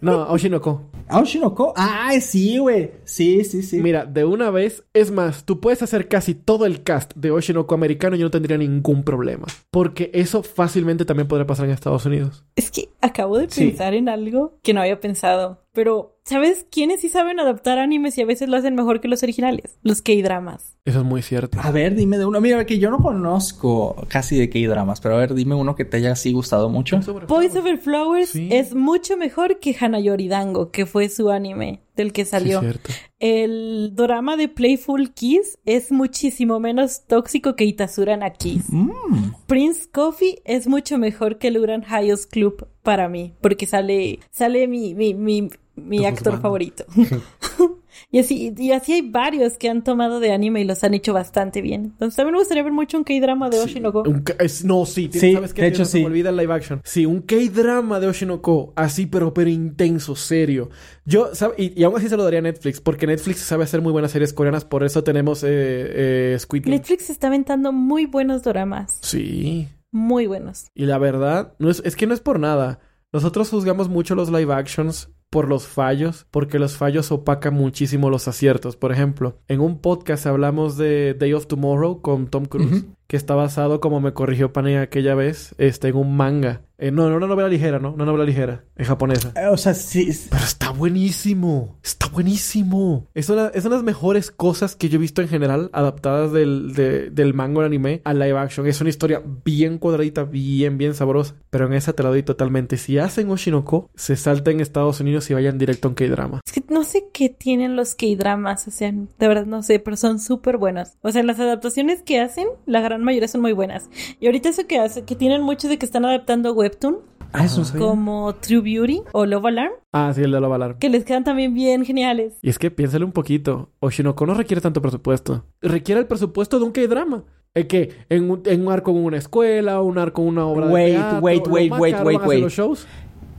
no, 0.00 0.24
Oshinoko. 0.24 0.90
Ah, 1.06 1.20
Oshinoko. 1.20 1.72
Ah, 1.76 2.10
sí, 2.20 2.58
güey. 2.58 2.90
Sí, 3.04 3.44
sí, 3.44 3.62
sí. 3.62 3.80
Mira, 3.80 4.06
de 4.06 4.24
una 4.24 4.50
vez, 4.50 4.82
es 4.92 5.12
más, 5.12 5.44
tú 5.44 5.60
puedes 5.60 5.82
hacer 5.82 6.08
casi 6.08 6.34
todo 6.34 6.66
el 6.66 6.82
cast 6.82 7.14
de 7.14 7.30
Oshinoko 7.30 7.76
americano 7.76 8.16
y 8.16 8.18
yo 8.18 8.26
no 8.26 8.30
tendría 8.32 8.58
ningún 8.58 9.04
problema. 9.04 9.46
Porque 9.70 10.10
eso 10.12 10.42
fácilmente 10.42 11.04
también 11.04 11.28
podría 11.28 11.46
pasar 11.46 11.59
pasa 11.60 11.66
en 11.66 11.70
Estados 11.72 12.06
Unidos. 12.06 12.44
Es 12.56 12.70
que 12.70 12.88
acabo 13.00 13.38
de 13.38 13.48
Sí. 13.50 13.68
pensar 13.68 13.94
en 13.94 14.08
algo 14.08 14.58
que 14.62 14.74
no 14.74 14.80
había 14.80 15.00
pensado. 15.00 15.62
Pero, 15.72 16.18
¿sabes 16.24 16.66
quiénes 16.70 17.00
sí 17.00 17.08
saben 17.08 17.38
adaptar 17.38 17.78
animes 17.78 18.18
y 18.18 18.22
a 18.22 18.26
veces 18.26 18.48
lo 18.48 18.56
hacen 18.56 18.74
mejor 18.74 19.00
que 19.00 19.06
los 19.06 19.22
originales? 19.22 19.78
Los 19.82 20.02
K-dramas. 20.02 20.76
Eso 20.84 21.00
es 21.00 21.04
muy 21.04 21.22
cierto. 21.22 21.58
A 21.62 21.70
ver, 21.70 21.94
dime 21.94 22.18
de 22.18 22.24
uno. 22.26 22.40
Mira, 22.40 22.66
que 22.66 22.78
yo 22.80 22.90
no 22.90 22.98
conozco 22.98 23.94
casi 24.08 24.36
de 24.36 24.50
K-dramas, 24.50 25.00
pero 25.00 25.14
a 25.14 25.18
ver, 25.18 25.34
dime 25.34 25.54
uno 25.54 25.76
que 25.76 25.84
te 25.84 25.98
haya 25.98 26.12
así 26.12 26.32
gustado 26.32 26.68
mucho. 26.70 26.98
Boys 27.28 27.54
Over 27.54 27.78
Flowers 27.78 28.30
Sí. 28.30 28.48
es 28.50 28.74
mucho 28.74 29.16
mejor 29.16 29.60
que 29.60 29.76
Hanayori 29.78 30.26
Dango, 30.26 30.70
que 30.72 30.86
fue 30.86 31.08
su 31.08 31.30
anime 31.30 31.82
del 31.96 32.12
que 32.12 32.24
Sí, 32.24 32.30
salió. 32.32 32.60
cierto. 32.60 32.90
El 33.20 33.92
drama 33.94 34.36
de 34.36 34.48
Playful 34.48 35.12
Kiss 35.12 35.58
es 35.66 35.92
muchísimo 35.92 36.58
menos 36.58 37.06
tóxico 37.06 37.54
que 37.54 37.64
Itasura 37.64 38.16
na 38.16 38.30
Kiss. 38.30 38.64
Mm. 38.70 39.34
Prince 39.46 39.88
Coffee 39.92 40.40
es 40.44 40.66
mucho 40.66 40.96
mejor 40.98 41.38
que 41.38 41.48
el 41.48 41.58
Uran 41.58 41.84
Hayos 41.88 42.26
Club 42.26 42.66
para 42.82 43.08
mí, 43.08 43.34
porque 43.40 43.66
sale, 43.66 44.20
sale 44.30 44.66
mi, 44.68 44.94
mi, 44.94 45.14
mi, 45.14 45.48
mi 45.76 46.04
actor 46.06 46.40
favorito. 46.40 46.84
y 48.10 48.18
así, 48.18 48.54
y 48.56 48.72
así 48.72 48.92
hay 48.94 49.02
varios 49.02 49.56
que 49.58 49.68
han 49.68 49.82
tomado 49.84 50.20
de 50.20 50.32
anime 50.32 50.60
y 50.60 50.64
los 50.64 50.82
han 50.84 50.94
hecho 50.94 51.12
bastante 51.12 51.60
bien. 51.60 51.84
Entonces 51.84 52.16
también 52.16 52.32
me 52.34 52.38
gustaría 52.38 52.62
ver 52.62 52.72
mucho 52.72 52.96
un 52.98 53.04
K-drama 53.04 53.50
de 53.50 53.58
Oshinoko. 53.60 54.02
Un 54.06 54.24
es- 54.38 54.64
no, 54.64 54.86
sí, 54.86 55.08
tiene- 55.08 55.28
Sí, 55.28 55.34
¿sabes 55.34 55.52
qué? 55.54 55.62
de 55.62 55.68
hecho, 55.68 55.76
Tiene- 55.78 55.88
se 55.90 55.96
me 55.98 56.02
sí. 56.02 56.06
olvida 56.06 56.30
el 56.30 56.36
live 56.36 56.52
action. 56.54 56.80
Sí, 56.84 57.04
un 57.06 57.22
K-drama 57.22 58.00
de 58.00 58.06
Oshinoko, 58.08 58.72
así, 58.76 59.06
pero, 59.06 59.34
pero 59.34 59.50
intenso, 59.50 60.16
serio. 60.16 60.70
Yo, 61.04 61.34
¿sabe? 61.34 61.54
Y, 61.58 61.80
y 61.80 61.84
aún 61.84 61.96
así 61.96 62.08
se 62.08 62.16
lo 62.16 62.24
daría 62.24 62.38
a 62.38 62.42
Netflix, 62.42 62.80
porque 62.80 63.06
Netflix 63.06 63.40
sabe 63.40 63.64
hacer 63.64 63.80
muy 63.82 63.92
buenas 63.92 64.10
series 64.12 64.32
coreanas, 64.32 64.64
por 64.64 64.84
eso 64.84 65.04
tenemos 65.04 65.42
eh, 65.42 65.48
eh, 65.50 66.36
Squid 66.38 66.62
Game. 66.64 66.76
Netflix 66.76 67.10
está 67.10 67.26
aventando 67.26 67.72
muy 67.72 68.06
buenos 68.06 68.42
dramas. 68.42 68.98
Sí. 69.02 69.68
Muy 69.92 70.26
buenos. 70.26 70.66
Y 70.74 70.86
la 70.86 70.98
verdad, 70.98 71.54
no 71.58 71.70
es, 71.70 71.82
es 71.84 71.96
que 71.96 72.06
no 72.06 72.14
es 72.14 72.20
por 72.20 72.38
nada. 72.38 72.80
Nosotros 73.12 73.50
juzgamos 73.50 73.88
mucho 73.88 74.14
los 74.14 74.30
live 74.30 74.52
actions 74.54 75.10
por 75.30 75.48
los 75.48 75.66
fallos, 75.66 76.26
porque 76.30 76.58
los 76.58 76.76
fallos 76.76 77.10
opacan 77.12 77.54
muchísimo 77.54 78.10
los 78.10 78.28
aciertos. 78.28 78.76
Por 78.76 78.92
ejemplo, 78.92 79.38
en 79.48 79.60
un 79.60 79.80
podcast 79.80 80.26
hablamos 80.26 80.76
de 80.76 81.14
Day 81.14 81.32
of 81.32 81.46
Tomorrow 81.46 82.02
con 82.02 82.28
Tom 82.28 82.46
Cruise. 82.46 82.84
Que 83.10 83.16
está 83.16 83.34
basado, 83.34 83.80
como 83.80 84.00
me 84.00 84.12
corrigió 84.12 84.52
Pane 84.52 84.78
aquella 84.78 85.16
vez, 85.16 85.52
este, 85.58 85.88
en 85.88 85.96
un 85.96 86.16
manga. 86.16 86.62
Eh, 86.78 86.92
no, 86.92 87.10
no 87.10 87.16
una 87.16 87.26
novela 87.26 87.48
ligera, 87.48 87.78
¿no? 87.78 87.92
Una 87.92 88.06
novela 88.06 88.24
ligera, 88.24 88.64
es 88.76 88.86
japonesa. 88.88 89.32
Eh, 89.36 89.48
O 89.48 89.56
sea, 89.58 89.74
sí. 89.74 90.06
es- 90.08 90.28
Pero 90.30 90.44
está 90.44 90.70
buenísimo. 90.70 91.76
Está 91.82 92.06
buenísimo. 92.06 93.08
Es 93.14 93.28
una, 93.28 93.48
es 93.48 93.64
una 93.66 93.74
de 93.74 93.76
las 93.80 93.84
mejores 93.84 94.30
cosas 94.30 94.76
que 94.76 94.88
yo 94.88 94.96
he 94.96 95.00
visto 95.00 95.20
en 95.20 95.28
general 95.28 95.68
adaptadas 95.74 96.32
del, 96.32 96.72
de- 96.72 97.10
del 97.10 97.34
manga 97.34 97.60
o 97.60 97.62
anime 97.64 98.00
al 98.04 98.18
live 98.18 98.38
action. 98.38 98.66
Es 98.66 98.80
una 98.80 98.88
historia 98.88 99.20
bien 99.44 99.76
cuadradita, 99.78 100.24
bien, 100.24 100.78
bien 100.78 100.94
sabrosa. 100.94 101.34
Pero 101.50 101.66
en 101.66 101.74
esa 101.74 101.92
te 101.92 102.02
la 102.02 102.08
doy 102.10 102.22
totalmente. 102.22 102.76
Si 102.78 102.96
hacen 102.98 103.28
Oshinoko, 103.28 103.90
se 103.94 104.16
salta 104.16 104.50
en 104.50 104.60
Estados 104.60 105.00
Unidos 105.00 105.28
y 105.30 105.34
vayan 105.34 105.58
directo 105.58 105.88
a 105.88 105.90
un 105.90 105.94
K-drama. 105.96 106.40
Es 106.46 106.52
que 106.52 106.62
no 106.72 106.84
sé 106.84 107.08
qué 107.12 107.28
tienen 107.28 107.76
los 107.76 107.94
K-dramas, 107.94 108.68
o 108.68 108.70
sea, 108.70 108.90
de 108.92 109.28
verdad 109.28 109.44
no 109.46 109.62
sé, 109.62 109.80
pero 109.80 109.96
son 109.98 110.18
súper 110.20 110.56
buenos. 110.56 110.92
O 111.02 111.10
sea, 111.10 111.22
las 111.24 111.40
adaptaciones 111.40 112.02
que 112.02 112.20
hacen, 112.20 112.46
la 112.64 112.80
gran 112.80 112.99
mayoría 113.04 113.28
son 113.28 113.40
muy 113.40 113.52
buenas. 113.52 113.88
Y 114.20 114.26
ahorita 114.26 114.48
eso 114.50 114.66
que 114.66 114.78
hace, 114.78 115.04
que 115.04 115.16
tienen 115.16 115.42
mucho 115.42 115.68
de 115.68 115.78
que 115.78 115.86
están 115.86 116.04
adaptando 116.04 116.52
Webtoon, 116.52 116.98
Ah, 117.32 117.44
eso 117.44 117.58
no 117.60 117.64
sabía. 117.64 117.86
como 117.86 118.34
True 118.36 118.60
Beauty 118.60 119.02
o 119.12 119.24
Love 119.24 119.46
Alarm, 119.46 119.72
Ah, 119.92 120.10
sí, 120.12 120.20
el 120.22 120.32
de 120.32 120.40
la 120.40 120.48
Valar. 120.48 120.78
que 120.78 120.88
les 120.88 121.04
quedan 121.04 121.22
también 121.22 121.54
bien 121.54 121.84
geniales. 121.84 122.34
Y 122.42 122.48
es 122.50 122.58
que 122.58 122.72
piénsale 122.72 123.04
un 123.04 123.12
poquito. 123.12 123.70
Oshinoko 123.78 124.26
no 124.26 124.34
requiere 124.34 124.60
tanto 124.60 124.82
presupuesto. 124.82 125.44
Requiere 125.62 126.00
el 126.00 126.06
presupuesto 126.08 126.58
de 126.58 126.64
un 126.64 126.72
K-drama. 126.72 127.22
¿En 127.54 127.68
qué? 127.68 127.90
¿En 128.08 128.30
un, 128.30 128.42
en 128.46 128.66
un 128.66 128.72
arco 128.72 128.90
en 128.90 129.04
una 129.04 129.16
escuela? 129.18 129.80
¿Un 129.80 129.98
arco 129.98 130.22
en 130.22 130.28
una 130.28 130.46
obra 130.46 130.66
Wait, 130.66 130.86
de 130.88 130.92
teatro? 130.98 131.18
wait, 131.20 131.46
wait, 131.48 131.72
wait, 131.78 131.94
caro 131.94 132.06
wait, 132.08 132.20
wait. 132.24 132.40
los 132.42 132.52
shows? 132.52 132.86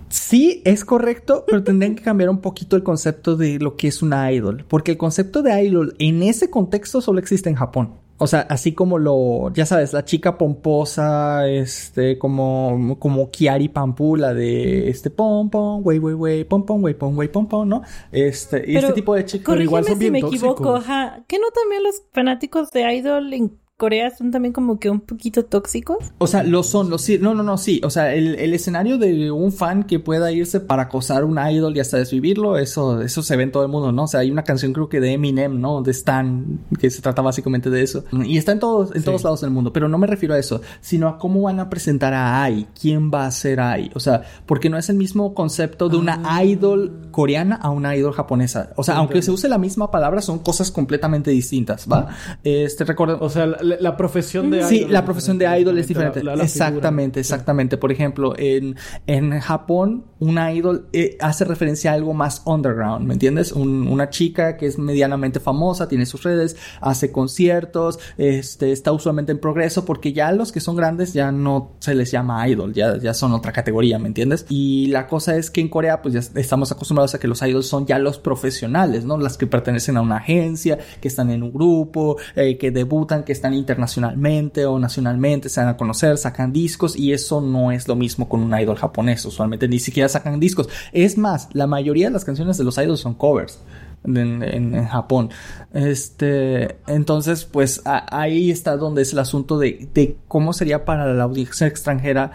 Sí, 0.10 0.62
es 0.66 0.84
correcto, 0.84 1.46
pero 1.48 1.64
tendrían 1.64 1.96
que 1.96 2.04
cambiar 2.04 2.30
un 2.30 2.40
poquito 2.42 2.76
el 2.76 2.84
concepto 2.84 3.36
de 3.38 3.60
lo 3.60 3.76
que 3.78 3.88
es 3.88 4.02
una 4.02 4.32
idol. 4.32 4.66
Porque 4.68 4.92
el 4.92 4.98
concepto 4.98 5.42
de 5.42 5.64
idol 5.64 5.96
en 6.00 6.24
ese 6.24 6.50
contexto 6.50 7.02
solo 7.02 7.20
existe 7.20 7.50
en 7.50 7.56
Japón. 7.56 7.96
O 8.24 8.28
sea, 8.28 8.42
así 8.42 8.74
como 8.74 9.00
lo, 9.00 9.52
ya 9.52 9.66
sabes, 9.66 9.94
la 9.94 10.06
chica 10.06 10.38
pomposa, 10.38 11.48
este, 11.48 12.20
como, 12.20 12.96
como 13.00 13.32
Kiari 13.32 13.68
Pampula 13.68 14.36
de 14.36 14.90
este 14.90 15.10
pom 15.10 15.50
pom, 15.50 15.82
wey 15.84 15.98
wey 15.98 16.14
wey, 16.14 16.44
pom 16.44 16.64
pom, 16.64 16.84
wey 16.84 16.94
pom, 16.94 17.18
wey 17.18 17.30
pom 17.30 17.48
pom, 17.48 17.68
¿no? 17.68 17.82
Este, 18.12 18.60
y 18.60 18.76
Pero 18.76 18.90
este 18.90 18.94
tipo 18.94 19.16
de 19.16 19.26
chicas. 19.26 19.48
Pero 19.52 19.64
igual 19.64 19.86
son 19.86 19.94
si 19.94 20.00
bien 20.00 20.14
me 20.14 20.20
equivoco, 20.20 20.76
ajá. 20.76 21.24
¿Que 21.28 21.40
no 21.40 21.48
también 21.50 21.82
los 21.82 22.04
fanáticos 22.14 22.70
de 22.70 22.94
Idol 22.94 23.34
en 23.34 23.58
Corea 23.82 24.12
son 24.16 24.30
también 24.30 24.54
como 24.54 24.78
que 24.80 24.92
un 24.92 25.00
poquito 25.00 25.44
tóxicos? 25.44 25.98
O 26.20 26.28
sea, 26.28 26.44
lo 26.44 26.62
son, 26.62 26.92
los 26.92 27.02
sí. 27.02 27.18
No, 27.20 27.34
no, 27.34 27.42
no, 27.42 27.58
sí. 27.58 27.82
O 27.84 27.90
sea, 27.90 28.14
el, 28.14 28.36
el 28.36 28.54
escenario 28.54 29.00
de 29.00 29.32
un 29.32 29.52
fan 29.52 29.84
que 29.86 30.00
pueda 30.00 30.32
irse 30.32 30.60
para 30.60 30.84
acosar 30.84 31.24
un 31.26 31.40
idol 31.40 31.76
y 31.76 31.80
hasta 31.80 31.98
desvivirlo, 31.98 32.58
eso, 32.60 33.02
eso 33.02 33.24
se 33.24 33.36
ve 33.36 33.42
en 33.44 33.52
todo 33.52 33.64
el 33.64 33.70
mundo, 33.70 33.92
¿no? 33.92 34.04
O 34.04 34.08
sea, 34.08 34.20
hay 34.20 34.30
una 34.30 34.44
canción 34.44 34.72
creo 34.72 34.88
que 34.88 35.00
de 35.00 35.14
Eminem, 35.14 35.60
¿no? 35.60 35.82
De 35.82 35.90
Stan, 35.90 36.60
que 36.80 36.92
se 36.92 37.02
trata 37.02 37.24
básicamente 37.24 37.72
de 37.72 37.82
eso. 37.82 38.04
Y 38.24 38.38
está 38.38 38.52
en 38.52 38.60
todos, 38.60 38.92
en 38.94 39.00
Sí. 39.02 39.06
todos 39.06 39.24
lados 39.24 39.42
del 39.42 39.50
mundo. 39.50 39.74
Pero 39.74 39.90
no 39.90 39.98
me 39.98 40.06
refiero 40.06 40.36
a 40.36 40.38
eso, 40.38 40.62
sino 40.80 41.08
a 41.08 41.18
cómo 41.18 41.42
van 41.42 41.60
a 41.60 41.68
presentar 41.68 42.14
a 42.14 42.44
Ai. 42.44 42.68
¿Quién 42.80 43.10
va 43.12 43.26
a 43.26 43.32
ser 43.32 43.60
Ai? 43.62 43.90
O 43.96 44.00
sea, 44.00 44.22
porque 44.46 44.70
no 44.70 44.78
es 44.78 44.90
el 44.90 44.96
mismo 44.98 45.34
concepto 45.34 45.90
de 45.90 45.98
una 45.98 46.22
Ah. 46.24 46.44
idol 46.44 47.08
coreana 47.10 47.56
a 47.56 47.72
una 47.72 47.96
idol 47.96 48.14
japonesa. 48.14 48.74
O 48.76 48.84
sea, 48.84 48.98
aunque 48.98 49.24
se 49.24 49.32
use 49.32 49.50
la 49.50 49.58
misma 49.58 49.90
palabra, 49.90 50.22
son 50.22 50.38
cosas 50.38 50.70
completamente 50.70 51.32
distintas, 51.32 51.88
¿va? 51.92 52.10
Este, 52.44 52.84
recuerda. 52.84 53.18
O 53.22 53.30
sea, 53.30 53.48
la, 53.48 53.71
la 53.80 53.96
profesión 53.98 54.50
de 54.50 54.64
Sí, 54.64 54.80
idol 54.82 54.92
la 54.94 55.00
es 55.00 55.06
profesión 55.06 55.38
de 55.38 55.46
idol 55.60 55.78
es 55.78 55.86
la- 55.86 55.88
diferente. 55.88 56.24
la- 56.24 56.36
la 56.36 56.44
figura. 56.46 56.46
exactamente, 56.46 57.20
exactamente. 57.20 57.78
Por 57.78 57.92
ejemplo, 57.92 58.34
en, 58.38 58.76
en 59.08 59.40
Japón, 59.40 60.06
una 60.20 60.54
idol 60.54 60.88
eh, 60.94 61.18
hace 61.20 61.46
referencia 61.46 61.92
a 61.92 61.94
algo 61.96 62.14
más 62.14 62.42
underground, 62.46 63.06
¿me 63.08 63.14
entiendes? 63.14 63.52
Un- 63.52 63.88
una 63.88 64.10
chica 64.10 64.58
que 64.58 64.66
es 64.68 64.78
medianamente 64.78 65.40
famosa, 65.40 65.88
tiene 65.88 66.06
sus 66.06 66.24
redes, 66.24 66.56
hace 66.82 67.12
conciertos, 67.12 68.00
este, 68.18 68.72
está 68.72 68.92
usualmente 68.92 69.32
en 69.32 69.40
progreso, 69.40 69.86
porque 69.86 70.14
ya 70.14 70.32
los 70.32 70.52
que 70.52 70.60
son 70.60 70.76
grandes 70.76 71.14
ya 71.14 71.32
no 71.32 71.72
se 71.80 71.96
les 71.96 72.12
llama 72.12 72.48
idol, 72.48 72.74
ya, 72.74 72.98
ya 72.98 73.14
son 73.14 73.34
otra 73.34 73.52
categoría, 73.52 74.00
¿me 74.00 74.08
entiendes? 74.08 74.46
Y 74.50 74.88
la 74.88 75.08
cosa 75.08 75.36
es 75.38 75.50
que 75.50 75.62
en 75.62 75.70
Corea, 75.70 76.02
pues 76.02 76.14
ya 76.14 76.20
estamos 76.40 76.72
acostumbrados 76.72 77.16
a 77.16 77.20
que 77.20 77.28
los 77.28 77.42
idols 77.42 77.68
son 77.68 77.86
ya 77.86 77.98
los 78.00 78.20
profesionales, 78.20 79.06
¿no? 79.06 79.18
Las 79.18 79.38
que 79.38 79.48
pertenecen 79.48 79.98
a 79.98 80.02
una 80.02 80.18
agencia, 80.18 80.78
que 81.02 81.08
están 81.08 81.30
en 81.32 81.44
un 81.44 81.52
grupo, 81.52 82.18
eh, 82.36 82.58
que 82.58 82.72
debutan, 82.72 83.24
que 83.24 83.32
están 83.32 83.54
internacionalmente 83.62 84.66
o 84.66 84.78
nacionalmente, 84.78 85.50
se 85.50 85.62
dan 85.62 85.70
a 85.70 85.78
conocer, 85.78 86.18
sacan 86.18 86.52
discos 86.52 86.96
y 86.96 87.14
eso 87.14 87.42
no 87.42 87.72
es 87.72 87.88
lo 87.88 87.96
mismo 87.96 88.28
con 88.28 88.42
un 88.42 88.60
idol 88.60 88.78
japonés. 88.78 89.24
Usualmente 89.26 89.68
ni 89.68 89.80
siquiera 89.80 90.10
sacan 90.10 90.40
discos. 90.40 90.68
Es 90.92 91.18
más, 91.18 91.50
la 91.54 91.68
mayoría 91.68 92.08
de 92.08 92.14
las 92.14 92.26
canciones 92.26 92.58
de 92.58 92.64
los 92.64 92.78
idols 92.78 93.00
son 93.00 93.14
covers. 93.14 93.60
En, 94.04 94.88
Japón. 94.88 95.30
Este, 95.76 96.78
entonces, 96.88 97.46
pues 97.46 97.84
ahí 97.86 98.50
está 98.50 98.76
donde 98.76 99.04
es 99.04 99.14
el 99.14 99.20
asunto 99.20 99.60
de, 99.60 99.90
de 99.94 100.18
cómo 100.28 100.54
sería 100.54 100.86
para 100.86 101.14
la 101.14 101.24
audiencia 101.24 101.68
extranjera. 101.68 102.32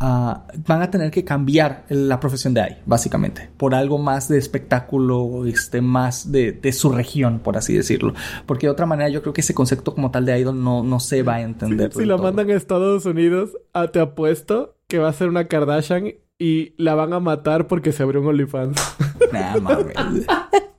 Ah, 0.00 0.46
van 0.66 0.82
a 0.82 0.90
tener 0.90 1.10
que 1.10 1.24
cambiar 1.24 1.84
la 1.88 2.18
profesión 2.18 2.54
de 2.54 2.60
ahí, 2.62 2.76
básicamente, 2.86 3.50
por 3.56 3.74
algo 3.74 3.98
más 3.98 4.28
de 4.28 4.38
espectáculo, 4.38 5.46
este, 5.46 5.80
más 5.80 6.32
de, 6.32 6.52
de 6.52 6.72
su 6.72 6.90
región, 6.90 7.38
por 7.40 7.56
así 7.56 7.74
decirlo. 7.74 8.14
Porque 8.46 8.66
de 8.66 8.72
otra 8.72 8.86
manera, 8.86 9.08
yo 9.08 9.22
creo 9.22 9.32
que 9.32 9.42
ese 9.42 9.54
concepto 9.54 9.94
como 9.94 10.10
tal 10.10 10.24
de 10.24 10.38
idol 10.38 10.62
no, 10.62 10.82
no 10.82 11.00
se 11.00 11.22
va 11.22 11.36
a 11.36 11.40
entender. 11.42 11.92
Si 11.92 12.00
del 12.00 12.08
la 12.08 12.16
todo. 12.16 12.24
mandan 12.24 12.50
a 12.50 12.54
Estados 12.54 13.06
Unidos, 13.06 13.56
ah, 13.72 13.88
te 13.88 14.00
apuesto 14.00 14.76
que 14.88 14.98
va 14.98 15.08
a 15.08 15.12
ser 15.12 15.28
una 15.28 15.46
Kardashian 15.46 16.14
y 16.38 16.74
la 16.76 16.94
van 16.94 17.12
a 17.12 17.20
matar 17.20 17.66
porque 17.68 17.92
se 17.92 18.02
abrió 18.02 18.20
un 18.22 18.28
OnlyFans. 18.28 18.96
Nah, 19.32 19.60
mames. 19.60 20.26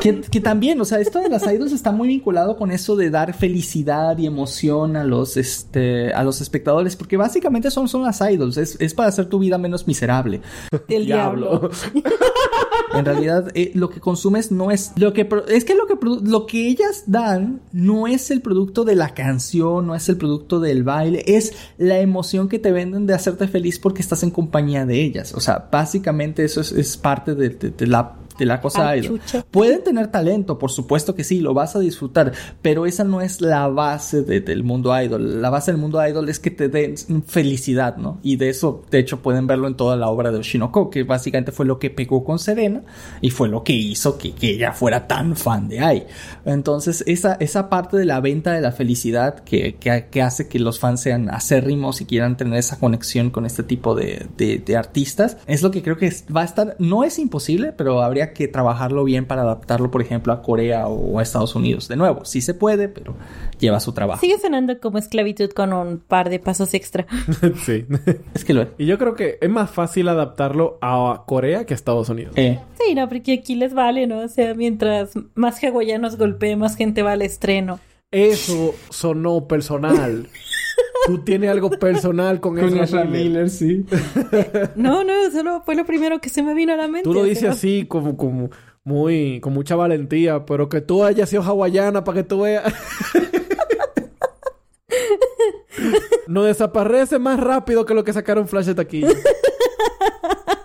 Que, 0.00 0.20
que 0.20 0.40
también, 0.40 0.80
o 0.80 0.84
sea, 0.84 1.00
esto 1.00 1.20
de 1.20 1.28
las 1.28 1.42
idols 1.50 1.72
está 1.72 1.90
muy 1.90 2.08
vinculado 2.08 2.56
con 2.56 2.70
eso 2.70 2.96
de 2.96 3.10
dar 3.10 3.32
felicidad 3.34 4.16
y 4.18 4.26
emoción 4.26 4.96
a 4.96 5.04
los, 5.04 5.36
este, 5.36 6.12
a 6.12 6.22
los 6.22 6.40
espectadores, 6.40 6.96
porque 6.96 7.16
básicamente 7.16 7.70
son, 7.70 7.88
son 7.88 8.02
las 8.02 8.20
idols, 8.20 8.56
es, 8.58 8.76
es 8.80 8.94
para 8.94 9.08
hacer 9.08 9.26
tu 9.26 9.38
vida 9.38 9.58
menos 9.58 9.86
miserable. 9.86 10.40
El 10.88 11.06
diablo. 11.06 11.70
En 12.94 13.04
realidad, 13.04 13.50
eh, 13.54 13.72
lo 13.74 13.90
que 13.90 14.00
consumes 14.00 14.50
no 14.52 14.70
es 14.70 14.92
lo 14.96 15.12
que 15.12 15.28
es 15.48 15.64
que 15.64 15.74
lo 15.74 15.86
que 15.86 15.96
lo 16.22 16.46
que 16.46 16.68
ellas 16.68 17.04
dan 17.06 17.60
no 17.72 18.06
es 18.06 18.30
el 18.30 18.40
producto 18.40 18.84
de 18.84 18.94
la 18.94 19.12
canción, 19.12 19.86
no 19.86 19.94
es 19.94 20.08
el 20.08 20.16
producto 20.16 20.60
del 20.60 20.82
baile, 20.84 21.22
es 21.26 21.52
la 21.78 21.98
emoción 21.98 22.48
que 22.48 22.58
te 22.58 22.72
venden 22.72 23.06
de 23.06 23.14
hacerte 23.14 23.48
feliz 23.48 23.78
porque 23.78 24.00
estás 24.02 24.22
en 24.22 24.30
compañía 24.30 24.86
de 24.86 25.02
ellas. 25.02 25.34
O 25.34 25.40
sea, 25.40 25.68
básicamente 25.70 26.44
eso 26.44 26.60
es, 26.60 26.72
es 26.72 26.96
parte 26.96 27.34
de, 27.34 27.50
de- 27.50 27.70
de 27.70 27.86
la 27.86 28.14
la 28.44 28.60
cosa 28.60 28.90
chucha. 29.08 29.44
Pueden 29.50 29.82
tener 29.82 30.08
talento, 30.08 30.58
por 30.58 30.70
supuesto 30.70 31.14
que 31.14 31.24
sí, 31.24 31.40
lo 31.40 31.54
vas 31.54 31.74
a 31.76 31.78
disfrutar, 31.80 32.32
pero 32.62 32.84
esa 32.86 33.04
no 33.04 33.20
es 33.20 33.40
la 33.40 33.66
base 33.68 34.22
de- 34.22 34.40
del 34.40 34.62
mundo 34.64 34.92
idol. 35.00 35.40
La 35.40 35.50
base 35.50 35.72
del 35.72 35.80
mundo 35.80 36.06
idol 36.06 36.28
es 36.28 36.38
que 36.38 36.50
te 36.50 36.68
den 36.68 36.96
felicidad, 37.26 37.96
¿no? 37.96 38.18
Y 38.22 38.36
de 38.36 38.48
eso, 38.48 38.82
de 38.90 38.98
hecho, 38.98 39.20
pueden 39.22 39.46
verlo 39.46 39.66
en 39.68 39.74
toda 39.76 39.96
la 39.96 40.08
obra 40.08 40.30
de 40.30 40.38
Oshinoko, 40.38 40.90
que 40.90 41.02
básicamente 41.04 41.52
fue 41.52 41.66
lo 41.66 41.78
que 41.78 41.90
pegó 41.90 42.24
con 42.24 42.38
Serena 42.38 42.82
y 43.20 43.30
fue 43.30 43.48
lo 43.48 43.62
que 43.64 43.72
hizo 43.72 44.18
que, 44.18 44.32
que 44.32 44.50
ella 44.50 44.72
fuera 44.72 45.06
tan 45.06 45.36
fan 45.36 45.68
de 45.68 45.80
Ai. 45.80 46.06
Entonces, 46.44 47.02
esa, 47.06 47.34
esa 47.40 47.68
parte 47.68 47.96
de 47.96 48.04
la 48.04 48.20
venta 48.20 48.52
de 48.52 48.60
la 48.60 48.72
felicidad 48.72 49.40
que, 49.40 49.76
que, 49.76 50.06
que 50.10 50.22
hace 50.22 50.48
que 50.48 50.58
los 50.58 50.78
fans 50.78 51.00
sean 51.00 51.30
acérrimos 51.30 52.00
y 52.00 52.04
quieran 52.06 52.36
tener 52.36 52.58
esa 52.58 52.78
conexión 52.78 53.30
con 53.30 53.46
este 53.46 53.62
tipo 53.62 53.94
de, 53.94 54.26
de- 54.36 54.58
de 54.58 54.76
artistas, 54.76 55.36
es 55.46 55.62
lo 55.62 55.70
que 55.70 55.82
creo 55.82 55.96
que 55.96 56.12
va 56.34 56.42
a 56.42 56.44
estar, 56.44 56.76
no 56.78 57.04
es 57.04 57.18
imposible, 57.18 57.72
pero 57.72 58.02
habría 58.02 58.25
que 58.32 58.48
trabajarlo 58.48 59.04
bien 59.04 59.26
para 59.26 59.42
adaptarlo, 59.42 59.90
por 59.90 60.02
ejemplo, 60.02 60.32
a 60.32 60.42
Corea 60.42 60.86
o 60.88 61.18
a 61.18 61.22
Estados 61.22 61.54
Unidos. 61.54 61.88
De 61.88 61.96
nuevo, 61.96 62.24
sí 62.24 62.40
se 62.40 62.54
puede, 62.54 62.88
pero 62.88 63.14
lleva 63.58 63.80
su 63.80 63.92
trabajo. 63.92 64.20
Sigue 64.20 64.38
sonando 64.38 64.78
como 64.80 64.98
esclavitud 64.98 65.50
con 65.50 65.72
un 65.72 65.98
par 65.98 66.30
de 66.30 66.38
pasos 66.38 66.74
extra. 66.74 67.06
sí. 67.64 67.86
Es 68.34 68.44
que 68.44 68.54
lo 68.54 68.62
es. 68.62 68.68
y 68.78 68.86
yo 68.86 68.98
creo 68.98 69.14
que 69.14 69.38
es 69.40 69.50
más 69.50 69.70
fácil 69.70 70.08
adaptarlo 70.08 70.78
a 70.80 71.24
Corea 71.26 71.64
que 71.66 71.74
a 71.74 71.76
Estados 71.76 72.08
Unidos. 72.08 72.32
Eh, 72.36 72.58
Sí, 72.78 72.94
no, 72.94 73.08
porque 73.08 73.32
aquí 73.32 73.56
les 73.56 73.74
vale, 73.74 74.06
¿no? 74.06 74.20
O 74.20 74.28
sea, 74.28 74.54
mientras 74.54 75.10
más 75.34 75.62
hawaianos 75.62 76.16
golpee, 76.16 76.56
más 76.56 76.76
gente 76.76 77.02
va 77.02 77.12
al 77.12 77.22
estreno. 77.22 77.80
Eso 78.12 78.74
sonó 78.90 79.48
personal. 79.48 80.28
Tú 81.06 81.18
tienes 81.18 81.50
algo 81.50 81.70
personal 81.70 82.40
con, 82.40 82.56
con 82.56 82.76
Ezra 82.78 83.04
Miller. 83.04 83.24
Miller, 83.24 83.50
sí. 83.50 83.84
No, 84.76 85.04
no, 85.04 85.30
solo 85.30 85.62
fue 85.64 85.74
lo 85.74 85.84
primero 85.84 86.20
que 86.20 86.28
se 86.28 86.42
me 86.42 86.54
vino 86.54 86.72
a 86.72 86.76
la 86.76 86.88
mente. 86.88 87.02
Tú 87.02 87.14
lo 87.14 87.24
dices 87.24 87.50
así 87.50 87.86
como, 87.86 88.16
como 88.16 88.50
muy, 88.84 89.40
con 89.40 89.52
mucha 89.52 89.76
valentía, 89.76 90.46
pero 90.46 90.68
que 90.68 90.80
tú 90.80 91.04
hayas 91.04 91.28
sido 91.28 91.42
hawaiana 91.42 92.04
para 92.04 92.16
que 92.16 92.24
tú 92.24 92.42
veas. 92.42 92.72
no 96.28 96.44
desaparece 96.44 97.18
más 97.18 97.40
rápido 97.40 97.84
que 97.84 97.94
lo 97.94 98.04
que 98.04 98.12
sacaron 98.12 98.48
Flash 98.48 98.66
de 98.66 98.74
taquilla. 98.74 99.08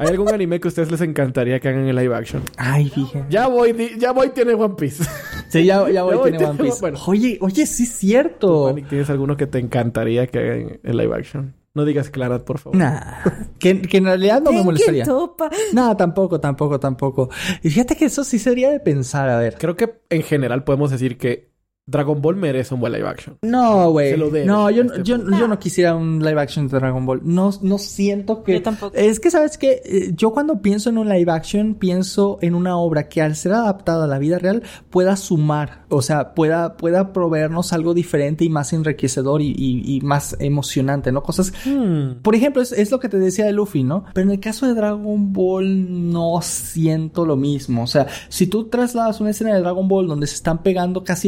¿Hay 0.01 0.07
algún 0.09 0.29
anime 0.29 0.59
que 0.59 0.67
a 0.67 0.69
ustedes 0.69 0.91
les 0.91 1.01
encantaría 1.01 1.59
que 1.59 1.69
hagan 1.69 1.87
en 1.87 1.95
live 1.95 2.15
action? 2.15 2.41
Ay, 2.57 2.89
fíjate. 2.89 3.25
Ya 3.29 3.47
voy, 3.47 3.75
ya 3.99 4.11
voy, 4.11 4.29
tiene 4.29 4.53
One 4.55 4.75
Piece. 4.77 5.03
Sí, 5.49 5.65
ya, 5.65 5.89
ya 5.89 6.03
voy, 6.03 6.13
Ya 6.13 6.17
voy, 6.19 6.29
tiene 6.31 6.45
One 6.45 6.63
Piece. 6.63 6.77
bueno. 6.81 6.97
Oye, 7.07 7.37
oye, 7.41 7.65
sí 7.65 7.83
es 7.83 7.89
cierto. 7.91 8.65
Manny, 8.65 8.83
¿Tienes 8.83 9.09
alguno 9.09 9.37
que 9.37 9.47
te 9.47 9.59
encantaría 9.59 10.27
que 10.27 10.39
hagan 10.39 10.79
en 10.83 10.97
live 10.97 11.15
action? 11.15 11.55
No 11.73 11.85
digas 11.85 12.09
Clannad, 12.09 12.41
por 12.43 12.57
favor. 12.59 12.77
Nah, 12.77 12.99
que, 13.59 13.81
que 13.81 13.97
en 13.97 14.05
realidad 14.05 14.41
no 14.41 14.49
me 14.51 14.57
¿quién 14.57 14.65
molestaría. 14.65 15.05
topa? 15.05 15.49
No, 15.73 15.95
tampoco, 15.95 16.39
tampoco, 16.41 16.79
tampoco. 16.79 17.29
Y 17.63 17.69
fíjate 17.69 17.95
que 17.95 18.05
eso 18.05 18.23
sí 18.25 18.39
sería 18.39 18.69
de 18.71 18.79
pensar, 18.81 19.29
a 19.29 19.37
ver. 19.37 19.55
Creo 19.57 19.75
que 19.77 20.01
en 20.09 20.23
general 20.23 20.63
podemos 20.65 20.91
decir 20.91 21.17
que 21.17 21.50
Dragon 21.87 22.21
Ball 22.21 22.35
merece 22.35 22.73
un 22.73 22.79
buen 22.79 22.93
live 22.93 23.07
action. 23.07 23.37
No, 23.41 23.91
güey. 23.91 24.11
Se 24.11 24.17
lo 24.17 24.29
debe 24.29 24.45
No, 24.45 24.69
yo, 24.69 24.83
este 24.83 25.03
yo, 25.03 25.17
yo 25.17 25.47
no 25.47 25.59
quisiera 25.59 25.95
un 25.95 26.23
live 26.23 26.39
action 26.39 26.67
de 26.67 26.79
Dragon 26.79 27.05
Ball. 27.05 27.21
No, 27.23 27.49
no 27.61 27.77
siento 27.79 28.43
que... 28.43 28.53
Yo 28.53 28.61
tampoco. 28.61 28.95
Es 28.95 29.19
que, 29.19 29.31
¿sabes 29.31 29.57
qué? 29.57 29.81
Eh, 29.83 30.11
Yo 30.15 30.31
cuando 30.31 30.61
pienso 30.61 30.89
en 30.89 30.97
un 30.97 31.09
live 31.09 31.31
action, 31.31 31.75
pienso 31.75 32.37
en 32.41 32.55
una 32.55 32.77
obra 32.77 33.09
que 33.09 33.21
al 33.21 33.35
ser 33.35 33.53
adaptada 33.53 34.05
a 34.05 34.07
la 34.07 34.19
vida 34.19 34.37
real 34.39 34.63
pueda 34.89 35.15
sumar. 35.15 35.85
O 35.89 36.01
sea, 36.01 36.33
pueda, 36.33 36.77
pueda 36.77 37.11
proveernos 37.13 37.73
algo 37.73 37.93
diferente 37.93 38.45
y 38.45 38.49
más 38.49 38.71
enriquecedor 38.73 39.41
y, 39.41 39.49
y- 39.57 39.95
y 39.95 40.01
más 40.01 40.37
emocionante, 40.39 41.11
¿no? 41.11 41.23
Cosas 41.23 41.51
Hmm. 41.65 42.21
Por 42.21 42.35
ejemplo, 42.35 42.61
es, 42.61 42.71
es 42.71 42.91
lo 42.91 42.99
que 42.99 43.09
te 43.09 43.17
decía 43.19 43.45
de 43.45 43.51
Luffy, 43.53 43.83
¿no? 43.83 44.05
Pero 44.13 44.25
en 44.27 44.31
el 44.31 44.39
caso 44.39 44.65
de 44.67 44.73
Dragon 44.75 45.33
Ball 45.33 46.11
no 46.11 46.39
siento 46.41 47.25
lo 47.25 47.35
mismo. 47.35 47.83
O 47.83 47.87
sea, 47.87 48.07
si 48.29 48.47
tú 48.47 48.65
trasladas 48.69 49.19
una 49.19 49.31
escena 49.31 49.53
de 49.53 49.59
Dragon 49.61 49.87
Ball 49.87 50.07
donde 50.07 50.27
se 50.27 50.35
están 50.35 50.63
pegando 50.63 51.03
casi 51.03 51.27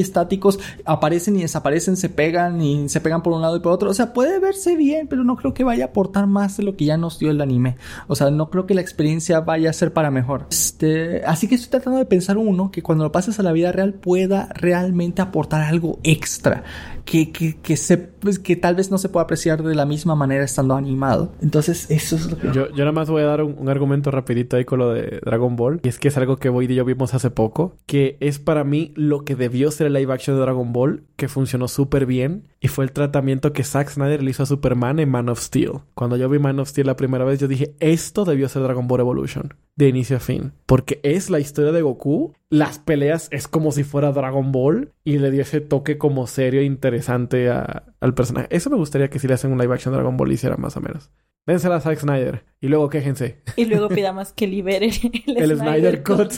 aparecen 0.85 1.35
y 1.37 1.41
desaparecen, 1.41 1.97
se 1.97 2.09
pegan 2.09 2.61
y 2.61 2.89
se 2.89 3.01
pegan 3.01 3.23
por 3.23 3.33
un 3.33 3.41
lado 3.41 3.57
y 3.57 3.59
por 3.59 3.71
otro. 3.71 3.89
O 3.89 3.93
sea, 3.93 4.13
puede 4.13 4.39
verse 4.39 4.75
bien, 4.75 5.07
pero 5.07 5.23
no 5.23 5.35
creo 5.35 5.53
que 5.53 5.63
vaya 5.63 5.85
a 5.85 5.87
aportar 5.87 6.27
más 6.27 6.57
de 6.57 6.63
lo 6.63 6.75
que 6.75 6.85
ya 6.85 6.97
nos 6.97 7.19
dio 7.19 7.31
el 7.31 7.41
anime. 7.41 7.77
O 8.07 8.15
sea, 8.15 8.31
no 8.31 8.49
creo 8.49 8.65
que 8.65 8.73
la 8.73 8.81
experiencia 8.81 9.39
vaya 9.39 9.69
a 9.69 9.73
ser 9.73 9.93
para 9.93 10.11
mejor. 10.11 10.47
Este, 10.49 11.23
así 11.25 11.47
que 11.47 11.55
estoy 11.55 11.69
tratando 11.69 11.99
de 11.99 12.05
pensar 12.05 12.37
uno 12.37 12.71
que 12.71 12.81
cuando 12.81 13.03
lo 13.03 13.11
pases 13.11 13.39
a 13.39 13.43
la 13.43 13.51
vida 13.51 13.71
real 13.71 13.93
pueda 13.93 14.49
realmente 14.53 15.21
aportar 15.21 15.61
algo 15.61 15.99
extra. 16.03 16.63
Que, 17.05 17.31
que, 17.31 17.57
que, 17.57 17.75
se, 17.75 17.97
pues, 17.97 18.39
que 18.39 18.55
tal 18.55 18.75
vez 18.75 18.89
no 18.89 18.97
se 18.97 19.09
pueda 19.09 19.25
apreciar 19.25 19.61
de 19.61 19.75
la 19.75 19.85
misma 19.85 20.15
manera 20.15 20.43
estando 20.43 20.75
animado. 20.75 21.33
Entonces, 21.41 21.91
eso 21.91 22.15
es 22.15 22.31
lo 22.31 22.37
que... 22.37 22.47
Yo, 22.53 22.69
yo 22.69 22.77
nada 22.77 22.93
más 22.93 23.09
voy 23.09 23.23
a 23.23 23.25
dar 23.25 23.43
un, 23.43 23.55
un 23.57 23.69
argumento 23.69 24.09
rapidito 24.09 24.55
ahí 24.55 24.65
con 24.65 24.79
lo 24.79 24.93
de 24.93 25.19
Dragon 25.23 25.55
Ball. 25.55 25.81
Y 25.83 25.89
es 25.89 25.99
que 25.99 26.07
es 26.07 26.17
algo 26.17 26.37
que 26.37 26.49
Boyd 26.49 26.69
y 26.69 26.75
yo 26.75 26.85
vimos 26.85 27.13
hace 27.13 27.29
poco. 27.29 27.75
Que 27.85 28.17
es 28.21 28.39
para 28.39 28.63
mí 28.63 28.93
lo 28.95 29.25
que 29.25 29.35
debió 29.35 29.69
ser 29.71 29.87
el 29.87 29.93
live 29.93 30.13
action 30.13 30.37
de 30.37 30.41
Dragon 30.41 30.71
Ball. 30.71 31.03
Que 31.17 31.27
funcionó 31.27 31.67
súper 31.67 32.05
bien. 32.05 32.47
Y 32.63 32.69
fue 32.69 32.85
el 32.85 32.93
tratamiento 32.93 33.51
que 33.51 33.65
Zack 33.65 33.89
Snyder 33.89 34.23
le 34.23 34.31
hizo 34.31 34.43
a 34.43 34.45
Superman 34.45 34.97
en 34.99 35.09
Man 35.09 35.27
of 35.27 35.41
Steel. 35.41 35.81
Cuando 35.95 36.15
yo 36.15 36.29
vi 36.29 36.39
Man 36.39 36.59
of 36.61 36.69
Steel 36.69 36.87
la 36.87 36.95
primera 36.95 37.25
vez, 37.25 37.37
yo 37.41 37.49
dije, 37.49 37.75
esto 37.81 38.23
debió 38.23 38.47
ser 38.47 38.61
Dragon 38.63 38.87
Ball 38.87 39.01
Evolution. 39.01 39.53
De 39.75 39.89
inicio 39.89 40.15
a 40.15 40.19
fin. 40.21 40.53
Porque 40.65 41.01
es 41.03 41.29
la 41.29 41.41
historia 41.41 41.73
de 41.73 41.81
Goku. 41.81 42.33
Las 42.49 42.79
peleas 42.79 43.27
es 43.31 43.49
como 43.49 43.73
si 43.73 43.83
fuera 43.83 44.13
Dragon 44.13 44.53
Ball. 44.53 44.93
Y 45.03 45.17
le 45.17 45.29
dio 45.29 45.41
ese 45.41 45.59
toque 45.59 45.97
como 45.97 46.25
serio 46.25 46.61
e 46.61 46.63
interesante 46.63 47.49
a- 47.49 47.83
al 47.99 48.13
personaje. 48.13 48.47
Eso 48.49 48.69
me 48.69 48.77
gustaría 48.77 49.09
que 49.09 49.19
si 49.19 49.27
le 49.27 49.33
hacen 49.33 49.51
un 49.51 49.57
live 49.59 49.73
action 49.73 49.93
Dragon 49.93 50.15
Ball 50.15 50.31
hiciera 50.31 50.55
más 50.55 50.77
o 50.77 50.79
menos. 50.79 51.11
Vénsela 51.45 51.75
a 51.75 51.81
Zack 51.81 51.99
Snyder. 51.99 52.45
Y 52.61 52.69
luego 52.69 52.87
quéjense. 52.89 53.41
Y 53.57 53.65
luego 53.65 53.89
pidamos 53.89 54.31
que 54.31 54.47
liberen 54.47 54.91
el, 55.27 55.37
El 55.51 55.57
Snyder 55.57 56.01
Cut. 56.01 56.31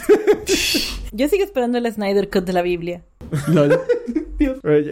Yo 1.12 1.28
sigo 1.28 1.44
esperando 1.44 1.78
el 1.78 1.90
Snyder 1.92 2.28
Cut 2.30 2.42
de 2.44 2.52
la 2.52 2.62
Biblia. 2.62 3.04
Lol. 3.48 3.78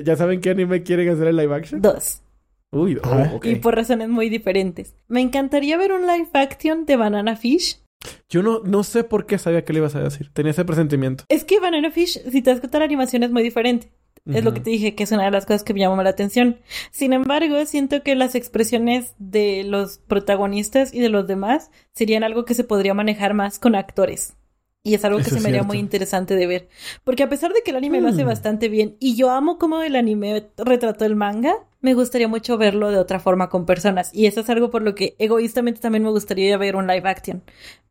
¿Ya 0.05 0.16
saben 0.16 0.40
qué 0.40 0.51
anime 0.51 0.82
quieren 0.82 1.09
hacer 1.09 1.28
en 1.28 1.36
live 1.36 1.55
action? 1.55 1.80
Dos. 1.82 2.22
Uy, 2.70 2.99
oh. 3.05 3.40
Y 3.45 3.57
por 3.57 3.76
razones 3.76 4.09
muy 4.09 4.28
diferentes. 4.28 4.97
Me 5.07 5.20
encantaría 5.20 5.76
ver 5.76 5.92
un 5.92 6.07
live 6.07 6.28
action 6.32 6.86
de 6.86 6.97
Banana 6.97 7.36
Fish. 7.36 7.80
Yo 8.28 8.42
no, 8.42 8.61
no 8.61 8.82
sé 8.82 9.05
por 9.05 9.26
qué 9.26 9.38
sabía 9.38 9.64
que 9.64 9.72
le 9.72 9.78
ibas 9.78 9.95
a 9.95 10.01
decir. 10.01 10.30
Tenía 10.32 10.51
ese 10.51 10.64
presentimiento. 10.64 11.24
Es 11.28 11.45
que 11.45 11.61
Banana 11.61 11.90
Fish, 11.90 12.20
si 12.30 12.42
te 12.42 12.51
das 12.51 12.61
cuenta, 12.61 12.78
la 12.78 12.84
animación 12.84 13.22
es 13.22 13.30
muy 13.30 13.42
diferente. 13.42 13.92
Es 14.26 14.42
lo 14.42 14.55
que 14.55 14.61
te 14.61 14.70
dije, 14.70 14.95
que 14.95 15.05
es 15.05 15.12
una 15.12 15.26
de 15.26 15.30
las 15.30 15.45
cosas 15.45 15.64
que 15.64 15.74
me 15.74 15.80
llamó 15.80 16.03
la 16.03 16.09
atención. 16.09 16.59
Sin 16.90 17.12
embargo, 17.12 17.62
siento 17.66 18.03
que 18.03 18.14
las 18.14 18.34
expresiones 18.34 19.14
de 19.18 19.64
los 19.64 19.99
protagonistas 19.99 20.95
y 20.95 21.01
de 21.01 21.11
los 21.11 21.26
demás 21.26 21.70
serían 21.92 22.24
algo 22.24 22.47
que 22.47 22.55
se 22.55 22.64
podría 22.64 22.95
manejar 22.95 23.34
más 23.34 23.59
con 23.59 23.74
actores. 23.74 24.34
Y 24.87 24.95
es 24.95 25.05
algo 25.05 25.16
que 25.18 25.22
Eso 25.24 25.37
se 25.37 25.41
me 25.41 25.49
haría 25.49 25.62
muy 25.62 25.78
interesante 25.78 26.37
de 26.37 26.47
ver. 26.47 26.68
Porque 27.05 27.22
a 27.22 27.28
pesar 27.30 27.55
de 27.55 27.62
que 27.62 27.70
el 27.70 27.78
anime 27.78 28.03
lo 28.03 28.09
hace 28.09 28.22
Mm. 28.22 28.26
bastante 28.28 28.68
bien 28.68 28.97
y 29.01 29.16
yo 29.16 29.30
amo 29.30 29.59
cómo 29.59 29.80
el 29.82 29.97
anime 29.97 30.47
retrató 30.59 31.07
el 31.07 31.16
manga, 31.16 31.55
me 31.85 31.93
gustaría 31.93 32.28
mucho 32.28 32.57
verlo 32.57 32.91
de 32.91 32.97
otra 32.97 33.20
forma 33.20 33.51
con 33.51 33.66
personas. 33.66 34.09
Y 34.14 34.24
eso 34.24 34.41
es 34.41 34.49
algo 34.49 34.70
por 34.70 34.80
lo 34.80 34.95
que 34.95 35.16
egoístamente 35.18 35.82
también 35.82 36.03
me 36.03 36.09
gustaría 36.09 36.57
ver 36.57 36.76
un 36.76 36.87
live 36.87 37.07
action. 37.07 37.43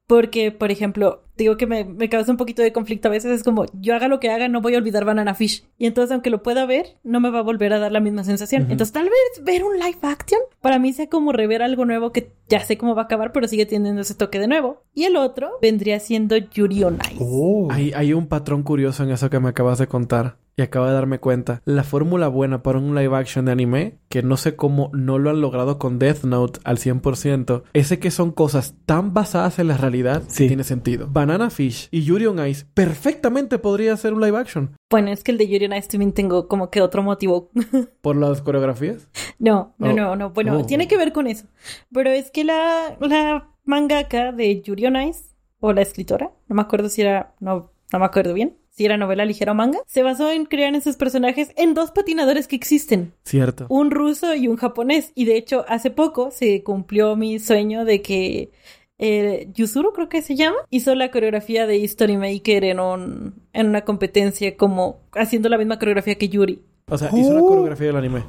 Porque, 0.08 0.52
por 0.52 0.72
ejemplo, 0.72 1.24
digo 1.38 1.58
que 1.58 1.68
me, 1.68 1.86
me 1.86 2.10
causa 2.10 2.32
un 2.32 2.38
poquito 2.38 2.64
de 2.64 2.74
conflicto 2.74 3.08
a 3.08 3.12
veces. 3.12 3.32
Es 3.32 3.44
como, 3.44 3.66
yo 3.80 3.94
haga 3.94 4.08
lo 4.08 4.20
que 4.20 4.32
haga, 4.32 4.48
no 4.48 4.62
voy 4.62 4.74
a 4.74 4.80
olvidar 4.80 5.06
Banana 5.06 5.36
Fish. 5.36 5.64
Y 5.78 5.86
entonces, 5.86 6.12
aunque 6.12 6.32
lo 6.32 6.42
pueda 6.42 6.66
ver, 6.66 6.98
no 7.04 7.20
me 7.20 7.30
va 7.30 7.40
a 7.40 7.44
volver 7.44 7.72
a 7.72 7.78
dar 7.78 7.92
la 7.92 8.00
misma 8.00 8.24
sensación. 8.24 8.64
Ujú. 8.64 8.72
Entonces, 8.72 8.94
tal 8.94 9.06
vez 9.06 9.44
ver 9.44 9.64
un 9.64 9.78
live 9.78 10.00
action 10.02 10.42
para 10.60 10.80
mí 10.80 10.92
sea 10.92 11.08
como 11.08 11.32
rever 11.32 11.62
algo 11.62 11.86
nuevo 11.86 12.12
que 12.12 12.34
ya 12.50 12.62
sé 12.62 12.80
cómo 12.80 12.96
va 12.96 13.04
a 13.04 13.06
acabar, 13.06 13.32
pero 13.32 13.48
sigue 13.48 13.68
teniendo 13.68 14.02
ese 14.02 14.16
toque 14.16 14.40
de 14.40 14.48
nuevo. 14.48 14.82
Y 14.96 15.04
el 15.04 15.18
otro 15.18 15.52
vendría 15.62 16.00
siendo 16.00 16.36
Yuri 16.36 16.84
on 16.84 16.98
Ice. 17.12 17.18
Oh. 17.20 17.68
Hay, 17.70 17.94
hay 17.94 18.14
un 18.14 18.26
patrón 18.26 18.64
curioso 18.64 19.04
en 19.04 19.12
eso 19.12 19.30
que 19.30 19.40
me 19.40 19.50
acabas 19.50 19.78
de 19.78 19.86
contar. 19.86 20.38
Y 20.56 20.62
acabo 20.62 20.86
de 20.86 20.94
darme 20.94 21.20
cuenta. 21.20 21.62
La 21.66 21.84
fórmula 21.84 22.28
buena 22.28 22.62
para 22.62 22.78
un 22.78 22.94
live 22.94 23.16
action 23.18 23.46
de 23.46 23.52
anime, 23.52 23.98
que 24.08 24.22
no 24.22 24.38
sé 24.38 24.56
cómo 24.56 24.92
no 24.94 25.18
lo 25.18 25.32
han 25.32 25.42
logrado 25.42 25.80
con 25.80 25.98
Death 25.98 26.24
Note 26.26 26.60
al 26.64 26.78
100%, 26.78 27.64
ese 27.74 27.98
que 27.98 28.12
son 28.12 28.32
cosas 28.32 28.76
tan 28.86 29.14
basadas 29.16 29.58
en 29.58 29.68
la 29.68 29.78
realidad 29.78 30.22
Sí. 30.28 30.44
que 30.44 30.48
tiene 30.50 30.64
sentido. 30.64 31.08
Banana 31.10 31.50
Fish 31.50 31.88
y 31.90 32.04
Yuri 32.04 32.28
on 32.28 32.46
Ice 32.48 32.66
perfectamente 32.76 33.58
podría 33.58 33.98
ser 33.98 34.14
un 34.14 34.22
live 34.22 34.38
action. 34.38 34.76
Bueno, 34.92 35.10
es 35.10 35.24
que 35.24 35.32
el 35.32 35.40
de 35.40 35.48
Yuri 35.48 35.66
on 35.66 35.74
Ice 35.74 35.88
también 35.90 36.14
tengo 36.14 36.48
como 36.48 36.70
que 36.70 36.82
otro 36.82 37.02
motivo. 37.02 37.50
Por 38.02 38.16
las 38.16 38.42
coreografías. 38.44 39.08
No, 39.40 39.74
no, 39.80 39.90
Oh. 39.90 39.94
no, 39.94 40.16
no. 40.16 40.30
Bueno, 40.30 40.60
Oh. 40.60 40.66
tiene 40.66 40.88
que 40.88 40.98
ver 40.98 41.14
con 41.14 41.26
eso. 41.26 41.48
Pero 41.92 42.12
es 42.12 42.30
que 42.30 42.44
la, 42.44 42.96
la 43.00 43.50
mangaka 43.66 44.32
de 44.32 44.62
Yuri 44.62 44.86
on 44.86 44.98
Ice, 45.02 45.24
o 45.60 45.74
la 45.74 45.82
escritora, 45.82 46.32
no 46.48 46.56
me 46.56 46.62
acuerdo 46.62 46.90
si 46.90 47.02
era, 47.02 47.34
no, 47.40 47.72
no 47.92 48.00
me 48.00 48.06
acuerdo 48.06 48.34
bien, 48.36 48.56
si 48.76 48.86
era 48.86 48.98
novela 48.98 49.24
ligera 49.24 49.52
o 49.52 49.56
manga, 49.56 49.78
se 49.86 50.02
basó 50.04 50.32
en 50.32 50.46
crear 50.46 50.74
en 50.74 50.82
sus 50.82 50.96
personajes 50.98 51.52
en 51.58 51.74
dos 51.76 51.92
patinadores 51.92 52.48
que 52.48 52.56
existen. 52.56 53.14
Cierto. 53.24 53.68
Un 53.70 53.92
ruso 53.92 54.34
y 54.34 54.48
un 54.48 54.58
japonés. 54.58 55.12
Y 55.14 55.26
de 55.26 55.38
hecho, 55.38 55.64
hace 55.68 55.92
poco 55.92 56.32
se 56.32 56.64
cumplió 56.64 57.16
mi 57.16 57.38
sueño 57.40 57.86
de 57.86 58.02
que 58.02 58.52
eh, 58.98 59.48
Yuzuru, 59.54 59.94
creo 59.94 60.10
que 60.10 60.22
se 60.24 60.36
llama, 60.36 60.58
hizo 60.70 60.96
la 60.96 61.12
coreografía 61.12 61.68
de 61.68 61.78
History 61.78 62.18
Maker 62.18 62.64
en, 62.64 62.80
un, 62.80 63.36
en 63.54 63.68
una 63.68 63.82
competencia 63.82 64.56
como 64.58 65.02
haciendo 65.14 65.50
la 65.50 65.58
misma 65.58 65.78
coreografía 65.78 66.16
que 66.16 66.30
Yuri. 66.30 66.62
O 66.90 66.98
sea, 66.98 67.10
hizo 67.10 67.30
una 67.30 67.42
Oh. 67.42 67.48
coreografía 67.48 67.88
del 67.88 67.96
anime. 67.98 68.24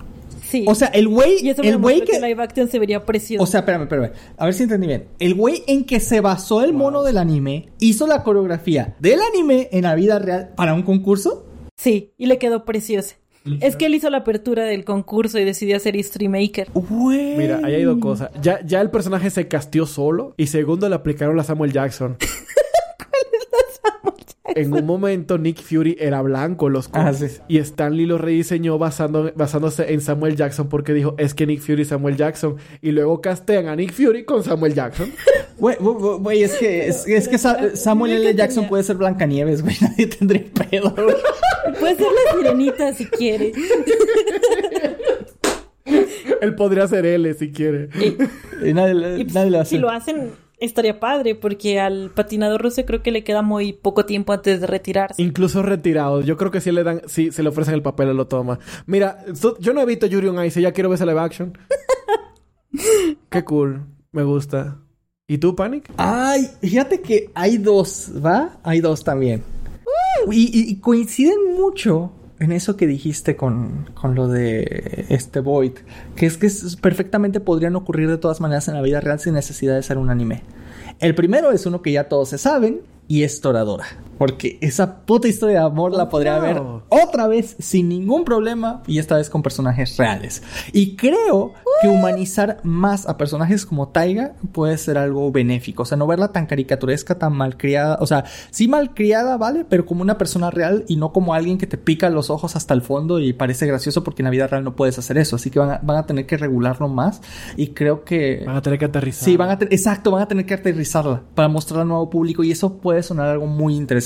Sí. 0.48 0.64
O 0.68 0.74
sea, 0.74 0.88
el 0.88 1.08
güey. 1.08 1.38
y 1.44 1.50
eso 1.50 1.62
me 1.62 1.68
El 1.68 1.78
güey 1.78 2.00
que. 2.00 2.12
que 2.12 2.20
live 2.20 2.42
action 2.42 2.68
se 2.68 2.78
vería 2.78 3.04
precioso. 3.04 3.42
O 3.42 3.46
sea, 3.46 3.60
espérame, 3.60 3.82
espérame. 3.82 4.12
A 4.36 4.44
ver 4.44 4.54
si 4.54 4.62
entendí 4.64 4.86
bien. 4.86 5.06
El 5.18 5.34
güey 5.34 5.62
en 5.66 5.84
que 5.84 6.00
se 6.00 6.20
basó 6.20 6.62
el 6.62 6.72
mono 6.72 7.02
del 7.02 7.18
anime 7.18 7.70
hizo 7.80 8.06
la 8.06 8.22
coreografía 8.22 8.94
del 9.00 9.20
anime 9.20 9.68
en 9.72 9.82
la 9.82 9.94
vida 9.94 10.18
real 10.18 10.50
para 10.56 10.74
un 10.74 10.82
concurso. 10.82 11.46
sí, 11.76 12.12
y 12.18 12.26
le 12.26 12.38
quedó 12.38 12.64
preciosa. 12.64 13.16
Es 13.60 13.76
que 13.76 13.84
él 13.86 13.94
hizo 13.94 14.08
la 14.08 14.18
apertura 14.18 14.64
del 14.64 14.86
concurso 14.86 15.38
y 15.38 15.44
decidió 15.44 15.76
hacer 15.76 15.94
History 15.96 16.28
Maker. 16.28 16.68
Mira, 16.90 17.60
ahí 17.62 17.74
hay 17.74 17.82
dos 17.82 17.98
cosas. 17.98 18.30
Ya, 18.40 18.64
ya 18.64 18.80
el 18.80 18.90
personaje 18.90 19.28
se 19.28 19.48
castió 19.48 19.84
solo. 19.84 20.32
Y 20.38 20.46
segundo, 20.46 20.88
le 20.88 20.94
aplicaron 20.94 21.36
la 21.36 21.44
Samuel 21.44 21.70
Jackson. 21.70 22.16
En 24.56 24.74
un 24.74 24.84
momento, 24.84 25.38
Nick 25.38 25.62
Fury 25.62 25.96
era 25.98 26.20
blanco 26.20 26.66
en 26.66 26.74
los 26.74 26.88
Ah, 26.92 27.10
cómics. 27.12 27.18
sí. 27.36 27.40
Y 27.48 27.58
Stan 27.58 27.96
Lee 27.96 28.04
lo 28.04 28.18
rediseñó 28.18 28.76
basando, 28.78 29.32
basándose 29.34 29.92
en 29.94 30.00
Samuel 30.02 30.36
Jackson 30.36 30.68
porque 30.68 30.92
dijo, 30.92 31.14
es 31.16 31.32
que 31.32 31.46
Nick 31.46 31.60
Fury 31.62 31.82
es 31.82 31.88
Samuel 31.88 32.16
Jackson. 32.18 32.56
Y 32.82 32.92
luego 32.92 33.20
castean 33.22 33.68
a 33.68 33.76
Nick 33.76 33.92
Fury 33.92 34.24
con 34.24 34.44
Samuel 34.44 34.74
Jackson. 34.74 35.10
Güey, 35.56 36.42
es 36.42 36.54
que, 36.56 36.88
es, 36.88 37.06
es 37.06 37.28
que 37.28 37.38
Sa- 37.38 37.74
Samuel 37.76 38.12
L. 38.12 38.34
Jackson 38.34 38.56
tenía- 38.64 38.68
puede 38.68 38.82
ser 38.82 38.96
Blancanieves, 38.96 39.62
güey. 39.62 39.76
Nadie 39.80 40.08
tendría 40.08 40.44
pedo. 40.68 40.90
güey. 40.90 41.14
Puede 41.80 41.96
ser 41.96 42.06
la 42.06 42.36
sirenita 42.36 42.92
si 42.92 43.06
quiere. 43.06 43.52
Él 46.40 46.54
podría 46.56 46.86
ser 46.88 47.06
L 47.06 47.32
si 47.34 47.52
quiere. 47.52 47.88
Y 48.64 48.72
nadie, 48.74 49.20
Y 49.20 49.24
pues, 49.24 49.34
nadie 49.34 49.50
le 49.50 49.56
va 49.58 49.62
a 49.62 49.66
si 49.66 49.78
lo 49.78 49.90
hacen, 49.90 50.30
estaría 50.64 50.98
padre, 51.00 51.34
porque 51.34 51.78
al 51.80 52.10
patinador 52.10 52.62
ruso 52.62 52.84
creo 52.84 53.02
que 53.02 53.10
le 53.12 53.24
queda 53.24 53.42
muy 53.42 53.72
poco 53.72 54.04
tiempo 54.06 54.32
antes 54.32 54.60
de 54.60 54.66
retirarse. 54.66 55.22
Incluso 55.22 55.62
retirado. 55.62 56.20
Yo 56.22 56.36
creo 56.36 56.50
que 56.50 56.60
si 56.60 56.72
le 56.72 56.82
dan, 56.84 57.02
si 57.06 57.30
se 57.30 57.42
le 57.42 57.48
ofrecen 57.50 57.74
el 57.74 57.82
papel, 57.82 58.08
él 58.08 58.16
lo 58.16 58.26
toma. 58.26 58.58
Mira, 58.86 59.24
so- 59.34 59.56
yo 59.58 59.72
no 59.72 59.80
he 59.80 59.86
visto 59.86 60.06
Yuri 60.06 60.28
on 60.28 60.44
Ice, 60.44 60.60
ya 60.60 60.72
quiero 60.72 60.88
ver 60.90 60.96
ese 60.96 61.06
live 61.06 61.20
action. 61.20 61.56
Qué 63.30 63.44
cool. 63.44 63.82
Me 64.12 64.22
gusta. 64.22 64.78
¿Y 65.26 65.38
tú, 65.38 65.56
Panic? 65.56 65.90
Ay, 65.96 66.48
fíjate 66.60 67.00
que 67.00 67.30
hay 67.34 67.58
dos, 67.58 68.12
¿va? 68.24 68.58
Hay 68.62 68.80
dos 68.80 69.02
también. 69.02 69.42
Y 70.30 70.76
coinciden 70.80 71.54
mucho 71.56 72.12
en 72.44 72.52
eso 72.52 72.76
que 72.76 72.86
dijiste 72.86 73.36
con, 73.36 73.90
con 73.94 74.14
lo 74.14 74.28
de 74.28 75.06
este 75.08 75.40
Void. 75.40 75.72
Que 76.14 76.26
es 76.26 76.36
que 76.36 76.48
perfectamente 76.80 77.40
podrían 77.40 77.76
ocurrir 77.76 78.08
de 78.08 78.18
todas 78.18 78.40
maneras 78.40 78.68
en 78.68 78.74
la 78.74 78.82
vida 78.82 79.00
real 79.00 79.18
sin 79.18 79.34
necesidad 79.34 79.74
de 79.74 79.82
ser 79.82 79.98
un 79.98 80.10
anime. 80.10 80.42
El 81.00 81.14
primero 81.14 81.50
es 81.50 81.66
uno 81.66 81.82
que 81.82 81.92
ya 81.92 82.08
todos 82.08 82.28
se 82.28 82.38
saben 82.38 82.80
y 83.08 83.24
es 83.24 83.40
Toradora. 83.40 83.86
Porque 84.18 84.58
esa 84.60 85.04
puta 85.04 85.28
historia 85.28 85.60
de 85.60 85.66
amor 85.66 85.92
la 85.92 86.08
podría 86.08 86.38
ver 86.38 86.60
otra 86.88 87.26
vez 87.26 87.56
sin 87.58 87.88
ningún 87.88 88.24
problema 88.24 88.82
y 88.86 88.98
esta 88.98 89.16
vez 89.16 89.30
con 89.30 89.42
personajes 89.42 89.96
reales. 89.96 90.42
Y 90.72 90.96
creo 90.96 91.52
que 91.82 91.88
humanizar 91.88 92.60
más 92.62 93.08
a 93.08 93.16
personajes 93.16 93.66
como 93.66 93.88
Taiga 93.88 94.34
puede 94.52 94.78
ser 94.78 94.98
algo 94.98 95.30
benéfico. 95.32 95.82
O 95.82 95.86
sea, 95.86 95.96
no 95.96 96.06
verla 96.06 96.28
tan 96.28 96.46
caricaturesca, 96.46 97.18
tan 97.18 97.34
malcriada. 97.34 97.98
O 98.00 98.06
sea, 98.06 98.24
sí 98.50 98.68
malcriada, 98.68 99.36
¿vale? 99.36 99.64
Pero 99.68 99.86
como 99.86 100.02
una 100.02 100.18
persona 100.18 100.50
real 100.50 100.84
y 100.88 100.96
no 100.96 101.12
como 101.12 101.34
alguien 101.34 101.58
que 101.58 101.66
te 101.66 101.78
pica 101.78 102.10
los 102.10 102.30
ojos 102.30 102.56
hasta 102.56 102.74
el 102.74 102.82
fondo 102.82 103.18
y 103.18 103.32
parece 103.32 103.66
gracioso 103.66 104.04
porque 104.04 104.22
en 104.22 104.24
la 104.24 104.30
vida 104.30 104.46
real 104.46 104.64
no 104.64 104.76
puedes 104.76 104.98
hacer 104.98 105.18
eso. 105.18 105.36
Así 105.36 105.50
que 105.50 105.58
van 105.58 105.70
a, 105.70 105.80
van 105.82 105.96
a 105.96 106.06
tener 106.06 106.26
que 106.26 106.36
regularlo 106.36 106.88
más 106.88 107.20
y 107.56 107.68
creo 107.68 108.04
que... 108.04 108.42
Van 108.46 108.56
a 108.56 108.62
tener 108.62 108.78
que 108.78 108.84
aterrizar. 108.86 109.24
Sí, 109.24 109.36
van 109.36 109.50
a 109.50 109.58
tener, 109.58 109.74
exacto, 109.74 110.10
van 110.10 110.22
a 110.22 110.28
tener 110.28 110.46
que 110.46 110.54
aterrizarla 110.54 111.22
para 111.34 111.48
mostrarla 111.48 111.82
al 111.82 111.88
nuevo 111.88 112.10
público 112.10 112.44
y 112.44 112.50
eso 112.50 112.78
puede 112.78 113.02
sonar 113.02 113.28
algo 113.28 113.46
muy 113.46 113.74
interesante. 113.74 114.03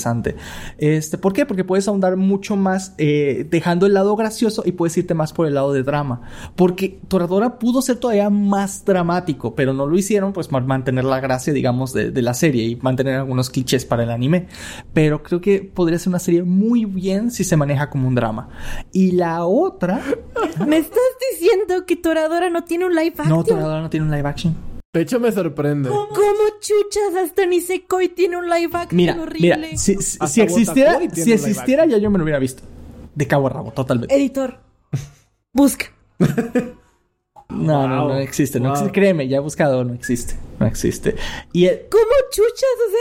Este, 0.77 1.17
¿por 1.17 1.33
qué? 1.33 1.45
Porque 1.45 1.63
puedes 1.63 1.87
ahondar 1.87 2.17
mucho 2.17 2.55
más 2.55 2.93
eh, 2.97 3.45
dejando 3.49 3.85
el 3.85 3.93
lado 3.93 4.15
gracioso 4.15 4.63
y 4.65 4.71
puedes 4.71 4.97
irte 4.97 5.13
más 5.13 5.33
por 5.33 5.47
el 5.47 5.55
lado 5.55 5.73
de 5.73 5.83
drama. 5.83 6.21
Porque 6.55 6.99
Toradora 7.07 7.59
pudo 7.59 7.81
ser 7.81 7.97
todavía 7.97 8.29
más 8.29 8.85
dramático, 8.85 9.55
pero 9.55 9.73
no 9.73 9.85
lo 9.85 9.97
hicieron 9.97 10.33
pues 10.33 10.47
para 10.47 10.65
mantener 10.65 11.05
la 11.05 11.19
gracia, 11.19 11.53
digamos, 11.53 11.93
de, 11.93 12.11
de 12.11 12.21
la 12.21 12.33
serie 12.33 12.63
y 12.63 12.75
mantener 12.77 13.15
algunos 13.15 13.49
clichés 13.49 13.85
para 13.85 14.03
el 14.03 14.11
anime. 14.11 14.47
Pero 14.93 15.23
creo 15.23 15.41
que 15.41 15.61
podría 15.61 15.99
ser 15.99 16.09
una 16.09 16.19
serie 16.19 16.43
muy 16.43 16.85
bien 16.85 17.31
si 17.31 17.43
se 17.43 17.57
maneja 17.57 17.89
como 17.89 18.07
un 18.07 18.15
drama. 18.15 18.49
Y 18.91 19.11
la 19.11 19.45
otra... 19.45 20.01
¿Me 20.67 20.77
estás 20.77 20.99
diciendo 21.31 21.85
que 21.85 21.95
Toradora 21.95 22.49
no 22.49 22.63
tiene 22.63 22.85
un 22.85 22.95
live 22.95 23.13
action? 23.17 23.29
No, 23.29 23.43
Toradora 23.43 23.81
no 23.81 23.89
tiene 23.89 24.05
un 24.05 24.11
live 24.11 24.27
action. 24.27 24.68
De 24.91 25.01
hecho, 25.01 25.19
me 25.19 25.31
sorprende. 25.31 25.87
¿Cómo 25.87 26.09
chuchas 26.59 27.15
hasta 27.23 27.45
Nisekoi 27.45 28.09
tiene 28.09 28.37
un 28.37 28.49
live 28.49 28.71
action 28.73 28.97
Mira, 28.97 29.21
horrible? 29.21 29.55
mira, 29.57 29.77
si, 29.77 29.95
si- 30.01 30.41
existiera, 30.41 30.99
si 31.13 31.31
existiera 31.31 31.85
ya 31.85 31.97
yo 31.99 32.09
me 32.09 32.17
lo 32.17 32.23
hubiera 32.23 32.39
visto. 32.39 32.63
De 33.13 33.27
cabo 33.27 33.47
a 33.47 33.49
rabo, 33.51 33.71
totalmente. 33.71 34.15
Editor, 34.15 34.59
busca. 35.53 35.85
No, 37.51 37.87
no, 37.87 38.03
Wow. 38.03 38.09
no 38.13 38.17
existe, 38.19 38.59
no 38.59 38.65
Wow. 38.69 38.73
existe. 38.73 38.91
Créeme, 38.93 39.27
ya 39.27 39.37
he 39.37 39.39
buscado, 39.39 39.83
no 39.83 39.95
existe. 39.95 40.35
No 40.59 40.67
existe. 40.67 41.15
Y 41.51 41.65
el- 41.65 41.81
¿Cómo 41.89 42.03
chuchas? 42.31 42.69
O 42.87 42.91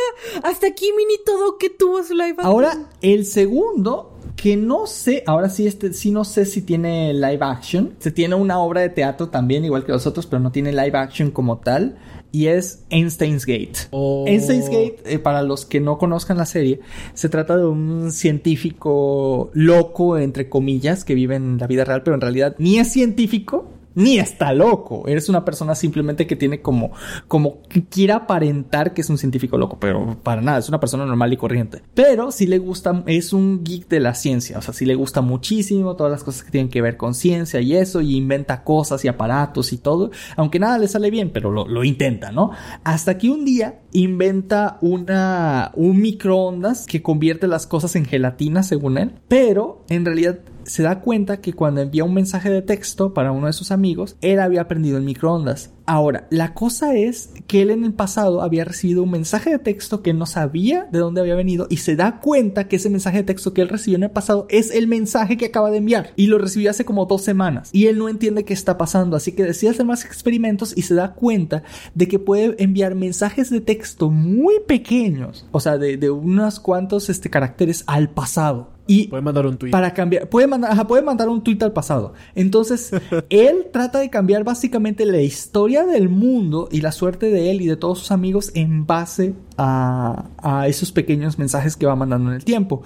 sea, 0.40 0.50
hasta 0.50 0.66
aquí 0.68 0.90
Mini 0.96 1.16
todo 1.24 1.58
que 1.58 1.68
tuvo 1.68 2.02
su 2.02 2.14
live 2.14 2.30
action. 2.30 2.46
ahora, 2.46 2.78
el 3.02 3.26
segundo, 3.26 4.07
que 4.40 4.56
no 4.56 4.86
sé, 4.86 5.24
ahora 5.26 5.50
sí, 5.50 5.66
este, 5.66 5.92
sí 5.92 6.12
no 6.12 6.24
sé 6.24 6.44
si 6.44 6.62
tiene 6.62 7.12
live 7.12 7.40
action. 7.40 7.94
Se 7.98 8.12
tiene 8.12 8.36
una 8.36 8.60
obra 8.60 8.82
de 8.82 8.88
teatro 8.88 9.30
también, 9.30 9.64
igual 9.64 9.84
que 9.84 9.90
los 9.90 10.06
otros, 10.06 10.26
pero 10.26 10.38
no 10.38 10.52
tiene 10.52 10.70
live 10.70 10.96
action 10.96 11.32
como 11.32 11.58
tal. 11.58 11.98
Y 12.30 12.46
es 12.46 12.84
Einstein's 12.90 13.44
Gate. 13.44 13.88
Oh. 13.90 14.24
Einstein's 14.28 14.66
Gate, 14.66 14.98
eh, 15.06 15.18
para 15.18 15.42
los 15.42 15.66
que 15.66 15.80
no 15.80 15.98
conozcan 15.98 16.36
la 16.36 16.46
serie, 16.46 16.78
se 17.14 17.28
trata 17.28 17.56
de 17.56 17.66
un 17.66 18.12
científico 18.12 19.50
loco, 19.54 20.16
entre 20.16 20.48
comillas, 20.48 21.04
que 21.04 21.16
vive 21.16 21.34
en 21.34 21.58
la 21.58 21.66
vida 21.66 21.84
real, 21.84 22.04
pero 22.04 22.14
en 22.14 22.20
realidad 22.20 22.54
ni 22.58 22.78
es 22.78 22.92
científico. 22.92 23.66
Ni 23.98 24.20
está 24.20 24.52
loco. 24.52 25.08
Eres 25.08 25.28
una 25.28 25.44
persona 25.44 25.74
simplemente 25.74 26.28
que 26.28 26.36
tiene 26.36 26.62
como, 26.62 26.92
como 27.26 27.62
que 27.62 27.84
quiere 27.84 28.12
aparentar 28.12 28.94
que 28.94 29.00
es 29.00 29.10
un 29.10 29.18
científico 29.18 29.58
loco, 29.58 29.78
pero 29.80 30.16
para 30.22 30.40
nada, 30.40 30.60
es 30.60 30.68
una 30.68 30.78
persona 30.78 31.04
normal 31.04 31.32
y 31.32 31.36
corriente. 31.36 31.82
Pero 31.94 32.30
sí 32.30 32.46
le 32.46 32.58
gusta, 32.58 33.02
es 33.06 33.32
un 33.32 33.64
geek 33.64 33.88
de 33.88 33.98
la 33.98 34.14
ciencia, 34.14 34.56
o 34.56 34.62
sea, 34.62 34.72
sí 34.72 34.86
le 34.86 34.94
gusta 34.94 35.20
muchísimo 35.20 35.96
todas 35.96 36.12
las 36.12 36.22
cosas 36.22 36.44
que 36.44 36.52
tienen 36.52 36.70
que 36.70 36.80
ver 36.80 36.96
con 36.96 37.12
ciencia 37.12 37.60
y 37.60 37.74
eso, 37.74 38.00
y 38.00 38.14
inventa 38.14 38.62
cosas 38.62 39.04
y 39.04 39.08
aparatos 39.08 39.72
y 39.72 39.78
todo, 39.78 40.12
aunque 40.36 40.60
nada 40.60 40.78
le 40.78 40.86
sale 40.86 41.10
bien, 41.10 41.30
pero 41.30 41.50
lo, 41.50 41.66
lo 41.66 41.82
intenta, 41.82 42.30
¿no? 42.30 42.52
Hasta 42.84 43.18
que 43.18 43.30
un 43.30 43.44
día 43.44 43.80
inventa 43.90 44.78
una, 44.80 45.72
un 45.74 46.00
microondas 46.00 46.86
que 46.86 47.02
convierte 47.02 47.48
las 47.48 47.66
cosas 47.66 47.96
en 47.96 48.04
gelatina, 48.04 48.62
según 48.62 48.96
él, 48.96 49.10
pero 49.26 49.82
en 49.88 50.04
realidad 50.04 50.38
se 50.68 50.82
da 50.82 51.00
cuenta 51.00 51.40
que 51.40 51.52
cuando 51.52 51.80
envía 51.80 52.04
un 52.04 52.14
mensaje 52.14 52.50
de 52.50 52.62
texto 52.62 53.14
para 53.14 53.32
uno 53.32 53.46
de 53.46 53.52
sus 53.52 53.72
amigos, 53.72 54.16
él 54.20 54.38
había 54.40 54.60
aprendido 54.60 54.98
el 54.98 55.04
microondas. 55.04 55.72
Ahora, 55.88 56.26
la 56.28 56.52
cosa 56.52 56.94
es 56.94 57.30
que 57.46 57.62
él 57.62 57.70
en 57.70 57.82
el 57.82 57.94
pasado 57.94 58.42
había 58.42 58.66
recibido 58.66 59.02
un 59.02 59.10
mensaje 59.10 59.48
de 59.48 59.58
texto 59.58 60.02
que 60.02 60.12
no 60.12 60.26
sabía 60.26 60.86
de 60.92 60.98
dónde 60.98 61.22
había 61.22 61.34
venido 61.34 61.66
y 61.70 61.78
se 61.78 61.96
da 61.96 62.20
cuenta 62.20 62.68
que 62.68 62.76
ese 62.76 62.90
mensaje 62.90 63.16
de 63.16 63.24
texto 63.24 63.54
que 63.54 63.62
él 63.62 63.70
recibió 63.70 63.96
en 63.96 64.02
el 64.02 64.10
pasado 64.10 64.46
es 64.50 64.70
el 64.70 64.86
mensaje 64.86 65.38
que 65.38 65.46
acaba 65.46 65.70
de 65.70 65.78
enviar 65.78 66.12
y 66.14 66.26
lo 66.26 66.36
recibió 66.36 66.70
hace 66.70 66.84
como 66.84 67.06
dos 67.06 67.22
semanas 67.22 67.70
y 67.72 67.86
él 67.86 67.96
no 67.96 68.10
entiende 68.10 68.44
qué 68.44 68.52
está 68.52 68.76
pasando, 68.76 69.16
así 69.16 69.32
que 69.32 69.44
decide 69.44 69.70
hacer 69.70 69.86
más 69.86 70.04
experimentos 70.04 70.76
y 70.76 70.82
se 70.82 70.94
da 70.94 71.14
cuenta 71.14 71.62
de 71.94 72.06
que 72.06 72.18
puede 72.18 72.62
enviar 72.62 72.94
mensajes 72.94 73.48
de 73.48 73.62
texto 73.62 74.10
muy 74.10 74.56
pequeños, 74.66 75.46
o 75.52 75.60
sea, 75.60 75.78
de, 75.78 75.96
de 75.96 76.10
unos 76.10 76.60
cuantos 76.60 77.08
este, 77.08 77.30
caracteres 77.30 77.84
al 77.86 78.10
pasado. 78.10 78.76
Y 78.90 79.08
Puede 79.08 79.22
mandar 79.22 79.46
un 79.46 79.58
tweet. 79.58 79.70
para 79.70 79.92
cambiar, 79.92 80.30
puede 80.30 80.46
mandar, 80.46 80.72
ajá, 80.72 80.86
puede 80.86 81.02
mandar 81.02 81.28
un 81.28 81.44
tweet 81.44 81.58
al 81.60 81.74
pasado. 81.74 82.14
Entonces, 82.34 82.90
él 83.28 83.66
trata 83.70 83.98
de 83.98 84.08
cambiar 84.08 84.44
básicamente 84.44 85.04
la 85.04 85.20
historia 85.20 85.77
del 85.86 86.08
mundo 86.08 86.68
y 86.70 86.80
la 86.80 86.92
suerte 86.92 87.30
de 87.30 87.50
él 87.50 87.60
y 87.60 87.66
de 87.66 87.76
todos 87.76 87.98
sus 87.98 88.10
amigos 88.10 88.50
en 88.54 88.86
base 88.86 89.34
a, 89.58 90.64
esos 90.66 90.92
pequeños 90.92 91.38
mensajes 91.38 91.76
que 91.76 91.86
va 91.86 91.96
mandando 91.96 92.30
en 92.30 92.36
el 92.36 92.44
tiempo. 92.44 92.82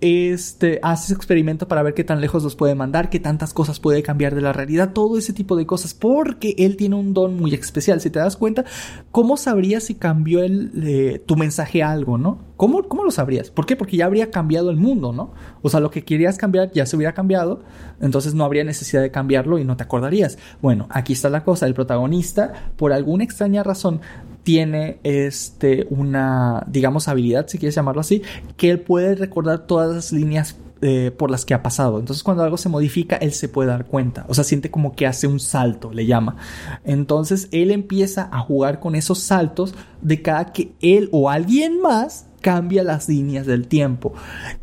Este, 0.00 0.80
hace 0.82 1.06
ese 1.06 1.14
experimento 1.14 1.68
para 1.68 1.82
ver 1.82 1.94
qué 1.94 2.04
tan 2.04 2.20
lejos 2.20 2.42
los 2.42 2.56
puede 2.56 2.74
mandar, 2.74 3.10
qué 3.10 3.20
tantas 3.20 3.52
cosas 3.52 3.80
puede 3.80 4.02
cambiar 4.02 4.34
de 4.34 4.40
la 4.40 4.52
realidad, 4.52 4.92
todo 4.92 5.18
ese 5.18 5.32
tipo 5.32 5.56
de 5.56 5.66
cosas, 5.66 5.94
porque 5.94 6.54
él 6.58 6.76
tiene 6.76 6.96
un 6.96 7.12
don 7.12 7.36
muy 7.36 7.54
especial. 7.54 8.00
Si 8.00 8.10
te 8.10 8.18
das 8.18 8.36
cuenta, 8.36 8.64
¿cómo 9.10 9.36
sabrías 9.36 9.84
si 9.84 9.94
cambió 9.94 10.42
el, 10.42 10.72
eh, 10.82 11.22
tu 11.24 11.36
mensaje 11.36 11.82
a 11.82 11.90
algo, 11.90 12.18
no? 12.18 12.38
¿Cómo, 12.56 12.84
¿Cómo 12.84 13.04
lo 13.04 13.10
sabrías? 13.10 13.50
¿Por 13.50 13.66
qué? 13.66 13.76
Porque 13.76 13.96
ya 13.96 14.06
habría 14.06 14.30
cambiado 14.30 14.70
el 14.70 14.76
mundo, 14.76 15.12
¿no? 15.12 15.32
O 15.62 15.68
sea, 15.68 15.80
lo 15.80 15.90
que 15.90 16.04
querías 16.04 16.38
cambiar 16.38 16.70
ya 16.72 16.86
se 16.86 16.96
hubiera 16.96 17.12
cambiado, 17.12 17.62
entonces 18.00 18.34
no 18.34 18.44
habría 18.44 18.64
necesidad 18.64 19.02
de 19.02 19.10
cambiarlo 19.10 19.58
y 19.58 19.64
no 19.64 19.76
te 19.76 19.82
acordarías. 19.82 20.38
Bueno, 20.62 20.86
aquí 20.90 21.12
está 21.12 21.28
la 21.28 21.44
cosa, 21.44 21.66
el 21.66 21.74
protagonista, 21.74 22.72
por 22.76 22.92
alguna 22.92 23.24
extraña 23.24 23.62
razón, 23.62 24.00
tiene 24.44 24.98
este 25.02 25.86
una, 25.90 26.62
digamos, 26.68 27.08
habilidad, 27.08 27.48
si 27.48 27.58
quieres 27.58 27.74
llamarlo 27.74 28.02
así, 28.02 28.22
que 28.56 28.70
él 28.70 28.80
puede 28.80 29.16
recordar 29.16 29.66
todas 29.66 29.94
las 29.94 30.12
líneas 30.12 30.56
eh, 30.82 31.10
por 31.16 31.30
las 31.30 31.46
que 31.46 31.54
ha 31.54 31.62
pasado. 31.62 31.98
Entonces, 31.98 32.22
cuando 32.22 32.42
algo 32.42 32.58
se 32.58 32.68
modifica, 32.68 33.16
él 33.16 33.32
se 33.32 33.48
puede 33.48 33.70
dar 33.70 33.86
cuenta. 33.86 34.26
O 34.28 34.34
sea, 34.34 34.44
siente 34.44 34.70
como 34.70 34.94
que 34.94 35.06
hace 35.06 35.26
un 35.26 35.40
salto, 35.40 35.90
le 35.92 36.04
llama. 36.04 36.36
Entonces, 36.84 37.48
él 37.52 37.70
empieza 37.70 38.28
a 38.30 38.40
jugar 38.40 38.80
con 38.80 38.94
esos 38.94 39.20
saltos 39.20 39.74
de 40.02 40.20
cada 40.20 40.52
que 40.52 40.74
él 40.82 41.08
o 41.10 41.30
alguien 41.30 41.80
más 41.80 42.26
cambia 42.44 42.84
las 42.84 43.08
líneas 43.08 43.46
del 43.46 43.66
tiempo. 43.68 44.12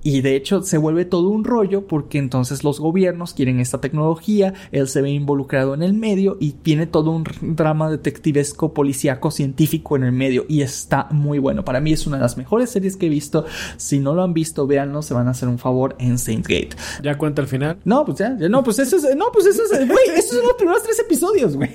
Y 0.04 0.22
de 0.22 0.36
hecho 0.36 0.62
se 0.62 0.78
vuelve 0.78 1.04
todo 1.04 1.30
un 1.30 1.44
rollo 1.44 1.88
porque 1.88 2.20
entonces 2.20 2.64
los 2.64 2.80
gobiernos 2.80 3.34
quieren 3.34 3.60
esta 3.60 3.82
tecnología, 3.82 4.54
él 4.72 4.88
se 4.88 5.02
ve 5.02 5.10
involucrado 5.10 5.74
en 5.74 5.82
el 5.82 5.94
medio 5.94 6.38
y 6.40 6.52
tiene 6.52 6.86
todo 6.86 7.10
un 7.10 7.24
drama 7.42 7.90
detectivesco, 7.90 8.72
policíaco, 8.72 9.32
científico 9.32 9.96
en 9.96 10.04
el 10.04 10.12
medio 10.12 10.46
y 10.48 10.62
está 10.62 11.08
muy 11.10 11.40
bueno. 11.40 11.66
Para 11.66 11.82
mí 11.82 11.92
es 11.92 12.06
una 12.06 12.18
de 12.18 12.22
las 12.22 12.38
mejores 12.38 12.70
series 12.70 12.98
que 12.98 13.08
he 13.08 13.10
visto. 13.10 13.46
Si 13.78 14.00
no 14.00 14.14
lo 14.14 14.22
han 14.22 14.36
visto, 14.36 14.68
véanlo, 14.68 15.02
se 15.02 15.16
van 15.16 15.28
a 15.28 15.32
hacer 15.32 15.50
un 15.50 15.58
favor 15.58 15.96
en 15.98 16.20
Saint 16.20 16.46
Gate. 16.46 16.76
¿Ya 17.02 17.18
cuenta 17.18 17.42
el 17.42 17.48
final? 17.48 17.80
No, 17.84 18.06
pues 18.06 18.20
ya, 18.20 18.30
no, 18.30 18.64
pues 18.64 18.78
eso 18.78 18.98
es, 18.98 19.16
no, 19.16 19.26
pues 19.34 19.48
eso 19.48 19.64
es, 19.64 19.88
güey, 19.88 20.06
esos 20.16 20.38
son 20.38 20.46
los 20.46 20.56
primeros 20.56 20.84
tres 20.84 21.00
episodios, 21.00 21.56
güey. 21.56 21.72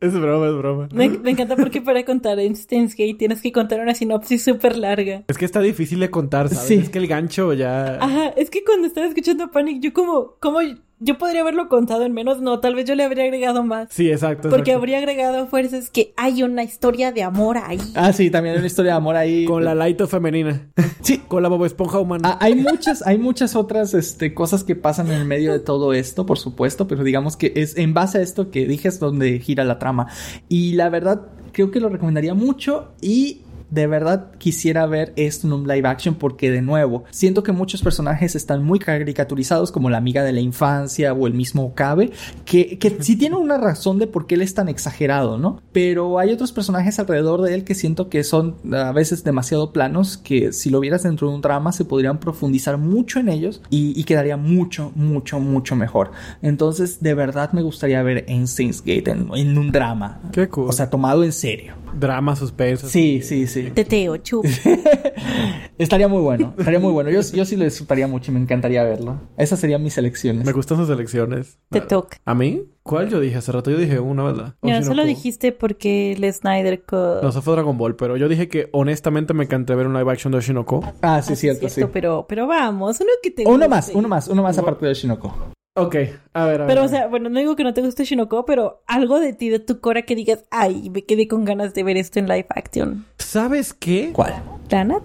Es 0.00 0.14
broma, 0.14 0.46
es 0.46 0.54
broma. 0.56 0.88
Me, 0.94 1.10
me 1.10 1.32
encanta 1.32 1.56
porque 1.56 1.82
para 1.82 2.02
contar 2.06 2.38
en 2.38 2.56
Steins 2.56 2.92
Gate 2.92 3.16
tienes 3.18 3.42
que 3.42 3.52
contar 3.52 3.80
una 3.80 3.94
sinopsis 3.94 4.42
súper 4.42 4.78
larga. 4.78 4.99
Es 5.28 5.38
que 5.38 5.44
está 5.44 5.60
difícil 5.60 6.00
de 6.00 6.10
contar, 6.10 6.48
¿sabes? 6.48 6.68
Sí. 6.68 6.74
Es 6.74 6.90
que 6.90 6.98
el 6.98 7.06
gancho 7.06 7.52
ya... 7.52 7.96
Ajá, 8.00 8.28
es 8.36 8.50
que 8.50 8.64
cuando 8.64 8.86
estaba 8.86 9.06
escuchando 9.06 9.50
Panic, 9.50 9.82
yo 9.82 9.92
como, 9.92 10.34
como, 10.40 10.60
yo 11.02 11.16
podría 11.16 11.40
haberlo 11.40 11.68
contado 11.68 12.04
en 12.04 12.12
menos, 12.12 12.40
no, 12.40 12.60
tal 12.60 12.74
vez 12.74 12.84
yo 12.84 12.94
le 12.94 13.02
habría 13.02 13.24
agregado 13.24 13.64
más. 13.64 13.88
Sí, 13.90 14.10
exacto. 14.10 14.50
Porque 14.50 14.72
exacto. 14.72 14.78
habría 14.78 14.98
agregado 14.98 15.46
fuerzas 15.46 15.88
que 15.88 16.12
hay 16.16 16.42
una 16.42 16.62
historia 16.62 17.10
de 17.10 17.22
amor 17.22 17.56
ahí. 17.56 17.80
Ah, 17.94 18.12
sí, 18.12 18.30
también 18.30 18.54
hay 18.54 18.58
una 18.58 18.66
historia 18.66 18.92
de 18.92 18.96
amor 18.96 19.16
ahí. 19.16 19.44
Con 19.46 19.64
la 19.64 19.74
Laito 19.74 20.06
femenina. 20.06 20.70
Sí. 21.02 21.16
Con 21.16 21.42
la 21.42 21.48
Bob 21.48 21.64
Esponja 21.64 21.98
humana. 21.98 22.32
Ah, 22.32 22.38
hay 22.42 22.54
muchas, 22.54 23.06
hay 23.06 23.16
muchas 23.16 23.56
otras 23.56 23.94
este, 23.94 24.34
cosas 24.34 24.64
que 24.64 24.76
pasan 24.76 25.06
en 25.06 25.14
el 25.14 25.24
medio 25.24 25.50
de 25.50 25.58
todo 25.58 25.94
esto, 25.94 26.26
por 26.26 26.38
supuesto, 26.38 26.86
pero 26.86 27.04
digamos 27.04 27.38
que 27.38 27.54
es 27.56 27.78
en 27.78 27.94
base 27.94 28.18
a 28.18 28.20
esto 28.20 28.50
que 28.50 28.66
dije 28.66 28.88
es 28.88 29.00
donde 29.00 29.38
gira 29.38 29.64
la 29.64 29.78
trama. 29.78 30.08
Y 30.50 30.74
la 30.74 30.90
verdad, 30.90 31.22
creo 31.52 31.70
que 31.70 31.80
lo 31.80 31.88
recomendaría 31.88 32.34
mucho 32.34 32.92
y 33.00 33.40
de 33.70 33.86
verdad 33.86 34.32
quisiera 34.38 34.86
ver 34.86 35.12
esto 35.16 35.46
en 35.46 35.52
un 35.52 35.68
live 35.68 35.88
action 35.88 36.14
porque 36.14 36.50
de 36.50 36.62
nuevo 36.62 37.04
siento 37.10 37.42
que 37.42 37.52
muchos 37.52 37.82
personajes 37.82 38.34
están 38.34 38.62
muy 38.62 38.78
caricaturizados 38.78 39.72
como 39.72 39.90
la 39.90 39.98
amiga 39.98 40.22
de 40.22 40.32
la 40.32 40.40
infancia 40.40 41.12
o 41.12 41.26
el 41.26 41.34
mismo 41.34 41.64
Okabe 41.64 42.10
que, 42.44 42.78
que 42.78 42.96
sí 43.00 43.16
tienen 43.16 43.38
una 43.38 43.58
razón 43.58 43.98
de 43.98 44.06
por 44.06 44.26
qué 44.26 44.34
él 44.34 44.42
es 44.42 44.54
tan 44.54 44.68
exagerado, 44.68 45.38
¿no? 45.38 45.60
Pero 45.72 46.18
hay 46.18 46.32
otros 46.32 46.52
personajes 46.52 46.98
alrededor 46.98 47.42
de 47.42 47.54
él 47.54 47.64
que 47.64 47.74
siento 47.74 48.08
que 48.08 48.24
son 48.24 48.56
a 48.72 48.92
veces 48.92 49.24
demasiado 49.24 49.72
planos 49.72 50.16
que 50.16 50.52
si 50.52 50.70
lo 50.70 50.80
vieras 50.80 51.02
dentro 51.02 51.28
de 51.28 51.34
un 51.34 51.40
drama 51.40 51.72
se 51.72 51.84
podrían 51.84 52.18
profundizar 52.18 52.78
mucho 52.78 53.20
en 53.20 53.28
ellos 53.28 53.62
y, 53.70 53.98
y 53.98 54.04
quedaría 54.04 54.36
mucho, 54.36 54.92
mucho, 54.94 55.40
mucho 55.40 55.76
mejor. 55.76 56.12
Entonces 56.42 57.00
de 57.00 57.14
verdad 57.14 57.52
me 57.52 57.62
gustaría 57.62 58.02
ver 58.02 58.24
en 58.28 58.46
Saints 58.46 58.80
Gate 58.80 59.10
en, 59.10 59.30
en 59.34 59.58
un 59.58 59.70
drama. 59.70 60.20
Qué 60.32 60.48
cool. 60.48 60.68
O 60.68 60.72
sea, 60.72 60.90
tomado 60.90 61.24
en 61.24 61.32
serio. 61.32 61.74
Drama, 61.92 62.36
suspenso. 62.36 62.88
Sí, 62.88 63.20
sí, 63.22 63.46
sí. 63.46 63.59
Teteo, 63.74 64.16
chup. 64.18 64.44
Estaría 65.78 66.08
muy 66.08 66.20
bueno, 66.20 66.54
estaría 66.58 66.78
muy 66.78 66.92
bueno. 66.92 67.10
Yo, 67.10 67.20
yo 67.32 67.44
sí 67.44 67.56
lo 67.56 67.64
disfrutaría 67.64 68.06
mucho 68.06 68.30
y 68.30 68.34
me 68.34 68.40
encantaría 68.40 68.82
verlo. 68.84 69.18
Esas 69.38 69.58
serían 69.60 69.82
mis 69.82 69.96
elecciones. 69.96 70.44
Me 70.44 70.52
gustan 70.52 70.76
sus 70.76 70.90
elecciones. 70.90 71.58
Te 71.70 71.80
toca. 71.80 72.18
¿A 72.26 72.34
mí? 72.34 72.64
¿Cuál 72.82 73.08
yo 73.08 73.18
dije? 73.20 73.36
Hace 73.36 73.52
rato 73.52 73.70
yo 73.70 73.78
dije 73.78 73.98
una, 73.98 74.24
¿verdad? 74.24 74.54
No, 74.62 74.70
eso 74.70 74.78
lo 74.94 75.02
Oshinoko. 75.02 75.06
dijiste 75.06 75.52
porque 75.52 76.12
el 76.12 76.32
Snyder 76.32 76.82
Cut... 76.82 77.22
No, 77.22 77.28
eso 77.30 77.40
fue 77.40 77.54
Dragon 77.54 77.78
Ball, 77.78 77.96
pero 77.96 78.16
yo 78.16 78.28
dije 78.28 78.48
que 78.48 78.68
honestamente 78.72 79.32
me 79.32 79.44
encanté 79.44 79.74
ver 79.74 79.86
un 79.86 79.94
live 79.94 80.10
action 80.10 80.32
de 80.32 80.38
Oshinoko. 80.38 80.80
Ah, 81.02 81.22
sí, 81.22 81.32
Ah, 81.32 81.36
cierto, 81.36 81.68
sí. 81.68 81.82
Pero, 81.92 82.26
pero 82.28 82.46
vamos, 82.46 83.00
uno 83.00 83.10
que 83.22 83.30
te 83.30 83.42
Uno 83.44 83.52
guste. 83.52 83.68
más, 83.68 83.90
uno 83.94 84.08
más, 84.08 84.28
uno 84.28 84.42
más 84.42 84.58
aparte 84.58 84.86
de 84.86 84.94
Shinoko. 84.94 85.34
Ok, 85.80 85.94
a 86.34 86.44
ver, 86.46 86.60
a 86.60 86.64
ver. 86.64 86.66
Pero, 86.66 86.82
a 86.82 86.84
o 86.84 86.88
sea, 86.88 87.06
bueno, 87.08 87.30
no 87.30 87.38
digo 87.38 87.56
que 87.56 87.64
no 87.64 87.72
te 87.72 87.80
guste 87.80 88.04
Shinoko, 88.04 88.44
pero 88.44 88.82
algo 88.86 89.18
de 89.18 89.32
ti, 89.32 89.48
de 89.48 89.58
tu 89.60 89.80
cora 89.80 90.02
que 90.02 90.14
digas, 90.14 90.44
ay, 90.50 90.90
me 90.90 91.04
quedé 91.04 91.26
con 91.26 91.44
ganas 91.44 91.72
de 91.72 91.82
ver 91.82 91.96
esto 91.96 92.18
en 92.18 92.28
live 92.28 92.46
action. 92.50 93.06
¿Sabes 93.18 93.72
qué? 93.72 94.10
¿Cuál? 94.12 94.34
¿Planat? 94.68 95.02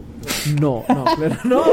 No, 0.59 0.83
no, 0.89 1.05
pero 1.17 1.37
no. 1.43 1.61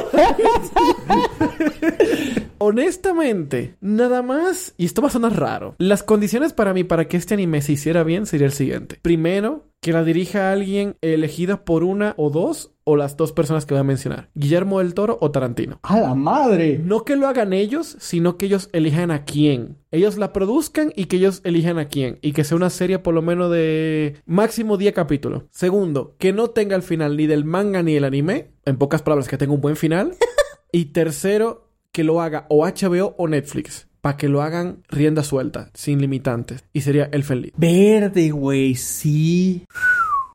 Honestamente, 2.58 3.76
nada 3.80 4.22
más, 4.22 4.74
y 4.76 4.86
esto 4.86 5.02
va 5.02 5.08
a 5.08 5.12
sonar 5.12 5.38
raro, 5.38 5.74
las 5.78 6.02
condiciones 6.02 6.52
para 6.52 6.74
mí 6.74 6.84
para 6.84 7.08
que 7.08 7.16
este 7.16 7.34
anime 7.34 7.62
se 7.62 7.72
hiciera 7.72 8.04
bien 8.04 8.26
sería 8.26 8.46
el 8.46 8.52
siguiente. 8.52 8.98
Primero, 9.02 9.72
que 9.82 9.92
la 9.92 10.04
dirija 10.04 10.52
alguien 10.52 10.96
elegida 11.00 11.64
por 11.64 11.82
una 11.82 12.14
o 12.16 12.30
dos 12.30 12.70
o 12.84 12.96
las 12.96 13.16
dos 13.16 13.32
personas 13.32 13.66
que 13.66 13.74
voy 13.74 13.80
a 13.80 13.84
mencionar. 13.84 14.28
Guillermo 14.34 14.78
del 14.78 14.94
Toro 14.94 15.18
o 15.20 15.32
Tarantino. 15.32 15.80
¡A 15.82 16.00
la 16.00 16.14
madre! 16.14 16.78
No 16.78 17.04
que 17.04 17.16
lo 17.16 17.26
hagan 17.26 17.52
ellos, 17.52 17.96
sino 17.98 18.36
que 18.36 18.46
ellos 18.46 18.70
elijan 18.72 19.10
a 19.10 19.24
quién. 19.24 19.78
Ellos 19.90 20.18
la 20.18 20.32
produzcan 20.32 20.92
y 20.94 21.06
que 21.06 21.16
ellos 21.16 21.40
elijan 21.44 21.78
a 21.78 21.86
quién. 21.86 22.18
Y 22.22 22.32
que 22.32 22.44
sea 22.44 22.56
una 22.56 22.70
serie 22.70 23.00
por 23.00 23.14
lo 23.14 23.22
menos 23.22 23.50
de 23.50 24.16
máximo 24.24 24.76
10 24.76 24.94
capítulos. 24.94 25.44
Segundo, 25.50 26.14
que 26.18 26.32
no 26.32 26.50
tenga 26.50 26.76
el 26.76 26.82
final 26.82 27.16
ni 27.16 27.26
del 27.26 27.44
manga 27.44 27.82
ni 27.82 27.94
del 27.94 28.04
anime. 28.04 28.41
En 28.64 28.76
pocas 28.76 29.02
palabras, 29.02 29.28
que 29.28 29.38
tenga 29.38 29.52
un 29.52 29.60
buen 29.60 29.76
final. 29.76 30.14
y 30.72 30.86
tercero, 30.86 31.68
que 31.92 32.04
lo 32.04 32.20
haga 32.20 32.46
o 32.48 32.66
HBO 32.66 33.14
o 33.18 33.28
Netflix. 33.28 33.88
Para 34.00 34.16
que 34.16 34.28
lo 34.28 34.42
hagan 34.42 34.82
rienda 34.88 35.22
suelta, 35.22 35.70
sin 35.74 36.00
limitantes. 36.00 36.64
Y 36.72 36.80
sería 36.80 37.08
el 37.12 37.22
feliz. 37.22 37.52
Verde, 37.56 38.30
güey, 38.30 38.74
sí. 38.74 39.64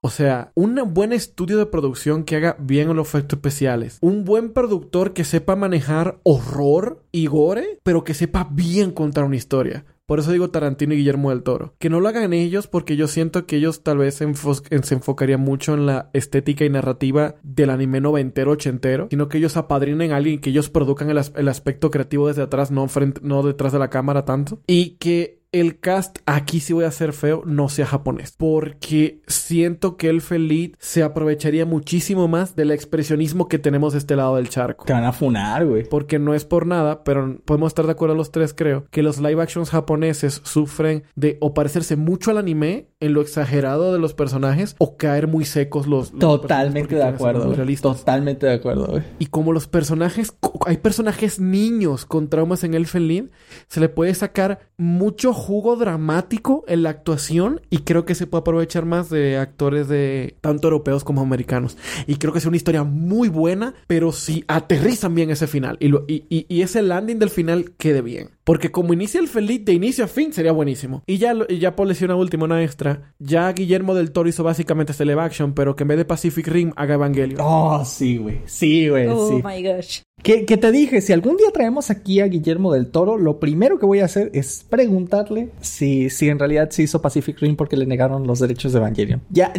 O 0.02 0.10
sea, 0.10 0.52
un 0.56 0.80
buen 0.94 1.12
estudio 1.12 1.58
de 1.58 1.66
producción 1.66 2.24
que 2.24 2.38
haga 2.38 2.56
bien 2.60 2.96
los 2.96 3.10
efectos 3.10 3.38
especiales. 3.38 3.98
Un 4.00 4.24
buen 4.24 4.54
productor 4.54 5.14
que 5.14 5.26
sepa 5.26 5.58
manejar 5.58 6.20
horror 6.24 7.04
y 7.12 7.28
gore, 7.28 7.80
pero 7.84 8.06
que 8.06 8.14
sepa 8.14 8.48
bien 8.50 8.92
contar 8.92 9.26
una 9.26 9.36
historia. 9.36 9.84
Por 10.08 10.20
eso 10.20 10.32
digo 10.32 10.50
Tarantino 10.50 10.94
y 10.94 10.98
Guillermo 10.98 11.32
del 11.32 11.44
Toro. 11.44 11.76
Que 11.80 11.90
no 11.90 12.00
lo 12.00 12.08
hagan 12.08 12.32
ellos 12.32 12.68
porque 12.68 12.96
yo 12.96 13.10
siento 13.10 13.46
que 13.46 13.58
ellos 13.58 13.84
tal 13.84 13.98
vez 13.98 14.16
se, 14.16 14.24
enfocarían 14.24 15.42
mucho 15.42 15.74
en 15.74 15.86
la 15.86 16.10
estética 16.14 16.64
y 16.64 16.70
narrativa 16.70 17.36
del 17.44 17.70
anime 17.70 18.00
noventero, 18.00 18.52
ochentero. 18.52 19.08
Sino 19.10 19.28
que 19.28 19.38
ellos 19.38 19.58
apadrinen 19.58 20.14
a 20.14 20.16
alguien 20.16 20.40
que 20.40 20.52
ellos 20.52 20.70
produzcan 20.70 21.10
el, 21.10 21.18
as- 21.18 21.34
el 21.36 21.50
aspecto 21.50 21.92
creativo 21.92 22.30
desde 22.30 22.42
atrás, 22.42 22.72
no 22.72 23.44
detrás 23.44 23.74
de 23.74 23.80
la 23.80 23.90
cámara 23.90 24.24
tanto. 24.24 24.62
Y 24.66 24.92
que 24.92 25.42
el 25.60 25.80
cast, 25.80 26.20
aquí 26.26 26.60
sí 26.60 26.74
voy 26.74 26.86
a 26.86 26.92
ser 26.92 27.14
feo, 27.14 27.44
no 27.46 27.70
sea 27.70 27.86
japonés. 27.86 28.34
Porque 28.38 29.22
siento 29.28 29.98
que 29.98 30.10
el 30.10 30.22
Feliz 30.22 30.74
se 30.80 31.04
aprovecharía 31.04 31.66
muchísimo 31.66 32.28
más 32.28 32.56
del 32.56 32.72
expresionismo 32.72 33.48
que 33.48 33.60
tenemos 33.60 33.94
de 33.94 34.00
este 34.00 34.16
lado 34.16 34.36
del 34.36 34.50
charco. 34.50 34.86
Te 34.86 34.94
van 34.94 35.06
a 35.06 35.14
funar, 35.14 35.66
güey. 35.66 35.84
Porque 35.88 36.20
no 36.20 36.34
es 36.34 36.46
por 36.46 36.66
nada, 36.66 37.04
pero 37.04 37.40
podemos 37.46 37.72
estar 37.72 37.86
de 37.86 37.92
acuerdo 37.92 38.16
los 38.16 38.32
tres, 38.32 38.54
creo, 38.54 38.86
que 38.92 39.04
los 39.04 39.20
live 39.20 39.42
actions 39.42 39.70
japoneses 39.70 40.42
sufren 40.44 41.04
de 41.16 41.38
o 41.42 41.54
parecerse 41.54 41.96
mucho 41.96 42.32
al 42.32 42.38
anime 42.38 42.90
en 43.00 43.14
lo 43.14 43.22
exagerado 43.22 43.94
de 43.94 44.00
los 44.00 44.14
personajes 44.14 44.76
o 44.80 44.98
caer 44.98 45.28
muy 45.28 45.46
secos 45.46 45.88
los. 45.88 46.12
los 46.12 46.20
Totalmente 46.20 46.96
de 46.96 47.04
acuerdo. 47.04 47.54
Totalmente 47.82 48.46
de 48.46 48.54
acuerdo, 48.54 48.88
güey. 48.88 49.04
Y 49.20 49.28
como 49.28 49.54
los 49.54 49.68
personajes, 49.68 50.34
hay 50.66 50.78
personajes 50.78 51.40
niños 51.40 52.06
con 52.06 52.30
traumas 52.30 52.64
en 52.64 52.74
el 52.74 52.88
felín, 52.88 53.32
se 53.68 53.80
le 53.80 53.90
puede 53.90 54.14
sacar 54.14 54.70
mucho 54.78 55.34
jugo 55.48 55.78
dramático 55.78 56.66
en 56.68 56.84
la 56.84 56.90
actuación 56.90 57.62
y 57.70 57.78
creo 57.80 58.04
que 58.04 58.16
se 58.16 58.28
puede 58.28 58.42
aprovechar 58.42 58.84
más 58.86 59.10
de 59.10 59.38
actores 59.38 59.88
de 59.88 60.36
tanto 60.42 60.68
europeos 60.68 61.06
como 61.06 61.22
americanos. 61.22 61.78
Y 62.06 62.16
creo 62.18 62.34
que 62.34 62.40
es 62.40 62.46
una 62.46 62.58
historia 62.58 62.84
muy 62.84 63.30
buena, 63.30 63.74
pero 63.88 64.12
si 64.12 64.44
aterrizan 64.50 65.16
bien 65.16 65.30
ese 65.30 65.48
final 65.48 65.78
y, 65.80 65.88
lo- 65.88 66.04
y, 66.06 66.26
y- 66.30 66.46
y 66.50 66.64
ese 66.64 66.82
landing 66.82 67.18
del 67.20 67.30
final 67.30 67.72
quede 67.78 68.02
bien. 68.02 68.32
Porque 68.44 68.72
como 68.72 68.92
inicia 68.94 69.20
el 69.22 69.28
feliz 69.30 69.64
de 69.64 69.74
inicio 69.74 70.04
a 70.04 70.08
fin 70.08 70.34
sería 70.34 70.52
buenísimo. 70.52 71.02
Y 71.08 71.18
ya, 71.18 71.34
y 71.48 71.60
ya 71.60 71.76
por 71.78 71.88
lesión 71.88 72.12
última, 72.12 72.44
una 72.46 72.62
extra, 72.64 73.14
ya 73.20 73.52
Guillermo 73.54 73.94
del 73.96 74.12
Toro 74.12 74.28
hizo 74.30 74.44
básicamente 74.44 74.92
este 74.92 75.06
live 75.06 75.22
action, 75.22 75.54
pero 75.54 75.76
que 75.76 75.84
en 75.84 75.88
vez 75.90 75.98
de 75.98 76.06
Pacific 76.06 76.48
Rim 76.48 76.74
haga 76.76 76.96
Evangelion. 76.96 77.40
Oh, 77.44 77.84
sí, 77.86 78.18
güey. 78.18 78.42
Sí, 78.46 78.90
güey, 78.90 79.08
Oh 79.08 79.30
sí. 79.30 79.42
my 79.46 79.64
gosh. 79.64 80.02
Que, 80.24 80.44
te 80.44 80.72
dije, 80.72 81.00
si 81.00 81.14
algún 81.14 81.38
día 81.38 81.52
traemos 81.54 81.90
aquí 81.90 82.20
a 82.20 82.26
Guillermo 82.26 82.74
del 82.74 82.88
Toro, 82.88 83.18
lo 83.18 83.40
primero 83.40 83.80
que 83.80 83.86
voy 83.86 84.00
a 84.00 84.06
hacer 84.06 84.30
es 84.34 84.66
preguntarle 84.68 85.52
si, 85.62 86.10
si 86.10 86.28
en 86.28 86.40
realidad 86.40 86.70
se 86.72 86.84
hizo 86.84 87.02
Pacific 87.02 87.40
Rim 87.40 87.56
porque 87.56 87.78
le 87.78 87.86
negaron 87.86 88.26
los 88.26 88.40
derechos 88.40 88.74
de 88.74 88.80
Evangelion. 88.80 89.22
Ya, 89.30 89.54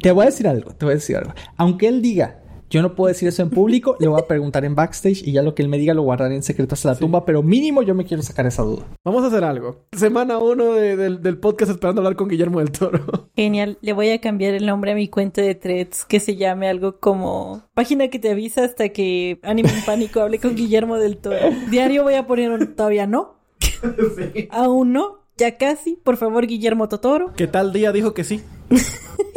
te 0.00 0.12
voy 0.12 0.24
a 0.24 0.26
decir 0.26 0.46
algo, 0.46 0.72
te 0.72 0.84
voy 0.84 0.92
a 0.92 0.96
decir 0.96 1.16
algo. 1.16 1.32
Aunque 1.56 1.88
él 1.88 2.00
diga, 2.00 2.43
yo 2.70 2.82
no 2.82 2.94
puedo 2.94 3.08
decir 3.08 3.28
eso 3.28 3.42
en 3.42 3.50
público, 3.50 3.96
le 4.00 4.08
voy 4.08 4.20
a 4.20 4.26
preguntar 4.26 4.64
en 4.64 4.74
backstage 4.74 5.22
y 5.26 5.32
ya 5.32 5.42
lo 5.42 5.54
que 5.54 5.62
él 5.62 5.68
me 5.68 5.78
diga 5.78 5.94
lo 5.94 6.02
guardaré 6.02 6.34
en 6.34 6.42
secreto 6.42 6.74
hasta 6.74 6.88
la 6.90 6.98
tumba, 6.98 7.24
pero 7.24 7.42
mínimo 7.42 7.82
yo 7.82 7.94
me 7.94 8.04
quiero 8.04 8.22
sacar 8.22 8.46
esa 8.46 8.62
duda. 8.62 8.84
Vamos 9.04 9.22
a 9.22 9.28
hacer 9.28 9.44
algo. 9.44 9.84
Semana 9.92 10.38
uno 10.38 10.72
de- 10.74 10.96
del, 10.96 11.22
del 11.22 11.38
podcast 11.38 11.70
esperando 11.70 12.00
hablar 12.00 12.16
con 12.16 12.28
Guillermo 12.28 12.58
del 12.58 12.72
Toro. 12.72 13.28
Genial. 13.36 13.78
Le 13.80 13.92
voy 13.92 14.10
a 14.10 14.20
cambiar 14.20 14.54
el 14.54 14.66
nombre 14.66 14.92
a 14.92 14.94
mi 14.94 15.08
cuenta 15.08 15.40
de 15.42 15.54
threads 15.54 16.04
que 16.04 16.20
se 16.20 16.36
llame 16.36 16.68
algo 16.68 16.98
como 16.98 17.62
página 17.74 18.08
que 18.08 18.18
te 18.18 18.30
avisa 18.30 18.64
hasta 18.64 18.88
que 18.88 19.38
Anime 19.42 19.70
en 19.70 19.84
Pánico 19.84 20.20
hable 20.20 20.38
con 20.38 20.56
Guillermo 20.56 20.96
del 20.96 21.18
Toro. 21.18 21.36
Diario 21.70 22.02
voy 22.02 22.14
a 22.14 22.26
poner 22.26 22.50
un 22.50 22.74
todavía 22.74 23.06
no. 23.06 23.34
Aún 24.50 24.92
no. 24.92 25.18
Ya 25.36 25.56
casi. 25.58 25.98
Por 26.04 26.16
favor, 26.16 26.46
Guillermo 26.46 26.88
Totoro. 26.88 27.32
que 27.34 27.48
tal 27.48 27.72
día 27.72 27.90
dijo 27.90 28.14
que 28.14 28.22
sí. 28.22 28.40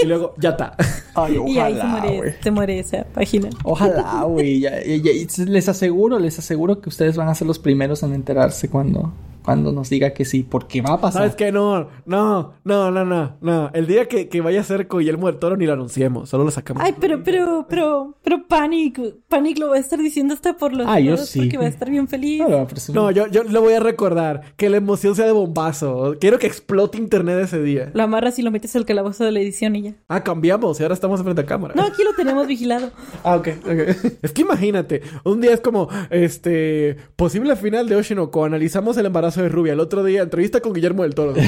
Y 0.02 0.06
luego, 0.06 0.34
ya 0.38 0.50
está. 0.52 0.76
Ay, 1.16 1.38
y 1.48 1.58
ahí 1.60 1.74
se 1.74 1.80
ojalá, 1.80 2.02
muere, 2.06 2.36
se 2.42 2.52
muere 2.52 2.80
esa 2.80 3.04
página. 3.06 3.50
Ojalá, 3.64 4.24
güey. 4.24 4.60
Ya- 4.60 4.84
ya- 4.84 4.96
ya- 4.98 5.46
les 5.46 5.68
aseguro, 5.70 6.20
les 6.20 6.38
aseguro 6.40 6.80
que 6.82 6.90
ustedes 6.90 7.16
van 7.18 7.28
a 7.30 7.36
ser 7.36 7.48
los 7.48 7.60
primeros 7.60 8.04
en 8.04 8.14
enterarse 8.14 8.70
cuando, 8.70 9.12
cuando 9.48 9.72
nos 9.72 9.90
diga 9.90 10.12
que 10.12 10.26
sí, 10.26 10.44
porque 10.44 10.82
va 10.82 10.94
a 10.94 11.02
pasar. 11.02 11.22
¿Sabes 11.22 11.36
qué? 11.36 11.52
No, 11.52 11.88
no, 12.06 12.54
no, 12.64 12.92
no, 12.92 13.06
no, 13.06 13.38
no. 13.42 13.72
El 13.74 13.88
día 13.88 14.08
que, 14.08 14.28
que 14.30 14.42
vaya 14.42 14.60
a 14.62 14.64
ser 14.64 14.88
con 14.88 15.00
Guillermo 15.00 15.28
del 15.28 15.38
Toro 15.40 15.56
ni 15.58 15.66
lo 15.66 15.74
anunciemos, 15.74 16.30
solo 16.30 16.44
lo 16.44 16.52
sacamos. 16.52 16.84
Ay, 16.84 16.94
pero, 17.00 17.24
pero, 17.24 17.66
pero, 17.70 18.16
pero 18.24 18.46
Panic, 18.48 19.00
Panic 19.28 19.58
lo 19.60 19.70
va 19.70 19.78
a 19.78 19.80
estar 19.80 20.00
diciendo 20.00 20.34
hasta 20.34 20.58
por 20.58 20.74
los 20.74 20.86
Ah, 20.88 21.00
yo 21.00 21.16
sí. 21.18 21.40
porque 21.40 21.58
va 21.58 21.64
a 21.64 21.70
estar 21.70 21.90
bien 21.90 22.08
feliz. 22.08 22.42
No, 22.48 22.68
eso- 22.76 22.94
No, 22.94 23.10
yo, 23.12 23.28
yo 23.28 23.44
le 23.44 23.60
voy 23.60 23.74
a 23.74 23.80
recordar 23.80 24.42
que 24.58 24.70
la 24.70 24.78
emoción 24.78 25.16
sea 25.16 25.26
de 25.26 25.32
bombazo. 25.32 26.16
Quiero 26.20 26.38
que 26.40 26.48
explote 26.48 26.98
internet 26.98 27.40
ese 27.42 27.62
día. 27.62 27.90
Lo 27.94 28.04
amarras 28.04 28.38
y 28.40 28.42
lo 28.42 28.52
metes 28.52 28.76
al 28.76 28.86
calabozo 28.86 29.24
de 29.24 29.32
la 29.32 29.40
edición 29.40 29.76
y 29.78 29.82
ya. 29.84 29.96
Ah, 30.10 30.24
cambiamos 30.24 30.80
y 30.80 30.84
ahora 30.84 30.94
estamos 30.94 31.22
frente 31.24 31.42
a 31.42 31.46
cámara. 31.46 31.74
No, 31.76 31.84
aquí 31.84 32.04
lo 32.04 32.14
tenemos 32.14 32.46
vigilado. 32.48 32.92
Ah, 33.24 33.36
ok, 33.38 33.48
ok. 33.66 34.14
Es 34.22 34.32
que 34.32 34.42
imagínate, 34.42 35.02
un 35.24 35.42
día 35.42 35.54
es 35.54 35.60
como, 35.62 35.90
este, 36.10 36.98
posible 37.16 37.56
final 37.56 37.88
de 37.90 37.96
Oshinoko, 37.96 38.46
analizamos 38.46 38.98
el 38.98 39.06
embarazo 39.06 39.37
de 39.42 39.50
Rubia. 39.50 39.74
El 39.74 39.80
otro 39.80 40.04
día, 40.04 40.22
entrevista 40.24 40.62
con 40.62 40.74
Guillermo 40.74 41.04
del 41.04 41.16
Toro. 41.16 41.34
¿Qué? 41.34 41.42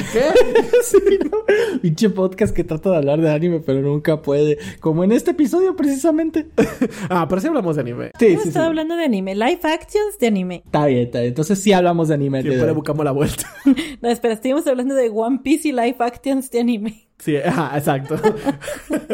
Sí, 0.82 0.96
¿no? 1.30 1.38
Pinche 1.82 2.08
podcast 2.08 2.54
que 2.54 2.64
trata 2.64 2.90
de 2.90 2.96
hablar 2.96 3.20
de 3.20 3.30
anime, 3.30 3.60
pero 3.60 3.80
nunca 3.82 4.22
puede. 4.22 4.58
Como 4.80 5.04
en 5.04 5.12
este 5.12 5.32
episodio, 5.32 5.76
precisamente. 5.76 6.48
ah, 7.10 7.26
pero 7.28 7.40
sí 7.40 7.48
hablamos 7.48 7.76
de 7.76 7.82
anime. 7.82 8.10
Sí, 8.18 8.26
Hemos 8.28 8.38
sí, 8.38 8.42
sí. 8.44 8.48
estado 8.48 8.66
hablando 8.66 8.96
de 8.96 9.04
anime, 9.04 9.34
live 9.34 9.60
actions 9.62 10.18
de 10.18 10.26
anime. 10.26 10.62
Está 10.64 10.86
bien, 10.86 11.00
está 11.00 11.18
bien. 11.18 11.28
Entonces 11.28 11.60
sí 11.60 11.72
hablamos 11.72 12.08
de 12.08 12.14
anime. 12.14 12.42
Siempre 12.42 12.66
le 12.66 12.72
buscamos 12.72 13.04
la 13.04 13.12
vuelta. 13.12 13.46
No, 14.00 14.08
espera, 14.08 14.34
estuvimos 14.34 14.66
hablando 14.66 14.94
de 14.94 15.10
One 15.10 15.40
Piece 15.42 15.68
y 15.68 15.72
live 15.72 15.96
actions 15.98 16.50
de 16.50 16.60
anime. 16.60 17.09
Sí, 17.22 17.36
ajá, 17.44 17.76
exacto. 17.76 18.16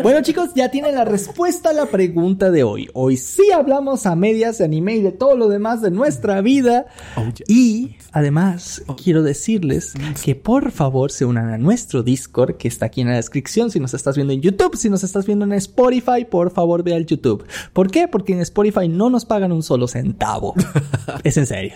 Bueno 0.02 0.20
chicos, 0.22 0.50
ya 0.54 0.70
tienen 0.70 0.94
la 0.94 1.04
respuesta 1.04 1.70
a 1.70 1.72
la 1.72 1.86
pregunta 1.86 2.50
de 2.50 2.62
hoy. 2.62 2.88
Hoy 2.92 3.16
sí 3.16 3.50
hablamos 3.50 4.06
a 4.06 4.14
medias 4.14 4.58
de 4.58 4.64
anime 4.64 4.96
y 4.96 5.02
de 5.02 5.10
todo 5.10 5.36
lo 5.36 5.48
demás 5.48 5.80
de 5.80 5.90
nuestra 5.90 6.42
vida. 6.42 6.86
Oh, 7.16 7.22
yeah. 7.22 7.46
Y 7.48 7.96
además 8.12 8.84
quiero 9.02 9.22
decirles 9.22 9.94
que 10.22 10.34
por 10.34 10.70
favor 10.70 11.10
se 11.10 11.24
unan 11.24 11.48
a 11.48 11.58
nuestro 11.58 12.02
Discord 12.02 12.56
que 12.56 12.68
está 12.68 12.86
aquí 12.86 13.00
en 13.00 13.08
la 13.08 13.16
descripción. 13.16 13.70
Si 13.70 13.80
nos 13.80 13.94
estás 13.94 14.16
viendo 14.16 14.34
en 14.34 14.42
YouTube, 14.42 14.76
si 14.76 14.90
nos 14.90 15.02
estás 15.02 15.26
viendo 15.26 15.44
en 15.46 15.54
Spotify, 15.54 16.26
por 16.30 16.52
favor 16.52 16.84
ve 16.84 16.94
al 16.94 17.06
YouTube. 17.06 17.44
¿Por 17.72 17.90
qué? 17.90 18.06
Porque 18.06 18.34
en 18.34 18.40
Spotify 18.40 18.88
no 18.88 19.10
nos 19.10 19.24
pagan 19.24 19.50
un 19.50 19.62
solo 19.62 19.88
centavo. 19.88 20.54
es 21.24 21.36
en 21.36 21.46
serio. 21.46 21.72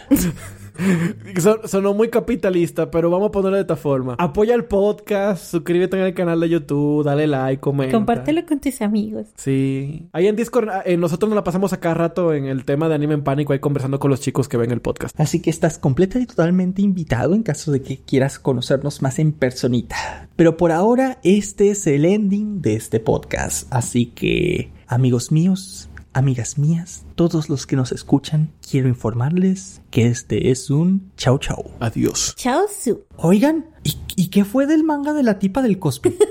Son- 1.40 1.61
sonó 1.66 1.94
muy 1.94 2.09
capitalista, 2.09 2.90
pero 2.90 3.11
vamos 3.11 3.28
a 3.28 3.32
ponerlo 3.32 3.57
de 3.57 3.62
esta 3.62 3.77
forma. 3.77 4.16
Apoya 4.19 4.55
el 4.55 4.65
podcast, 4.65 5.51
suscríbete 5.51 5.97
en 5.98 6.05
el 6.05 6.15
canal 6.15 6.40
de 6.40 6.48
YouTube, 6.48 7.05
dale 7.05 7.27
like, 7.27 7.61
comenta. 7.61 7.97
Compártelo 7.97 8.44
con 8.47 8.61
tus 8.61 8.81
amigos. 8.82 9.27
Sí. 9.36 10.09
Ahí 10.12 10.27
en 10.27 10.36
Discord, 10.36 10.69
eh, 10.85 10.97
nosotros 10.97 11.28
nos 11.28 11.36
la 11.36 11.44
pasamos 11.44 11.73
a 11.73 11.81
cada 11.81 11.94
rato 11.94 12.32
en 12.32 12.47
el 12.47 12.65
tema 12.65 12.89
de 12.89 12.94
anime 12.94 13.15
en 13.15 13.23
pánico, 13.24 13.52
ahí 13.52 13.59
conversando 13.59 13.98
con 13.98 14.11
los 14.11 14.20
chicos 14.20 14.48
que 14.48 14.57
ven 14.57 14.70
el 14.70 14.81
podcast. 14.81 15.19
Así 15.20 15.40
que 15.40 15.51
estás 15.51 15.78
completa 15.78 16.19
y 16.19 16.27
totalmente 16.27 16.82
invitado 16.82 17.35
en 17.35 17.43
caso 17.43 17.73
de 17.73 17.82
que 17.82 17.98
quieras 17.98 18.39
conocernos 18.39 19.02
más 19.02 19.19
en 19.19 19.32
personita. 19.32 20.28
Pero 20.36 20.57
por 20.57 20.73
ahora, 20.73 21.19
este 21.23 21.70
es 21.70 21.86
el 21.86 22.05
ending 22.07 22.62
de 22.62 22.74
este 22.74 23.01
podcast. 23.01 23.66
Así 23.70 24.07
que, 24.07 24.73
amigos 24.86 25.31
míos, 25.32 25.89
amigas 26.12 26.59
mías, 26.59 27.05
todos 27.15 27.49
los 27.49 27.66
que 27.66 27.77
nos 27.77 27.93
escuchan, 27.93 28.51
quiero 28.69 28.89
informarles 28.89 29.81
que 29.91 30.07
este 30.07 30.51
es 30.51 30.70
un 30.70 31.11
chau 31.16 31.39
chau. 31.39 31.70
Adiós. 31.81 32.35
Chao, 32.37 32.62
Su. 32.69 33.05
Oigan, 33.16 33.66
¿y, 33.85 33.97
y 34.16 34.28
qué 34.28 34.45
fue 34.45 34.66
del 34.66 34.85
manga 34.85 35.12
de 35.12 35.23
la 35.23 35.39
tipa 35.39 35.62
del 35.62 35.78
cosplay? 35.78 36.16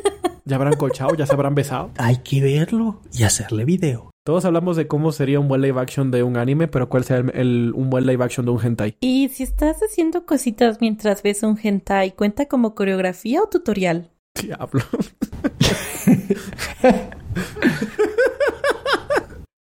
Ya 0.45 0.55
habrán 0.55 0.77
colchado, 0.77 1.13
ya 1.13 1.27
se 1.27 1.33
habrán 1.35 1.53
besado. 1.53 1.91
Hay 1.97 2.17
que 2.23 2.41
verlo 2.41 3.01
y 3.13 3.21
hacerle 3.21 3.65
video. 3.65 4.09
Todos 4.25 4.45
hablamos 4.45 4.77
de 4.77 4.87
cómo 4.87 5.11
sería 5.11 5.39
un 5.39 5.47
buen 5.47 5.61
live 5.61 5.79
action 5.79 6.09
de 6.09 6.23
un 6.23 6.37
anime, 6.37 6.67
pero 6.67 6.89
cuál 6.89 7.03
sería 7.03 7.31
el, 7.35 7.39
el- 7.39 7.71
un 7.75 7.91
buen 7.91 8.07
live 8.07 8.23
action 8.23 8.47
de 8.47 8.51
un 8.53 8.59
hentai. 8.65 8.97
Y 8.99 9.29
si 9.29 9.43
estás 9.43 9.77
haciendo 9.87 10.25
cositas 10.25 10.79
mientras 10.81 11.21
ves 11.21 11.43
un 11.43 11.55
hentai, 11.61 12.15
¿cuenta 12.15 12.47
como 12.47 12.73
coreografía 12.73 13.43
o 13.43 13.47
tutorial? 13.47 14.09
Diablo. 14.41 14.81